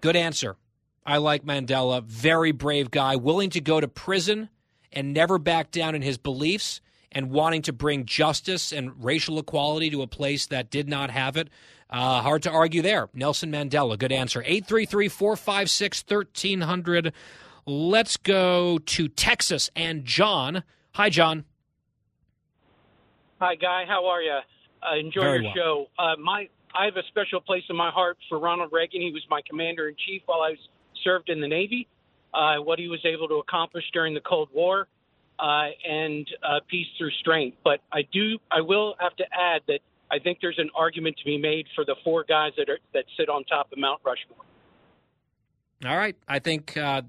Good 0.01 0.15
answer. 0.15 0.57
I 1.05 1.17
like 1.17 1.45
Mandela. 1.45 2.05
Very 2.05 2.53
brave 2.53 2.93
guy, 2.93 3.17
willing 3.17 3.51
to 3.51 3.61
go 3.61 3.81
to 3.81 3.89
prison 3.89 4.51
and 4.93 5.13
never 5.13 5.41
back 5.41 5.73
down 5.73 5.97
in 5.97 6.03
his 6.03 6.17
beliefs 6.17 6.81
and 7.11 7.33
wanting 7.33 7.63
to 7.63 7.73
bring 7.73 8.07
justice 8.07 8.71
and 8.71 9.05
racial 9.05 9.41
equality 9.41 9.91
to 9.91 10.03
a 10.03 10.07
place 10.07 10.47
that 10.47 10.71
did 10.71 10.89
not 10.89 11.11
have 11.11 11.37
it. 11.37 11.49
Uh, 11.89 12.23
hard 12.23 12.45
to 12.45 12.51
argue 12.51 12.81
there. 12.81 13.09
Nelson 13.13 13.51
Mandela. 13.51 13.99
Good 13.99 14.13
answer. 14.13 14.45
833 14.47 15.09
456 15.09 16.05
1300. 16.07 17.13
Let's 17.67 18.17
go 18.17 18.79
to 18.79 19.09
Texas 19.09 19.71
and 19.75 20.05
John. 20.05 20.63
Hi, 20.93 21.11
John. 21.11 21.47
Hi, 23.41 23.57
Guy. 23.57 23.87
How 23.89 24.07
are 24.07 24.23
you? 24.23 24.39
I 24.83 24.97
enjoy 24.97 25.21
Very 25.21 25.43
your 25.43 25.45
well. 25.45 25.55
show. 25.55 25.87
Uh, 25.99 26.17
my, 26.17 26.49
I 26.75 26.85
have 26.87 26.97
a 26.97 27.03
special 27.09 27.41
place 27.41 27.65
in 27.69 27.77
my 27.77 27.91
heart 27.91 28.19
for 28.29 28.39
Ronald 28.39 28.71
Reagan. 28.73 29.01
He 29.01 29.13
was 29.13 29.23
my 29.31 29.41
commander 29.49 29.89
in 29.89 29.97
chief 30.07 30.23
while 30.27 30.43
I 30.43 30.51
was 30.51 30.59
served 31.05 31.29
in 31.29 31.41
the 31.41 31.49
Navy. 31.49 31.87
Uh, 32.33 32.57
what 32.57 32.79
he 32.79 32.89
was 32.89 33.01
able 33.05 33.27
to 33.29 33.37
accomplish 33.37 33.85
during 33.93 34.15
the 34.15 34.21
Cold 34.21 34.49
War, 34.55 34.87
uh, 35.41 35.67
and 35.89 36.29
uh, 36.45 36.61
peace 36.69 36.87
through 36.97 37.11
strength. 37.19 37.57
But 37.65 37.81
I 37.93 38.03
do, 38.13 38.39
I 38.53 38.61
will 38.61 38.95
have 39.01 39.17
to 39.17 39.25
add 39.33 39.63
that 39.67 39.81
I 40.13 40.19
think 40.21 40.39
there's 40.41 40.59
an 40.59 40.71
argument 40.77 41.17
to 41.19 41.25
be 41.25 41.39
made 41.39 41.67
for 41.75 41.85
the 41.85 41.97
four 42.05 42.25
guys 42.25 42.53
that 42.57 42.69
are 42.69 42.79
that 42.95 43.05
sit 43.17 43.29
on 43.29 43.45
top 43.45 43.73
of 43.73 43.79
Mount 43.79 44.01
Rushmore. 44.05 44.45
All 45.85 45.97
right. 45.97 46.17
I 46.29 46.41
think 46.41 46.77
uh, 46.77 47.03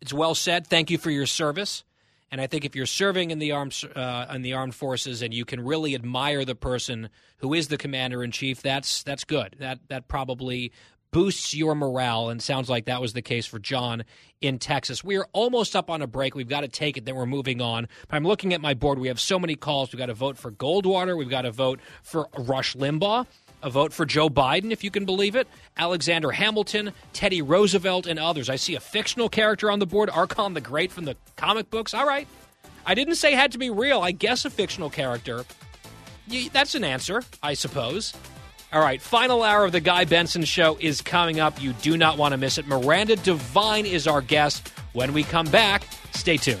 it's 0.00 0.12
well 0.12 0.34
said. 0.34 0.66
Thank 0.66 0.90
you 0.90 0.98
for 0.98 1.10
your 1.10 1.26
service. 1.26 1.84
And 2.30 2.40
I 2.40 2.46
think 2.46 2.64
if 2.64 2.74
you're 2.74 2.86
serving 2.86 3.30
in 3.30 3.38
the 3.38 3.52
armed 3.52 3.80
uh, 3.94 4.26
in 4.34 4.42
the 4.42 4.54
armed 4.54 4.74
forces 4.74 5.22
and 5.22 5.32
you 5.32 5.44
can 5.44 5.60
really 5.60 5.94
admire 5.94 6.44
the 6.44 6.56
person 6.56 7.08
who 7.38 7.54
is 7.54 7.68
the 7.68 7.78
commander 7.78 8.24
in 8.24 8.30
chief, 8.30 8.62
that's 8.62 9.02
that's 9.02 9.24
good. 9.24 9.56
That 9.58 9.78
that 9.88 10.08
probably 10.08 10.72
boosts 11.12 11.54
your 11.54 11.74
morale. 11.74 12.28
And 12.28 12.42
sounds 12.42 12.68
like 12.68 12.86
that 12.86 13.00
was 13.00 13.12
the 13.12 13.22
case 13.22 13.46
for 13.46 13.58
John 13.58 14.04
in 14.40 14.58
Texas. 14.58 15.02
We 15.02 15.16
are 15.16 15.26
almost 15.32 15.74
up 15.74 15.88
on 15.88 16.02
a 16.02 16.06
break. 16.06 16.34
We've 16.34 16.48
got 16.48 16.60
to 16.60 16.68
take 16.68 16.96
it. 16.96 17.04
Then 17.04 17.14
we're 17.14 17.26
moving 17.26 17.60
on. 17.62 17.88
But 18.08 18.16
I'm 18.16 18.24
looking 18.24 18.52
at 18.52 18.60
my 18.60 18.74
board. 18.74 18.98
We 18.98 19.08
have 19.08 19.20
so 19.20 19.38
many 19.38 19.54
calls. 19.54 19.92
We've 19.92 19.98
got 19.98 20.06
to 20.06 20.14
vote 20.14 20.36
for 20.36 20.50
Goldwater. 20.50 21.16
We've 21.16 21.30
got 21.30 21.42
to 21.42 21.50
vote 21.50 21.80
for 22.02 22.28
Rush 22.36 22.74
Limbaugh. 22.74 23.26
A 23.62 23.70
vote 23.70 23.92
for 23.92 24.06
Joe 24.06 24.28
Biden, 24.28 24.70
if 24.70 24.84
you 24.84 24.90
can 24.90 25.04
believe 25.04 25.36
it, 25.36 25.48
Alexander 25.76 26.30
Hamilton, 26.30 26.92
Teddy 27.12 27.42
Roosevelt, 27.42 28.06
and 28.06 28.18
others. 28.18 28.48
I 28.48 28.56
see 28.56 28.74
a 28.74 28.80
fictional 28.80 29.28
character 29.28 29.70
on 29.70 29.78
the 29.78 29.86
board, 29.86 30.10
Archon 30.10 30.54
the 30.54 30.60
Great 30.60 30.92
from 30.92 31.04
the 31.04 31.16
comic 31.36 31.70
books. 31.70 31.94
All 31.94 32.06
right. 32.06 32.28
I 32.84 32.94
didn't 32.94 33.16
say 33.16 33.32
had 33.32 33.52
to 33.52 33.58
be 33.58 33.70
real. 33.70 34.00
I 34.00 34.12
guess 34.12 34.44
a 34.44 34.50
fictional 34.50 34.90
character. 34.90 35.44
That's 36.52 36.74
an 36.74 36.84
answer, 36.84 37.22
I 37.42 37.54
suppose. 37.54 38.12
All 38.72 38.80
right, 38.80 39.00
final 39.00 39.42
hour 39.42 39.64
of 39.64 39.72
the 39.72 39.80
Guy 39.80 40.04
Benson 40.04 40.44
Show 40.44 40.76
is 40.80 41.00
coming 41.00 41.40
up. 41.40 41.60
You 41.62 41.72
do 41.74 41.96
not 41.96 42.18
want 42.18 42.32
to 42.32 42.36
miss 42.36 42.58
it. 42.58 42.66
Miranda 42.66 43.16
Devine 43.16 43.86
is 43.86 44.06
our 44.06 44.20
guest. 44.20 44.72
When 44.92 45.12
we 45.12 45.22
come 45.22 45.46
back, 45.46 45.84
stay 46.12 46.36
tuned. 46.36 46.60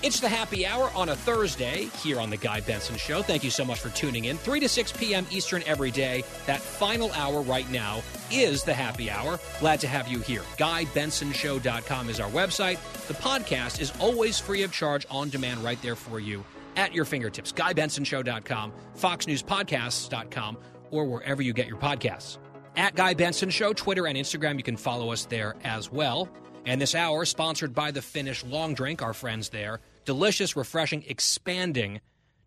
It's 0.00 0.20
the 0.20 0.28
happy 0.28 0.64
hour 0.64 0.92
on 0.94 1.08
a 1.08 1.16
Thursday 1.16 1.90
here 2.02 2.20
on 2.20 2.30
The 2.30 2.36
Guy 2.36 2.60
Benson 2.60 2.96
Show. 2.96 3.20
Thank 3.20 3.42
you 3.42 3.50
so 3.50 3.64
much 3.64 3.80
for 3.80 3.88
tuning 3.90 4.26
in. 4.26 4.36
3 4.36 4.60
to 4.60 4.68
6 4.68 4.92
p.m. 4.92 5.26
Eastern 5.28 5.64
every 5.66 5.90
day. 5.90 6.22
That 6.46 6.60
final 6.60 7.10
hour 7.14 7.40
right 7.42 7.68
now 7.72 8.02
is 8.30 8.62
the 8.62 8.74
happy 8.74 9.10
hour. 9.10 9.40
Glad 9.58 9.80
to 9.80 9.88
have 9.88 10.06
you 10.06 10.20
here. 10.20 10.42
GuyBensonShow.com 10.56 12.10
is 12.10 12.20
our 12.20 12.30
website. 12.30 12.78
The 13.08 13.14
podcast 13.14 13.80
is 13.80 13.92
always 13.98 14.38
free 14.38 14.62
of 14.62 14.70
charge 14.70 15.04
on 15.10 15.30
demand 15.30 15.64
right 15.64 15.82
there 15.82 15.96
for 15.96 16.20
you 16.20 16.44
at 16.76 16.94
your 16.94 17.04
fingertips. 17.04 17.50
GuyBensonShow.com, 17.50 18.72
FoxNewsPodcasts.com, 18.96 20.58
or 20.92 21.06
wherever 21.06 21.42
you 21.42 21.52
get 21.52 21.66
your 21.66 21.78
podcasts. 21.78 22.38
At 22.76 22.94
Guy 22.94 23.14
Benson 23.14 23.50
Show, 23.50 23.72
Twitter 23.72 24.06
and 24.06 24.16
Instagram, 24.16 24.58
you 24.58 24.62
can 24.62 24.76
follow 24.76 25.10
us 25.10 25.24
there 25.24 25.56
as 25.64 25.90
well. 25.90 26.28
And 26.66 26.80
this 26.80 26.94
hour, 26.94 27.24
sponsored 27.24 27.74
by 27.74 27.90
the 27.90 28.02
Finnish 28.02 28.44
Long 28.44 28.74
Drink, 28.74 29.02
our 29.02 29.14
friends 29.14 29.48
there. 29.48 29.80
Delicious, 30.08 30.56
refreshing, 30.56 31.04
expanding 31.06 32.00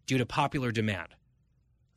due 0.07 0.17
to 0.17 0.25
popular 0.25 0.71
demand. 0.71 1.09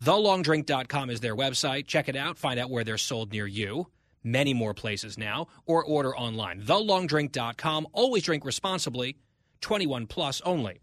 TheLongDrink.com 0.04 1.08
is 1.08 1.20
their 1.20 1.34
website. 1.34 1.86
Check 1.86 2.10
it 2.10 2.16
out. 2.16 2.36
Find 2.36 2.60
out 2.60 2.68
where 2.68 2.84
they're 2.84 2.98
sold 2.98 3.32
near 3.32 3.46
you. 3.46 3.86
Many 4.22 4.52
more 4.52 4.74
places 4.74 5.16
now. 5.16 5.46
Or 5.64 5.82
order 5.82 6.14
online. 6.14 6.60
TheLongDrink.com. 6.60 7.86
Always 7.94 8.24
drink 8.24 8.44
responsibly. 8.44 9.16
21 9.62 10.06
plus 10.06 10.42
only. 10.42 10.82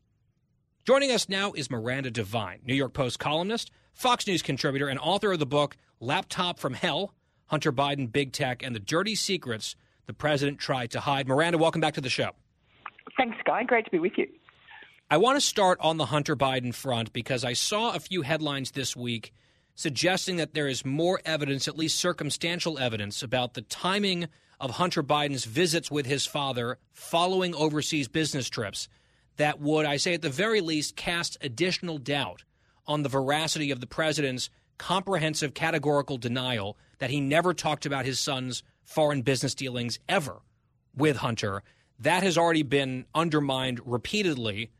Joining 0.84 1.12
us 1.12 1.30
now 1.30 1.52
is 1.52 1.70
Miranda 1.70 2.10
Devine, 2.10 2.62
New 2.66 2.74
York 2.74 2.96
Post 2.96 3.20
columnist, 3.20 3.70
Fox 3.94 4.26
News 4.26 4.42
contributor, 4.42 4.88
and 4.88 4.98
author 4.98 5.32
of 5.32 5.38
the 5.38 5.46
book 5.46 5.78
Laptop 6.00 6.58
from 6.58 6.74
Hell 6.74 7.14
Hunter 7.46 7.72
Biden, 7.72 8.12
Big 8.12 8.34
Tech, 8.34 8.64
and 8.64 8.74
the 8.74 8.80
Dirty 8.80 9.14
Secrets 9.14 9.76
the 10.08 10.14
president 10.14 10.58
tried 10.58 10.90
to 10.90 11.02
hide. 11.02 11.28
Miranda, 11.28 11.60
welcome 11.60 11.82
back 11.82 11.94
to 11.94 12.02
the 12.02 12.10
show. 12.10 12.32
Thanks, 13.16 13.38
Guy. 13.46 13.64
Great 13.64 13.86
to 13.86 13.92
be 13.92 14.00
with 14.00 14.14
you. 14.18 14.28
I 15.12 15.18
want 15.18 15.36
to 15.36 15.46
start 15.46 15.78
on 15.82 15.98
the 15.98 16.06
Hunter 16.06 16.38
Biden 16.38 16.74
front 16.74 17.12
because 17.12 17.44
I 17.44 17.52
saw 17.52 17.92
a 17.92 18.00
few 18.00 18.22
headlines 18.22 18.72
this 18.72 18.96
week 18.96 19.34
suggesting 19.76 20.38
that 20.38 20.54
there 20.54 20.70
is 20.70 20.86
more 20.86 21.20
evidence, 21.26 21.68
at 21.68 21.78
least 21.78 22.00
circumstantial 22.00 22.80
evidence, 22.80 23.22
about 23.22 23.54
the 23.54 23.62
timing 23.64 24.30
of 24.58 24.72
Hunter 24.72 25.04
Biden's 25.04 25.44
visits 25.44 25.92
with 25.92 26.06
his 26.06 26.26
father 26.26 26.78
following 26.94 27.54
overseas 27.54 28.08
business 28.08 28.50
trips 28.50 28.88
that 29.36 29.60
would, 29.60 29.86
I 29.86 29.98
say 29.98 30.14
at 30.14 30.22
the 30.22 30.30
very 30.30 30.62
least, 30.62 30.96
cast 30.96 31.38
additional 31.42 31.98
doubt 31.98 32.46
on 32.88 33.04
the 33.04 33.10
veracity 33.10 33.70
of 33.70 33.82
the 33.82 33.88
president's 33.88 34.50
comprehensive 34.78 35.54
categorical 35.54 36.20
denial 36.20 36.78
that 37.00 37.10
he 37.10 37.20
never 37.20 37.54
talked 37.54 37.86
about 37.86 38.06
his 38.06 38.22
son's 38.22 38.64
foreign 38.86 39.24
business 39.24 39.56
dealings 39.56 40.00
ever 40.08 40.38
with 40.96 41.18
Hunter. 41.18 41.64
That 42.00 42.24
has 42.24 42.38
already 42.38 42.64
been 42.64 43.08
undermined 43.14 43.82
repeatedly, 43.84 44.72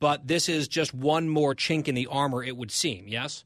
but 0.00 0.26
this 0.26 0.48
is 0.48 0.68
just 0.68 0.94
one 0.94 1.28
more 1.28 1.54
chink 1.54 1.88
in 1.88 1.94
the 1.94 2.06
armor, 2.06 2.42
it 2.42 2.56
would 2.56 2.70
seem, 2.70 3.08
yes? 3.08 3.44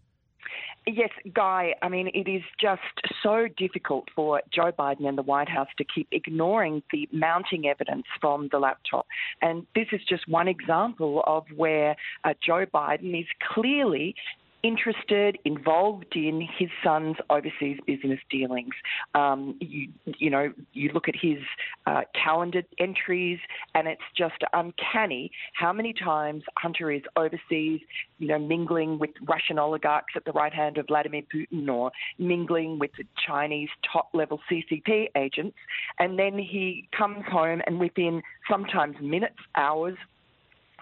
Yes, 0.86 1.10
Guy, 1.35 1.74
I 1.82 1.89
mean, 1.89 2.09
it 2.14 2.28
is 2.28 2.43
just 2.59 2.81
so 3.22 3.48
difficult 3.56 4.09
for 4.16 4.40
Joe 4.51 4.72
Biden 4.72 5.06
and 5.06 5.16
the 5.16 5.22
White 5.22 5.48
House 5.48 5.68
to 5.77 5.85
keep 5.85 6.09
ignoring 6.10 6.82
the 6.90 7.06
mounting 7.12 7.66
evidence 7.66 8.06
from 8.20 8.48
the 8.51 8.59
laptop. 8.59 9.06
And 9.43 9.66
this 9.74 9.89
is 9.93 10.01
just 10.09 10.27
one 10.27 10.48
example 10.48 11.22
of 11.27 11.44
where 11.55 11.97
uh, 12.24 12.32
Joe 12.44 12.64
Biden 12.64 13.18
is 13.18 13.27
clearly 13.52 14.14
interested, 14.62 15.39
involved 15.45 16.15
in 16.15 16.47
his 16.59 16.69
son's 16.85 17.16
overseas 17.28 17.78
business 17.87 18.20
dealings. 18.31 18.74
Um, 19.15 19.57
you, 19.61 19.89
you 20.19 20.31
know, 20.31 20.53
you 20.73 20.91
look 20.93 21.09
at 21.09 21.15
his 21.20 21.39
uh, 21.87 22.03
calendar 22.15 22.62
entries, 22.78 23.39
and 23.74 23.89
it's 23.89 24.03
just 24.16 24.37
uncanny 24.53 25.31
how 25.55 25.73
many 25.73 25.93
times 25.93 26.43
Hunter 26.57 26.91
is 26.91 27.03
overseas, 27.16 27.81
you 28.19 28.28
know, 28.28 28.39
mingling 28.39 28.99
with 28.99 29.11
Russian 29.28 29.59
oligarchs 29.59 30.15
at 30.16 30.24
the 30.24 30.32
right 30.32 30.53
hand 30.53 30.78
of 30.78 30.87
Vladimir 30.87 31.23
Putin, 31.35 31.69
or 31.69 31.91
mingling 32.19 32.78
with 32.78 32.91
the 32.99 33.05
Chinese 33.27 33.69
top-level 33.93 34.41
CCP 34.51 35.09
agents, 35.16 35.57
and 35.99 36.19
then 36.19 36.39
he 36.39 36.89
comes 36.97 37.24
home, 37.31 37.62
and 37.66 37.81
within 37.81 38.23
sometimes 38.49 38.97
minutes, 39.01 39.39
hours, 39.55 39.97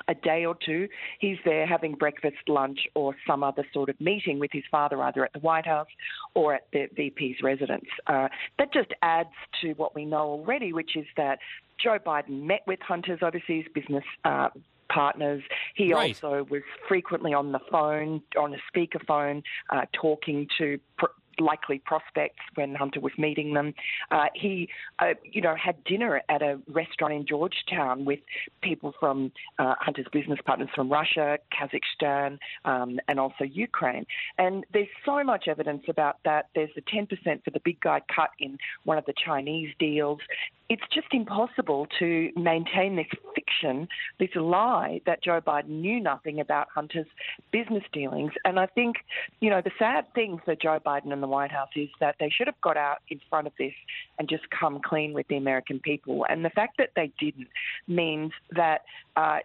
a 0.06 0.14
day 0.14 0.44
or 0.44 0.56
two, 0.64 0.88
he's 1.18 1.38
there 1.44 1.66
having 1.66 1.94
breakfast, 1.94 2.36
lunch, 2.46 2.80
or 2.94 3.14
some 3.26 3.42
other 3.42 3.64
sort 3.72 3.88
of 3.88 4.00
meeting 4.00 4.38
with 4.38 4.50
his 4.52 4.64
father, 4.70 5.02
either 5.02 5.24
at 5.24 5.32
the 5.32 5.40
White 5.40 5.66
House 5.66 5.88
or 6.34 6.54
at 6.54 6.68
the 6.72 6.86
VP's 6.94 7.42
residence. 7.42 7.86
Uh, 8.06 8.28
that 8.58 8.72
just 8.72 8.92
adds 9.02 9.28
to 9.62 9.72
what 9.74 9.94
we 9.94 10.04
know 10.04 10.18
already, 10.18 10.72
which 10.72 10.96
is 10.96 11.06
that 11.16 11.38
Joe 11.82 11.98
Biden 11.98 12.42
met 12.42 12.62
with 12.66 12.80
Hunter's 12.80 13.20
overseas 13.22 13.66
business. 13.74 14.04
Uh, 14.24 14.48
partners. 14.90 15.42
He 15.74 15.92
right. 15.92 16.16
also 16.22 16.46
was 16.48 16.62
frequently 16.88 17.34
on 17.34 17.52
the 17.52 17.60
phone, 17.70 18.22
on 18.38 18.54
a 18.54 18.58
speakerphone, 18.74 19.42
uh, 19.70 19.82
talking 19.92 20.48
to 20.56 20.78
pr- 20.96 21.06
likely 21.40 21.81
prospects 21.85 22.43
when 22.55 22.74
Hunter 22.74 23.01
was 23.01 23.12
meeting 23.19 23.55
them. 23.55 23.74
Uh, 24.10 24.27
he, 24.35 24.69
uh, 24.98 25.15
you 25.23 25.40
know, 25.40 25.55
had 25.56 25.82
dinner 25.85 26.23
at 26.28 26.43
a 26.43 26.59
restaurant 26.69 27.15
in 27.15 27.27
Georgetown 27.27 28.05
with 28.05 28.20
people 28.62 28.94
from 28.98 29.32
uh, 29.59 29.74
Hunter's 29.81 30.06
business 30.12 30.39
partners 30.44 30.69
from 30.74 30.90
Russia, 30.90 31.39
Kazakhstan, 31.52 32.39
um, 32.65 32.98
and 33.09 33.19
also 33.19 33.44
Ukraine. 33.44 34.06
And 34.39 34.65
there's 34.73 34.89
so 35.05 35.23
much 35.24 35.48
evidence 35.48 35.85
about 35.89 36.19
that. 36.24 36.48
There's 36.55 36.70
the 36.74 36.82
10% 36.82 37.09
for 37.44 37.51
the 37.51 37.60
big 37.65 37.81
guy 37.81 38.01
cut 38.15 38.31
in 38.39 38.59
one 38.85 38.98
of 38.98 39.06
the 39.06 39.15
Chinese 39.24 39.70
deals 39.78 40.20
it's 40.69 40.82
just 40.93 41.06
impossible 41.12 41.86
to 41.98 42.31
maintain 42.36 42.97
this 42.97 43.06
fiction, 43.35 43.89
this 44.19 44.28
lie 44.35 45.01
that 45.06 45.23
Joe 45.23 45.40
Biden 45.40 45.81
knew 45.81 45.98
nothing 45.98 46.40
about 46.40 46.69
Hunter's 46.74 47.06
business 47.52 47.85
dealings. 47.93 48.32
And 48.44 48.60
I 48.60 48.66
think, 48.66 48.97
you 49.40 49.48
know, 49.48 49.62
the 49.62 49.70
sad 49.78 50.12
thing 50.15 50.39
for 50.44 50.55
Joe 50.55 50.78
Biden 50.85 51.12
and 51.12 51.23
the 51.23 51.27
White 51.28 51.52
House 51.52 51.68
is 51.76 51.88
that 52.00 52.16
they 52.18 52.30
should 52.30 52.46
have 52.46 52.60
got 52.60 52.76
out 52.76 52.98
in 53.09 53.20
front 53.28 53.46
of 53.46 53.52
this 53.59 53.72
and 54.18 54.28
just 54.28 54.44
come 54.50 54.80
clean 54.84 55.12
with 55.12 55.28
the 55.28 55.36
American 55.36 55.80
people. 55.80 56.26
And 56.28 56.44
the 56.44 56.50
fact 56.50 56.76
that 56.78 56.90
they 56.96 57.12
didn't 57.18 57.48
means 57.86 58.32
that. 58.55 58.82
Uh, 59.16 59.38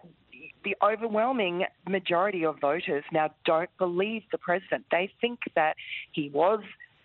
the 0.64 0.76
overwhelming 0.82 1.64
majority 1.86 2.44
of 2.44 2.58
voters 2.58 3.04
now 3.12 3.28
don't 3.44 3.70
believe 3.78 4.22
the 4.32 4.38
president. 4.38 4.84
They 4.90 5.10
think 5.20 5.40
that 5.54 5.76
he 6.12 6.30
was 6.30 6.60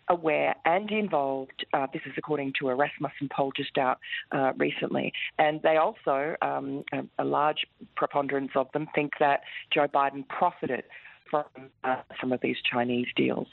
aware 0.10 0.56
and 0.66 0.90
involved. 0.92 1.66
Uh, 1.74 1.88
this 1.94 2.02
is 2.06 2.14
according 2.18 2.54
to 2.60 2.70
a 2.70 2.76
Rasmussen 2.76 3.30
poll 3.36 3.52
just 3.56 3.78
out 3.78 4.00
uh, 4.32 4.54
recently. 4.58 5.14
And 5.38 5.62
they 5.62 5.78
also, 5.78 6.36
um, 6.42 6.84
a, 6.92 7.04
a, 7.20 7.26
large 7.26 7.66
preponderance 7.96 8.52
of 8.56 8.68
them, 8.74 8.88
think 8.96 9.14
that 9.20 9.42
Joe 9.72 9.88
Biden 9.88 10.28
profited 10.28 10.84
from 11.30 11.46
uh, 11.84 11.98
some 12.20 12.32
of 12.32 12.42
these 12.42 12.58
Chinese 12.70 13.08
deals. 13.16 13.48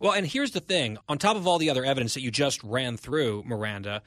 Well, 0.00 0.12
and 0.12 0.26
here's 0.26 0.52
the 0.52 0.60
thing 0.60 0.98
on 1.08 1.18
top 1.18 1.36
of 1.36 1.46
all 1.46 1.58
the 1.58 1.70
other 1.70 1.84
evidence 1.84 2.14
that 2.14 2.20
you 2.20 2.30
just 2.30 2.62
ran 2.62 2.96
through, 2.96 3.42
Miranda, 3.44 4.02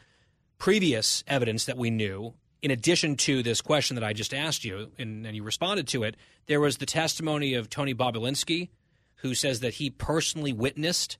previous 0.58 1.24
evidence 1.28 1.66
that 1.66 1.78
we 1.78 1.90
knew. 1.90 2.34
In 2.62 2.72
addition 2.72 3.18
to 3.18 3.44
this 3.44 3.60
question 3.60 3.96
that 3.96 4.04
I 4.04 4.14
just 4.14 4.34
asked 4.34 4.64
you, 4.64 4.92
and, 4.98 5.26
and 5.26 5.36
you 5.36 5.44
responded 5.44 5.88
to 5.90 6.04
it, 6.04 6.16
there 6.46 6.62
was 6.62 6.78
the 6.78 6.86
testimony 6.86 7.56
of 7.56 7.70
Tony 7.70 7.94
Bobulinski, 7.94 8.70
who 9.16 9.36
says 9.36 9.60
that 9.60 9.76
he 9.76 9.90
personally 9.90 10.54
witnessed 10.54 11.18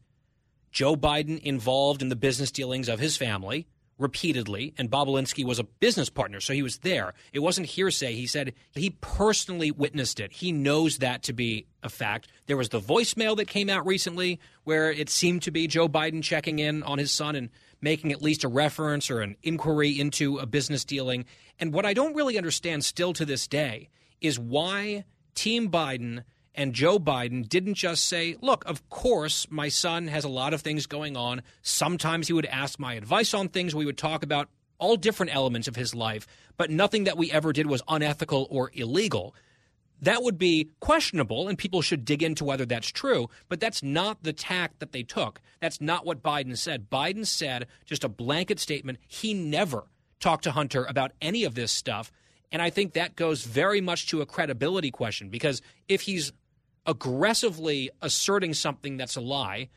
Joe 0.72 0.96
Biden 0.96 1.42
involved 1.42 2.02
in 2.02 2.10
the 2.10 2.16
business 2.16 2.52
dealings 2.52 2.88
of 2.88 3.00
his 3.00 3.18
family 3.18 3.68
repeatedly, 3.98 4.74
and 4.78 4.90
Bobulinski 4.90 5.46
was 5.46 5.60
a 5.60 5.64
business 5.64 6.10
partner, 6.10 6.40
so 6.40 6.54
he 6.54 6.64
was 6.64 6.80
there. 6.80 7.14
It 7.34 7.40
wasn't 7.40 7.68
hearsay. 7.68 8.14
He 8.14 8.26
said 8.28 8.54
he 8.74 8.92
personally 9.02 9.72
witnessed 9.72 10.20
it. 10.20 10.32
He 10.32 10.52
knows 10.52 10.98
that 10.98 11.24
to 11.24 11.34
be 11.34 11.68
a 11.84 11.90
fact. 11.90 12.28
There 12.48 12.58
was 12.58 12.70
the 12.70 12.80
voicemail 12.80 13.38
that 13.38 13.48
came 13.48 13.70
out 13.70 13.86
recently 13.86 14.40
where 14.64 14.92
it 14.92 15.10
seemed 15.10 15.44
to 15.44 15.52
be 15.52 15.68
Joe 15.68 15.88
Biden 15.88 16.24
checking 16.24 16.60
in 16.60 16.84
on 16.84 16.98
his 16.98 17.12
son 17.12 17.36
and 17.36 17.50
making 17.82 18.12
at 18.12 18.22
least 18.22 18.44
a 18.44 18.48
reference 18.48 19.10
or 19.10 19.22
an 19.22 19.36
inquiry 19.44 20.00
into 20.00 20.38
a 20.38 20.46
business 20.46 20.86
dealing. 20.86 21.26
And 21.60 21.74
what 21.74 21.86
I 21.86 21.94
don't 21.94 22.16
really 22.16 22.38
understand 22.38 22.84
still 22.86 23.14
to 23.14 23.26
this 23.26 23.48
day 23.48 23.90
is 24.20 24.40
why 24.40 25.06
Team 25.36 25.70
Biden 25.70 26.24
and 26.54 26.74
Joe 26.74 27.00
Biden 27.00 27.48
didn't 27.48 27.76
just 27.76 28.06
say, 28.06 28.36
look, 28.42 28.66
of 28.66 28.88
course, 28.90 29.48
my 29.50 29.70
son 29.70 30.08
has 30.08 30.24
a 30.24 30.30
lot 30.30 30.54
of 30.54 30.62
things 30.62 30.86
going 30.86 31.16
on. 31.16 31.42
Sometimes 31.62 32.28
he 32.28 32.34
would 32.34 32.46
ask 32.46 32.80
my 32.80 32.96
advice 32.96 33.34
on 33.34 33.48
things. 33.48 33.74
We 33.74 33.86
would 33.86 33.98
talk 33.98 34.24
about 34.24 34.50
all 34.78 34.98
different 34.98 35.34
elements 35.34 35.68
of 35.68 35.76
his 35.76 35.96
life, 35.96 36.28
but 36.58 36.70
nothing 36.70 37.06
that 37.06 37.18
we 37.18 37.32
ever 37.32 37.54
did 37.54 37.68
was 37.68 37.84
unethical 37.88 38.48
or 38.50 38.72
illegal. 38.74 39.36
That 40.02 40.24
would 40.24 40.40
be 40.40 40.72
questionable, 40.80 41.48
and 41.48 41.58
people 41.58 41.84
should 41.84 42.04
dig 42.04 42.24
into 42.24 42.44
whether 42.44 42.66
that's 42.66 42.90
true, 42.90 43.30
but 43.48 43.60
that's 43.60 43.84
not 43.84 44.24
the 44.24 44.34
tack 44.34 44.80
that 44.80 44.92
they 44.92 45.04
took. 45.04 45.40
That's 45.60 45.80
not 45.80 46.06
what 46.06 46.24
Biden 46.24 46.58
said. 46.58 46.90
Biden 46.90 47.26
said 47.28 47.68
just 47.86 48.04
a 48.04 48.10
blanket 48.10 48.60
statement. 48.60 48.98
He 49.08 49.36
never 49.36 49.84
talked 50.20 50.44
to 50.46 50.52
Hunter 50.52 50.86
about 50.86 51.12
any 51.22 51.44
of 51.44 51.54
this 51.54 51.72
stuff. 51.72 52.12
And 52.52 52.62
I 52.62 52.70
think 52.72 52.94
that 52.94 53.16
goes 53.16 53.44
very 53.44 53.80
much 53.80 54.08
to 54.08 54.22
a 54.22 54.26
credibility 54.26 54.92
question 54.92 55.30
because 55.30 55.62
if 55.88 56.02
he's 56.02 56.34
aggressively 56.86 57.90
asserting 58.02 58.54
something 58.54 58.98
that's 58.98 59.16
a 59.16 59.22
lie, 59.22 59.70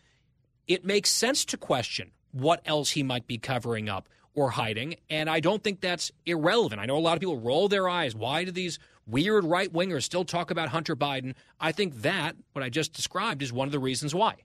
it 0.67 0.85
makes 0.85 1.11
sense 1.11 1.45
to 1.47 1.57
question 1.57 2.11
what 2.33 2.61
else 2.65 2.91
he 2.91 3.03
might 3.03 3.27
be 3.27 3.39
covering 3.39 3.89
up 3.89 4.09
or 4.35 4.51
hiding. 4.51 4.97
And 5.09 5.31
I 5.31 5.41
don't 5.41 5.63
think 5.63 5.81
that's 5.81 6.11
irrelevant. 6.27 6.81
I 6.81 6.87
know 6.87 6.97
a 6.97 6.99
lot 6.99 7.15
of 7.15 7.21
people 7.21 7.39
roll 7.39 7.69
their 7.69 7.89
eyes. 7.89 8.15
Why 8.15 8.45
do 8.45 8.51
these 8.51 8.79
weird 9.07 9.45
right 9.45 9.73
wingers 9.73 10.03
still 10.03 10.25
talk 10.25 10.51
about 10.51 10.69
Hunter 10.71 10.97
Biden? 10.97 11.35
I 11.61 11.73
think 11.73 12.03
that, 12.03 12.37
what 12.53 12.65
I 12.65 12.69
just 12.69 12.93
described, 12.93 13.43
is 13.43 13.53
one 13.53 13.69
of 13.69 13.73
the 13.73 13.79
reasons 13.79 14.15
why. 14.15 14.37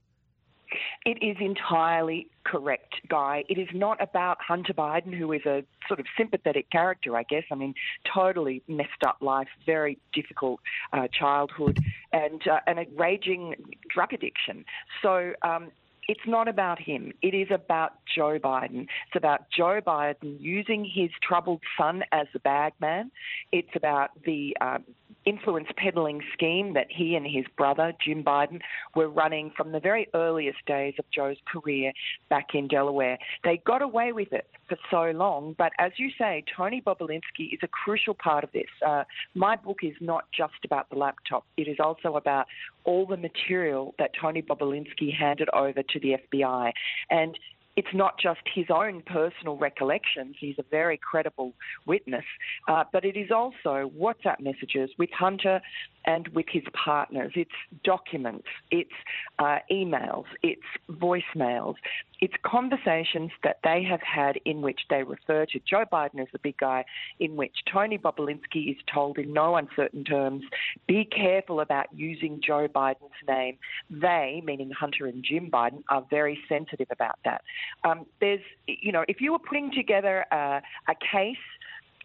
It 1.06 1.22
is 1.22 1.36
entirely 1.40 2.28
correct, 2.44 2.94
Guy. 3.08 3.44
It 3.48 3.58
is 3.58 3.68
not 3.72 4.02
about 4.02 4.36
Hunter 4.46 4.74
Biden, 4.74 5.16
who 5.16 5.32
is 5.32 5.46
a 5.46 5.64
sort 5.88 5.98
of 5.98 6.04
sympathetic 6.16 6.68
character, 6.70 7.16
I 7.16 7.22
guess. 7.22 7.44
I 7.50 7.54
mean, 7.54 7.74
totally 8.12 8.62
messed 8.68 9.02
up 9.06 9.16
life, 9.22 9.48
very 9.64 9.98
difficult 10.12 10.60
uh, 10.92 11.08
childhood, 11.08 11.80
and 12.12 12.46
uh, 12.46 12.60
and 12.66 12.80
a 12.80 12.86
raging 12.96 13.54
drug 13.88 14.12
addiction. 14.12 14.66
So 15.00 15.32
um, 15.40 15.70
it's 16.06 16.26
not 16.26 16.48
about 16.48 16.78
him. 16.78 17.12
It 17.22 17.34
is 17.34 17.48
about 17.50 17.92
Joe 18.14 18.38
Biden. 18.38 18.82
It's 19.06 19.16
about 19.16 19.42
Joe 19.56 19.80
Biden 19.80 20.36
using 20.38 20.84
his 20.84 21.10
troubled 21.22 21.62
son 21.78 22.02
as 22.12 22.26
the 22.32 22.40
bagman. 22.40 23.10
It's 23.52 23.70
about 23.74 24.10
the 24.26 24.56
um, 24.60 24.84
influence 25.24 25.68
peddling 25.76 26.20
scheme 26.32 26.74
that 26.74 26.86
he 26.90 27.14
and 27.14 27.26
his 27.26 27.44
brother, 27.56 27.92
Jim 28.04 28.22
Biden, 28.22 28.60
were 28.94 29.08
running 29.08 29.52
from 29.56 29.72
the 29.72 29.80
very 29.80 30.08
earliest 30.14 30.58
days 30.66 30.94
of 30.98 31.04
Joe's 31.14 31.36
career 31.46 31.92
back 32.28 32.48
in 32.54 32.68
Delaware. 32.68 33.18
They 33.44 33.60
got 33.66 33.82
away 33.82 34.12
with 34.12 34.32
it 34.32 34.46
for 34.68 34.78
so 34.90 35.10
long, 35.16 35.54
but 35.58 35.72
as 35.78 35.92
you 35.96 36.10
say, 36.18 36.44
Tony 36.56 36.80
Bobulinski 36.80 37.52
is 37.52 37.58
a 37.62 37.68
crucial 37.68 38.14
part 38.14 38.44
of 38.44 38.52
this. 38.52 38.68
Uh, 38.86 39.04
my 39.34 39.56
book 39.56 39.78
is 39.82 39.94
not 40.00 40.24
just 40.36 40.64
about 40.64 40.88
the 40.90 40.96
laptop, 40.96 41.44
it 41.56 41.68
is 41.68 41.76
also 41.80 42.16
about 42.16 42.46
all 42.84 43.06
the 43.06 43.16
material 43.16 43.94
that 43.98 44.10
Tony 44.20 44.42
Bobulinski 44.42 45.14
handed 45.16 45.48
over 45.52 45.82
to 45.82 46.00
the 46.00 46.16
FBI. 46.32 46.72
And 47.10 47.38
it's 47.80 47.94
not 47.94 48.18
just 48.18 48.40
his 48.54 48.66
own 48.68 49.02
personal 49.06 49.56
recollections. 49.56 50.36
He's 50.38 50.56
a 50.58 50.64
very 50.70 50.98
credible 50.98 51.54
witness, 51.86 52.26
uh, 52.68 52.84
but 52.92 53.06
it 53.06 53.16
is 53.16 53.30
also 53.30 53.90
WhatsApp 53.98 54.38
messages 54.38 54.90
with 54.98 55.08
Hunter 55.18 55.62
and 56.04 56.28
with 56.28 56.44
his 56.52 56.62
partners. 56.74 57.32
It's 57.36 57.50
documents, 57.82 58.48
it's 58.70 58.90
uh, 59.38 59.60
emails, 59.72 60.26
it's 60.42 60.60
voicemails, 60.90 61.76
it's 62.20 62.34
conversations 62.44 63.30
that 63.42 63.58
they 63.64 63.82
have 63.82 64.00
had 64.02 64.38
in 64.44 64.60
which 64.60 64.80
they 64.90 65.02
refer 65.02 65.46
to 65.46 65.60
Joe 65.68 65.84
Biden 65.90 66.20
as 66.20 66.28
the 66.32 66.38
big 66.38 66.56
guy, 66.58 66.84
in 67.18 67.36
which 67.36 67.54
Tony 67.72 67.98
Bobulinski 67.98 68.70
is 68.70 68.76
told 68.92 69.18
in 69.18 69.32
no 69.32 69.56
uncertain 69.56 70.04
terms, 70.04 70.42
be 70.86 71.04
careful 71.04 71.60
about 71.60 71.86
using 71.94 72.40
Joe 72.44 72.68
Biden's 72.68 73.10
name. 73.26 73.58
They, 73.90 74.42
meaning 74.44 74.70
Hunter 74.70 75.06
and 75.06 75.24
Jim 75.24 75.50
Biden, 75.50 75.82
are 75.88 76.04
very 76.10 76.38
sensitive 76.48 76.88
about 76.90 77.18
that. 77.24 77.42
Um, 77.84 78.06
there's, 78.20 78.40
you 78.66 78.92
know, 78.92 79.04
if 79.08 79.20
you 79.20 79.32
were 79.32 79.38
putting 79.38 79.72
together 79.72 80.26
a, 80.30 80.62
a 80.88 80.94
case 80.94 81.36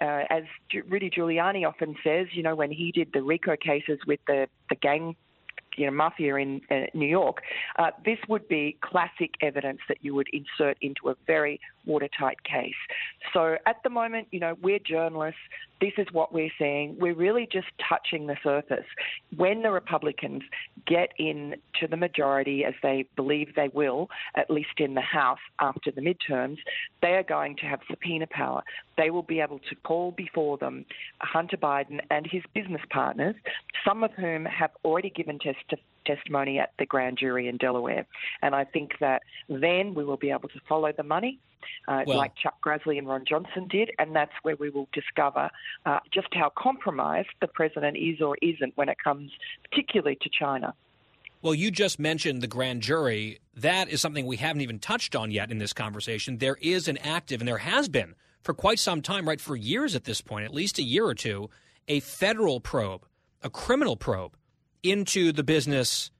uh, 0.02 0.24
as 0.30 0.44
Rudy 0.90 1.10
Giuliani 1.10 1.68
often 1.68 1.96
says, 2.04 2.28
you 2.32 2.44
know, 2.44 2.56
when 2.56 2.72
he 2.72 2.92
did 2.92 3.12
the 3.14 3.22
RICO 3.22 3.56
cases 3.56 4.00
with 4.06 4.20
the, 4.28 4.48
the 4.70 4.76
gang 4.76 5.16
you 5.77 5.85
know, 5.85 5.91
mafia 5.91 6.35
in 6.35 6.61
uh, 6.72 6.81
New 6.93 7.07
York, 7.07 7.41
uh, 7.77 7.91
this 8.03 8.18
would 8.27 8.47
be 8.47 8.77
classic 8.81 9.35
evidence 9.41 9.80
that 9.88 9.97
you 10.02 10.14
would 10.15 10.27
insert 10.34 10.77
into 10.81 11.10
a 11.10 11.15
very 11.27 11.60
watertight 11.86 12.44
case. 12.44 12.74
So 13.34 13.56
at 13.66 13.78
the 13.84 13.90
moment, 13.90 14.28
you 14.32 14.40
know, 14.40 14.56
we're 14.62 14.80
journalists. 14.80 15.40
This 15.82 15.94
is 15.98 16.07
what 16.12 16.34
we're 16.34 16.52
seeing. 16.57 16.95
We're 16.99 17.16
really 17.16 17.48
just 17.52 17.68
touching 17.88 18.28
the 18.28 18.38
surface. 18.44 18.86
When 19.36 19.62
the 19.62 19.72
Republicans 19.72 20.44
get 20.88 21.10
in 21.20 21.56
to 21.82 21.88
the 21.88 21.98
majority, 21.98 22.64
as 22.64 22.74
they 22.82 23.06
believe 23.16 23.56
they 23.56 23.70
will, 23.74 24.10
at 24.36 24.49
least 24.49 24.80
in 24.80 24.94
the 24.94 25.02
House 25.02 25.40
after 25.60 25.91
the 25.91 26.02
midterms, 26.02 26.57
they 27.02 27.14
are 27.14 27.24
going 27.24 27.57
to 27.57 27.66
have 27.66 27.80
subpoena 27.90 28.28
power. 28.32 28.64
They 28.98 29.10
will 29.10 29.24
be 29.24 29.41
able 29.41 29.60
to 29.60 29.76
call 29.84 30.12
before 30.12 30.57
them 30.57 30.86
Hunter 31.20 31.57
Biden 31.57 31.99
and 32.10 32.26
his 32.26 32.44
business 32.53 32.82
partners, 32.90 33.36
some 33.86 34.03
of 34.03 34.12
whom 34.14 34.45
have 34.45 34.72
already 34.86 35.10
given 35.10 35.40
test- 35.40 35.82
testimony 36.06 36.60
at 36.60 36.73
the 36.80 36.86
grand 36.86 37.18
jury 37.18 37.48
in 37.48 37.57
Delaware. 37.57 38.06
And 38.41 38.56
I 38.56 38.64
think 38.64 38.94
that 38.99 39.23
then 39.49 39.94
we 39.94 40.03
will 40.03 40.18
be 40.18 40.32
able 40.32 40.49
to 40.49 40.60
follow 40.68 40.91
the 40.95 41.03
money. 41.03 41.40
Uh, 41.88 42.03
well, 42.06 42.18
like 42.18 42.36
Chuck 42.36 42.56
Grassley 42.64 42.99
and 42.99 43.07
Ron 43.07 43.26
Johnson 43.27 43.68
did, 43.68 43.90
and 43.98 44.15
that's 44.15 44.32
where 44.44 44.56
we 44.56 44.69
will 44.69 44.88
discover 44.94 45.49
uh, 45.88 45.99
just 46.14 46.27
how 46.32 46.52
compromised 46.56 47.30
the 47.41 47.48
president 47.48 47.98
is 47.98 48.22
or 48.22 48.38
isn't 48.41 48.77
when 48.77 48.88
it 48.88 48.98
comes 49.03 49.32
particularly 49.69 50.18
to 50.22 50.30
China. 50.30 50.76
Well, 51.41 51.56
you 51.56 51.72
just 51.72 51.99
mentioned 51.99 52.41
the 52.41 52.48
grand 52.48 52.82
jury. 52.82 53.40
That 53.56 53.90
is 53.90 54.02
something 54.02 54.26
we 54.26 54.38
haven't 54.38 54.61
even 54.61 54.80
touched 54.80 55.15
on 55.15 55.32
yet 55.32 55.52
in 55.52 55.57
this 55.57 55.73
conversation. 55.73 56.38
There 56.38 56.57
is 56.61 56.88
an 56.88 56.98
active, 56.98 57.41
and 57.41 57.48
there 57.48 57.60
has 57.60 57.88
been 57.88 58.15
for 58.41 58.53
quite 58.53 58.80
some 58.80 59.02
time, 59.02 59.27
right, 59.27 59.41
for 59.41 59.56
years 59.56 59.95
at 59.95 60.03
this 60.03 60.22
point, 60.22 60.45
at 60.45 60.53
least 60.53 60.77
a 60.77 60.84
year 60.84 61.06
or 61.06 61.15
two, 61.15 61.49
a 61.88 61.99
federal 61.99 62.60
probe, 62.60 63.06
a 63.44 63.49
criminal 63.49 63.95
probe 63.95 64.36
into 64.91 65.32
the 65.32 65.44
business 65.44 66.12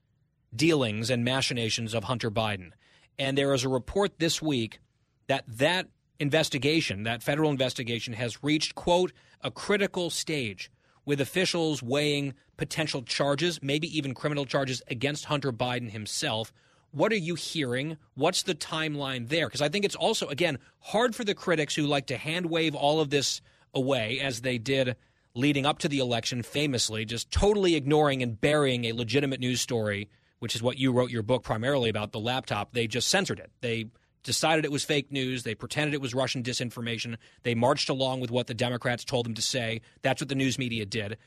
dealings 0.56 1.10
and 1.10 1.24
machinations 1.24 1.94
of 1.94 2.06
Hunter 2.06 2.32
Biden. 2.32 2.72
And 3.20 3.38
there 3.38 3.54
is 3.54 3.64
a 3.64 3.70
report 3.70 4.20
this 4.20 4.42
week 4.42 4.80
that 5.28 5.44
that 5.48 5.88
investigation, 6.20 7.04
that 7.04 7.24
federal 7.24 7.50
investigation, 7.50 8.14
has 8.14 8.44
reached, 8.44 8.76
quote, 8.76 9.12
a 9.42 9.52
critical 9.52 10.10
stage 10.10 10.72
with 11.06 11.22
officials 11.22 11.84
weighing 11.84 12.34
potential 12.58 13.04
charges, 13.04 13.60
maybe 13.62 13.96
even 13.96 14.14
criminal 14.14 14.46
charges 14.46 14.82
against 14.88 15.26
Hunter 15.26 15.52
Biden 15.52 15.92
himself. 15.92 16.52
What 16.92 17.12
are 17.12 17.18
you 17.18 17.36
hearing? 17.36 17.98
What's 18.16 18.44
the 18.44 18.56
timeline 18.56 19.28
there? 19.28 19.48
Because 19.48 19.62
I 19.62 19.70
think 19.70 19.86
it's 19.86 19.96
also, 19.96 20.28
again, 20.28 20.58
hard 20.80 21.16
for 21.16 21.24
the 21.24 21.36
critics 21.36 21.76
who 21.76 21.84
like 21.84 22.08
to 22.08 22.18
hand 22.18 22.48
wave 22.48 22.74
all 22.74 23.02
of 23.02 23.10
this 23.10 23.42
away, 23.74 24.20
as 24.20 24.42
they 24.42 24.58
did 24.58 24.96
leading 25.36 25.66
up 25.66 25.80
to 25.80 25.90
the 25.90 26.00
election, 26.00 26.42
famously, 26.42 27.06
just 27.06 27.30
totally 27.30 27.76
ignoring 27.76 28.24
and 28.24 28.40
burying 28.40 28.86
a 28.86 28.94
legitimate 28.94 29.40
news 29.40 29.62
story, 29.62 30.10
which 30.40 30.56
is 30.56 30.64
what 30.64 30.78
you 30.78 30.92
wrote 30.92 31.12
your 31.12 31.24
book 31.24 31.44
primarily 31.44 31.90
about 31.90 32.14
the 32.14 32.20
laptop. 32.20 32.74
They 32.74 32.88
just 32.88 33.10
censored 33.10 33.40
it. 33.40 33.52
They 33.62 33.88
decided 34.24 34.66
it 34.66 34.72
was 34.72 34.84
fake 34.84 35.12
news. 35.12 35.44
They 35.44 35.54
pretended 35.54 35.94
it 35.94 36.02
was 36.02 36.16
Russian 36.16 36.42
disinformation. 36.42 37.18
They 37.44 37.54
marched 37.54 37.90
along 37.90 38.22
with 38.22 38.32
what 38.32 38.48
the 38.48 38.54
Democrats 38.54 39.04
told 39.04 39.26
them 39.26 39.36
to 39.36 39.42
say. 39.42 39.82
That's 40.02 40.22
what 40.22 40.30
the 40.30 40.36
news 40.36 40.58
media 40.58 40.86
did. 40.86 41.18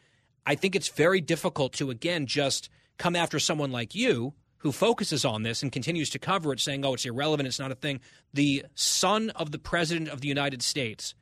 I 0.44 0.54
think 0.54 0.74
it's 0.74 0.88
very 0.88 1.20
difficult 1.20 1.74
to, 1.74 1.90
again, 1.90 2.26
just 2.26 2.70
come 2.96 3.14
after 3.14 3.38
someone 3.38 3.70
like 3.70 3.94
you 3.94 4.32
who 4.58 4.72
focuses 4.72 5.24
on 5.24 5.42
this 5.42 5.62
and 5.62 5.70
continues 5.70 6.10
to 6.10 6.18
cover 6.18 6.52
it, 6.52 6.60
saying, 6.60 6.84
oh, 6.84 6.94
it's 6.94 7.04
irrelevant, 7.04 7.46
it's 7.46 7.60
not 7.60 7.70
a 7.70 7.76
thing. 7.76 8.00
The 8.34 8.64
son 8.74 9.30
of 9.30 9.52
the 9.52 9.58
President 9.58 10.08
of 10.08 10.20
the 10.20 10.28
United 10.28 10.62
States, 10.62 11.14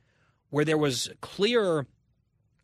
where 0.49 0.65
there 0.65 0.77
was 0.77 1.09
clear 1.21 1.85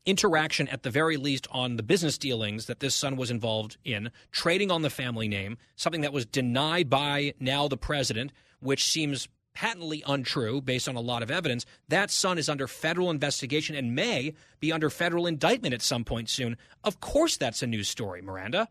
interaction 0.06 0.68
at 0.68 0.84
the 0.84 0.90
very 0.90 1.18
least 1.18 1.48
on 1.52 1.78
the 1.78 1.84
business 1.84 2.18
dealings 2.18 2.66
that 2.66 2.80
this 2.80 2.96
son 2.96 3.16
was 3.16 3.32
involved 3.32 3.78
in, 3.84 4.12
trading 4.32 4.72
on 4.72 4.82
the 4.82 4.90
family 4.90 5.28
name, 5.28 5.58
something 5.76 6.02
that 6.02 6.14
was 6.14 6.26
denied 6.26 6.90
by 6.90 7.34
now 7.40 7.68
the 7.68 7.78
president, 7.78 8.32
which 8.60 8.86
seems 8.86 9.28
patently 9.54 10.04
untrue 10.08 10.62
based 10.62 10.90
on 10.90 10.96
a 10.96 11.02
lot 11.02 11.24
of 11.24 11.32
evidence. 11.32 11.66
That 11.90 12.12
son 12.12 12.38
is 12.38 12.50
under 12.50 12.68
federal 12.68 13.12
investigation 13.12 13.76
and 13.76 13.96
may 13.96 14.34
be 14.60 14.72
under 14.72 14.90
federal 14.90 15.28
indictment 15.28 15.74
at 15.74 15.82
some 15.82 16.04
point 16.04 16.30
soon. 16.30 16.58
Of 16.84 17.00
course, 17.00 17.38
that's 17.38 17.62
a 17.62 17.68
news 17.68 17.88
story, 17.88 18.22
Miranda. 18.22 18.68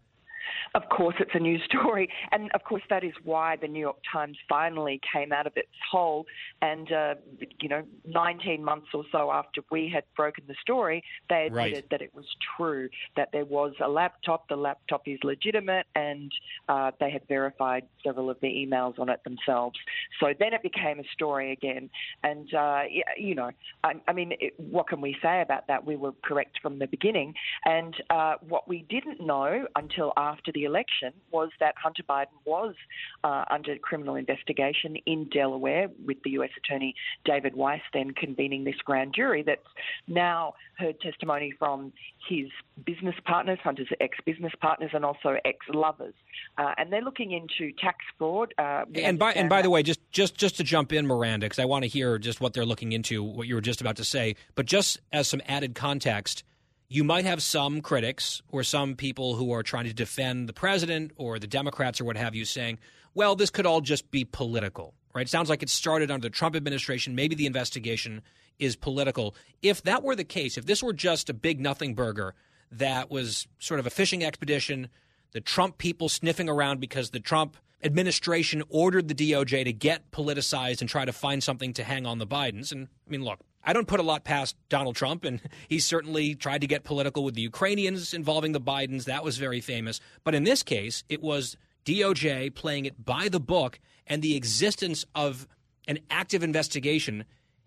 Of 0.74 0.88
course, 0.88 1.16
it's 1.20 1.32
a 1.34 1.38
news 1.38 1.60
story, 1.66 2.08
and 2.32 2.50
of 2.54 2.64
course 2.64 2.82
that 2.88 3.04
is 3.04 3.12
why 3.24 3.56
the 3.56 3.68
New 3.68 3.80
York 3.80 3.98
Times 4.10 4.36
finally 4.48 5.00
came 5.12 5.32
out 5.32 5.46
of 5.46 5.52
its 5.56 5.68
hole. 5.90 6.24
And 6.62 6.90
uh, 6.90 7.14
you 7.60 7.68
know, 7.68 7.82
19 8.06 8.64
months 8.64 8.88
or 8.94 9.04
so 9.12 9.30
after 9.30 9.60
we 9.70 9.90
had 9.92 10.04
broken 10.16 10.44
the 10.48 10.54
story, 10.62 11.02
they 11.28 11.46
admitted 11.46 11.72
Right. 11.74 11.90
that 11.90 12.02
it 12.02 12.14
was 12.14 12.24
true 12.56 12.88
that 13.16 13.28
there 13.32 13.44
was 13.44 13.72
a 13.84 13.88
laptop. 13.88 14.48
The 14.48 14.56
laptop 14.56 15.02
is 15.06 15.18
legitimate, 15.22 15.86
and 15.94 16.32
uh, 16.68 16.92
they 17.00 17.10
had 17.10 17.22
verified 17.28 17.84
several 18.04 18.30
of 18.30 18.38
the 18.40 18.48
emails 18.48 18.98
on 18.98 19.08
it 19.08 19.22
themselves. 19.24 19.78
So 20.20 20.32
then 20.38 20.54
it 20.54 20.62
became 20.62 21.00
a 21.00 21.04
story 21.12 21.52
again. 21.52 21.90
And 22.22 22.52
uh, 22.54 22.82
you 23.16 23.34
know, 23.34 23.50
I, 23.84 23.92
I 24.08 24.12
mean, 24.12 24.32
it, 24.40 24.54
what 24.58 24.88
can 24.88 25.00
we 25.00 25.16
say 25.22 25.42
about 25.42 25.66
that? 25.68 25.84
We 25.84 25.96
were 25.96 26.12
correct 26.24 26.60
from 26.62 26.78
the 26.78 26.86
beginning. 26.86 27.34
And 27.64 27.94
uh, 28.10 28.34
what 28.48 28.68
we 28.68 28.86
didn't 28.88 29.20
know 29.24 29.66
until 29.76 30.12
after 30.16 30.50
the 30.52 30.61
election 30.64 31.12
was 31.30 31.50
that 31.60 31.74
Hunter 31.82 32.02
Biden 32.02 32.26
was 32.44 32.74
uh, 33.24 33.44
under 33.50 33.76
criminal 33.78 34.14
investigation 34.14 34.96
in 35.06 35.28
Delaware 35.28 35.88
with 36.04 36.18
the 36.24 36.30
U.S. 36.30 36.50
Attorney 36.56 36.94
David 37.24 37.54
Weiss 37.54 37.80
then 37.92 38.12
convening 38.12 38.64
this 38.64 38.76
grand 38.84 39.14
jury 39.14 39.42
that's 39.42 39.60
now 40.08 40.54
heard 40.78 41.00
testimony 41.00 41.52
from 41.58 41.92
his 42.28 42.48
business 42.84 43.14
partners, 43.24 43.58
Hunter's 43.62 43.88
ex 44.00 44.16
business 44.24 44.52
partners, 44.60 44.90
and 44.92 45.04
also 45.04 45.36
ex 45.44 45.58
lovers. 45.72 46.14
Uh, 46.58 46.72
and 46.78 46.92
they're 46.92 47.02
looking 47.02 47.32
into 47.32 47.72
tax 47.80 47.98
fraud. 48.18 48.54
Uh, 48.58 48.84
And 48.94 49.18
by 49.18 49.32
and 49.32 49.48
by 49.48 49.62
the 49.62 49.70
way, 49.70 49.82
just 49.82 50.00
just 50.12 50.36
just 50.36 50.56
to 50.56 50.64
jump 50.64 50.92
in, 50.92 51.06
Miranda, 51.06 51.46
because 51.46 51.58
I 51.58 51.64
want 51.64 51.84
to 51.84 51.88
hear 51.88 52.18
just 52.18 52.40
what 52.40 52.52
they're 52.52 52.66
looking 52.66 52.92
into, 52.92 53.22
what 53.22 53.46
you 53.46 53.54
were 53.54 53.60
just 53.60 53.80
about 53.80 53.96
to 53.96 54.04
say. 54.04 54.36
But 54.54 54.66
just 54.66 55.00
as 55.12 55.28
some 55.28 55.42
added 55.46 55.74
context, 55.74 56.44
you 56.92 57.04
might 57.04 57.24
have 57.24 57.42
some 57.42 57.80
critics 57.80 58.42
or 58.50 58.62
some 58.62 58.94
people 58.94 59.34
who 59.34 59.50
are 59.52 59.62
trying 59.62 59.86
to 59.86 59.94
defend 59.94 60.46
the 60.46 60.52
president 60.52 61.10
or 61.16 61.38
the 61.38 61.46
Democrats 61.46 62.00
or 62.00 62.04
what 62.04 62.18
have 62.18 62.34
you, 62.34 62.44
saying, 62.44 62.78
"Well, 63.14 63.34
this 63.34 63.48
could 63.48 63.64
all 63.64 63.80
just 63.80 64.10
be 64.10 64.24
political." 64.24 64.94
Right? 65.14 65.26
It 65.26 65.30
sounds 65.30 65.48
like 65.48 65.62
it 65.62 65.70
started 65.70 66.10
under 66.10 66.26
the 66.26 66.30
Trump 66.30 66.54
administration. 66.54 67.14
Maybe 67.14 67.34
the 67.34 67.46
investigation 67.46 68.22
is 68.58 68.76
political. 68.76 69.34
If 69.62 69.82
that 69.82 70.02
were 70.02 70.16
the 70.16 70.24
case, 70.24 70.56
if 70.58 70.66
this 70.66 70.82
were 70.82 70.92
just 70.92 71.30
a 71.30 71.34
big 71.34 71.60
nothing 71.60 71.94
burger 71.94 72.34
that 72.70 73.10
was 73.10 73.46
sort 73.58 73.80
of 73.80 73.86
a 73.86 73.90
fishing 73.90 74.24
expedition, 74.24 74.88
the 75.32 75.40
Trump 75.40 75.78
people 75.78 76.08
sniffing 76.08 76.48
around 76.48 76.80
because 76.80 77.10
the 77.10 77.20
Trump 77.20 77.56
administration 77.82 78.62
ordered 78.68 79.08
the 79.08 79.14
DOJ 79.14 79.64
to 79.64 79.72
get 79.72 80.10
politicized 80.10 80.80
and 80.80 80.88
try 80.88 81.04
to 81.04 81.12
find 81.12 81.42
something 81.42 81.72
to 81.74 81.84
hang 81.84 82.06
on 82.06 82.18
the 82.18 82.26
Bidens. 82.26 82.72
And 82.72 82.88
I 83.06 83.10
mean, 83.10 83.24
look, 83.24 83.40
I 83.64 83.72
don't 83.72 83.86
put 83.86 84.00
a 84.00 84.04
lot 84.04 84.24
past 84.24 84.56
Donald 84.68 84.96
Trump, 84.96 85.24
and 85.24 85.40
he 85.68 85.78
certainly 85.78 86.34
tried 86.34 86.60
to 86.62 86.66
get 86.66 86.84
political 86.84 87.24
with 87.24 87.34
the 87.34 87.42
Ukrainians 87.42 88.14
involving 88.14 88.52
the 88.52 88.60
Bidens. 88.60 89.04
That 89.04 89.24
was 89.24 89.38
very 89.38 89.60
famous. 89.60 90.00
But 90.24 90.34
in 90.34 90.44
this 90.44 90.62
case, 90.62 91.04
it 91.08 91.22
was 91.22 91.56
DOJ 91.84 92.54
playing 92.54 92.86
it 92.86 93.04
by 93.04 93.28
the 93.28 93.40
book 93.40 93.80
and 94.06 94.22
the 94.22 94.36
existence 94.36 95.04
of 95.14 95.46
an 95.88 95.98
active 96.10 96.42
investigation 96.42 97.24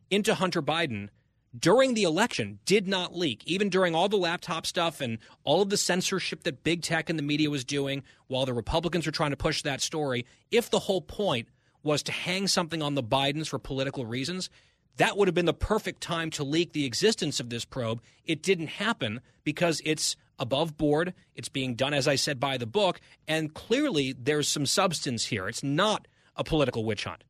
into 0.10 0.36
Hunter 0.36 0.62
Biden 0.62 1.10
during 1.58 1.94
the 1.94 2.04
election 2.04 2.60
did 2.66 2.88
not 2.88 3.16
leak, 3.16 3.42
even 3.46 3.70
during 3.70 3.96
all 3.96 4.10
the 4.10 4.18
laptop 4.18 4.66
stuff 4.66 5.02
and 5.02 5.18
all 5.44 5.62
of 5.62 5.70
the 5.70 5.78
censorship 5.78 6.44
that 6.44 6.64
big 6.64 6.82
tech 6.82 7.10
and 7.10 7.18
the 7.18 7.24
media 7.24 7.50
was 7.50 7.64
doing 7.64 8.04
while 8.28 8.46
the 8.46 8.54
Republicans 8.54 9.06
were 9.06 9.12
trying 9.12 9.30
to 9.30 9.38
push 9.38 9.62
that 9.62 9.82
story. 9.82 10.26
If 10.52 10.70
the 10.70 10.80
whole 10.80 11.02
point 11.02 11.48
was 11.84 12.04
to 12.04 12.12
hang 12.12 12.48
something 12.48 12.82
on 12.82 12.96
the 12.96 13.04
Bidens 13.04 13.48
for 13.48 13.60
political 13.60 14.06
reasons, 14.06 14.50
that 14.98 15.18
would 15.18 15.28
have 15.28 15.36
been 15.36 15.46
the 15.46 15.54
perfect 15.54 16.02
time 16.02 16.30
to 16.32 16.44
leak 16.44 16.74
the 16.74 16.86
existence 16.86 17.40
of 17.40 17.50
this 17.50 17.66
probe. 17.66 18.02
It 18.26 18.42
didn't 18.42 18.68
happen 18.68 19.22
because 19.44 19.82
it's 19.86 20.16
above 20.40 20.78
board. 20.78 21.14
It's 21.36 21.50
being 21.50 21.76
done, 21.76 21.94
as 21.94 22.08
I 22.08 22.16
said, 22.16 22.40
by 22.40 22.58
the 22.58 22.66
book. 22.66 23.00
And 23.28 23.54
clearly, 23.54 24.14
there's 24.14 24.48
some 24.48 24.66
substance 24.66 25.26
here. 25.26 25.48
It's 25.48 25.64
not 25.64 26.08
a 26.36 26.44
political 26.44 26.84
witch 26.84 27.06
hunt. 27.06 27.24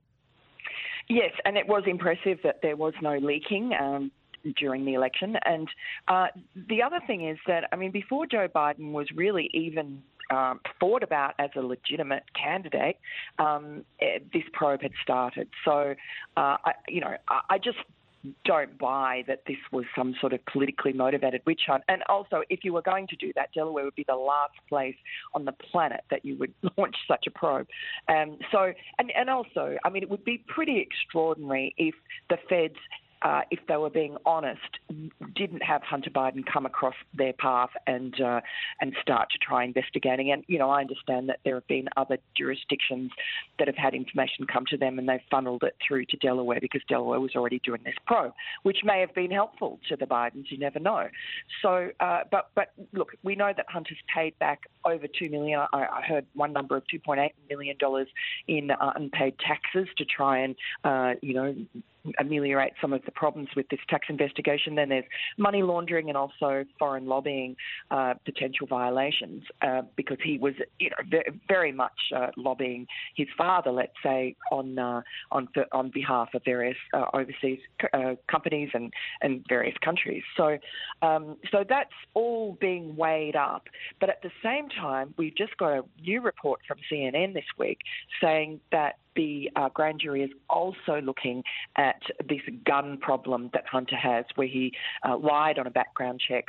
Yes, 1.08 1.32
and 1.46 1.56
it 1.58 1.68
was 1.68 1.84
impressive 1.86 2.40
that 2.44 2.62
there 2.64 2.76
was 2.76 2.94
no 3.02 3.18
leaking 3.18 3.74
um, 3.80 4.12
during 4.58 4.86
the 4.86 4.94
election. 4.94 5.36
And 5.46 5.68
uh, 6.08 6.28
the 6.56 6.82
other 6.82 7.00
thing 7.06 7.28
is 7.28 7.38
that, 7.46 7.70
I 7.72 7.76
mean, 7.76 7.92
before 7.92 8.26
Joe 8.26 8.48
Biden 8.48 8.92
was 8.92 9.08
really 9.16 9.50
even 9.54 10.02
um, 10.32 10.60
thought 10.80 11.04
about 11.04 11.34
as 11.40 11.50
a 11.56 11.62
legitimate 11.62 12.24
candidate, 12.42 12.98
um, 13.40 13.86
eh, 14.02 14.20
this 14.34 14.44
probe 14.54 14.82
had 14.82 14.92
started. 15.02 15.48
So, 15.64 15.96
uh, 16.38 16.58
I, 16.66 16.74
you 16.88 17.02
know, 17.02 17.16
I, 17.28 17.42
I 17.52 17.58
just 17.58 17.78
don't 18.44 18.78
buy 18.78 19.24
that 19.28 19.42
this 19.48 19.58
was 19.72 19.86
some 19.96 20.16
sort 20.20 20.34
of 20.34 20.44
politically 20.46 20.94
motivated 20.94 21.42
witch 21.46 21.62
hunt. 21.68 21.84
And 21.88 22.04
also, 22.10 22.42
if 22.50 22.64
you 22.64 22.74
were 22.74 22.82
going 22.82 23.08
to 23.08 23.16
do 23.16 23.32
that, 23.36 23.50
Delaware 23.54 23.84
would 23.86 23.96
be 23.96 24.06
the 24.08 24.16
last 24.16 24.54
place 24.68 24.96
on 25.34 25.46
the 25.46 25.52
planet 25.52 26.02
that 26.10 26.26
you 26.26 26.38
would 26.38 26.54
launch 26.78 26.96
such 27.08 27.26
a 27.28 27.32
probe. 27.32 27.68
Um, 28.08 28.38
so, 28.52 28.74
and, 29.00 29.12
and 29.16 29.30
also, 29.30 29.78
I 29.84 29.90
mean, 29.90 30.04
it 30.04 30.10
would 30.10 30.26
be 30.26 30.44
pretty 30.48 30.80
extraordinary 30.80 31.74
if 31.78 31.96
the 32.30 32.38
feds 32.50 32.76
uh, 33.22 33.42
if 33.52 33.60
they 33.68 33.78
were 33.78 33.90
being 33.90 34.18
honest, 34.26 34.62
didn't 35.36 35.64
have 35.64 35.82
Hunter 35.84 36.10
Biden 36.10 36.44
come 36.46 36.66
across 36.66 36.96
their 37.14 37.34
path 37.34 37.70
and 37.88 38.20
uh, 38.22 38.42
and 38.82 38.96
start 39.02 39.30
to 39.32 39.38
try 39.38 39.64
investigating. 39.64 40.32
And 40.32 40.44
you 40.48 40.60
know, 40.60 40.70
I 40.70 40.82
understand 40.82 41.30
that 41.30 41.40
there 41.44 41.56
have 41.56 41.68
been 41.68 41.88
other 41.98 42.18
jurisdictions 42.38 43.12
that 43.60 43.68
have 43.68 43.78
had 43.78 43.94
information 43.94 44.46
come 44.52 44.66
to 44.70 44.78
them, 44.78 45.00
and 45.00 45.08
they've 45.08 45.20
funneled 45.32 45.64
it 45.64 45.76
through 45.86 46.06
to 46.06 46.18
Delaware 46.18 46.60
because 46.62 46.82
Delaware 46.88 47.20
was 47.20 47.32
already 47.36 47.60
doing 47.60 47.82
this 47.84 47.96
probe, 48.06 48.34
which 48.64 48.80
may 48.84 49.00
have 49.00 49.14
been 49.16 49.32
helpful 49.32 49.80
to 49.90 49.96
the 49.96 50.06
Bidens. 50.06 50.46
You 50.50 50.58
never 50.58 50.80
know. 50.80 51.08
So, 51.62 51.90
uh, 52.00 52.22
but 52.32 52.50
but 52.56 52.74
look, 52.94 53.14
we 53.24 53.36
know 53.36 53.52
that 53.56 53.66
Hunter's 53.70 53.98
paid 54.14 54.38
back 54.40 54.62
over 54.84 55.08
two 55.08 55.30
million. 55.30 55.62
I, 55.74 55.78
I 55.78 56.02
heard 56.08 56.26
one 56.34 56.54
number 56.54 56.76
of 56.76 56.84
two 56.88 57.00
point 57.00 57.20
eight 57.20 57.34
million 57.50 57.78
dollars 57.78 58.08
in 58.48 58.72
uh, 58.72 58.94
unpaid 58.96 59.36
taxes 59.40 59.88
to 59.98 60.06
try 60.06 60.40
and 60.40 60.56
uh, 60.84 61.14
you 61.22 61.34
know 61.34 61.56
ameliorate 62.20 62.74
some 62.82 62.94
of 62.94 63.04
the 63.06 63.12
problems 63.12 63.50
with 63.56 63.68
this 63.70 63.80
tax 63.90 64.08
investigation. 64.10 64.76
Then 64.76 64.90
there's 64.90 65.06
money 65.38 65.62
laundering 65.62 66.10
and 66.10 66.18
also 66.18 66.66
foreign 66.78 67.06
lobbying 67.06 67.56
uh, 67.92 68.16
potential 68.26 68.68
violations 68.68 69.44
uh, 69.62 69.82
because 69.96 70.18
he 70.24 70.38
was, 70.38 70.54
you 70.80 70.90
know, 70.90 71.20
very 71.48 71.72
much 71.72 71.92
uh, 72.16 72.28
lobbying 72.38 72.88
his 73.16 73.28
father, 73.38 73.72
let's 73.72 73.94
say, 74.04 74.36
on 74.52 74.78
uh, 74.78 75.02
on 75.32 75.48
on 75.72 75.92
behalf 75.94 76.30
of 76.34 76.42
various 76.46 76.78
uh, 76.94 77.06
overseas 77.14 77.60
companies 78.30 78.70
and 78.74 78.92
and 79.22 79.46
various 79.48 79.76
countries. 79.84 80.24
So 80.38 80.58
um, 81.02 81.38
so 81.52 81.64
that's 81.68 81.94
all 82.14 82.58
being 82.60 82.96
weighed 82.96 83.36
up. 83.36 83.64
But 84.00 84.10
at 84.10 84.22
the 84.22 84.32
same 84.44 84.70
time, 84.70 85.14
we've 85.18 85.36
just 85.36 85.58
got 85.58 85.72
a 85.72 85.84
new 86.02 86.22
report 86.22 86.62
from 86.68 86.78
CNN 86.92 87.34
this 87.34 87.46
week 87.58 87.80
saying 88.22 88.60
that 88.72 88.96
the 89.16 89.50
uh, 89.56 89.70
grand 89.70 90.00
jury 90.02 90.24
is 90.24 90.32
also 90.50 91.02
looking 91.02 91.44
at 91.78 92.02
this 92.28 92.42
gun 92.66 92.98
problem 92.98 93.50
that 93.54 93.66
Hunter 93.68 93.96
has, 93.96 94.26
where 94.36 94.48
he 94.48 94.74
uh, 95.08 95.18
lied 95.18 95.60
on 95.60 95.68
a 95.68 95.72
background 95.72 96.22
check 96.26 96.46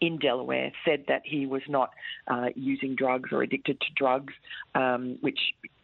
in 0.00 0.18
Delaware, 0.18 0.72
said 0.84 1.04
that 1.08 1.22
he 1.24 1.46
was 1.46 1.62
not 1.68 1.90
uh, 2.28 2.46
using 2.54 2.96
drugs 2.96 3.30
or 3.32 3.42
addicted 3.42 3.80
to 3.80 3.86
drugs, 3.94 4.34
um, 4.74 5.18
which 5.20 5.38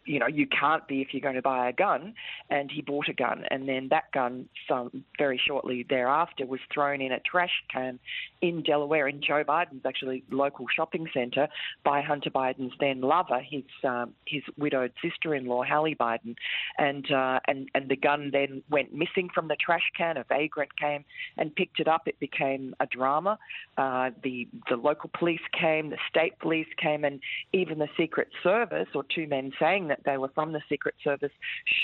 you 0.05 0.19
know 0.19 0.27
you 0.27 0.47
can't 0.47 0.87
be 0.87 1.01
if 1.01 1.09
you're 1.13 1.21
going 1.21 1.35
to 1.35 1.41
buy 1.41 1.69
a 1.69 1.73
gun. 1.73 2.13
And 2.49 2.71
he 2.71 2.81
bought 2.81 3.09
a 3.09 3.13
gun, 3.13 3.45
and 3.49 3.67
then 3.67 3.87
that 3.89 4.11
gun, 4.13 4.47
some 4.67 5.03
very 5.17 5.39
shortly 5.45 5.85
thereafter, 5.89 6.45
was 6.45 6.59
thrown 6.73 7.01
in 7.01 7.11
a 7.11 7.19
trash 7.19 7.63
can 7.71 7.99
in 8.41 8.61
Delaware, 8.61 9.07
in 9.07 9.21
Joe 9.21 9.43
Biden's 9.43 9.85
actually 9.85 10.23
local 10.29 10.65
shopping 10.73 11.07
centre, 11.13 11.47
by 11.83 12.01
Hunter 12.01 12.29
Biden's 12.29 12.73
then 12.79 13.01
lover, 13.01 13.39
his 13.39 13.63
um, 13.83 14.13
his 14.25 14.43
widowed 14.57 14.91
sister-in-law, 15.01 15.63
Hallie 15.63 15.95
Biden, 15.95 16.35
and 16.77 17.09
uh, 17.11 17.39
and 17.47 17.69
and 17.73 17.89
the 17.89 17.95
gun 17.95 18.29
then 18.31 18.61
went 18.69 18.93
missing 18.93 19.29
from 19.33 19.47
the 19.47 19.55
trash 19.55 19.89
can. 19.97 20.17
A 20.17 20.25
vagrant 20.27 20.77
came 20.77 21.05
and 21.37 21.55
picked 21.55 21.79
it 21.79 21.87
up. 21.87 22.07
It 22.07 22.19
became 22.19 22.75
a 22.79 22.85
drama. 22.85 23.39
Uh, 23.77 24.11
the 24.23 24.47
the 24.69 24.75
local 24.75 25.09
police 25.17 25.41
came, 25.57 25.89
the 25.89 25.97
state 26.09 26.37
police 26.39 26.67
came, 26.77 27.05
and 27.05 27.19
even 27.53 27.79
the 27.79 27.89
Secret 27.97 28.27
Service, 28.43 28.89
or 28.93 29.03
two 29.13 29.27
men 29.27 29.51
saying 29.59 29.87
that 29.93 30.03
they 30.05 30.17
were 30.17 30.31
from 30.33 30.51
the 30.53 30.61
Secret 30.69 30.95
Service, 31.03 31.31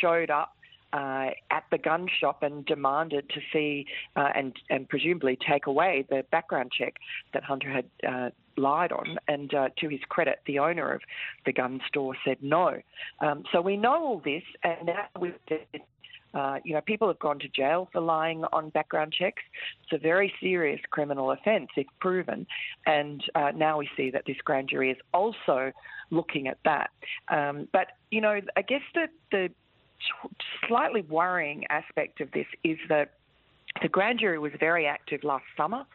showed 0.01 0.29
up 0.29 0.55
uh, 0.93 1.29
at 1.51 1.63
the 1.71 1.77
gun 1.77 2.07
shop 2.19 2.41
and 2.41 2.65
demanded 2.65 3.29
to 3.29 3.39
see 3.53 3.85
uh, 4.15 4.29
and 4.35 4.53
and 4.69 4.89
presumably 4.89 5.37
take 5.47 5.67
away 5.67 6.05
the 6.09 6.23
background 6.31 6.71
check 6.75 6.95
that 7.33 7.43
Hunter 7.43 7.71
had 7.71 7.85
uh, 8.07 8.29
lied 8.57 8.91
on. 8.91 9.17
And 9.27 9.53
uh, 9.53 9.69
to 9.79 9.87
his 9.87 9.99
credit, 10.09 10.39
the 10.47 10.59
owner 10.59 10.91
of 10.91 11.01
the 11.45 11.53
gun 11.53 11.79
store 11.87 12.15
said 12.25 12.37
no. 12.41 12.81
Um, 13.19 13.43
so 13.51 13.61
we 13.61 13.77
know 13.77 14.03
all 14.03 14.21
this, 14.23 14.43
and 14.63 14.87
now 14.87 15.05
we've. 15.19 15.35
Uh, 16.33 16.59
you 16.63 16.73
know, 16.73 16.81
people 16.81 17.07
have 17.07 17.19
gone 17.19 17.39
to 17.39 17.47
jail 17.49 17.89
for 17.91 18.01
lying 18.01 18.43
on 18.53 18.69
background 18.69 19.13
checks. 19.13 19.41
It's 19.83 19.93
a 19.93 19.97
very 19.97 20.33
serious 20.39 20.79
criminal 20.91 21.31
offence 21.31 21.69
if 21.75 21.87
proven. 21.99 22.45
And 22.85 23.23
uh, 23.35 23.51
now 23.55 23.77
we 23.79 23.89
see 23.97 24.11
that 24.11 24.23
this 24.25 24.37
grand 24.43 24.69
jury 24.69 24.91
is 24.91 24.97
also 25.13 25.71
looking 26.11 26.47
at 26.47 26.57
that. 26.65 26.91
Um, 27.29 27.67
but, 27.71 27.87
you 28.11 28.21
know, 28.21 28.39
I 28.55 28.61
guess 28.61 28.81
the, 28.93 29.07
the 29.31 29.49
slightly 30.67 31.01
worrying 31.01 31.65
aspect 31.69 32.21
of 32.21 32.31
this 32.31 32.47
is 32.63 32.77
that 32.89 33.13
the 33.81 33.87
grand 33.87 34.19
jury 34.19 34.39
was 34.39 34.51
very 34.59 34.85
active 34.87 35.23
last 35.23 35.45
summer, 35.55 35.85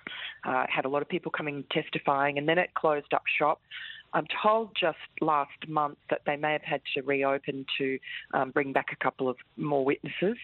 uh, 0.45 0.65
had 0.69 0.85
a 0.85 0.89
lot 0.89 1.03
of 1.03 1.09
people 1.09 1.31
coming 1.31 1.65
testifying, 1.71 2.39
and 2.39 2.49
then 2.49 2.59
it 2.59 2.73
closed 2.75 3.13
up 3.13 3.23
shop. 3.39 3.61
I'm 4.15 4.27
told 4.43 4.71
just 4.79 4.97
last 5.21 5.51
month 5.69 5.99
that 6.11 6.21
they 6.25 6.37
may 6.37 6.53
have 6.53 6.63
had 6.63 6.81
to 6.95 7.03
reopen 7.03 7.67
to 7.79 7.99
um, 8.33 8.51
bring 8.51 8.73
back 8.73 8.87
a 8.93 9.05
couple 9.05 9.29
of 9.29 9.37
more 9.57 9.85
witnesses 9.85 10.37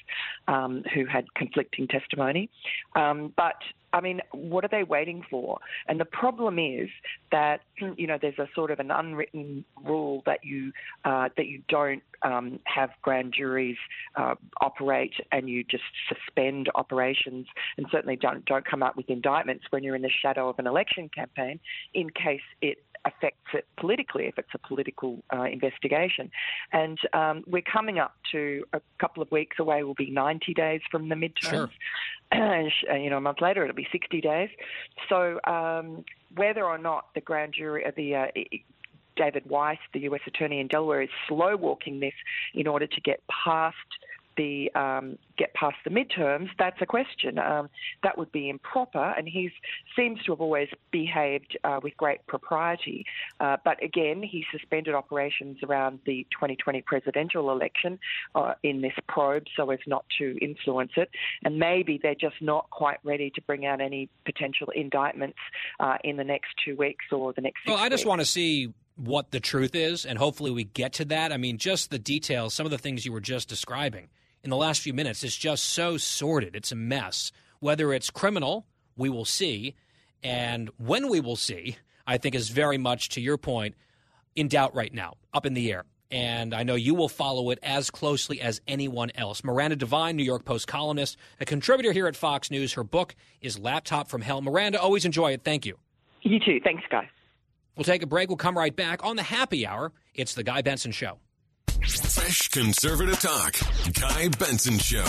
um, 0.48 0.82
who 0.94 1.06
had 1.06 1.32
conflicting 1.34 1.86
testimony. 1.86 2.50
Um, 2.96 3.32
but 3.36 3.56
I 3.92 4.00
mean, 4.00 4.20
what 4.32 4.64
are 4.64 4.68
they 4.68 4.84
waiting 4.84 5.24
for? 5.30 5.58
And 5.88 5.98
the 5.98 6.04
problem 6.04 6.58
is 6.58 6.88
that 7.32 7.60
you 7.96 8.06
know 8.06 8.18
there's 8.20 8.38
a 8.38 8.48
sort 8.54 8.70
of 8.70 8.78
an 8.78 8.90
unwritten 8.90 9.64
rule 9.84 10.22
that 10.26 10.44
you 10.44 10.72
uh, 11.04 11.28
that 11.36 11.46
you 11.46 11.62
don't 11.68 12.02
um, 12.22 12.60
have 12.64 12.90
grand 13.02 13.34
juries 13.36 13.76
uh, 14.16 14.34
operate 14.60 15.14
and 15.32 15.48
you 15.48 15.64
just 15.64 15.84
suspend 16.08 16.68
operations 16.74 17.46
and 17.76 17.86
certainly 17.90 18.16
don't 18.16 18.44
don't 18.44 18.64
come 18.64 18.82
up 18.82 18.96
with 18.96 19.08
indictments 19.08 19.64
when 19.70 19.82
you're 19.82 19.96
in 19.96 20.02
the 20.02 20.10
shadow 20.22 20.48
of 20.48 20.58
an 20.58 20.66
election 20.66 21.08
campaign 21.14 21.58
in 21.94 22.10
case 22.10 22.40
it 22.60 22.78
affects 23.04 23.48
it 23.54 23.66
politically 23.78 24.26
if 24.26 24.38
it's 24.38 24.50
a 24.54 24.58
political 24.58 25.22
uh, 25.32 25.44
investigation. 25.44 26.30
And 26.72 26.98
um, 27.12 27.44
we're 27.46 27.62
coming 27.62 27.98
up 27.98 28.14
to 28.32 28.64
a 28.72 28.80
couple 28.98 29.22
of 29.22 29.30
weeks 29.30 29.58
away. 29.58 29.82
We'll 29.82 29.94
be 29.94 30.10
90 30.10 30.54
days 30.54 30.80
from 30.90 31.08
the 31.08 31.14
midterms. 31.14 31.50
Sure. 31.50 31.70
And, 32.32 32.70
uh, 32.88 32.94
you 32.94 33.10
know, 33.10 33.16
a 33.16 33.20
month 33.20 33.40
later 33.40 33.64
it'll 33.64 33.74
be 33.74 33.88
60 33.90 34.20
days. 34.20 34.50
So 35.08 35.40
um, 35.48 36.04
whether 36.36 36.62
or 36.62 36.78
not 36.78 37.06
the 37.16 37.20
grand 37.20 37.54
jury, 37.54 37.84
uh, 37.84 37.90
the 37.96 38.14
uh, 38.14 38.26
David 39.16 39.50
Weiss, 39.50 39.78
the 39.92 40.00
U.S. 40.02 40.20
Attorney 40.28 40.60
in 40.60 40.68
Delaware, 40.68 41.02
is 41.02 41.08
slow 41.26 41.56
walking 41.56 41.98
this 41.98 42.14
in 42.54 42.68
order 42.68 42.86
to 42.86 43.00
get 43.00 43.20
past 43.44 43.74
the 44.40 44.72
um, 44.74 45.18
get 45.36 45.52
past 45.52 45.76
the 45.84 45.90
midterms, 45.90 46.48
that's 46.58 46.80
a 46.80 46.86
question. 46.86 47.38
Um, 47.38 47.68
that 48.02 48.16
would 48.16 48.32
be 48.32 48.48
improper, 48.48 49.14
and 49.16 49.28
he 49.28 49.50
seems 49.94 50.22
to 50.24 50.32
have 50.32 50.40
always 50.40 50.68
behaved 50.90 51.58
uh, 51.62 51.78
with 51.82 51.94
great 51.98 52.26
propriety. 52.26 53.04
Uh, 53.38 53.58
but 53.64 53.82
again, 53.82 54.22
he 54.22 54.44
suspended 54.50 54.94
operations 54.94 55.58
around 55.62 55.98
the 56.06 56.26
2020 56.32 56.80
presidential 56.82 57.50
election 57.50 57.98
uh, 58.34 58.54
in 58.62 58.80
this 58.80 58.94
probe 59.08 59.44
so 59.56 59.70
as 59.70 59.78
not 59.86 60.06
to 60.18 60.38
influence 60.40 60.92
it, 60.96 61.10
and 61.44 61.58
maybe 61.58 62.00
they're 62.02 62.14
just 62.14 62.40
not 62.40 62.70
quite 62.70 62.98
ready 63.04 63.30
to 63.34 63.42
bring 63.42 63.66
out 63.66 63.82
any 63.82 64.08
potential 64.24 64.68
indictments 64.74 65.38
uh, 65.80 65.96
in 66.02 66.16
the 66.16 66.24
next 66.24 66.48
two 66.64 66.76
weeks 66.76 67.04
or 67.12 67.34
the 67.34 67.42
next. 67.42 67.58
well, 67.66 67.76
I 67.76 67.90
just 67.90 68.04
weeks. 68.04 68.08
want 68.08 68.20
to 68.22 68.26
see 68.26 68.72
what 68.96 69.30
the 69.32 69.40
truth 69.40 69.74
is, 69.74 70.06
and 70.06 70.18
hopefully 70.18 70.50
we 70.50 70.64
get 70.64 70.94
to 70.94 71.04
that. 71.06 71.30
I 71.30 71.36
mean, 71.36 71.58
just 71.58 71.90
the 71.90 71.98
details, 71.98 72.54
some 72.54 72.66
of 72.66 72.70
the 72.70 72.78
things 72.78 73.04
you 73.04 73.12
were 73.12 73.20
just 73.20 73.48
describing 73.48 74.08
in 74.42 74.50
the 74.50 74.56
last 74.56 74.80
few 74.80 74.94
minutes 74.94 75.22
is 75.22 75.36
just 75.36 75.64
so 75.64 75.96
sordid. 75.96 76.56
It's 76.56 76.72
a 76.72 76.76
mess. 76.76 77.32
Whether 77.60 77.92
it's 77.92 78.10
criminal, 78.10 78.66
we 78.96 79.08
will 79.08 79.24
see. 79.24 79.74
And 80.22 80.70
when 80.78 81.08
we 81.08 81.20
will 81.20 81.36
see, 81.36 81.76
I 82.06 82.18
think 82.18 82.34
is 82.34 82.48
very 82.48 82.78
much, 82.78 83.10
to 83.10 83.20
your 83.20 83.36
point, 83.36 83.74
in 84.34 84.48
doubt 84.48 84.74
right 84.74 84.92
now, 84.92 85.14
up 85.32 85.46
in 85.46 85.54
the 85.54 85.72
air. 85.72 85.84
And 86.10 86.52
I 86.54 86.64
know 86.64 86.74
you 86.74 86.94
will 86.94 87.08
follow 87.08 87.50
it 87.50 87.60
as 87.62 87.90
closely 87.90 88.40
as 88.40 88.60
anyone 88.66 89.12
else. 89.14 89.44
Miranda 89.44 89.76
Devine, 89.76 90.16
New 90.16 90.24
York 90.24 90.44
Post 90.44 90.66
columnist, 90.66 91.16
a 91.40 91.44
contributor 91.44 91.92
here 91.92 92.08
at 92.08 92.16
Fox 92.16 92.50
News. 92.50 92.72
Her 92.72 92.82
book 92.82 93.14
is 93.40 93.58
Laptop 93.58 94.08
from 94.08 94.20
Hell. 94.20 94.42
Miranda, 94.42 94.80
always 94.80 95.04
enjoy 95.04 95.32
it. 95.32 95.42
Thank 95.44 95.66
you. 95.66 95.78
You 96.22 96.40
too. 96.40 96.60
Thanks, 96.64 96.82
Guy. 96.90 97.08
We'll 97.76 97.84
take 97.84 98.02
a 98.02 98.06
break. 98.06 98.28
We'll 98.28 98.36
come 98.36 98.58
right 98.58 98.74
back 98.74 99.04
on 99.04 99.16
the 99.16 99.22
happy 99.22 99.66
hour. 99.66 99.92
It's 100.14 100.34
the 100.34 100.42
Guy 100.42 100.62
Benson 100.62 100.90
Show. 100.90 101.18
Fresh 102.30 102.48
conservative 102.50 103.18
talk. 103.18 103.56
Guy 103.92 104.28
Benson 104.28 104.78
Show. 104.78 105.04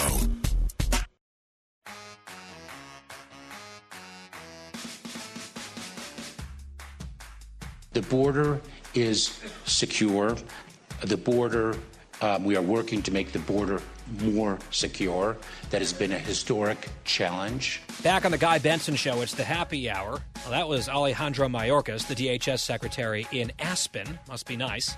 The 7.94 8.02
border 8.02 8.60
is 8.96 9.40
secure. 9.66 10.36
The 11.02 11.16
border, 11.16 11.76
um, 12.24 12.44
we 12.44 12.56
are 12.56 12.62
working 12.64 13.04
to 13.04 13.12
make 13.12 13.32
the 13.34 13.38
border 13.38 13.80
more 14.24 14.58
secure. 14.72 15.38
That 15.70 15.82
has 15.82 15.94
been 15.94 16.14
a 16.14 16.18
historic 16.18 16.90
challenge. 17.04 17.84
Back 18.02 18.26
on 18.26 18.32
the 18.32 18.40
Guy 18.40 18.58
Benson 18.58 18.96
Show, 18.96 19.22
it's 19.22 19.36
the 19.36 19.44
happy 19.44 19.92
hour. 19.92 20.22
Well, 20.38 20.50
that 20.50 20.68
was 20.68 20.90
Alejandro 20.90 21.48
Mayorkas, 21.48 22.08
the 22.08 22.16
DHS 22.16 22.62
secretary 22.62 23.28
in 23.32 23.52
Aspen. 23.60 24.18
Must 24.28 24.48
be 24.48 24.58
nice. 24.58 24.96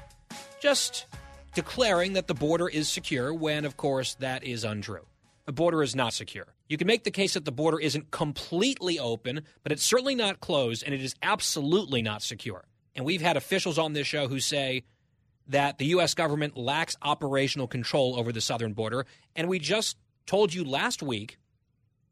Just 0.62 1.06
declaring 1.53 2.13
that 2.13 2.27
the 2.27 2.34
border 2.34 2.67
is 2.67 2.89
secure 2.89 3.34
when, 3.34 3.65
of 3.65 3.77
course, 3.77 4.15
that 4.15 4.43
is 4.43 4.63
untrue. 4.63 5.05
The 5.45 5.51
border 5.51 5.84
is 5.84 5.95
not 5.95 6.13
secure. 6.13 6.53
You 6.69 6.77
can 6.77 6.88
make 6.88 7.03
the 7.03 7.11
case 7.11 7.34
that 7.34 7.45
the 7.45 7.51
border 7.51 7.80
isn't 7.80 8.11
completely 8.11 8.97
open, 8.97 9.41
but 9.61 9.71
it's 9.71 9.84
certainly 9.84 10.15
not 10.15 10.39
closed, 10.39 10.84
and 10.84 10.93
it 10.93 11.01
is 11.01 11.15
absolutely 11.21 12.01
not 12.01 12.21
secure. 12.21 12.65
And 12.95 13.05
we've 13.05 13.21
had 13.21 13.38
officials 13.38 13.77
on 13.77 13.93
this 13.93 14.07
show 14.07 14.27
who 14.27 14.39
say 14.39 14.84
that 15.47 15.77
the 15.77 15.88
U.S. 15.88 16.13
government 16.13 16.57
lacks 16.57 16.95
operational 17.01 17.67
control 17.67 18.17
over 18.17 18.31
the 18.31 18.41
southern 18.41 18.73
border. 18.73 19.05
And 19.35 19.49
we 19.49 19.59
just 19.59 19.97
told 20.25 20.53
you 20.53 20.63
last 20.63 21.03
week 21.03 21.38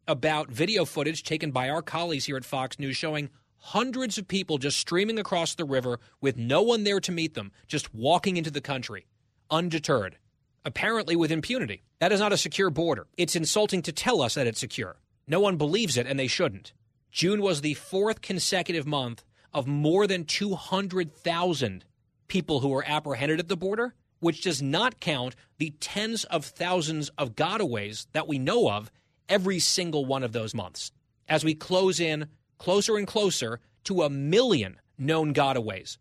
about 0.08 0.52
video 0.52 0.84
footage 0.84 1.24
taken 1.24 1.52
by 1.52 1.70
our 1.70 1.82
colleagues 1.82 2.26
here 2.26 2.36
at 2.36 2.44
Fox 2.44 2.78
News 2.80 2.98
showing 2.98 3.30
hundreds 3.58 4.18
of 4.18 4.28
people 4.28 4.58
just 4.58 4.78
streaming 4.80 5.20
across 5.20 5.56
the 5.56 5.64
river 5.64 6.00
with 6.20 6.36
no 6.36 6.62
one 6.62 6.84
there 6.84 7.00
to 7.00 7.12
meet 7.12 7.36
them, 7.36 7.52
just 7.68 7.94
walking 7.94 8.36
into 8.36 8.52
the 8.52 8.60
country, 8.60 9.06
undeterred, 9.52 10.18
apparently 10.66 11.16
with 11.16 11.32
impunity. 11.32 11.84
That 12.00 12.12
is 12.12 12.20
not 12.20 12.34
a 12.34 12.38
secure 12.38 12.70
border. 12.70 13.08
It's 13.18 13.36
insulting 13.36 13.82
to 13.84 13.92
tell 13.92 14.22
us 14.22 14.34
that 14.36 14.48
it's 14.48 14.60
secure. 14.60 14.96
No 15.28 15.40
one 15.40 15.58
believes 15.58 15.98
it, 15.98 16.08
and 16.08 16.18
they 16.18 16.28
shouldn't. 16.28 16.74
June 17.12 17.42
was 17.42 17.62
the 17.62 17.74
fourth 17.76 18.22
consecutive 18.22 18.88
month 18.88 19.24
of 19.54 19.68
more 19.68 20.08
than 20.08 20.24
200,000 20.24 21.86
people 22.28 22.62
who 22.62 22.70
were 22.70 22.86
apprehended 22.88 23.40
at 23.40 23.50
the 23.50 23.58
border, 23.58 23.94
which 24.20 24.42
does 24.42 24.62
not 24.62 25.00
count 25.00 25.36
the 25.58 25.74
tens 25.80 26.24
of 26.26 26.46
thousands 26.46 27.10
of 27.18 27.36
gotaways 27.36 28.08
that 28.14 28.28
we 28.28 28.40
know 28.40 28.72
of 28.72 28.90
every 29.28 29.60
single 29.60 30.06
one 30.06 30.24
of 30.24 30.32
those 30.32 30.56
months. 30.56 30.92
As 31.28 31.44
we 31.44 31.54
close 31.54 32.00
in 32.00 32.28
closer 32.58 32.98
and 32.98 33.08
closer 33.08 33.60
to 33.84 34.04
a 34.04 34.10
million 34.10 34.80
known 34.98 35.34
gotaways 35.34 35.98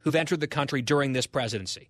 who've 0.00 0.14
entered 0.14 0.40
the 0.40 0.46
country 0.46 0.82
during 0.82 1.12
this 1.12 1.26
presidency. 1.26 1.88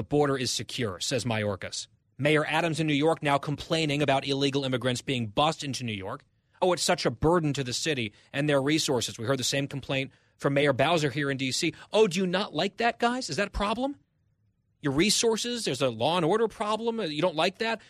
The 0.00 0.04
border 0.04 0.38
is 0.38 0.50
secure, 0.50 0.98
says 0.98 1.26
Mayorkas. 1.26 1.86
Mayor 2.16 2.46
Adams 2.46 2.80
in 2.80 2.86
New 2.86 2.94
York 2.94 3.22
now 3.22 3.36
complaining 3.36 4.00
about 4.00 4.26
illegal 4.26 4.64
immigrants 4.64 5.02
being 5.02 5.26
bussed 5.26 5.62
into 5.62 5.84
New 5.84 5.92
York. 5.92 6.24
Oh, 6.62 6.72
it's 6.72 6.82
such 6.82 7.04
a 7.04 7.10
burden 7.10 7.52
to 7.52 7.62
the 7.62 7.74
city 7.74 8.14
and 8.32 8.48
their 8.48 8.62
resources. 8.62 9.18
We 9.18 9.26
heard 9.26 9.38
the 9.38 9.44
same 9.44 9.68
complaint 9.68 10.10
from 10.38 10.54
Mayor 10.54 10.72
Bowser 10.72 11.10
here 11.10 11.30
in 11.30 11.36
D.C. 11.36 11.74
Oh, 11.92 12.06
do 12.06 12.18
you 12.18 12.26
not 12.26 12.54
like 12.54 12.78
that, 12.78 12.98
guys? 12.98 13.28
Is 13.28 13.36
that 13.36 13.48
a 13.48 13.50
problem? 13.50 13.96
Your 14.80 14.94
resources, 14.94 15.66
there's 15.66 15.82
a 15.82 15.90
law 15.90 16.16
and 16.16 16.24
order 16.24 16.48
problem. 16.48 16.98
You 17.02 17.20
don't 17.20 17.36
like 17.36 17.58
that? 17.58 17.82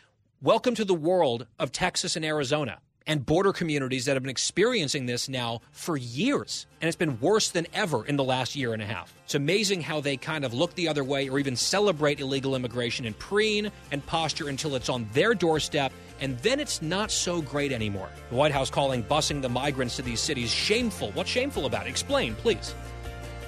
Welcome 0.42 0.74
to 0.74 0.84
the 0.84 0.94
world 0.94 1.46
of 1.60 1.70
Texas 1.70 2.16
and 2.16 2.24
Arizona 2.24 2.80
and 3.10 3.26
border 3.26 3.52
communities 3.52 4.04
that 4.04 4.14
have 4.14 4.22
been 4.22 4.30
experiencing 4.30 5.06
this 5.06 5.28
now 5.28 5.60
for 5.72 5.96
years. 5.96 6.68
And 6.80 6.86
it's 6.86 6.96
been 6.96 7.18
worse 7.18 7.48
than 7.48 7.66
ever 7.74 8.06
in 8.06 8.14
the 8.14 8.22
last 8.22 8.54
year 8.54 8.72
and 8.72 8.80
a 8.80 8.86
half. 8.86 9.12
It's 9.24 9.34
amazing 9.34 9.80
how 9.80 10.00
they 10.00 10.16
kind 10.16 10.44
of 10.44 10.54
look 10.54 10.76
the 10.76 10.86
other 10.86 11.02
way 11.02 11.28
or 11.28 11.40
even 11.40 11.56
celebrate 11.56 12.20
illegal 12.20 12.54
immigration 12.54 13.06
and 13.06 13.18
preen 13.18 13.72
and 13.90 14.06
posture 14.06 14.48
until 14.48 14.76
it's 14.76 14.88
on 14.88 15.08
their 15.12 15.34
doorstep, 15.34 15.92
and 16.20 16.38
then 16.38 16.60
it's 16.60 16.82
not 16.82 17.10
so 17.10 17.42
great 17.42 17.72
anymore. 17.72 18.08
The 18.28 18.36
White 18.36 18.52
House 18.52 18.70
calling 18.70 19.02
busing 19.02 19.42
the 19.42 19.48
migrants 19.48 19.96
to 19.96 20.02
these 20.02 20.20
cities 20.20 20.52
shameful. 20.52 21.10
What's 21.10 21.30
shameful 21.30 21.66
about 21.66 21.88
it? 21.88 21.90
Explain, 21.90 22.36
please. 22.36 22.76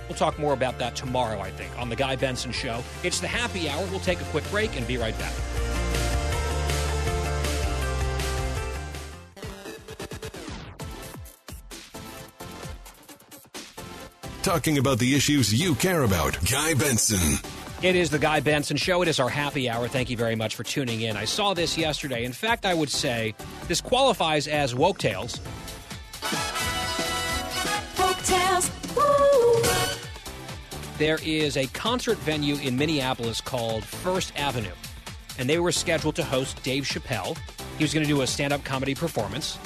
We'll 0.08 0.18
talk 0.18 0.40
more 0.40 0.54
about 0.54 0.76
that 0.80 0.96
tomorrow, 0.96 1.38
I 1.38 1.52
think, 1.52 1.70
on 1.78 1.88
The 1.88 1.94
Guy 1.94 2.16
Benson 2.16 2.50
Show. 2.50 2.82
It's 3.04 3.20
the 3.20 3.28
happy 3.28 3.68
hour. 3.68 3.86
We'll 3.92 4.00
take 4.00 4.20
a 4.20 4.24
quick 4.24 4.50
break 4.50 4.76
and 4.76 4.84
be 4.88 4.96
right 4.96 5.16
back. 5.20 5.32
Talking 14.42 14.78
about 14.78 14.98
the 14.98 15.14
issues 15.14 15.54
you 15.54 15.76
care 15.76 16.02
about. 16.02 16.36
Guy 16.50 16.74
Benson. 16.74 17.38
It 17.80 17.94
is 17.94 18.10
the 18.10 18.18
Guy 18.18 18.40
Benson 18.40 18.76
Show. 18.76 19.00
It 19.02 19.08
is 19.08 19.20
our 19.20 19.28
happy 19.28 19.70
hour. 19.70 19.86
Thank 19.86 20.10
you 20.10 20.16
very 20.16 20.34
much 20.34 20.56
for 20.56 20.64
tuning 20.64 21.02
in. 21.02 21.16
I 21.16 21.26
saw 21.26 21.54
this 21.54 21.78
yesterday. 21.78 22.24
In 22.24 22.32
fact, 22.32 22.66
I 22.66 22.74
would 22.74 22.90
say 22.90 23.36
this 23.68 23.80
qualifies 23.80 24.48
as 24.48 24.74
woke 24.74 24.98
tales. 24.98 25.40
There 30.98 31.18
is 31.24 31.56
a 31.56 31.66
concert 31.68 32.18
venue 32.18 32.56
in 32.56 32.76
Minneapolis 32.76 33.40
called 33.40 33.84
First 33.84 34.32
Avenue, 34.36 34.74
and 35.38 35.48
they 35.48 35.60
were 35.60 35.72
scheduled 35.72 36.16
to 36.16 36.24
host 36.24 36.60
Dave 36.64 36.82
Chappelle. 36.82 37.38
He 37.78 37.84
was 37.84 37.94
going 37.94 38.04
to 38.04 38.12
do 38.12 38.22
a 38.22 38.26
stand 38.26 38.52
up 38.52 38.64
comedy 38.64 38.94
performance, 38.94 39.58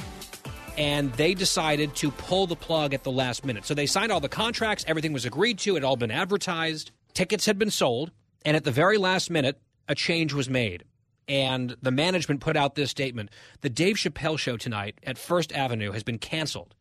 and 0.77 1.12
they 1.15 1.35
decided 1.35 1.94
to 1.97 2.11
pull 2.11 2.47
the 2.47 2.57
plug 2.57 2.94
at 2.94 3.05
the 3.05 3.11
last 3.11 3.44
minute. 3.44 3.65
So 3.65 3.74
they 3.74 3.86
signed 3.86 4.12
all 4.12 4.20
the 4.20 4.28
contracts, 4.28 4.85
everything 4.86 5.12
was 5.12 5.24
agreed 5.24 5.59
to, 5.61 5.73
it 5.73 5.82
had 5.82 5.85
all 5.85 5.97
been 5.97 6.11
advertised, 6.11 6.90
tickets 7.15 7.47
had 7.47 7.59
been 7.59 7.70
sold, 7.70 8.11
and 8.44 8.57
at 8.57 8.65
the 8.65 8.70
very 8.70 8.98
last 8.98 9.31
minute, 9.31 9.61
a 9.89 9.94
change 9.94 10.32
was 10.32 10.48
made. 10.48 10.85
And 11.28 11.77
the 11.82 11.90
management 11.90 12.40
put 12.40 12.57
out 12.57 12.74
this 12.74 12.90
statement 12.90 13.31
The 13.61 13.70
Dave 13.70 13.97
Chappelle 13.97 14.39
show 14.39 14.57
tonight 14.57 14.98
at 15.03 15.19
First 15.19 15.53
Avenue 15.53 15.93
has 15.93 16.03
been 16.03 16.19
canceled 16.19 16.74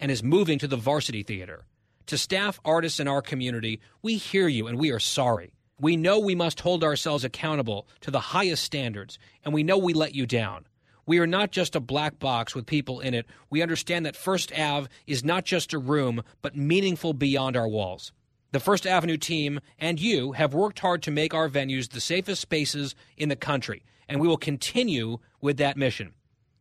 and 0.00 0.10
is 0.10 0.22
moving 0.22 0.58
to 0.58 0.66
the 0.66 0.76
Varsity 0.76 1.22
Theater. 1.22 1.64
To 2.06 2.18
staff 2.18 2.58
artists 2.64 2.98
in 2.98 3.06
our 3.06 3.22
community, 3.22 3.80
we 4.02 4.16
hear 4.16 4.48
you 4.48 4.66
and 4.66 4.78
we 4.78 4.90
are 4.90 4.98
sorry. 4.98 5.54
We 5.78 5.96
know 5.96 6.18
we 6.18 6.34
must 6.34 6.60
hold 6.60 6.82
ourselves 6.82 7.24
accountable 7.24 7.86
to 8.00 8.10
the 8.10 8.20
highest 8.20 8.64
standards, 8.64 9.18
and 9.44 9.54
we 9.54 9.62
know 9.62 9.78
we 9.78 9.94
let 9.94 10.14
you 10.14 10.26
down. 10.26 10.66
We 11.04 11.18
are 11.18 11.26
not 11.26 11.50
just 11.50 11.74
a 11.74 11.80
black 11.80 12.18
box 12.18 12.54
with 12.54 12.66
people 12.66 13.00
in 13.00 13.14
it. 13.14 13.26
We 13.50 13.62
understand 13.62 14.06
that 14.06 14.16
First 14.16 14.52
Ave 14.56 14.88
is 15.06 15.24
not 15.24 15.44
just 15.44 15.72
a 15.72 15.78
room, 15.78 16.22
but 16.42 16.56
meaningful 16.56 17.12
beyond 17.12 17.56
our 17.56 17.68
walls. 17.68 18.12
The 18.52 18.60
First 18.60 18.86
Avenue 18.86 19.16
team 19.16 19.60
and 19.78 20.00
you 20.00 20.32
have 20.32 20.54
worked 20.54 20.78
hard 20.78 21.02
to 21.04 21.10
make 21.10 21.34
our 21.34 21.48
venues 21.48 21.90
the 21.90 22.00
safest 22.00 22.42
spaces 22.42 22.94
in 23.16 23.28
the 23.28 23.36
country, 23.36 23.82
and 24.08 24.20
we 24.20 24.28
will 24.28 24.36
continue 24.36 25.18
with 25.40 25.56
that 25.56 25.76
mission. 25.76 26.12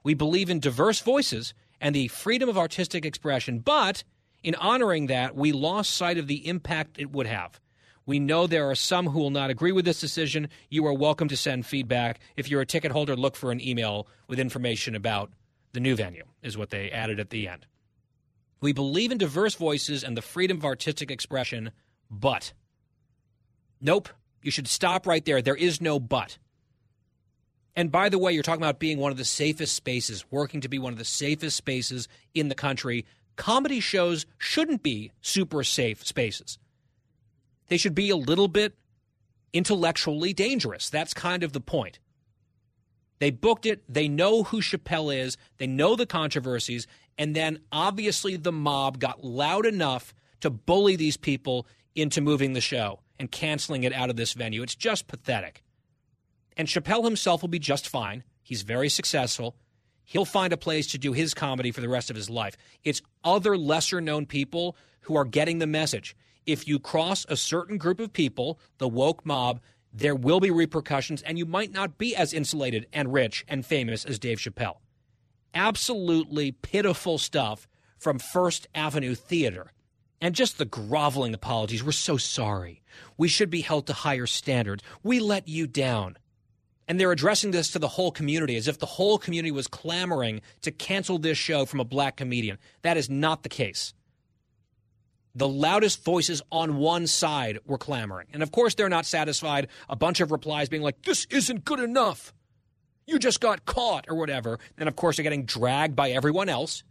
We 0.04 0.14
believe 0.14 0.50
in 0.50 0.60
diverse 0.60 1.02
voices 1.02 1.54
and 1.80 1.94
the 1.94 2.08
freedom 2.08 2.50
of 2.50 2.58
artistic 2.58 3.06
expression, 3.06 3.60
but 3.60 4.04
in 4.44 4.56
honoring 4.56 5.08
that, 5.08 5.36
we 5.36 5.52
lost 5.52 5.92
sight 5.92 6.18
of 6.18 6.28
the 6.28 6.48
impact 6.48 6.98
it 6.98 7.12
would 7.12 7.28
have. 7.28 7.60
We 8.12 8.20
know 8.20 8.46
there 8.46 8.70
are 8.70 8.76
some 8.76 9.08
who 9.08 9.20
will 9.20 9.30
not 9.30 9.52
agree 9.52 9.72
with 9.72 9.86
this 9.86 10.02
decision. 10.02 10.50
You 10.70 10.86
are 10.86 10.94
welcome 10.94 11.30
to 11.30 11.38
send 11.38 11.66
feedback. 11.66 12.20
If 12.36 12.50
you're 12.50 12.60
a 12.60 12.66
ticket 12.66 12.92
holder, 12.92 13.16
look 13.16 13.38
for 13.38 13.54
an 13.54 13.66
email 13.66 14.06
with 14.28 14.38
information 14.38 14.96
about 14.96 15.32
the 15.72 15.80
new 15.80 15.96
venue, 15.96 16.26
is 16.44 16.58
what 16.58 16.72
they 16.72 16.92
added 16.92 17.22
at 17.22 17.30
the 17.30 17.48
end. 17.48 17.68
We 18.60 18.74
believe 18.74 19.14
in 19.14 19.18
diverse 19.18 19.56
voices 19.56 20.04
and 20.04 20.18
the 20.18 20.22
freedom 20.22 20.58
of 20.58 20.66
artistic 20.66 21.10
expression, 21.10 21.72
but. 22.10 22.52
Nope, 23.80 24.10
you 24.44 24.52
should 24.52 24.68
stop 24.68 25.08
right 25.08 25.24
there. 25.24 25.42
There 25.42 25.56
is 25.56 25.80
no 25.80 25.98
but. 25.98 26.38
And 27.78 27.94
by 27.94 28.10
the 28.10 28.20
way, 28.20 28.34
you're 28.34 28.44
talking 28.44 28.62
about 28.62 28.78
being 28.78 28.98
one 28.98 29.14
of 29.14 29.18
the 29.18 29.24
safest 29.24 29.74
spaces, 29.74 30.26
working 30.30 30.60
to 30.60 30.68
be 30.68 30.80
one 30.80 30.92
of 30.92 31.00
the 31.00 31.06
safest 31.06 31.56
spaces 31.56 32.10
in 32.34 32.50
the 32.50 32.56
country. 32.56 33.06
Comedy 33.38 33.80
shows 33.80 34.26
shouldn't 34.38 34.84
be 34.84 35.14
super 35.22 35.64
safe 35.64 36.06
spaces. 36.06 36.60
They 37.72 37.78
should 37.78 37.96
be 37.96 38.10
a 38.10 38.18
little 38.18 38.50
bit 38.50 38.74
intellectually 39.54 40.34
dangerous. 40.34 40.90
That's 40.90 41.14
kind 41.14 41.42
of 41.42 41.54
the 41.54 41.62
point. 41.62 42.00
They 43.20 43.32
booked 43.32 43.66
it. 43.66 43.82
They 43.88 44.10
know 44.10 44.44
who 44.44 44.60
Chappelle 44.60 45.16
is. 45.16 45.38
They 45.58 45.68
know 45.68 45.96
the 45.96 46.06
controversies. 46.06 46.86
And 47.18 47.34
then 47.34 47.60
obviously 47.72 48.36
the 48.36 48.52
mob 48.52 49.00
got 49.00 49.24
loud 49.24 49.66
enough 49.66 50.14
to 50.42 50.50
bully 50.50 50.98
these 50.98 51.16
people 51.16 51.66
into 51.96 52.20
moving 52.20 52.52
the 52.52 52.60
show 52.60 53.00
and 53.18 53.32
canceling 53.32 53.86
it 53.86 53.94
out 53.94 54.10
of 54.10 54.18
this 54.18 54.34
venue. 54.34 54.64
It's 54.64 54.76
just 54.76 55.08
pathetic. 55.08 55.64
And 56.58 56.68
Chappelle 56.68 57.06
himself 57.06 57.42
will 57.42 57.48
be 57.48 57.58
just 57.58 57.88
fine. 57.88 58.26
He's 58.44 58.64
very 58.64 58.90
successful. 58.90 59.56
He'll 60.04 60.26
find 60.26 60.52
a 60.52 60.58
place 60.58 60.88
to 60.88 60.98
do 60.98 61.14
his 61.14 61.34
comedy 61.34 61.72
for 61.72 61.80
the 61.80 61.88
rest 61.88 62.10
of 62.10 62.18
his 62.18 62.30
life. 62.30 62.58
It's 62.84 63.02
other 63.24 63.58
lesser 63.58 64.02
known 64.02 64.26
people 64.26 64.76
who 65.04 65.16
are 65.16 65.24
getting 65.24 65.60
the 65.60 65.68
message. 65.68 66.18
If 66.46 66.68
you 66.68 66.80
cross 66.80 67.26
a 67.30 67.38
certain 67.38 67.78
group 67.78 68.00
of 68.00 68.14
people, 68.14 68.60
the 68.78 68.88
woke 68.88 69.26
mob, 69.26 69.60
there 69.94 70.16
will 70.16 70.40
be 70.40 70.52
repercussions, 70.52 71.22
and 71.22 71.38
you 71.38 71.46
might 71.46 71.72
not 71.72 71.98
be 71.98 72.16
as 72.16 72.34
insulated 72.34 72.88
and 72.94 73.14
rich 73.14 73.46
and 73.48 73.66
famous 73.66 74.06
as 74.06 74.20
Dave 74.20 74.40
Chappelle. 74.40 74.78
Absolutely 75.54 76.54
pitiful 76.54 77.18
stuff 77.18 77.68
from 77.98 78.18
First 78.18 78.68
Avenue 78.74 79.16
Theater. 79.16 79.72
And 80.20 80.36
just 80.36 80.58
the 80.58 80.66
groveling 80.66 81.34
apologies. 81.34 81.84
We're 81.84 81.92
so 81.92 82.16
sorry. 82.18 82.82
We 83.18 83.28
should 83.28 83.50
be 83.50 83.62
held 83.62 83.88
to 83.88 83.94
higher 83.94 84.28
standards. 84.28 84.84
We 85.04 85.20
let 85.20 85.48
you 85.48 85.68
down. 85.68 86.18
And 86.88 87.00
they're 87.00 87.12
addressing 87.12 87.52
this 87.52 87.72
to 87.72 87.80
the 87.80 87.88
whole 87.88 88.12
community 88.12 88.56
as 88.56 88.68
if 88.68 88.78
the 88.78 88.86
whole 88.86 89.18
community 89.18 89.52
was 89.52 89.68
clamoring 89.68 90.42
to 90.62 90.72
cancel 90.72 91.18
this 91.18 91.38
show 91.38 91.66
from 91.66 91.80
a 91.80 91.86
black 91.86 92.18
comedian. 92.18 92.58
That 92.82 92.98
is 92.98 93.10
not 93.10 93.44
the 93.44 93.50
case. 93.50 93.94
The 95.36 95.48
loudest 95.48 96.04
voices 96.04 96.42
on 96.52 96.78
one 96.78 97.08
side 97.08 97.60
were 97.66 97.78
clamoring. 97.78 98.28
And 98.34 98.44
of 98.44 98.52
course, 98.52 98.76
they're 98.76 98.90
not 98.90 99.06
satisfied. 99.06 99.70
A 99.90 99.96
bunch 99.96 100.20
of 100.20 100.32
replies 100.32 100.70
being 100.70 100.82
like, 100.82 101.02
this 101.04 101.26
isn't 101.30 101.66
good 101.66 101.80
enough. 101.80 102.34
You 103.08 103.18
just 103.18 103.40
got 103.40 103.66
caught, 103.66 104.06
or 104.10 104.16
whatever. 104.16 104.60
And 104.78 104.88
of 104.88 104.96
course, 104.96 105.16
they're 105.16 105.24
getting 105.24 105.46
dragged 105.46 105.96
by 105.96 106.12
everyone 106.12 106.50
else 106.50 106.84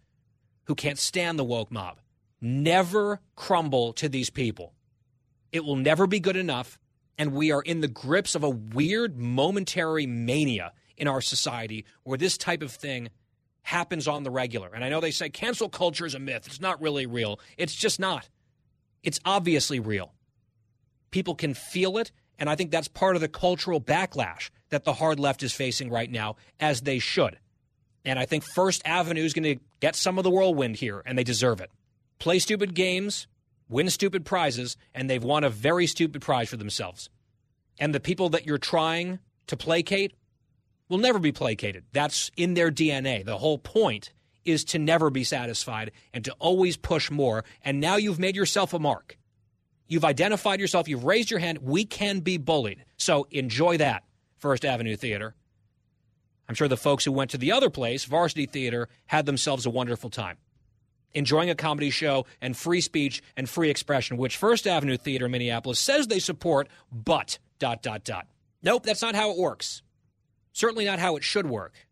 who 0.65 0.75
can't 0.75 0.99
stand 0.99 1.39
the 1.39 1.45
woke 1.45 1.71
mob. 1.71 2.01
Never 2.41 3.21
crumble 3.37 3.93
to 3.95 4.09
these 4.09 4.31
people. 4.31 4.73
It 5.53 5.65
will 5.65 5.77
never 5.77 6.07
be 6.07 6.21
good 6.21 6.37
enough 6.37 6.79
and 7.21 7.35
we 7.35 7.53
are 7.53 7.61
in 7.61 7.83
the 7.83 7.87
grips 7.87 8.35
of 8.35 8.45
a 8.45 8.49
weird 8.49 9.19
momentary 9.19 10.07
mania 10.07 10.73
in 10.97 11.07
our 11.07 11.21
society 11.21 11.85
where 12.03 12.17
this 12.17 12.39
type 12.39 12.63
of 12.63 12.73
thing 12.73 13.11
happens 13.63 14.09
on 14.09 14.23
the 14.23 14.31
regular. 14.31 14.71
And 14.75 14.85
I 14.85 14.89
know 14.89 15.01
they 15.01 15.11
say 15.11 15.29
cancel 15.29 15.69
culture 15.69 16.07
is 16.07 16.15
a 16.15 16.19
myth. 16.19 16.47
It's 16.47 16.61
not 16.61 16.81
really 16.81 17.07
real. 17.07 17.41
It's 17.57 17.75
just 17.75 18.01
not. 18.01 18.29
It's 19.03 19.21
obviously 19.25 19.81
real. 19.81 20.13
People 21.11 21.35
can 21.35 21.55
feel 21.55 21.99
it. 21.99 22.13
And 22.39 22.49
I 22.49 22.57
think 22.57 22.71
that's 22.71 22.89
part 22.89 23.17
of 23.17 23.21
the 23.21 23.29
cultural 23.29 23.81
backlash 23.81 24.51
that 24.71 24.85
the 24.85 24.95
hard 24.95 25.21
left 25.21 25.43
is 25.43 25.53
facing 25.53 25.91
right 25.91 26.11
now, 26.11 26.37
as 26.59 26.83
they 26.83 26.99
should. 26.99 27.39
And 28.05 28.19
I 28.19 28.25
think 28.25 28.45
First 28.45 28.81
Avenue 28.87 29.25
is 29.25 29.35
going 29.35 29.59
to 29.59 29.63
get 29.81 29.95
some 29.95 30.17
of 30.17 30.25
the 30.25 30.31
whirlwind 30.31 30.77
here, 30.77 31.03
and 31.05 31.19
they 31.19 31.25
deserve 31.25 31.61
it. 31.61 31.71
Play 32.19 32.39
stupid 32.39 32.75
games, 32.75 33.27
win 33.69 33.91
stupid 33.91 34.25
prizes, 34.25 34.77
and 34.95 35.09
they've 35.09 35.23
won 35.23 35.45
a 35.45 35.51
very 35.51 35.87
stupid 35.87 36.23
prize 36.23 36.49
for 36.49 36.57
themselves. 36.57 37.11
And 37.79 37.95
the 37.95 38.01
people 38.01 38.31
that 38.31 38.47
you're 38.47 38.59
trying 38.59 39.19
to 39.49 39.57
placate 39.57 40.15
will 40.91 40.99
never 40.99 41.19
be 41.19 41.33
placated. 41.33 41.85
That's 41.93 42.31
in 42.37 42.53
their 42.53 42.71
DNA. 42.71 43.25
The 43.25 43.39
whole 43.39 43.57
point 43.57 44.13
is 44.45 44.65
to 44.65 44.79
never 44.79 45.09
be 45.09 45.25
satisfied 45.25 45.93
and 46.13 46.25
to 46.27 46.33
always 46.33 46.77
push 46.77 47.11
more. 47.11 47.45
And 47.65 47.81
now 47.81 47.97
you've 47.97 48.19
made 48.19 48.37
yourself 48.37 48.75
a 48.75 48.79
mark. 48.79 49.17
You've 49.87 50.05
identified 50.05 50.61
yourself, 50.61 50.89
you've 50.89 51.05
raised 51.05 51.31
your 51.31 51.41
hand. 51.41 51.59
We 51.59 51.85
can 51.85 52.21
be 52.21 52.37
bullied. 52.37 52.85
So 52.97 53.27
enjoy 53.31 53.79
that, 53.79 54.05
First 54.37 54.65
Avenue 54.65 54.97
Theater. 54.97 55.35
I'm 56.49 56.55
sure 56.55 56.69
the 56.69 56.77
folks 56.77 57.05
who 57.05 57.13
went 57.13 57.31
to 57.31 57.39
the 57.39 57.53
other 57.53 57.71
place, 57.71 58.05
Varsity 58.05 58.47
Theater, 58.47 58.89
had 59.07 59.27
themselves 59.27 59.67
a 59.67 59.71
wonderful 59.71 60.11
time 60.11 60.37
enjoying 61.13 61.51
a 61.51 61.55
comedy 61.55 61.91
show 61.91 62.25
and 62.41 62.57
free 62.57 62.81
speech 62.81 63.23
and 63.37 63.49
free 63.49 63.71
expression, 63.71 64.17
which 64.17 64.37
First 64.37 64.67
Avenue 64.67 64.97
Theater 64.97 65.27
in 65.27 65.33
Minneapolis 65.33 65.81
says 65.81 66.07
they 66.07 66.21
support, 66.21 66.69
but 66.93 67.39
dot 67.59 67.83
dot 67.83 68.05
dot. 68.05 68.27
Nope, 68.63 68.85
that's 68.85 69.03
not 69.03 69.15
how 69.15 69.31
it 69.31 69.39
works. 69.39 69.83
Certainly 70.53 70.85
not 70.85 70.99
how 70.99 71.17
it 71.17 71.25
should 71.25 71.47
work. 71.47 71.87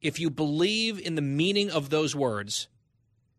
If 0.00 0.20
you 0.20 0.30
believe 0.30 1.00
in 1.00 1.16
the 1.16 1.22
meaning 1.22 1.70
of 1.70 1.90
those 1.90 2.14
words, 2.14 2.68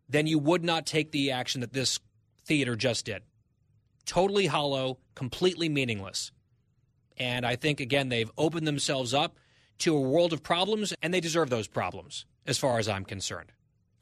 then 0.08 0.26
you 0.26 0.38
would 0.38 0.64
not 0.64 0.86
take 0.86 1.10
the 1.10 1.30
action 1.30 1.60
that 1.62 1.72
this 1.72 1.98
theater 2.44 2.76
just 2.76 3.06
did. 3.06 3.22
Totally 4.04 4.46
hollow, 4.46 4.98
completely 5.14 5.68
meaningless. 5.68 6.32
And 7.16 7.46
I 7.46 7.56
think, 7.56 7.80
again, 7.80 8.08
they've 8.08 8.30
opened 8.36 8.66
themselves 8.66 9.14
up 9.14 9.38
to 9.78 9.96
a 9.96 10.00
world 10.00 10.32
of 10.32 10.42
problems, 10.42 10.92
and 11.00 11.14
they 11.14 11.20
deserve 11.20 11.48
those 11.48 11.68
problems, 11.68 12.26
as 12.46 12.58
far 12.58 12.78
as 12.78 12.88
I'm 12.88 13.04
concerned. 13.04 13.52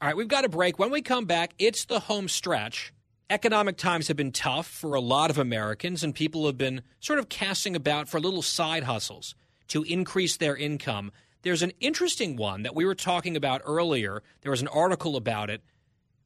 All 0.01 0.07
right, 0.07 0.17
we've 0.17 0.27
got 0.27 0.45
a 0.45 0.49
break. 0.49 0.79
When 0.79 0.91
we 0.91 1.01
come 1.01 1.25
back, 1.25 1.53
it's 1.59 1.85
the 1.85 1.99
home 2.01 2.27
stretch. 2.27 2.93
Economic 3.29 3.77
times 3.77 4.07
have 4.07 4.17
been 4.17 4.31
tough 4.31 4.67
for 4.67 4.95
a 4.95 5.01
lot 5.01 5.29
of 5.29 5.37
Americans, 5.37 6.03
and 6.03 6.15
people 6.15 6.45
have 6.47 6.57
been 6.57 6.81
sort 6.99 7.19
of 7.19 7.29
casting 7.29 7.75
about 7.75 8.09
for 8.09 8.19
little 8.19 8.41
side 8.41 8.83
hustles 8.83 9.35
to 9.69 9.83
increase 9.83 10.37
their 10.37 10.55
income. 10.55 11.11
There's 11.41 11.61
an 11.61 11.71
interesting 11.79 12.35
one 12.35 12.63
that 12.63 12.75
we 12.75 12.85
were 12.85 12.95
talking 12.95 13.35
about 13.35 13.61
earlier. 13.65 14.21
There 14.41 14.51
was 14.51 14.61
an 14.61 14.67
article 14.67 15.15
about 15.15 15.49
it. 15.49 15.61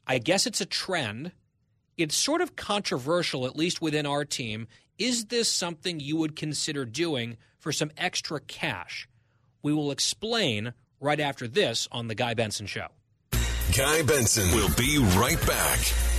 I 0.08 0.18
guess 0.18 0.48
it's 0.48 0.62
a 0.62 0.66
trend. 0.66 1.32
It's 1.98 2.16
sort 2.16 2.42
of 2.42 2.56
controversial, 2.56 3.46
at 3.46 3.56
least 3.56 3.82
within 3.82 4.06
our 4.06 4.26
team. 4.26 4.68
Is 4.98 5.26
this 5.26 5.50
something 5.50 6.00
you 6.00 6.18
would 6.18 6.36
consider 6.36 6.86
doing 6.86 7.38
for 7.60 7.72
some 7.72 7.92
extra 7.98 8.40
cash? 8.40 9.08
We 9.62 9.74
will 9.74 9.92
explain 9.92 10.74
right 11.00 11.20
after 11.20 11.48
this 11.48 11.88
on 11.92 12.08
The 12.08 12.16
Guy 12.16 12.34
Benson 12.34 12.66
Show. 12.66 12.88
Guy 13.76 14.02
Benson 14.04 14.50
will 14.56 14.74
be 14.76 14.98
right 15.18 15.40
back. 15.48 16.13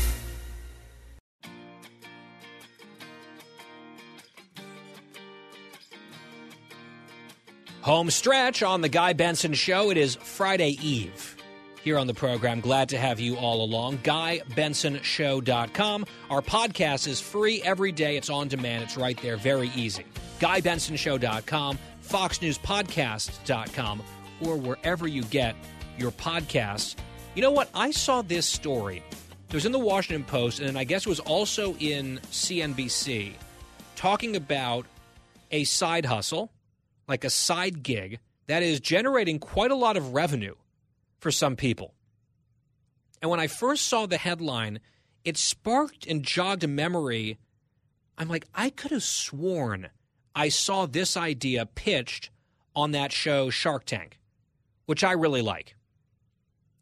Home 7.85 8.11
stretch 8.11 8.63
on 8.63 8.81
the 8.81 8.89
Guy 8.89 9.13
Benson 9.13 9.53
Show. 9.53 9.91
It 9.91 9.99
is 9.99 10.15
Friday 10.15 10.79
Eve 10.83 11.37
here 11.83 11.99
on 11.99 12.07
the 12.07 12.15
program. 12.15 12.61
Glad 12.61 12.89
to 12.89 12.97
have 12.97 13.21
you 13.21 13.37
all 13.37 13.63
along. 13.63 13.99
GuyBensonShow.com. 13.99 16.07
Our 16.31 16.41
podcast 16.41 17.07
is 17.07 17.21
free 17.21 17.61
every 17.61 17.93
day. 17.93 18.17
It's 18.17 18.31
on 18.31 18.49
demand. 18.49 18.85
It's 18.85 18.97
right 18.97 19.21
there. 19.21 19.37
Very 19.37 19.71
easy. 19.77 20.07
GuyBensonShow.com, 20.41 21.79
FoxNewsPodcast.com, 22.03 24.03
or 24.41 24.57
wherever 24.57 25.07
you 25.07 25.23
get 25.25 25.55
your 25.99 26.13
podcasts. 26.13 26.97
You 27.35 27.43
know 27.43 27.51
what? 27.51 27.69
I 27.75 27.91
saw 27.91 28.23
this 28.23 28.47
story. 28.47 29.03
It 29.51 29.55
was 29.55 29.67
in 29.67 29.73
the 29.73 29.79
Washington 29.79 30.25
Post, 30.25 30.61
and 30.61 30.79
I 30.79 30.85
guess 30.85 31.05
it 31.05 31.11
was 31.11 31.21
also 31.21 31.77
in 31.81 32.19
CNBC, 32.31 33.35
talking 33.95 34.37
about 34.37 34.87
a 35.51 35.65
side 35.65 36.07
hustle, 36.07 36.51
like 37.07 37.25
a 37.25 37.31
side 37.31 37.83
gig, 37.83 38.19
that 38.47 38.63
is 38.63 38.81
generating 38.81 39.39
quite 39.39 39.71
a 39.71 39.77
lot 39.77 39.97
of 39.97 40.15
revenue 40.15 40.55
for 41.19 41.31
some 41.31 41.57
people. 41.57 41.95
And 43.23 43.31
when 43.31 43.41
I 43.41 43.47
first 43.47 43.87
saw 43.87 44.07
the 44.07 44.19
headline, 44.19 44.81
it 45.25 45.37
sparked 45.37 46.07
and 46.07 46.23
jogged 46.23 46.65
a 46.65 46.69
memory. 46.69 47.39
I'm 48.19 48.29
like, 48.29 48.47
I 48.55 48.71
could 48.71 48.91
have 48.91 49.03
sworn 49.03 49.89
I 50.35 50.49
saw 50.49 50.87
this 50.87 51.17
idea 51.17 51.65
pitched 51.65 52.31
on 52.75 52.91
that 52.91 53.13
show 53.13 53.51
Shark 53.51 53.85
Tank, 53.85 54.19
which 54.87 55.05
I 55.05 55.13
really 55.13 55.43
like. 55.43 55.77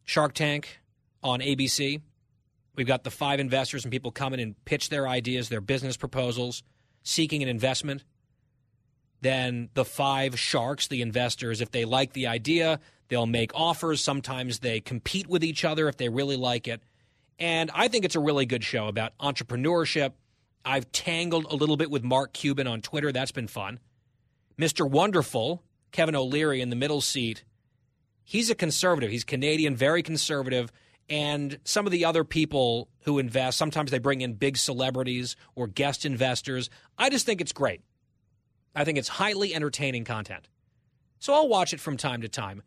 Shark 0.04 0.32
Tank 0.32 0.80
on 1.22 1.40
ABC. 1.40 2.00
We've 2.74 2.86
got 2.86 3.04
the 3.04 3.10
five 3.10 3.40
investors 3.40 3.84
and 3.84 3.92
people 3.92 4.10
come 4.10 4.32
in 4.32 4.40
and 4.40 4.64
pitch 4.64 4.88
their 4.88 5.06
ideas, 5.06 5.50
their 5.50 5.60
business 5.60 5.98
proposals, 5.98 6.62
seeking 7.02 7.42
an 7.42 7.48
investment. 7.48 8.04
Then 9.22 9.70
the 9.74 9.84
five 9.84 10.38
sharks, 10.38 10.88
the 10.88 11.00
investors, 11.00 11.60
if 11.60 11.70
they 11.70 11.84
like 11.84 12.12
the 12.12 12.26
idea, 12.26 12.80
they'll 13.08 13.26
make 13.26 13.52
offers. 13.54 14.02
Sometimes 14.02 14.58
they 14.58 14.80
compete 14.80 15.28
with 15.28 15.44
each 15.44 15.64
other 15.64 15.88
if 15.88 15.96
they 15.96 16.08
really 16.08 16.36
like 16.36 16.68
it. 16.68 16.82
And 17.38 17.70
I 17.72 17.88
think 17.88 18.04
it's 18.04 18.16
a 18.16 18.20
really 18.20 18.46
good 18.46 18.64
show 18.64 18.88
about 18.88 19.16
entrepreneurship. 19.18 20.12
I've 20.64 20.90
tangled 20.92 21.46
a 21.50 21.56
little 21.56 21.76
bit 21.76 21.90
with 21.90 22.04
Mark 22.04 22.32
Cuban 22.32 22.66
on 22.66 22.82
Twitter. 22.82 23.12
That's 23.12 23.32
been 23.32 23.48
fun. 23.48 23.78
Mr. 24.58 24.88
Wonderful, 24.88 25.62
Kevin 25.92 26.14
O'Leary 26.14 26.60
in 26.60 26.70
the 26.70 26.76
middle 26.76 27.00
seat, 27.00 27.44
he's 28.24 28.50
a 28.50 28.54
conservative. 28.54 29.10
He's 29.10 29.24
Canadian, 29.24 29.76
very 29.76 30.02
conservative. 30.02 30.72
And 31.08 31.58
some 31.64 31.86
of 31.86 31.92
the 31.92 32.04
other 32.04 32.24
people 32.24 32.88
who 33.04 33.18
invest, 33.18 33.58
sometimes 33.58 33.90
they 33.90 33.98
bring 33.98 34.20
in 34.20 34.34
big 34.34 34.56
celebrities 34.56 35.36
or 35.54 35.66
guest 35.66 36.04
investors. 36.04 36.70
I 36.98 37.08
just 37.08 37.26
think 37.26 37.40
it's 37.40 37.52
great. 37.52 37.82
I 38.74 38.84
think 38.84 38.98
it's 38.98 39.08
highly 39.08 39.54
entertaining 39.54 40.04
content. 40.04 40.48
So 41.18 41.34
I'll 41.34 41.48
watch 41.48 41.72
it 41.72 41.80
from 41.80 41.96
time 41.96 42.22
to 42.22 42.28
time. 42.28 42.62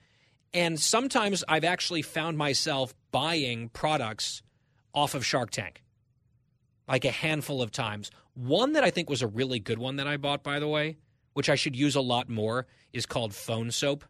And 0.53 0.79
sometimes 0.79 1.43
I've 1.47 1.65
actually 1.65 2.01
found 2.01 2.37
myself 2.37 2.93
buying 3.11 3.69
products 3.69 4.41
off 4.93 5.13
of 5.13 5.25
Shark 5.25 5.51
Tank, 5.51 5.83
like 6.87 7.03
a 7.03 7.11
handful 7.11 7.61
of 7.61 7.71
times. 7.71 8.11
One 8.33 8.73
that 8.73 8.83
I 8.83 8.91
think 8.91 9.09
was 9.09 9.21
a 9.21 9.27
really 9.27 9.59
good 9.59 9.77
one 9.77 9.97
that 9.97 10.07
I 10.07 10.17
bought, 10.17 10.43
by 10.43 10.59
the 10.59 10.67
way, 10.67 10.97
which 11.33 11.49
I 11.49 11.55
should 11.55 11.75
use 11.75 11.95
a 11.95 12.01
lot 12.01 12.29
more, 12.29 12.67
is 12.93 13.05
called 13.05 13.33
Phone 13.33 13.71
Soap. 13.71 14.05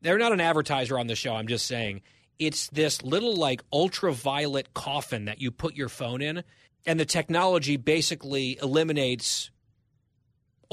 They're 0.00 0.18
not 0.18 0.32
an 0.32 0.40
advertiser 0.40 0.98
on 0.98 1.06
the 1.06 1.14
show. 1.14 1.34
I'm 1.34 1.46
just 1.46 1.66
saying 1.66 2.00
it's 2.38 2.68
this 2.68 3.02
little 3.02 3.36
like 3.36 3.62
ultraviolet 3.72 4.72
coffin 4.74 5.26
that 5.26 5.40
you 5.40 5.50
put 5.50 5.76
your 5.76 5.88
phone 5.88 6.22
in, 6.22 6.44
and 6.86 6.98
the 6.98 7.04
technology 7.04 7.76
basically 7.76 8.58
eliminates 8.62 9.50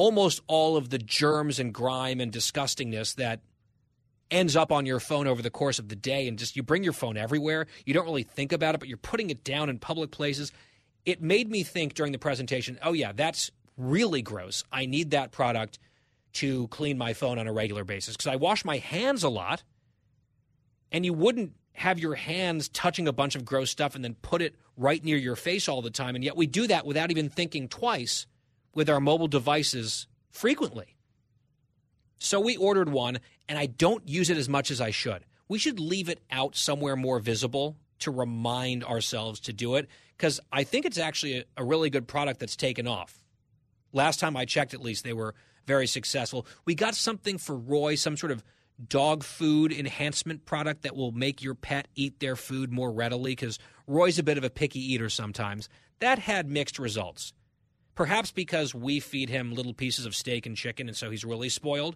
almost 0.02 0.41
all 0.48 0.78
of 0.78 0.90
the 0.90 0.98
germs 0.98 1.60
and 1.60 1.76
grime 1.76 2.19
and 2.19 2.32
disgustingness 2.32 3.14
that 3.18 3.40
ends 4.32 4.56
up 4.56 4.72
on 4.72 4.88
your 4.88 4.99
phone 4.99 5.28
over 5.28 5.44
the 5.44 5.52
course 5.52 5.78
of 5.78 5.90
the 5.90 5.95
day 5.95 6.28
and 6.28 6.40
just 6.40 6.56
you 6.56 6.64
bring 6.64 6.84
your 6.84 6.91
phone 6.91 7.18
everywhere. 7.18 7.68
You 7.86 7.94
don't 7.94 8.06
really 8.06 8.23
think 8.23 8.52
about 8.52 8.73
it 8.73 8.80
but 8.80 8.88
you're 8.88 8.98
putting 8.98 9.30
it 9.30 9.44
down 9.44 9.69
in 9.69 9.78
public 9.78 10.10
places. 10.10 10.52
It 11.06 11.22
made 11.22 11.52
me 11.52 11.61
think 11.61 11.94
during 11.94 12.14
the 12.14 12.18
presentation 12.18 12.80
oh 12.82 12.94
yeah 12.94 13.11
that's 13.11 13.52
really 13.78 14.23
gross. 14.23 14.64
I 14.72 14.88
need 14.88 15.11
that 15.11 15.32
product 15.32 15.78
to 16.34 16.68
clean 16.69 16.98
my 16.98 17.14
phone 17.14 17.38
on 17.38 17.45
a 17.45 17.53
regular 17.53 17.84
basis 17.84 18.15
because 18.15 18.28
i 18.28 18.38
wash 18.38 18.64
my 18.64 18.78
hands 18.78 19.22
a 19.22 19.30
lot 19.30 19.64
and 20.91 21.06
you 21.06 21.14
wouldn't 21.14 21.52
have 21.73 21.99
your 21.99 22.15
hands 22.15 22.69
touching 22.69 23.07
a 23.07 23.14
bunch 23.14 23.36
of 23.36 23.45
gross 23.45 23.69
stuff 23.69 23.94
and 23.94 24.03
then 24.03 24.15
put 24.23 24.41
it 24.41 24.56
right 24.78 25.03
near 25.03 25.18
your 25.18 25.36
face 25.36 25.69
all 25.69 25.82
the 25.84 25.91
time. 25.91 26.15
And 26.15 26.23
yet 26.23 26.36
we 26.36 26.48
do 26.48 26.65
that 26.68 26.88
without 26.88 27.11
even 27.11 27.30
thinking 27.30 27.68
twice 27.68 28.26
with 28.73 28.89
our 28.89 28.99
mobile 28.99 29.27
devices 29.27 30.07
frequently. 30.30 30.95
So 32.19 32.39
we 32.39 32.56
ordered 32.56 32.89
one, 32.89 33.19
and 33.49 33.57
I 33.57 33.65
don't 33.65 34.07
use 34.07 34.30
it 34.30 34.38
as 34.38 34.48
much 34.48 34.72
as 34.72 34.80
I 34.80 34.91
should. 34.91 35.26
We 35.48 35.60
should 35.60 35.80
leave 35.80 36.07
it 36.07 36.22
out 36.31 36.56
somewhere 36.56 36.95
more 36.95 37.19
visible 37.19 37.77
to 37.99 38.11
remind 38.11 38.84
ourselves 38.84 39.39
to 39.41 39.53
do 39.53 39.76
it 39.76 39.88
because 40.18 40.39
I 40.52 40.64
think 40.64 40.85
it's 40.85 40.98
actually 40.98 41.39
a, 41.39 41.43
a 41.57 41.64
really 41.64 41.89
good 41.89 42.07
product 42.07 42.39
that's 42.39 42.56
taken 42.56 42.88
off. 42.88 43.23
Last 43.91 44.19
time 44.19 44.38
I 44.38 44.45
checked, 44.45 44.73
at 44.73 44.81
least, 44.81 45.03
they 45.03 45.14
were 45.14 45.35
very 45.65 45.88
successful. 45.88 46.45
We 46.65 46.76
got 46.76 46.95
something 46.95 47.38
for 47.38 47.56
Roy, 47.56 47.95
some 47.95 48.18
sort 48.18 48.31
of 48.31 48.43
dog 48.88 49.23
food 49.23 49.72
enhancement 49.72 50.45
product 50.45 50.84
that 50.84 50.95
will 50.95 51.11
make 51.11 51.41
your 51.41 51.56
pet 51.56 51.88
eat 51.95 52.19
their 52.19 52.35
food 52.35 52.72
more 52.72 52.91
readily 52.91 53.31
because 53.31 53.60
Roy's 53.88 54.19
a 54.19 54.23
bit 54.23 54.38
of 54.38 54.43
a 54.43 54.49
picky 54.49 54.93
eater 54.93 55.10
sometimes. 55.10 55.69
That 55.99 56.19
had 56.19 56.49
mixed 56.49 56.80
results. 56.80 57.34
Perhaps 57.95 58.31
because 58.31 58.73
we 58.73 58.99
feed 58.99 59.30
him 59.30 59.53
little 59.53 59.73
pieces 59.73 60.05
of 60.05 60.15
steak 60.15 60.45
and 60.45 60.55
chicken, 60.55 60.88
and 60.88 60.95
so 60.95 61.11
he's 61.11 61.26
really 61.26 61.49
spoiled. 61.49 61.95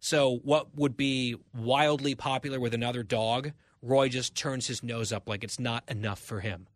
So, 0.00 0.40
what 0.42 0.74
would 0.76 0.96
be 0.96 1.36
wildly 1.54 2.14
popular 2.14 2.58
with 2.58 2.74
another 2.74 3.02
dog, 3.02 3.52
Roy 3.82 4.08
just 4.08 4.34
turns 4.34 4.66
his 4.66 4.82
nose 4.82 5.12
up 5.12 5.28
like 5.28 5.44
it's 5.44 5.60
not 5.60 5.84
enough 5.88 6.18
for 6.18 6.40
him. 6.40 6.66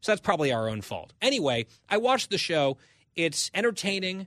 So, 0.00 0.12
that's 0.12 0.20
probably 0.20 0.52
our 0.52 0.68
own 0.68 0.80
fault. 0.80 1.12
Anyway, 1.20 1.66
I 1.88 1.98
watched 1.98 2.30
the 2.30 2.38
show. 2.38 2.78
It's 3.14 3.50
entertaining. 3.54 4.26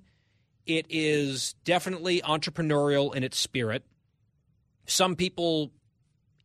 It 0.65 0.86
is 0.90 1.56
definitely 1.65 2.22
entrepreneurial 2.22 3.14
in 3.14 3.24
its 3.24 3.38
spirit. 3.38 3.84
Some 4.86 5.15
people 5.15 5.72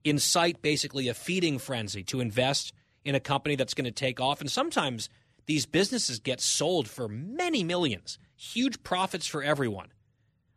incite 0.03 0.63
basically 0.63 1.09
a 1.09 1.15
feeding 1.15 1.59
frenzy 1.59 2.03
to 2.05 2.21
invest 2.21 2.73
in 3.05 3.15
a 3.15 3.21
company 3.21 3.57
that's 3.57 3.75
going 3.75 3.85
to 3.85 3.91
take 3.91 4.21
off. 4.21 4.41
And 4.41 4.51
sometimes 4.51 5.09
these 5.49 5.65
businesses 5.65 6.21
get 6.21 6.43
sold 6.43 6.89
for 6.89 7.09
many 7.09 7.65
millions, 7.65 8.19
huge 8.37 8.83
profits 8.83 9.27
for 9.27 9.43
everyone. 9.43 9.89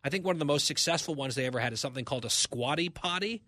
I 0.03 0.09
think 0.09 0.25
one 0.25 0.35
of 0.35 0.39
the 0.39 0.45
most 0.45 0.67
successful 0.67 1.15
ones 1.15 1.33
they 1.33 1.45
ever 1.45 1.59
had 1.59 1.71
is 1.71 1.79
something 1.79 2.03
called 2.03 2.25
a 2.25 2.29
squatty 2.29 2.89
potty, 2.89 3.41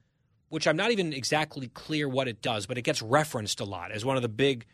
which 0.48 0.68
I'm 0.68 0.78
not 0.78 0.91
even 0.91 1.11
exactly 1.11 1.68
clear 1.68 2.07
what 2.07 2.30
it 2.30 2.41
does, 2.41 2.65
but 2.65 2.78
it 2.78 2.84
gets 2.84 3.02
referenced 3.02 3.60
a 3.60 3.65
lot 3.65 3.91
as 3.91 4.06
one 4.06 4.15
of 4.15 4.22
the 4.22 4.30
big. 4.30 4.65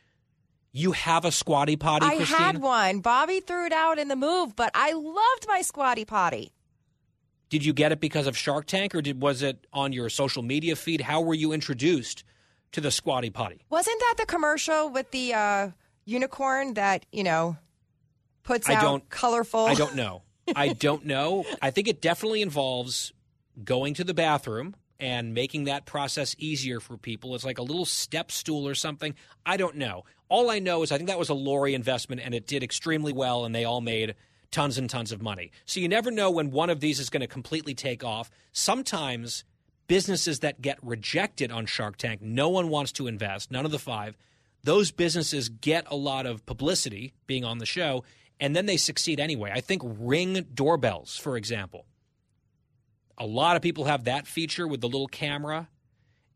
You 0.72 0.92
have 0.92 1.26
a 1.26 1.32
squatty 1.32 1.76
potty, 1.76 2.06
I 2.06 2.18
Christine? 2.18 2.38
had 2.38 2.62
one. 2.62 3.00
Bobby 3.00 3.40
threw 3.40 3.66
it 3.66 3.74
out 3.74 3.98
in 3.98 4.08
the 4.08 4.16
move, 4.16 4.56
but 4.56 4.70
I 4.76 4.92
loved 4.94 5.48
my 5.48 5.64
squatty 5.64 6.06
potty. 6.06 6.54
Did 7.50 7.66
you 7.66 7.74
get 7.74 7.92
it 7.92 8.00
because 8.00 8.28
of 8.28 8.38
Shark 8.38 8.68
Tank, 8.68 8.94
or 8.94 9.02
did 9.02 9.24
was 9.24 9.42
it 9.42 9.66
on 9.74 9.92
your 9.92 10.10
social 10.10 10.44
media 10.44 10.76
feed? 10.76 11.02
How 11.02 11.22
were 11.22 11.34
you 11.34 11.52
introduced 11.52 12.24
to 12.74 12.82
the 12.82 12.92
Squatty 12.92 13.32
Potty? 13.32 13.62
Wasn't 13.72 14.00
that 14.02 14.16
the 14.20 14.28
commercial 14.28 14.90
with 14.90 15.10
the 15.10 15.34
uh, 15.34 15.70
unicorn 16.10 16.74
that 16.76 17.06
you 17.12 17.24
know 17.24 17.58
puts 18.44 18.70
I 18.70 18.76
out 18.76 18.82
don't- 18.82 19.10
colorful? 19.10 19.66
I 19.66 19.76
don't 19.76 19.96
know. 19.96 20.24
I 20.56 20.70
don't 20.70 21.06
know. 21.06 21.46
I 21.62 21.70
think 21.70 21.88
it 21.88 22.02
definitely 22.02 22.42
involves 22.42 23.14
going 23.64 23.94
to 23.96 24.04
the 24.04 24.16
bathroom 24.16 24.76
and 25.00 25.34
making 25.34 25.66
that 25.66 25.86
process 25.86 26.36
easier 26.40 26.80
for 26.80 26.98
people. 26.98 27.36
It's 27.36 27.46
like 27.46 27.60
a 27.60 27.64
little 27.64 27.86
step 27.86 28.32
stool 28.32 28.68
or 28.68 28.74
something. 28.74 29.14
I 29.46 29.58
don't 29.58 29.76
know. 29.76 30.06
All 30.28 30.50
I 30.50 30.60
know 30.60 30.82
is 30.84 30.92
I 30.92 30.98
think 30.98 31.08
that 31.10 31.20
was 31.20 31.30
a 31.30 31.34
Lori 31.36 31.74
investment 31.76 32.22
and 32.24 32.34
it 32.34 32.48
did 32.48 32.64
extremely 32.64 33.14
well 33.14 33.46
and 33.46 33.54
they 33.54 33.64
all 33.64 33.80
made 33.82 34.16
tons 34.52 34.78
and 34.80 34.90
tons 34.90 35.12
of 35.12 35.22
money. 35.22 35.52
So 35.66 35.80
you 35.80 35.88
never 35.88 36.10
know 36.10 36.32
when 36.32 36.50
one 36.52 36.70
of 36.72 36.80
these 36.80 37.00
is 37.00 37.10
going 37.12 37.22
to 37.22 37.28
completely 37.28 37.76
take 37.76 38.04
off. 38.04 38.32
Sometimes 38.52 39.44
businesses 39.88 40.40
that 40.40 40.62
get 40.62 40.80
rejected 40.82 41.52
on 41.52 41.66
Shark 41.68 41.98
Tank, 41.98 42.22
no 42.22 42.50
one 42.50 42.70
wants 42.70 42.92
to 42.94 43.08
invest, 43.08 43.52
none 43.52 43.66
of 43.66 43.72
the 43.72 43.80
five. 43.80 44.18
Those 44.64 44.92
businesses 44.92 45.50
get 45.50 45.86
a 45.90 45.96
lot 45.96 46.26
of 46.26 46.46
publicity 46.46 47.14
being 47.28 47.44
on 47.46 47.60
the 47.60 47.66
show 47.66 48.04
and 48.40 48.56
then 48.56 48.66
they 48.66 48.78
succeed 48.78 49.20
anyway. 49.20 49.52
I 49.54 49.62
think 49.62 49.82
Ring 49.86 50.46
doorbells, 50.54 51.18
for 51.18 51.36
example. 51.36 51.86
A 53.18 53.26
lot 53.26 53.56
of 53.58 53.62
people 53.62 53.86
have 53.86 54.06
that 54.06 54.28
feature 54.28 54.68
with 54.68 54.80
the 54.80 54.88
little 54.88 55.08
camera 55.08 55.70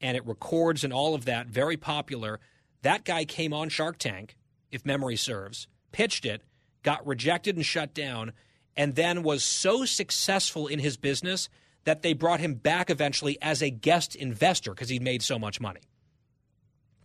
and 0.01 0.17
it 0.17 0.25
records 0.25 0.83
and 0.83 0.91
all 0.91 1.15
of 1.15 1.25
that. 1.25 1.47
Very 1.47 1.77
popular. 1.77 2.41
That 2.81 3.05
guy 3.05 3.23
came 3.23 3.53
on 3.53 3.69
Shark 3.69 3.97
Tank, 3.97 4.35
if 4.69 4.85
memory 4.85 5.15
serves, 5.15 5.67
pitched 5.93 6.25
it, 6.25 6.41
got 6.81 7.07
rejected 7.07 7.55
and 7.55 7.65
shut 7.65 7.93
down, 7.93 8.33
and 8.75 8.95
then 8.95 9.23
was 9.23 9.43
so 9.43 9.85
successful 9.85 10.67
in 10.67 10.79
his 10.79 10.97
business 10.97 11.47
that 11.85 12.01
they 12.01 12.13
brought 12.13 12.41
him 12.41 12.55
back 12.55 12.89
eventually 12.89 13.37
as 13.41 13.61
a 13.61 13.69
guest 13.69 14.15
investor 14.15 14.71
because 14.71 14.89
he'd 14.89 15.01
made 15.01 15.21
so 15.21 15.39
much 15.39 15.61
money. 15.61 15.81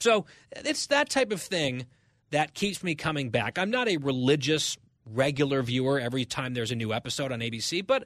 So 0.01 0.27
it's 0.53 0.87
that 0.87 1.09
type 1.11 1.33
of 1.33 1.41
thing 1.41 1.87
that 2.31 2.55
keeps 2.55 2.83
me 2.83 2.95
coming 2.95 3.31
back. 3.31 3.59
I'm 3.59 3.71
not 3.71 3.89
a 3.89 3.97
religious, 3.97 4.77
regular 5.07 5.63
viewer 5.63 5.99
every 5.99 6.25
time 6.25 6.55
there's 6.55 6.71
a 6.71 6.77
new 6.77 6.93
episode 6.93 7.33
on 7.33 7.41
ABC, 7.41 7.87
but 7.87 8.05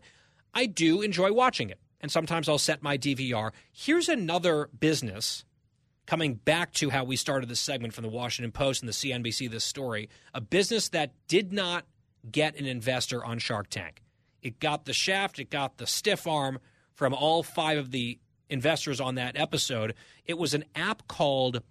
I 0.54 0.66
do 0.66 1.02
enjoy 1.02 1.32
watching 1.32 1.70
it. 1.70 1.78
And 2.00 2.10
sometimes 2.10 2.48
I'll 2.48 2.58
set 2.58 2.82
my 2.82 2.98
DVR. 2.98 3.52
Here's 3.72 4.08
another 4.08 4.68
business 4.78 5.44
coming 6.06 6.34
back 6.34 6.72
to 6.74 6.90
how 6.90 7.04
we 7.04 7.16
started 7.16 7.48
this 7.48 7.60
segment 7.60 7.94
from 7.94 8.02
the 8.02 8.10
Washington 8.10 8.50
Post 8.50 8.82
and 8.82 8.88
the 8.88 8.92
CNBC 8.92 9.48
this 9.50 9.64
story, 9.64 10.08
a 10.34 10.40
business 10.40 10.88
that 10.90 11.12
did 11.28 11.52
not 11.52 11.84
get 12.30 12.58
an 12.58 12.66
investor 12.66 13.24
on 13.24 13.38
Shark 13.38 13.68
Tank. 13.68 14.02
It 14.42 14.58
got 14.58 14.84
the 14.84 14.92
shaft, 14.92 15.38
it 15.38 15.50
got 15.50 15.78
the 15.78 15.86
stiff 15.86 16.26
arm 16.26 16.58
from 16.92 17.14
all 17.14 17.42
five 17.42 17.78
of 17.78 17.92
the 17.92 18.18
investors 18.48 19.00
on 19.00 19.14
that 19.14 19.36
episode. 19.38 19.94
It 20.26 20.36
was 20.38 20.54
an 20.54 20.64
app 20.74 21.06
called 21.08 21.62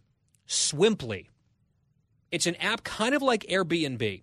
Swimply. 0.51 1.29
It's 2.29 2.45
an 2.45 2.55
app 2.55 2.83
kind 2.83 3.15
of 3.15 3.21
like 3.21 3.45
Airbnb, 3.49 4.21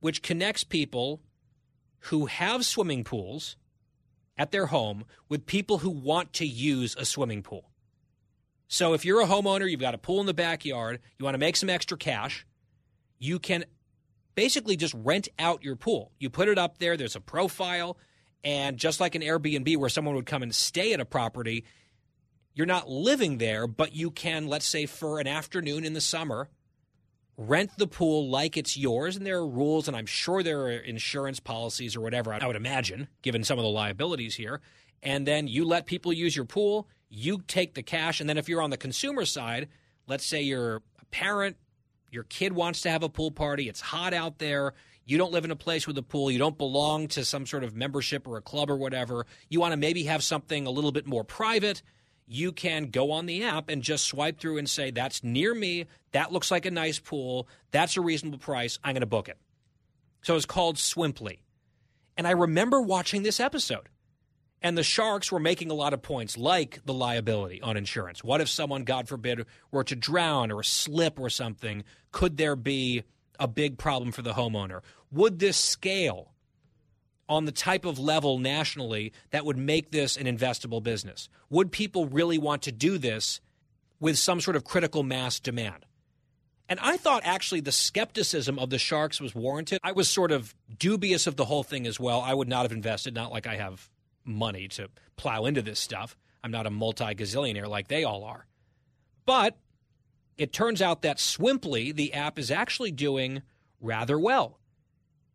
which 0.00 0.20
connects 0.20 0.64
people 0.64 1.22
who 2.00 2.26
have 2.26 2.66
swimming 2.66 3.04
pools 3.04 3.56
at 4.36 4.50
their 4.50 4.66
home 4.66 5.04
with 5.30 5.46
people 5.46 5.78
who 5.78 5.88
want 5.88 6.34
to 6.34 6.46
use 6.46 6.94
a 6.98 7.06
swimming 7.06 7.42
pool. 7.42 7.70
So 8.68 8.92
if 8.92 9.06
you're 9.06 9.22
a 9.22 9.26
homeowner, 9.26 9.68
you've 9.68 9.80
got 9.80 9.94
a 9.94 9.98
pool 9.98 10.20
in 10.20 10.26
the 10.26 10.34
backyard, 10.34 11.00
you 11.18 11.24
want 11.24 11.34
to 11.34 11.38
make 11.38 11.56
some 11.56 11.70
extra 11.70 11.96
cash, 11.96 12.46
you 13.18 13.38
can 13.38 13.64
basically 14.34 14.76
just 14.76 14.92
rent 14.94 15.28
out 15.38 15.64
your 15.64 15.74
pool. 15.74 16.12
You 16.18 16.28
put 16.28 16.48
it 16.48 16.58
up 16.58 16.76
there, 16.76 16.98
there's 16.98 17.16
a 17.16 17.20
profile, 17.20 17.96
and 18.44 18.76
just 18.76 19.00
like 19.00 19.14
an 19.14 19.22
Airbnb 19.22 19.74
where 19.78 19.88
someone 19.88 20.16
would 20.16 20.26
come 20.26 20.42
and 20.42 20.54
stay 20.54 20.92
at 20.92 21.00
a 21.00 21.06
property, 21.06 21.64
you're 22.60 22.66
not 22.66 22.90
living 22.90 23.38
there, 23.38 23.66
but 23.66 23.94
you 23.94 24.10
can, 24.10 24.46
let's 24.46 24.66
say, 24.66 24.84
for 24.84 25.18
an 25.18 25.26
afternoon 25.26 25.82
in 25.82 25.94
the 25.94 26.00
summer, 26.02 26.50
rent 27.38 27.70
the 27.78 27.86
pool 27.86 28.28
like 28.28 28.58
it's 28.58 28.76
yours. 28.76 29.16
And 29.16 29.24
there 29.24 29.38
are 29.38 29.48
rules, 29.48 29.88
and 29.88 29.96
I'm 29.96 30.04
sure 30.04 30.42
there 30.42 30.64
are 30.64 30.72
insurance 30.72 31.40
policies 31.40 31.96
or 31.96 32.02
whatever, 32.02 32.34
I 32.34 32.46
would 32.46 32.56
imagine, 32.56 33.08
given 33.22 33.44
some 33.44 33.58
of 33.58 33.62
the 33.62 33.70
liabilities 33.70 34.34
here. 34.34 34.60
And 35.02 35.26
then 35.26 35.48
you 35.48 35.64
let 35.64 35.86
people 35.86 36.12
use 36.12 36.36
your 36.36 36.44
pool, 36.44 36.86
you 37.08 37.40
take 37.48 37.72
the 37.72 37.82
cash. 37.82 38.20
And 38.20 38.28
then 38.28 38.36
if 38.36 38.46
you're 38.46 38.60
on 38.60 38.68
the 38.68 38.76
consumer 38.76 39.24
side, 39.24 39.68
let's 40.06 40.26
say 40.26 40.42
you're 40.42 40.82
a 41.00 41.04
parent, 41.10 41.56
your 42.10 42.24
kid 42.24 42.52
wants 42.52 42.82
to 42.82 42.90
have 42.90 43.02
a 43.02 43.08
pool 43.08 43.30
party, 43.30 43.70
it's 43.70 43.80
hot 43.80 44.12
out 44.12 44.38
there. 44.38 44.74
You 45.06 45.16
don't 45.16 45.32
live 45.32 45.46
in 45.46 45.50
a 45.50 45.56
place 45.56 45.86
with 45.86 45.96
a 45.96 46.02
pool. 46.02 46.30
You 46.30 46.38
don't 46.38 46.58
belong 46.58 47.08
to 47.08 47.24
some 47.24 47.46
sort 47.46 47.64
of 47.64 47.74
membership 47.74 48.28
or 48.28 48.36
a 48.36 48.42
club 48.42 48.70
or 48.70 48.76
whatever. 48.76 49.24
You 49.48 49.60
want 49.60 49.72
to 49.72 49.78
maybe 49.78 50.02
have 50.02 50.22
something 50.22 50.66
a 50.66 50.70
little 50.70 50.92
bit 50.92 51.06
more 51.06 51.24
private 51.24 51.80
you 52.32 52.52
can 52.52 52.86
go 52.86 53.10
on 53.10 53.26
the 53.26 53.42
app 53.42 53.68
and 53.68 53.82
just 53.82 54.04
swipe 54.04 54.38
through 54.38 54.58
and 54.58 54.70
say, 54.70 54.92
that's 54.92 55.24
near 55.24 55.52
me. 55.52 55.86
That 56.12 56.30
looks 56.30 56.52
like 56.52 56.64
a 56.64 56.70
nice 56.70 57.00
pool. 57.00 57.48
That's 57.72 57.96
a 57.96 58.00
reasonable 58.00 58.38
price. 58.38 58.78
I'm 58.84 58.94
going 58.94 59.00
to 59.00 59.06
book 59.06 59.28
it. 59.28 59.36
So 60.22 60.36
it's 60.36 60.46
called 60.46 60.76
Swimply. 60.76 61.40
And 62.16 62.28
I 62.28 62.30
remember 62.30 62.80
watching 62.80 63.24
this 63.24 63.40
episode. 63.40 63.88
And 64.62 64.78
the 64.78 64.84
Sharks 64.84 65.32
were 65.32 65.40
making 65.40 65.72
a 65.72 65.74
lot 65.74 65.92
of 65.92 66.02
points, 66.02 66.38
like 66.38 66.78
the 66.84 66.94
liability 66.94 67.62
on 67.62 67.76
insurance. 67.76 68.22
What 68.22 68.40
if 68.40 68.48
someone, 68.48 68.84
God 68.84 69.08
forbid, 69.08 69.44
were 69.72 69.84
to 69.84 69.96
drown 69.96 70.52
or 70.52 70.62
slip 70.62 71.18
or 71.18 71.30
something? 71.30 71.82
Could 72.12 72.36
there 72.36 72.54
be 72.54 73.02
a 73.40 73.48
big 73.48 73.76
problem 73.76 74.12
for 74.12 74.22
the 74.22 74.34
homeowner? 74.34 74.82
Would 75.10 75.40
this 75.40 75.56
scale 75.56 76.29
on 77.30 77.44
the 77.44 77.52
type 77.52 77.84
of 77.86 77.98
level 77.98 78.38
nationally 78.38 79.12
that 79.30 79.46
would 79.46 79.56
make 79.56 79.92
this 79.92 80.16
an 80.16 80.26
investable 80.26 80.82
business? 80.82 81.28
Would 81.48 81.72
people 81.72 82.06
really 82.06 82.36
want 82.36 82.62
to 82.62 82.72
do 82.72 82.98
this 82.98 83.40
with 84.00 84.18
some 84.18 84.40
sort 84.40 84.56
of 84.56 84.64
critical 84.64 85.04
mass 85.04 85.38
demand? 85.40 85.86
And 86.68 86.78
I 86.80 86.96
thought 86.96 87.22
actually 87.24 87.60
the 87.60 87.72
skepticism 87.72 88.58
of 88.58 88.70
the 88.70 88.78
Sharks 88.78 89.20
was 89.20 89.34
warranted. 89.34 89.80
I 89.82 89.92
was 89.92 90.08
sort 90.08 90.30
of 90.30 90.54
dubious 90.78 91.26
of 91.26 91.36
the 91.36 91.44
whole 91.44 91.62
thing 91.62 91.86
as 91.86 91.98
well. 91.98 92.20
I 92.20 92.34
would 92.34 92.48
not 92.48 92.62
have 92.62 92.72
invested, 92.72 93.14
not 93.14 93.32
like 93.32 93.46
I 93.46 93.56
have 93.56 93.88
money 94.24 94.68
to 94.68 94.88
plow 95.16 95.46
into 95.46 95.62
this 95.62 95.80
stuff. 95.80 96.16
I'm 96.44 96.52
not 96.52 96.66
a 96.66 96.70
multi 96.70 97.14
gazillionaire 97.14 97.68
like 97.68 97.88
they 97.88 98.04
all 98.04 98.24
are. 98.24 98.46
But 99.26 99.56
it 100.38 100.52
turns 100.52 100.80
out 100.80 101.02
that 101.02 101.18
Swimply, 101.18 101.94
the 101.94 102.14
app, 102.14 102.38
is 102.38 102.50
actually 102.50 102.92
doing 102.92 103.42
rather 103.80 104.18
well. 104.18 104.59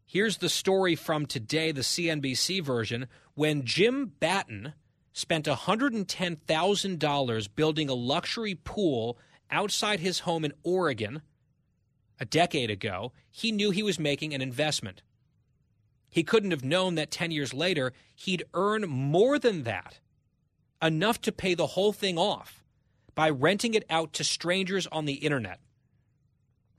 Here's 0.05 0.37
the 0.37 0.49
story 0.49 0.95
from 0.95 1.25
today, 1.25 1.71
the 1.71 1.81
CNBC 1.81 2.63
version, 2.63 3.07
when 3.33 3.65
Jim 3.65 4.13
Batten 4.19 4.73
spent 5.13 5.45
$110,000 5.45 7.47
building 7.55 7.89
a 7.89 7.93
luxury 7.93 8.55
pool 8.55 9.17
outside 9.49 9.99
his 9.99 10.19
home 10.19 10.45
in 10.45 10.53
Oregon 10.63 11.21
a 12.19 12.25
decade 12.25 12.69
ago, 12.69 13.13
he 13.31 13.51
knew 13.51 13.71
he 13.71 13.83
was 13.83 13.99
making 13.99 14.33
an 14.33 14.41
investment. 14.41 15.01
He 16.09 16.23
couldn't 16.23 16.51
have 16.51 16.63
known 16.63 16.95
that 16.95 17.11
10 17.11 17.31
years 17.31 17.53
later, 17.53 17.91
he'd 18.13 18.45
earn 18.53 18.87
more 18.87 19.39
than 19.39 19.63
that, 19.63 19.99
enough 20.81 21.19
to 21.21 21.31
pay 21.31 21.55
the 21.55 21.67
whole 21.67 21.91
thing 21.91 22.17
off 22.17 22.63
by 23.15 23.29
renting 23.29 23.73
it 23.73 23.85
out 23.89 24.13
to 24.13 24.23
strangers 24.23 24.87
on 24.87 25.05
the 25.05 25.15
internet. 25.15 25.59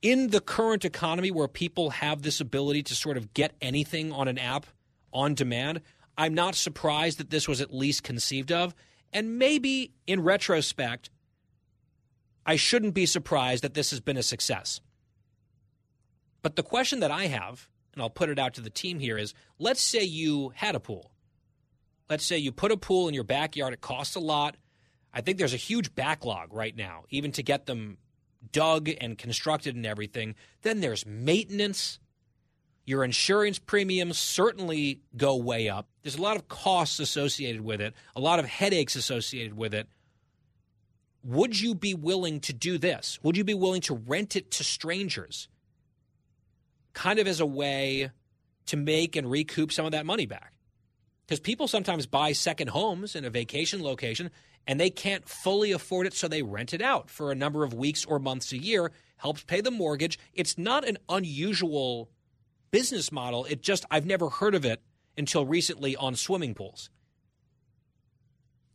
in 0.01 0.29
the 0.29 0.41
current 0.41 0.85
economy 0.85 1.31
where 1.31 1.47
people 1.47 1.91
have 1.91 2.21
this 2.21 2.39
ability 2.39 2.83
to 2.83 2.95
sort 2.95 3.17
of 3.17 3.33
get 3.33 3.55
anything 3.61 4.11
on 4.11 4.27
an 4.27 4.37
app 4.37 4.65
on 5.13 5.33
demand. 5.33 5.81
I'm 6.17 6.33
not 6.33 6.55
surprised 6.55 7.19
that 7.19 7.29
this 7.29 7.47
was 7.47 7.61
at 7.61 7.73
least 7.73 8.03
conceived 8.03 8.51
of. 8.51 8.73
And 9.13 9.39
maybe 9.39 9.93
in 10.05 10.23
retrospect, 10.23 11.09
I 12.45 12.55
shouldn't 12.55 12.93
be 12.93 13.05
surprised 13.05 13.63
that 13.63 13.73
this 13.73 13.91
has 13.91 13.99
been 13.99 14.17
a 14.17 14.23
success. 14.23 14.81
But 16.41 16.55
the 16.55 16.63
question 16.63 16.99
that 17.01 17.11
I 17.11 17.27
have 17.27 17.67
and 17.97 18.03
I'll 18.03 18.11
put 18.11 18.29
it 18.29 18.37
out 18.37 18.53
to 18.53 18.61
the 18.61 18.69
team 18.69 18.99
here 18.99 19.17
is 19.17 19.33
let's 19.57 19.81
say 19.81 20.03
you 20.03 20.51
had 20.53 20.75
a 20.75 20.79
pool. 20.79 21.11
Let's 22.09 22.23
say 22.23 22.37
you 22.37 22.51
put 22.51 22.71
a 22.71 22.77
pool 22.77 23.07
in 23.07 23.15
your 23.15 23.23
backyard, 23.23 23.73
it 23.73 23.81
costs 23.81 24.15
a 24.15 24.19
lot. 24.19 24.55
I 25.11 25.21
think 25.21 25.39
there's 25.39 25.55
a 25.55 25.57
huge 25.57 25.95
backlog 25.95 26.53
right 26.53 26.75
now, 26.75 27.05
even 27.09 27.31
to 27.33 27.43
get 27.43 27.65
them 27.65 27.97
dug 28.51 28.89
and 29.01 29.17
constructed 29.17 29.75
and 29.75 29.85
everything. 29.85 30.35
Then 30.61 30.79
there's 30.79 31.07
maintenance. 31.07 31.99
Your 32.85 33.03
insurance 33.03 33.57
premiums 33.57 34.19
certainly 34.19 35.01
go 35.17 35.35
way 35.35 35.67
up. 35.67 35.89
There's 36.03 36.17
a 36.17 36.21
lot 36.21 36.37
of 36.37 36.47
costs 36.47 36.99
associated 36.99 37.61
with 37.61 37.81
it, 37.81 37.95
a 38.15 38.21
lot 38.21 38.37
of 38.37 38.45
headaches 38.45 38.95
associated 38.95 39.57
with 39.57 39.73
it. 39.73 39.87
Would 41.23 41.59
you 41.59 41.73
be 41.73 41.95
willing 41.95 42.39
to 42.41 42.53
do 42.53 42.77
this? 42.77 43.19
Would 43.23 43.35
you 43.35 43.43
be 43.43 43.55
willing 43.55 43.81
to 43.81 43.95
rent 43.95 44.35
it 44.35 44.51
to 44.51 44.63
strangers? 44.63 45.49
Kind 46.97 47.19
of 47.19 47.27
as 47.27 47.39
a 47.39 47.45
way 47.45 48.09
to 48.65 48.75
make 48.75 49.15
and 49.15 49.29
recoup 49.29 49.71
some 49.71 49.85
of 49.85 49.91
that 49.91 50.05
money 50.05 50.25
back. 50.25 50.53
Because 51.27 51.39
people 51.39 51.67
sometimes 51.67 52.07
buy 52.07 52.31
second 52.31 52.69
homes 52.69 53.15
in 53.15 53.23
a 53.23 53.29
vacation 53.29 53.83
location 53.83 54.31
and 54.65 54.79
they 54.79 54.89
can't 54.89 55.29
fully 55.29 55.71
afford 55.71 56.07
it, 56.07 56.15
so 56.15 56.27
they 56.27 56.41
rent 56.41 56.73
it 56.73 56.81
out 56.81 57.11
for 57.11 57.31
a 57.31 57.35
number 57.35 57.63
of 57.63 57.71
weeks 57.71 58.03
or 58.03 58.17
months 58.17 58.51
a 58.51 58.57
year, 58.57 58.91
helps 59.17 59.43
pay 59.43 59.61
the 59.61 59.69
mortgage. 59.69 60.17
It's 60.33 60.57
not 60.57 60.87
an 60.87 60.97
unusual 61.07 62.09
business 62.71 63.11
model. 63.11 63.45
It 63.45 63.61
just, 63.61 63.85
I've 63.91 64.07
never 64.07 64.29
heard 64.29 64.55
of 64.55 64.65
it 64.65 64.81
until 65.15 65.45
recently 65.45 65.95
on 65.95 66.15
swimming 66.15 66.55
pools. 66.55 66.89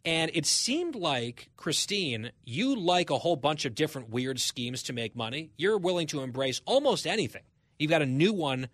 And 0.04 0.30
it 0.32 0.46
seemed 0.46 0.94
like, 0.94 1.50
Christine, 1.56 2.30
you 2.44 2.76
like 2.76 3.10
a 3.10 3.18
whole 3.18 3.36
bunch 3.36 3.64
of 3.64 3.74
different 3.74 4.10
weird 4.10 4.38
schemes 4.38 4.84
to 4.84 4.92
make 4.92 5.16
money. 5.16 5.50
You're 5.56 5.78
willing 5.78 6.06
to 6.08 6.22
embrace 6.22 6.60
almost 6.66 7.04
anything. 7.04 7.42
You've 7.78 7.90
got 7.90 8.02
a 8.02 8.06
new 8.06 8.32
one 8.32 8.68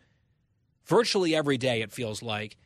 virtually 0.85 1.35
every 1.35 1.59
day, 1.59 1.83
it 1.83 1.93
feels 1.93 2.23
like. 2.23 2.57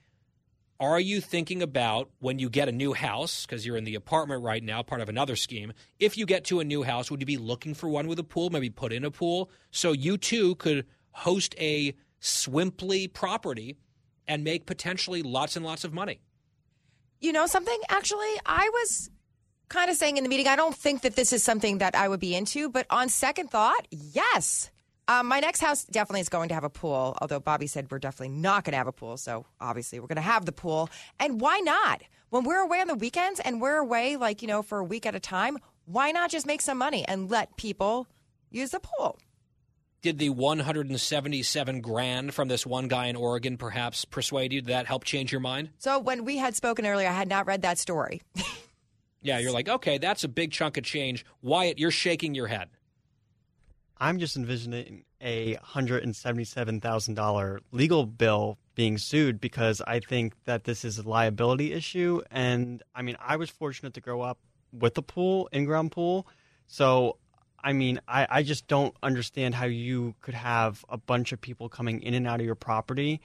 Are 0.80 0.98
you 0.98 1.20
thinking 1.20 1.62
about 1.62 2.10
when 2.18 2.40
you 2.40 2.50
get 2.50 2.68
a 2.68 2.72
new 2.72 2.92
house, 2.92 3.46
because 3.46 3.64
you're 3.64 3.76
in 3.76 3.84
the 3.84 3.94
apartment 3.94 4.42
right 4.42 4.62
now, 4.62 4.82
part 4.82 5.00
of 5.00 5.08
another 5.08 5.36
scheme? 5.36 5.72
If 6.00 6.18
you 6.18 6.26
get 6.26 6.44
to 6.46 6.58
a 6.58 6.64
new 6.64 6.82
house, 6.82 7.10
would 7.10 7.20
you 7.20 7.26
be 7.26 7.36
looking 7.36 7.74
for 7.74 7.88
one 7.88 8.08
with 8.08 8.18
a 8.18 8.24
pool, 8.24 8.50
maybe 8.50 8.68
put 8.68 8.92
in 8.92 9.04
a 9.04 9.10
pool? 9.10 9.50
So 9.70 9.92
you 9.92 10.16
too 10.16 10.56
could 10.56 10.86
host 11.12 11.54
a 11.60 11.94
Swimply 12.20 13.12
property 13.12 13.76
and 14.28 14.44
make 14.44 14.66
potentially 14.66 15.22
lots 15.22 15.56
and 15.56 15.64
lots 15.64 15.84
of 15.84 15.92
money. 15.92 16.20
You 17.20 17.32
know 17.32 17.46
something? 17.46 17.78
Actually, 17.88 18.32
I 18.46 18.68
was 18.72 19.10
kind 19.68 19.90
of 19.90 19.96
saying 19.96 20.16
in 20.16 20.22
the 20.22 20.28
meeting, 20.28 20.46
I 20.46 20.56
don't 20.56 20.74
think 20.74 21.02
that 21.02 21.16
this 21.16 21.32
is 21.32 21.42
something 21.42 21.78
that 21.78 21.94
I 21.96 22.08
would 22.08 22.20
be 22.20 22.34
into, 22.34 22.68
but 22.68 22.86
on 22.90 23.08
second 23.08 23.50
thought, 23.50 23.86
yes. 23.90 24.70
Um, 25.12 25.26
my 25.26 25.40
next 25.40 25.60
house 25.60 25.84
definitely 25.84 26.22
is 26.22 26.30
going 26.30 26.48
to 26.48 26.54
have 26.54 26.64
a 26.64 26.70
pool, 26.70 27.18
although 27.20 27.38
Bobby 27.38 27.66
said 27.66 27.90
we're 27.90 27.98
definitely 27.98 28.34
not 28.34 28.64
going 28.64 28.72
to 28.72 28.78
have 28.78 28.86
a 28.86 28.92
pool. 28.92 29.18
So 29.18 29.44
obviously 29.60 30.00
we're 30.00 30.06
going 30.06 30.16
to 30.16 30.22
have 30.22 30.46
the 30.46 30.52
pool. 30.52 30.88
And 31.20 31.38
why 31.38 31.58
not? 31.58 32.02
When 32.30 32.44
we're 32.44 32.60
away 32.60 32.80
on 32.80 32.86
the 32.86 32.94
weekends 32.94 33.38
and 33.38 33.60
we're 33.60 33.76
away, 33.76 34.16
like, 34.16 34.40
you 34.40 34.48
know, 34.48 34.62
for 34.62 34.78
a 34.78 34.84
week 34.84 35.04
at 35.04 35.14
a 35.14 35.20
time, 35.20 35.58
why 35.84 36.12
not 36.12 36.30
just 36.30 36.46
make 36.46 36.62
some 36.62 36.78
money 36.78 37.04
and 37.06 37.30
let 37.30 37.58
people 37.58 38.06
use 38.50 38.70
the 38.70 38.80
pool? 38.80 39.18
Did 40.00 40.18
the 40.18 40.30
177 40.30 41.80
grand 41.82 42.32
from 42.32 42.48
this 42.48 42.64
one 42.64 42.88
guy 42.88 43.08
in 43.08 43.16
Oregon 43.16 43.58
perhaps 43.58 44.06
persuade 44.06 44.50
you? 44.54 44.62
Did 44.62 44.70
that 44.70 44.86
help 44.86 45.04
change 45.04 45.30
your 45.30 45.42
mind? 45.42 45.68
So 45.76 45.98
when 45.98 46.24
we 46.24 46.38
had 46.38 46.56
spoken 46.56 46.86
earlier, 46.86 47.08
I 47.08 47.12
had 47.12 47.28
not 47.28 47.46
read 47.46 47.62
that 47.62 47.78
story. 47.78 48.22
Yeah, 49.24 49.38
you're 49.38 49.52
like, 49.52 49.68
okay, 49.68 49.98
that's 49.98 50.24
a 50.24 50.28
big 50.28 50.50
chunk 50.50 50.76
of 50.76 50.84
change. 50.84 51.24
Wyatt, 51.42 51.78
you're 51.78 51.92
shaking 51.92 52.34
your 52.34 52.48
head. 52.48 52.68
I'm 54.02 54.18
just 54.18 54.36
envisioning 54.36 55.04
a 55.20 55.54
$177,000 55.54 57.58
legal 57.70 58.04
bill 58.04 58.58
being 58.74 58.98
sued 58.98 59.40
because 59.40 59.80
I 59.80 60.00
think 60.00 60.34
that 60.44 60.64
this 60.64 60.84
is 60.84 60.98
a 60.98 61.08
liability 61.08 61.72
issue. 61.72 62.20
And 62.28 62.82
I 62.96 63.02
mean, 63.02 63.16
I 63.20 63.36
was 63.36 63.48
fortunate 63.48 63.94
to 63.94 64.00
grow 64.00 64.20
up 64.20 64.40
with 64.72 64.98
a 64.98 65.02
pool, 65.02 65.48
in 65.52 65.66
ground 65.66 65.92
pool. 65.92 66.26
So, 66.66 67.18
I 67.62 67.74
mean, 67.74 68.00
I, 68.08 68.26
I 68.28 68.42
just 68.42 68.66
don't 68.66 68.92
understand 69.04 69.54
how 69.54 69.66
you 69.66 70.16
could 70.20 70.34
have 70.34 70.84
a 70.88 70.98
bunch 70.98 71.30
of 71.30 71.40
people 71.40 71.68
coming 71.68 72.02
in 72.02 72.12
and 72.12 72.26
out 72.26 72.40
of 72.40 72.46
your 72.46 72.56
property. 72.56 73.20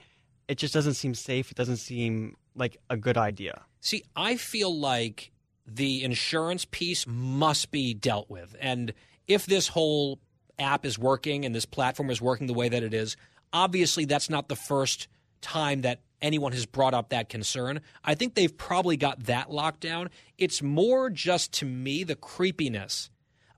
It 0.46 0.58
just 0.58 0.74
doesn't 0.74 0.94
seem 0.94 1.16
safe. 1.16 1.50
It 1.50 1.56
doesn't 1.56 1.78
seem 1.78 2.36
like 2.54 2.76
a 2.88 2.96
good 2.96 3.18
idea. 3.18 3.62
See, 3.80 4.04
I 4.14 4.36
feel 4.36 4.78
like 4.78 5.32
the 5.66 6.04
insurance 6.04 6.66
piece 6.70 7.04
must 7.04 7.72
be 7.72 7.94
dealt 7.94 8.30
with. 8.30 8.54
And 8.60 8.94
if 9.26 9.44
this 9.44 9.66
whole 9.66 10.20
app 10.58 10.84
is 10.84 10.98
working 10.98 11.44
and 11.44 11.54
this 11.54 11.66
platform 11.66 12.10
is 12.10 12.20
working 12.20 12.46
the 12.46 12.54
way 12.54 12.68
that 12.68 12.82
it 12.82 12.94
is, 12.94 13.16
obviously 13.52 14.04
that's 14.04 14.30
not 14.30 14.48
the 14.48 14.56
first 14.56 15.08
time 15.40 15.82
that 15.82 16.00
anyone 16.20 16.52
has 16.52 16.66
brought 16.66 16.94
up 16.94 17.10
that 17.10 17.28
concern. 17.28 17.80
I 18.04 18.14
think 18.14 18.34
they've 18.34 18.56
probably 18.56 18.96
got 18.96 19.24
that 19.24 19.50
locked 19.50 19.80
down. 19.80 20.10
It's 20.36 20.62
more 20.62 21.10
just 21.10 21.52
to 21.54 21.64
me 21.64 22.04
the 22.04 22.16
creepiness 22.16 23.10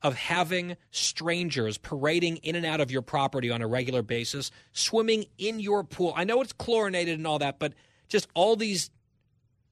of 0.02 0.14
having 0.14 0.76
strangers 0.90 1.76
parading 1.76 2.36
in 2.38 2.56
and 2.56 2.64
out 2.64 2.80
of 2.80 2.90
your 2.90 3.02
property 3.02 3.50
on 3.50 3.60
a 3.60 3.66
regular 3.66 4.02
basis, 4.02 4.50
swimming 4.72 5.26
in 5.36 5.60
your 5.60 5.84
pool. 5.84 6.12
I 6.16 6.24
know 6.24 6.40
it's 6.40 6.52
chlorinated 6.52 7.18
and 7.18 7.26
all 7.26 7.38
that, 7.38 7.58
but 7.58 7.74
just 8.08 8.28
all 8.34 8.56
these 8.56 8.90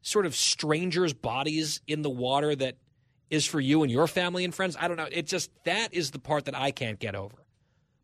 sort 0.03 0.27
of 0.27 0.37
strangers' 0.37 1.15
bodies 1.15 1.81
in 1.87 2.03
the 2.03 2.11
water 2.11 2.55
that 2.55 2.77
is 3.31 3.47
for 3.47 3.61
you 3.61 3.83
and 3.83 3.91
your 3.91 4.07
family 4.07 4.45
and 4.45 4.55
friends. 4.55 4.77
I 4.79 4.89
don't 4.89 4.97
know. 4.97 5.09
It 5.11 5.27
just 5.27 5.51
that 5.65 5.93
is 5.93 6.11
the 6.11 6.19
part 6.19 6.47
that 6.47 6.57
I 6.57 6.71
can't 6.71 6.99
get 6.99 7.15
over. 7.15 7.37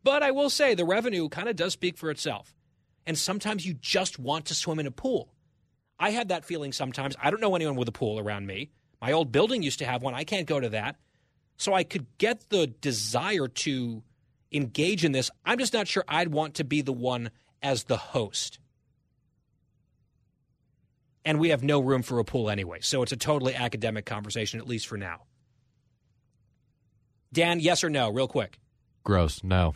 But 0.03 0.23
I 0.23 0.33
will 0.33 0.51
say 0.51 0.75
the 0.75 0.85
revenue 0.85 1.29
kind 1.29 1.49
of 1.49 1.57
does 1.57 1.73
speak 1.73 1.97
for 1.97 2.11
itself. 2.11 2.55
And 3.07 3.19
sometimes 3.19 3.67
you 3.67 3.75
just 3.75 4.19
want 4.19 4.47
to 4.47 4.55
swim 4.55 4.79
in 4.79 4.87
a 4.87 4.91
pool. 4.91 5.35
I 5.99 6.11
had 6.11 6.29
that 6.29 6.45
feeling 6.45 6.73
sometimes. 6.73 7.17
I 7.23 7.31
don't 7.31 7.41
know 7.41 7.55
anyone 7.55 7.77
with 7.77 7.89
a 7.89 7.93
pool 7.93 8.19
around 8.19 8.47
me. 8.47 8.71
My 9.01 9.13
old 9.13 9.33
building 9.33 9.63
used 9.63 9.79
to 9.81 9.87
have 9.87 10.03
one. 10.03 10.15
I 10.15 10.25
can't 10.25 10.47
go 10.47 10.61
to 10.61 10.71
that. 10.71 10.97
So 11.57 11.73
I 11.73 11.85
could 11.85 12.07
get 12.19 12.49
the 12.51 12.67
desire 12.67 13.49
to 13.49 14.03
engage 14.53 15.05
in 15.05 15.13
this. 15.13 15.31
I'm 15.45 15.59
just 15.59 15.73
not 15.73 15.89
sure 15.89 16.05
I'd 16.09 16.29
want 16.29 16.55
to 16.55 16.65
be 16.65 16.83
the 16.83 16.93
one 16.93 17.31
as 17.63 17.85
the 17.85 17.97
host 17.97 18.59
and 21.25 21.39
we 21.39 21.49
have 21.51 21.63
no 21.63 21.81
room 21.81 22.03
for 22.03 22.19
a 22.19 22.25
pool 22.25 22.51
anyway. 22.51 22.79
So 22.81 23.03
it's 23.03 23.13
a 23.13 23.17
totally 23.17 23.55
academic 23.55 24.05
conversation, 24.05 24.61
at 24.61 24.67
least 24.67 24.87
for 24.87 24.99
now. 24.99 25.23
Dan, 27.33 27.61
yes 27.61 27.83
or 27.83 27.91
no, 27.91 28.11
real 28.11 28.29
quick? 28.29 28.59
Gross, 29.03 29.43
no. 29.43 29.75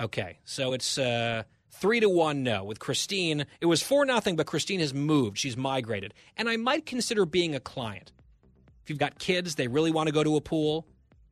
Okay, 0.00 0.38
so 0.44 0.72
it's 0.72 0.96
uh, 0.98 1.42
three 1.72 2.00
to 2.00 2.08
one 2.08 2.42
no. 2.42 2.64
With 2.64 2.78
Christine, 2.78 3.44
it 3.60 3.66
was 3.66 3.82
four 3.82 4.04
nothing, 4.04 4.36
but 4.36 4.46
Christine 4.46 4.80
has 4.80 4.94
moved. 4.94 5.36
She's 5.36 5.56
migrated. 5.56 6.14
And 6.36 6.48
I 6.48 6.56
might 6.56 6.86
consider 6.86 7.26
being 7.26 7.54
a 7.54 7.60
client. 7.60 8.12
If 8.82 8.88
you've 8.88 8.98
got 8.98 9.18
kids, 9.18 9.56
they 9.56 9.68
really 9.68 9.90
want 9.90 10.06
to 10.06 10.12
go 10.12 10.24
to 10.24 10.36
a 10.36 10.40
pool. 10.40 10.86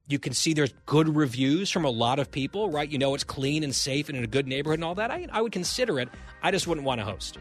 You 0.07 0.19
can 0.19 0.33
see 0.33 0.55
there's 0.55 0.75
good 0.87 1.15
reviews 1.15 1.71
from 1.71 1.85
a 1.85 1.91
lot 1.91 2.19
of 2.19 2.31
people, 2.31 2.71
right? 2.71 2.89
You 2.89 2.99
know 2.99 3.15
it's 3.15 3.25
clean 3.25 3.63
and 3.63 3.75
safe 3.75 4.09
and 4.09 4.19
in 4.19 4.25
a 4.25 4.27
good 4.27 4.47
neighborhood 4.47 4.79
and 4.79 4.85
all 4.85 4.95
that. 4.97 5.11
I, 5.11 5.27
I 5.31 5.41
would 5.41 5.53
consider 5.53 6.01
it. 6.01 6.09
I 6.43 6.51
just 6.51 6.67
wouldn't 6.67 6.87
want 6.87 7.01
to 7.01 7.05
host. 7.05 7.39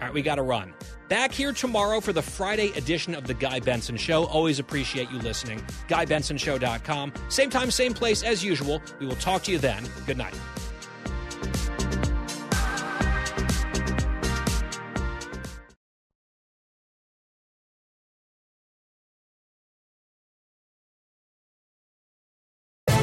All 0.00 0.06
right, 0.06 0.14
we 0.14 0.22
got 0.22 0.36
to 0.36 0.42
run. 0.42 0.74
Back 1.08 1.32
here 1.32 1.52
tomorrow 1.52 2.00
for 2.00 2.12
the 2.12 2.22
Friday 2.22 2.70
edition 2.76 3.14
of 3.14 3.26
The 3.26 3.34
Guy 3.34 3.60
Benson 3.60 3.96
Show. 3.96 4.24
Always 4.24 4.58
appreciate 4.58 5.10
you 5.10 5.18
listening. 5.18 5.60
GuyBensonShow.com. 5.88 7.12
Same 7.28 7.50
time, 7.50 7.70
same 7.70 7.94
place 7.94 8.22
as 8.22 8.42
usual. 8.42 8.82
We 9.00 9.06
will 9.06 9.16
talk 9.16 9.42
to 9.44 9.52
you 9.52 9.58
then. 9.58 9.84
Good 10.06 10.18
night. 10.18 10.34